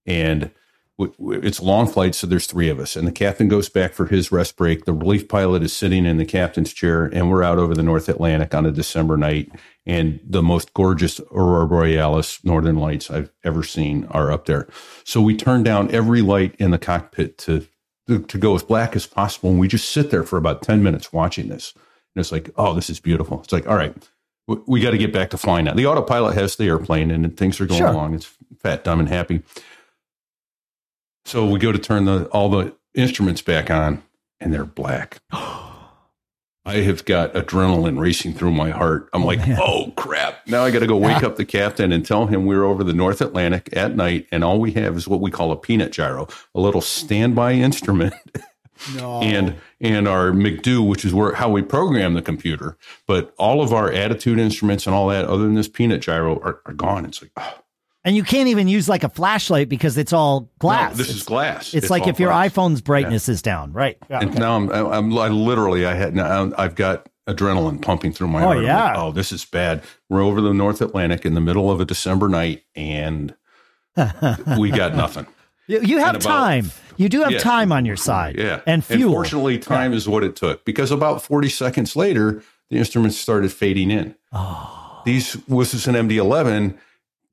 and 0.06 0.40
w- 0.42 0.50
w- 0.50 0.52
it's 0.98 1.58
a 1.60 1.64
long 1.64 1.86
flight, 1.86 2.14
so 2.14 2.26
there's 2.26 2.46
three 2.46 2.68
of 2.68 2.80
us, 2.80 2.96
and 2.96 3.06
the 3.06 3.12
captain 3.12 3.46
goes 3.46 3.68
back 3.68 3.92
for 3.92 4.06
his 4.06 4.32
rest 4.32 4.56
break. 4.56 4.84
The 4.84 4.92
relief 4.92 5.28
pilot 5.28 5.62
is 5.62 5.72
sitting 5.72 6.04
in 6.04 6.16
the 6.16 6.24
captain's 6.24 6.72
chair, 6.72 7.04
and 7.04 7.30
we're 7.30 7.44
out 7.44 7.58
over 7.58 7.74
the 7.74 7.84
North 7.84 8.08
Atlantic 8.08 8.52
on 8.54 8.66
a 8.66 8.72
December 8.72 9.16
night, 9.16 9.50
and 9.86 10.18
the 10.24 10.42
most 10.42 10.74
gorgeous 10.74 11.20
aurora 11.30 11.68
borealis, 11.68 12.42
northern 12.44 12.76
lights 12.76 13.10
I've 13.10 13.30
ever 13.44 13.62
seen 13.62 14.06
are 14.10 14.32
up 14.32 14.46
there. 14.46 14.68
So 15.04 15.20
we 15.22 15.36
turn 15.36 15.62
down 15.62 15.90
every 15.94 16.20
light 16.20 16.56
in 16.58 16.72
the 16.72 16.78
cockpit 16.78 17.38
to 17.38 17.66
to, 18.08 18.20
to 18.20 18.38
go 18.38 18.54
as 18.54 18.62
black 18.62 18.96
as 18.96 19.06
possible, 19.06 19.50
and 19.50 19.60
we 19.60 19.68
just 19.68 19.90
sit 19.90 20.10
there 20.10 20.24
for 20.24 20.36
about 20.38 20.62
ten 20.62 20.82
minutes 20.82 21.12
watching 21.12 21.48
this. 21.48 21.74
And 21.74 22.20
it's 22.20 22.32
like, 22.32 22.50
oh, 22.56 22.72
this 22.74 22.88
is 22.90 22.98
beautiful. 23.00 23.40
It's 23.42 23.52
like, 23.52 23.68
all 23.68 23.76
right, 23.76 23.94
we, 24.46 24.56
we 24.66 24.80
got 24.80 24.92
to 24.92 24.98
get 24.98 25.12
back 25.12 25.30
to 25.30 25.38
flying 25.38 25.66
now. 25.66 25.74
The 25.74 25.86
autopilot 25.86 26.34
has 26.34 26.56
the 26.56 26.64
airplane 26.64 27.10
and 27.10 27.36
things 27.36 27.60
are 27.60 27.66
going 27.66 27.78
Sure. 27.78 27.88
along. 27.88 28.14
It's 28.14 28.34
fat, 28.60 28.82
dumb, 28.82 28.98
and 28.98 29.08
happy. 29.10 29.42
So 31.24 31.46
we 31.46 31.58
go 31.58 31.72
to 31.72 31.78
turn 31.78 32.04
the 32.04 32.24
all 32.26 32.48
the 32.48 32.74
instruments 32.94 33.42
back 33.42 33.70
on, 33.70 34.02
and 34.40 34.52
they're 34.52 34.64
black. 34.64 35.18
I 35.30 36.82
have 36.82 37.06
got 37.06 37.32
adrenaline 37.32 37.98
racing 37.98 38.34
through 38.34 38.52
my 38.52 38.68
heart. 38.70 39.08
I'm 39.14 39.24
like, 39.24 39.38
man. 39.38 39.58
oh 39.58 39.90
crap! 39.96 40.46
Now 40.46 40.64
I 40.64 40.70
got 40.70 40.80
to 40.80 40.86
go 40.86 40.98
wake 40.98 41.22
up 41.22 41.36
the 41.36 41.46
captain 41.46 41.92
and 41.92 42.04
tell 42.04 42.26
him 42.26 42.44
we're 42.44 42.64
over 42.64 42.84
the 42.84 42.92
North 42.92 43.22
Atlantic 43.22 43.70
at 43.72 43.96
night, 43.96 44.26
and 44.30 44.44
all 44.44 44.60
we 44.60 44.72
have 44.72 44.94
is 44.96 45.08
what 45.08 45.20
we 45.20 45.30
call 45.30 45.50
a 45.50 45.56
peanut 45.56 45.92
gyro, 45.92 46.28
a 46.54 46.60
little 46.60 46.82
standby 46.82 47.52
instrument 47.52 48.12
No. 48.94 49.20
and 49.22 49.56
and 49.80 50.06
our 50.06 50.30
MCDU, 50.30 50.86
which 50.86 51.04
is 51.04 51.14
where 51.14 51.34
how 51.34 51.48
we 51.48 51.62
program 51.62 52.14
the 52.14 52.22
computer. 52.22 52.76
But 53.06 53.34
all 53.38 53.62
of 53.62 53.72
our 53.72 53.90
attitude 53.90 54.38
instruments 54.38 54.86
and 54.86 54.94
all 54.94 55.08
that, 55.08 55.24
other 55.24 55.44
than 55.44 55.54
this 55.54 55.68
peanut 55.68 56.00
gyro, 56.02 56.38
are, 56.40 56.60
are 56.66 56.74
gone. 56.74 57.04
It's 57.04 57.22
like 57.22 57.32
oh, 57.36 57.60
And 58.08 58.16
you 58.16 58.22
can't 58.22 58.48
even 58.48 58.68
use 58.68 58.88
like 58.88 59.04
a 59.04 59.10
flashlight 59.10 59.68
because 59.68 59.98
it's 59.98 60.14
all 60.14 60.50
glass. 60.58 60.92
no, 60.92 60.96
this 60.96 61.08
it's, 61.10 61.18
is 61.18 61.22
glass. 61.24 61.74
It's, 61.74 61.90
like 61.90 62.04
all 62.04 62.08
if 62.08 62.18
your 62.18 62.30
glass. 62.30 62.54
iPhone's 62.54 62.80
brightness 62.80 63.28
is 63.28 63.42
down, 63.42 63.70
right? 63.74 63.98
Yeah. 64.08 64.20
And 64.20 64.34
now 64.38 64.56
I'm, 64.56 64.70
I'm 64.72 65.18
I 65.18 65.28
literally 65.28 65.84
I 65.84 65.92
had 65.92 66.14
now 66.14 66.50
I've 66.56 66.74
got 66.74 67.06
adrenaline 67.28 67.82
pumping 67.82 68.14
through 68.14 68.28
my 68.28 68.40
Oh, 68.40 68.46
heart. 68.46 68.56
I'm 68.58 68.64
yeah. 68.64 68.94
oh, 68.96 69.12
this 69.12 69.30
is 69.30 69.44
bad. 69.44 69.82
We're 70.08 70.22
over 70.22 70.40
the 70.40 70.54
North 70.54 70.80
Atlantic 70.80 71.26
in 71.26 71.34
the 71.34 71.42
middle 71.42 71.70
of 71.70 71.82
a 71.82 71.84
December 71.84 72.30
night, 72.30 72.62
and 72.74 73.34
we 74.58 74.70
got 74.70 74.94
nothing. 74.94 75.26
You, 75.70 75.82
you 75.82 75.98
have 75.98 76.14
about- 76.16 76.22
time. 76.22 76.70
You 76.96 77.10
do 77.10 77.20
have 77.20 77.30
Yeah. 77.32 77.40
time 77.40 77.72
on 77.72 77.84
your 77.84 77.94
side. 77.96 78.36
Yeah, 78.38 78.62
And 78.66 78.82
fuel. 78.82 79.12
fortunately, 79.12 79.58
time 79.58 79.92
is 79.92 80.08
what 80.08 80.24
it 80.24 80.34
took 80.34 80.64
because 80.64 80.90
about 80.90 81.20
40 81.20 81.50
seconds 81.50 81.94
later, 81.94 82.42
the 82.70 82.78
instruments 82.78 83.18
started 83.18 83.52
fading 83.52 83.90
in. 83.90 84.14
Oh. 84.32 85.02
These 85.04 85.34
this 85.46 85.74
is 85.74 85.86
an 85.86 85.94
MD11. 85.94 86.78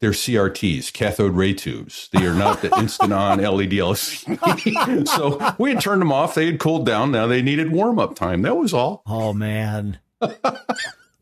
They're 0.02 0.12
CRTs, 0.12 0.92
cathode 0.92 1.34
ray 1.34 1.54
tubes. 1.54 2.10
They 2.12 2.26
are 2.26 2.34
not 2.34 2.62
the 2.62 2.76
instant 2.78 3.14
on 3.14 3.40
LED 3.40 3.72
LCD. 3.72 5.08
so 5.08 5.56
we 5.58 5.74
had 5.74 5.82
turned 5.82 6.02
them 6.02 6.12
off. 6.12 6.36
They 6.36 6.48
had 6.48 6.60
cooled 6.60 6.86
down. 6.86 7.12
Now 7.12 7.28
they 7.28 7.42
needed 7.42 7.72
warm 7.72 7.98
up 7.98 8.16
time. 8.16 8.42
That 8.42 8.58
was 8.58 8.74
all. 8.74 9.04
Oh 9.08 9.34
man. 9.34 10.00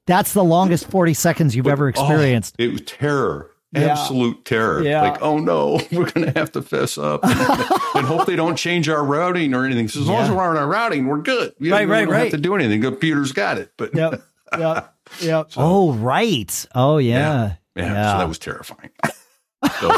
That's 0.06 0.34
the 0.34 0.44
longest 0.44 0.90
40 0.90 1.14
seconds 1.14 1.56
you've 1.56 1.68
ever 1.68 1.86
oh, 1.86 1.90
experienced. 1.90 2.56
Oh, 2.60 2.64
it 2.64 2.72
was 2.72 2.82
terror. 2.82 3.52
Yeah. 3.72 3.86
Absolute 3.86 4.46
terror. 4.46 4.84
Yeah. 4.84 5.02
Like, 5.02 5.22
oh 5.22 5.38
no, 5.40 5.80
we're 5.92 6.12
going 6.12 6.32
to 6.32 6.40
have 6.40 6.52
to 6.52 6.62
fess 6.62 6.98
up 6.98 7.24
and, 7.24 7.40
and 7.96 8.06
hope 8.06 8.28
they 8.28 8.36
don't 8.36 8.56
change 8.56 8.88
our 8.88 9.04
routing 9.04 9.54
or 9.54 9.66
anything. 9.66 9.88
So 9.88 10.02
as 10.02 10.08
long 10.08 10.24
as 10.24 10.30
we're 10.32 10.44
on 10.44 10.58
our 10.58 10.68
routing, 10.68 11.08
we're 11.08 11.22
good. 11.22 11.54
We, 11.60 11.72
Right, 11.72 11.88
we 11.88 11.92
right, 11.92 12.02
don't 12.06 12.14
right. 12.14 12.24
have 12.24 12.32
to 12.32 12.38
do 12.38 12.54
anything. 12.56 12.82
The 12.82 12.92
computer's 12.92 13.32
got 13.32 13.58
it. 13.58 13.72
But 13.78 13.96
Yep. 13.96 14.24
Yep. 14.58 14.90
Yep. 15.22 15.52
oh, 15.58 15.94
right. 15.94 16.66
Oh, 16.74 16.98
yeah. 16.98 17.56
Yeah, 17.76 18.14
so 18.14 18.18
that 18.20 18.28
was 18.28 18.40
terrifying. 18.40 18.92
So, 19.80 19.96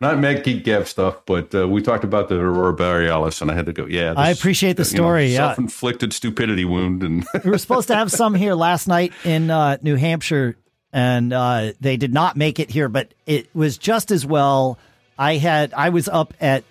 not 0.00 0.18
Mac 0.20 0.44
Geek 0.44 0.64
Gab 0.64 0.86
stuff, 0.86 1.16
but 1.26 1.52
uh, 1.54 1.68
we 1.68 1.82
talked 1.82 2.04
about 2.04 2.28
the 2.28 2.36
Aurora 2.36 2.72
Borealis, 2.72 3.40
and 3.40 3.50
I 3.50 3.54
had 3.54 3.66
to 3.66 3.72
go. 3.72 3.86
Yeah, 3.86 4.14
I 4.16 4.30
appreciate 4.30 4.76
the 4.76 4.84
story, 4.84 5.32
yeah. 5.32 5.38
self-inflicted 5.38 6.12
stupidity 6.12 6.64
wound, 6.64 7.02
and 7.02 7.26
we 7.44 7.50
were 7.50 7.58
supposed 7.58 7.88
to 7.88 7.96
have 7.96 8.12
some 8.12 8.34
here 8.34 8.54
last 8.54 8.86
night 8.86 9.12
in 9.24 9.50
uh, 9.50 9.78
New 9.82 9.96
Hampshire, 9.96 10.56
and 10.92 11.32
uh, 11.32 11.72
they 11.80 11.96
did 11.96 12.14
not 12.14 12.36
make 12.36 12.60
it 12.60 12.70
here. 12.70 12.88
But 12.88 13.14
it 13.26 13.54
was 13.54 13.78
just 13.78 14.10
as 14.10 14.24
well. 14.24 14.78
I 15.18 15.38
had 15.38 15.74
I 15.74 15.88
was 15.88 16.08
up 16.08 16.32
at 16.40 16.62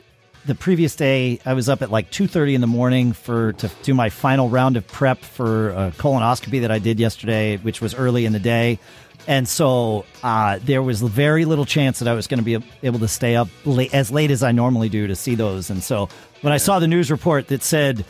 the 0.47 0.55
previous 0.55 0.95
day. 0.95 1.39
I 1.45 1.53
was 1.53 1.69
up 1.69 1.81
at 1.81 1.91
like 1.91 2.09
two 2.09 2.27
thirty 2.27 2.55
in 2.55 2.61
the 2.61 2.67
morning 2.67 3.13
for 3.13 3.53
to 3.53 3.69
do 3.83 3.93
my 3.93 4.09
final 4.09 4.49
round 4.49 4.77
of 4.77 4.87
prep 4.87 5.19
for 5.19 5.69
a 5.69 5.91
colonoscopy 5.97 6.61
that 6.61 6.71
I 6.71 6.79
did 6.79 6.99
yesterday, 6.99 7.57
which 7.57 7.81
was 7.81 7.93
early 7.93 8.25
in 8.25 8.33
the 8.33 8.39
day. 8.39 8.79
And 9.27 9.47
so 9.47 10.05
uh, 10.23 10.59
there 10.63 10.81
was 10.81 11.01
very 11.01 11.43
little 11.43 11.65
chance 11.65 11.99
that 11.99 12.07
I 12.07 12.13
was 12.13 12.27
going 12.27 12.39
to 12.39 12.45
be 12.45 12.65
able 12.81 12.99
to 12.99 13.09
stay 13.09 13.35
up 13.35 13.49
late, 13.65 13.93
as 13.93 14.09
late 14.09 14.31
as 14.31 14.41
I 14.41 14.53
normally 14.53 14.87
do 14.87 15.05
to 15.07 15.15
see 15.17 15.35
those. 15.35 15.69
And 15.69 15.83
so 15.83 16.07
when 16.41 16.53
I 16.53 16.57
saw 16.57 16.79
the 16.79 16.87
news 16.87 17.11
report 17.11 17.49
that 17.49 17.61
said 17.61 18.05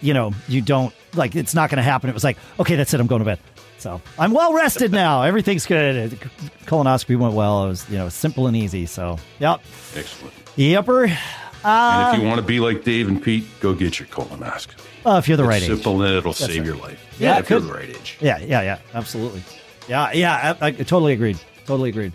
you 0.00 0.14
know, 0.14 0.32
you 0.48 0.60
don't 0.60 0.94
like 1.14 1.34
it's 1.34 1.54
not 1.54 1.70
going 1.70 1.76
to 1.76 1.82
happen. 1.82 2.10
It 2.10 2.14
was 2.14 2.24
like, 2.24 2.38
okay, 2.58 2.76
that's 2.76 2.92
it. 2.94 3.00
I'm 3.00 3.06
going 3.06 3.20
to 3.20 3.24
bed. 3.24 3.38
So 3.78 4.00
I'm 4.18 4.32
well 4.32 4.54
rested 4.54 4.92
now. 5.04 5.22
Everything's 5.22 5.66
good. 5.66 6.18
Colonoscopy 6.64 7.18
went 7.18 7.34
well. 7.34 7.66
It 7.66 7.68
was, 7.68 7.90
you 7.90 7.98
know, 7.98 8.08
simple 8.08 8.46
and 8.46 8.56
easy. 8.56 8.86
So, 8.86 9.18
yep. 9.38 9.60
excellent. 9.94 10.34
Yepper. 10.56 11.16
And 11.64 12.14
if 12.16 12.22
you 12.22 12.26
want 12.28 12.40
to 12.40 12.46
be 12.46 12.60
like 12.60 12.84
Dave 12.84 13.08
and 13.08 13.22
Pete, 13.22 13.44
go 13.60 13.74
get 13.74 13.98
your 13.98 14.08
colonoscopy. 14.08 14.80
Uh, 15.04 15.18
if 15.18 15.28
you're 15.28 15.36
the 15.36 15.44
right 15.44 15.62
It's 15.62 15.70
age. 15.70 15.76
simple, 15.76 16.02
and 16.02 16.14
it'll 16.16 16.32
save 16.32 16.64
your 16.66 16.76
life. 16.76 17.00
Yeah, 17.18 17.34
Yeah, 17.34 17.38
if 17.40 17.50
you're 17.50 17.60
the 17.60 17.72
right 17.72 17.88
age. 17.88 18.18
Yeah, 18.20 18.38
yeah, 18.38 18.62
yeah. 18.62 18.78
Absolutely. 18.94 19.42
Yeah, 19.88 20.12
yeah. 20.12 20.56
I, 20.60 20.66
I 20.66 20.70
totally 20.72 21.12
agreed. 21.12 21.38
Totally 21.66 21.90
agreed. 21.90 22.12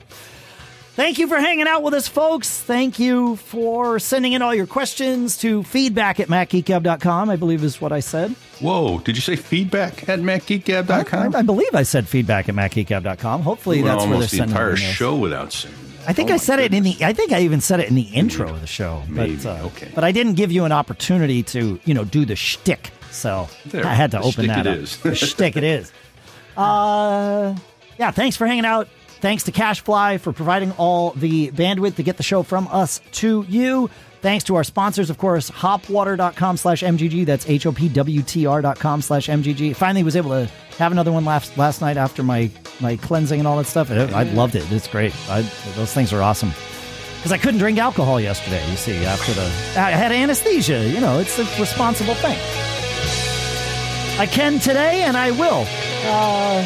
Thank 0.93 1.17
you 1.19 1.27
for 1.29 1.37
hanging 1.39 1.67
out 1.69 1.83
with 1.83 1.93
us, 1.93 2.09
folks. 2.09 2.49
Thank 2.59 2.99
you 2.99 3.37
for 3.37 3.97
sending 3.97 4.33
in 4.33 4.41
all 4.41 4.53
your 4.53 4.67
questions 4.67 5.37
to 5.37 5.63
feedback 5.63 6.19
at 6.19 6.27
macgeekgab.com, 6.27 7.29
I 7.29 7.37
believe 7.37 7.63
is 7.63 7.79
what 7.79 7.93
I 7.93 8.01
said. 8.01 8.31
Whoa! 8.59 8.99
Did 8.99 9.15
you 9.15 9.21
say 9.21 9.37
feedback 9.37 10.07
at 10.09 10.19
MacGeekGab.com? 10.19 11.33
I, 11.33 11.39
I 11.39 11.41
believe 11.43 11.73
I 11.73 11.83
said 11.83 12.07
feedback 12.09 12.49
at 12.49 12.55
macgeekgab.com. 12.55 13.41
Hopefully 13.41 13.77
We 13.81 13.87
that's 13.87 14.01
where 14.03 14.09
they're 14.11 14.19
the 14.19 14.27
sending 14.27 14.49
entire 14.49 14.71
the 14.75 14.81
emails. 14.81 14.91
show 14.93 15.15
without 15.15 15.53
saying. 15.53 15.73
I 16.07 16.13
think 16.13 16.29
Oh 16.31 16.33
I 16.33 16.37
said 16.37 16.59
it 16.59 16.73
in 16.73 16.83
the. 16.83 16.95
I 17.01 17.13
think 17.13 17.31
I 17.31 17.41
even 17.41 17.61
said 17.61 17.79
it 17.79 17.89
in 17.89 17.95
the 17.95 18.01
intro 18.01 18.49
of 18.49 18.61
the 18.61 18.67
show. 18.67 19.03
Maybe, 19.07 19.35
But, 19.37 19.61
uh, 19.61 19.65
okay. 19.67 19.91
But 19.93 20.03
I 20.03 20.11
didn't 20.11 20.33
give 20.33 20.51
you 20.51 20.65
an 20.65 20.71
opportunity 20.71 21.43
to, 21.43 21.79
you 21.85 21.93
know, 21.93 22.03
do 22.03 22.25
the 22.25 22.35
shtick. 22.35 22.91
So 23.11 23.47
There, 23.65 23.85
I 23.85 23.93
had 23.93 24.11
to 24.11 24.21
open 24.21 24.47
that 24.47 24.65
it 24.65 24.69
up. 24.71 24.77
is. 24.77 24.97
the 24.97 25.15
shtick 25.15 25.55
it 25.57 25.63
is. 25.63 25.91
Uh, 26.57 27.55
yeah. 27.97 28.11
Thanks 28.11 28.35
for 28.35 28.45
hanging 28.45 28.65
out. 28.65 28.89
Thanks 29.21 29.43
to 29.43 29.51
CacheFly 29.53 30.19
for 30.19 30.33
providing 30.33 30.71
all 30.73 31.11
the 31.11 31.49
bandwidth 31.51 31.95
to 31.95 32.03
get 32.03 32.17
the 32.17 32.23
show 32.23 32.43
from 32.43 32.67
us 32.67 32.99
to 33.13 33.45
you. 33.47 33.89
Thanks 34.21 34.43
to 34.45 34.55
our 34.55 34.63
sponsors, 34.63 35.09
of 35.09 35.17
course, 35.17 35.49
hopwater.com 35.49 36.57
slash 36.57 36.83
MGG. 36.83 37.25
That's 37.25 37.49
H 37.49 37.65
O 37.65 37.71
P 37.71 37.89
W 37.89 38.21
T 38.21 38.45
R 38.45 38.61
dot 38.61 38.79
com 38.79 39.01
slash 39.01 39.27
MGG. 39.27 39.75
Finally 39.75 40.03
was 40.03 40.15
able 40.15 40.29
to 40.29 40.45
have 40.77 40.91
another 40.91 41.11
one 41.11 41.25
last, 41.25 41.57
last 41.57 41.81
night 41.81 41.97
after 41.97 42.21
my, 42.21 42.49
my 42.79 42.97
cleansing 42.97 43.39
and 43.39 43.47
all 43.47 43.57
that 43.57 43.65
stuff. 43.65 43.89
I, 43.89 43.95
I 44.11 44.23
loved 44.23 44.55
it. 44.55 44.71
It's 44.71 44.87
great. 44.87 45.13
I, 45.29 45.41
those 45.75 45.91
things 45.93 46.13
are 46.13 46.21
awesome. 46.21 46.49
Because 47.17 47.31
I 47.31 47.37
couldn't 47.39 47.59
drink 47.59 47.77
alcohol 47.79 48.19
yesterday, 48.21 48.67
you 48.69 48.77
see, 48.77 49.05
after 49.05 49.31
the. 49.33 49.43
I 49.79 49.91
had 49.91 50.11
anesthesia. 50.11 50.87
You 50.87 50.99
know, 51.01 51.19
it's 51.19 51.37
a 51.39 51.43
responsible 51.59 52.15
thing. 52.15 52.37
I 54.19 54.27
can 54.27 54.59
today, 54.59 55.01
and 55.03 55.17
I 55.17 55.31
will. 55.31 55.65
Uh, 56.05 56.61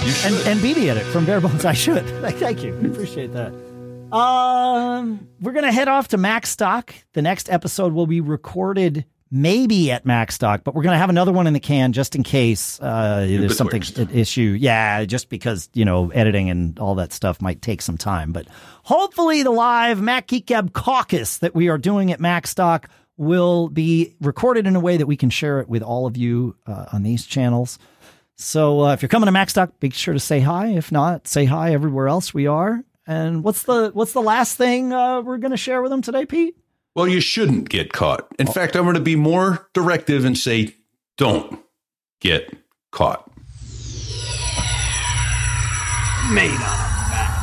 You 0.00 0.06
and, 0.06 0.36
should. 0.36 0.46
and 0.46 0.60
BBEdit 0.60 1.10
from 1.12 1.24
Bare 1.24 1.40
Bones. 1.40 1.64
I 1.64 1.72
should. 1.72 2.04
Thank 2.38 2.62
you. 2.62 2.74
Appreciate 2.90 3.32
that. 3.34 3.52
Um, 4.12 5.28
we're 5.40 5.52
gonna 5.52 5.72
head 5.72 5.88
off 5.88 6.08
to 6.08 6.18
Macstock. 6.18 6.90
The 7.12 7.22
next 7.22 7.50
episode 7.50 7.92
will 7.92 8.06
be 8.06 8.20
recorded 8.20 9.04
maybe 9.30 9.90
at 9.90 10.04
Macstock, 10.04 10.64
but 10.64 10.74
we're 10.74 10.82
gonna 10.82 10.98
have 10.98 11.10
another 11.10 11.32
one 11.32 11.46
in 11.46 11.52
the 11.52 11.60
can 11.60 11.92
just 11.92 12.16
in 12.16 12.22
case 12.22 12.80
uh, 12.80 13.26
there's 13.28 13.56
something 13.56 13.82
an 13.96 14.10
issue. 14.10 14.56
Yeah, 14.58 15.04
just 15.04 15.28
because 15.28 15.68
you 15.74 15.84
know 15.84 16.10
editing 16.10 16.48
and 16.48 16.78
all 16.78 16.94
that 16.96 17.12
stuff 17.12 17.42
might 17.42 17.60
take 17.60 17.82
some 17.82 17.98
time, 17.98 18.32
but 18.32 18.46
hopefully 18.82 19.42
the 19.42 19.50
live 19.50 20.00
Mac 20.00 20.26
Geek 20.28 20.46
Gab 20.46 20.72
caucus 20.72 21.38
that 21.38 21.54
we 21.54 21.68
are 21.68 21.78
doing 21.78 22.10
at 22.10 22.18
Macstock 22.18 22.84
will 23.18 23.68
be 23.68 24.14
recorded 24.20 24.66
in 24.66 24.76
a 24.76 24.80
way 24.80 24.96
that 24.96 25.06
we 25.06 25.16
can 25.16 25.28
share 25.28 25.60
it 25.60 25.68
with 25.68 25.82
all 25.82 26.06
of 26.06 26.16
you 26.16 26.56
uh, 26.66 26.86
on 26.92 27.02
these 27.02 27.26
channels. 27.26 27.78
So 28.36 28.82
uh, 28.82 28.92
if 28.92 29.02
you're 29.02 29.08
coming 29.08 29.26
to 29.26 29.32
Macstock, 29.32 29.72
be 29.80 29.90
sure 29.90 30.14
to 30.14 30.20
say 30.20 30.38
hi. 30.38 30.68
If 30.68 30.92
not, 30.92 31.26
say 31.26 31.44
hi 31.44 31.74
everywhere 31.74 32.06
else 32.06 32.32
we 32.32 32.46
are. 32.46 32.84
And 33.08 33.42
what's 33.42 33.62
the 33.62 33.90
what's 33.94 34.12
the 34.12 34.20
last 34.20 34.58
thing 34.58 34.92
uh, 34.92 35.22
we're 35.22 35.38
going 35.38 35.50
to 35.50 35.56
share 35.56 35.80
with 35.80 35.90
them 35.90 36.02
today, 36.02 36.26
Pete? 36.26 36.54
Well, 36.94 37.08
you 37.08 37.20
shouldn't 37.20 37.70
get 37.70 37.90
caught. 37.92 38.28
In 38.38 38.46
fact, 38.46 38.76
I'm 38.76 38.82
going 38.82 38.96
to 38.96 39.00
be 39.00 39.16
more 39.16 39.68
directive 39.72 40.26
and 40.26 40.36
say, 40.36 40.74
don't 41.16 41.58
get 42.20 42.54
caught. 42.90 43.30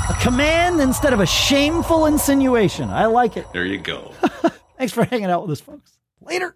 A 0.08 0.18
command 0.22 0.82
instead 0.82 1.14
of 1.14 1.20
a 1.20 1.26
shameful 1.26 2.06
insinuation. 2.06 2.92
I 2.92 3.08
like 3.08 3.36
it. 3.36 3.48
There 3.52 3.66
you 3.66 3.80
go. 3.80 4.12
Thanks 4.78 4.94
for 4.94 5.04
hanging 5.06 5.32
out 5.32 5.42
with 5.42 5.52
us, 5.52 5.62
folks. 5.62 5.98
Later. 6.22 6.56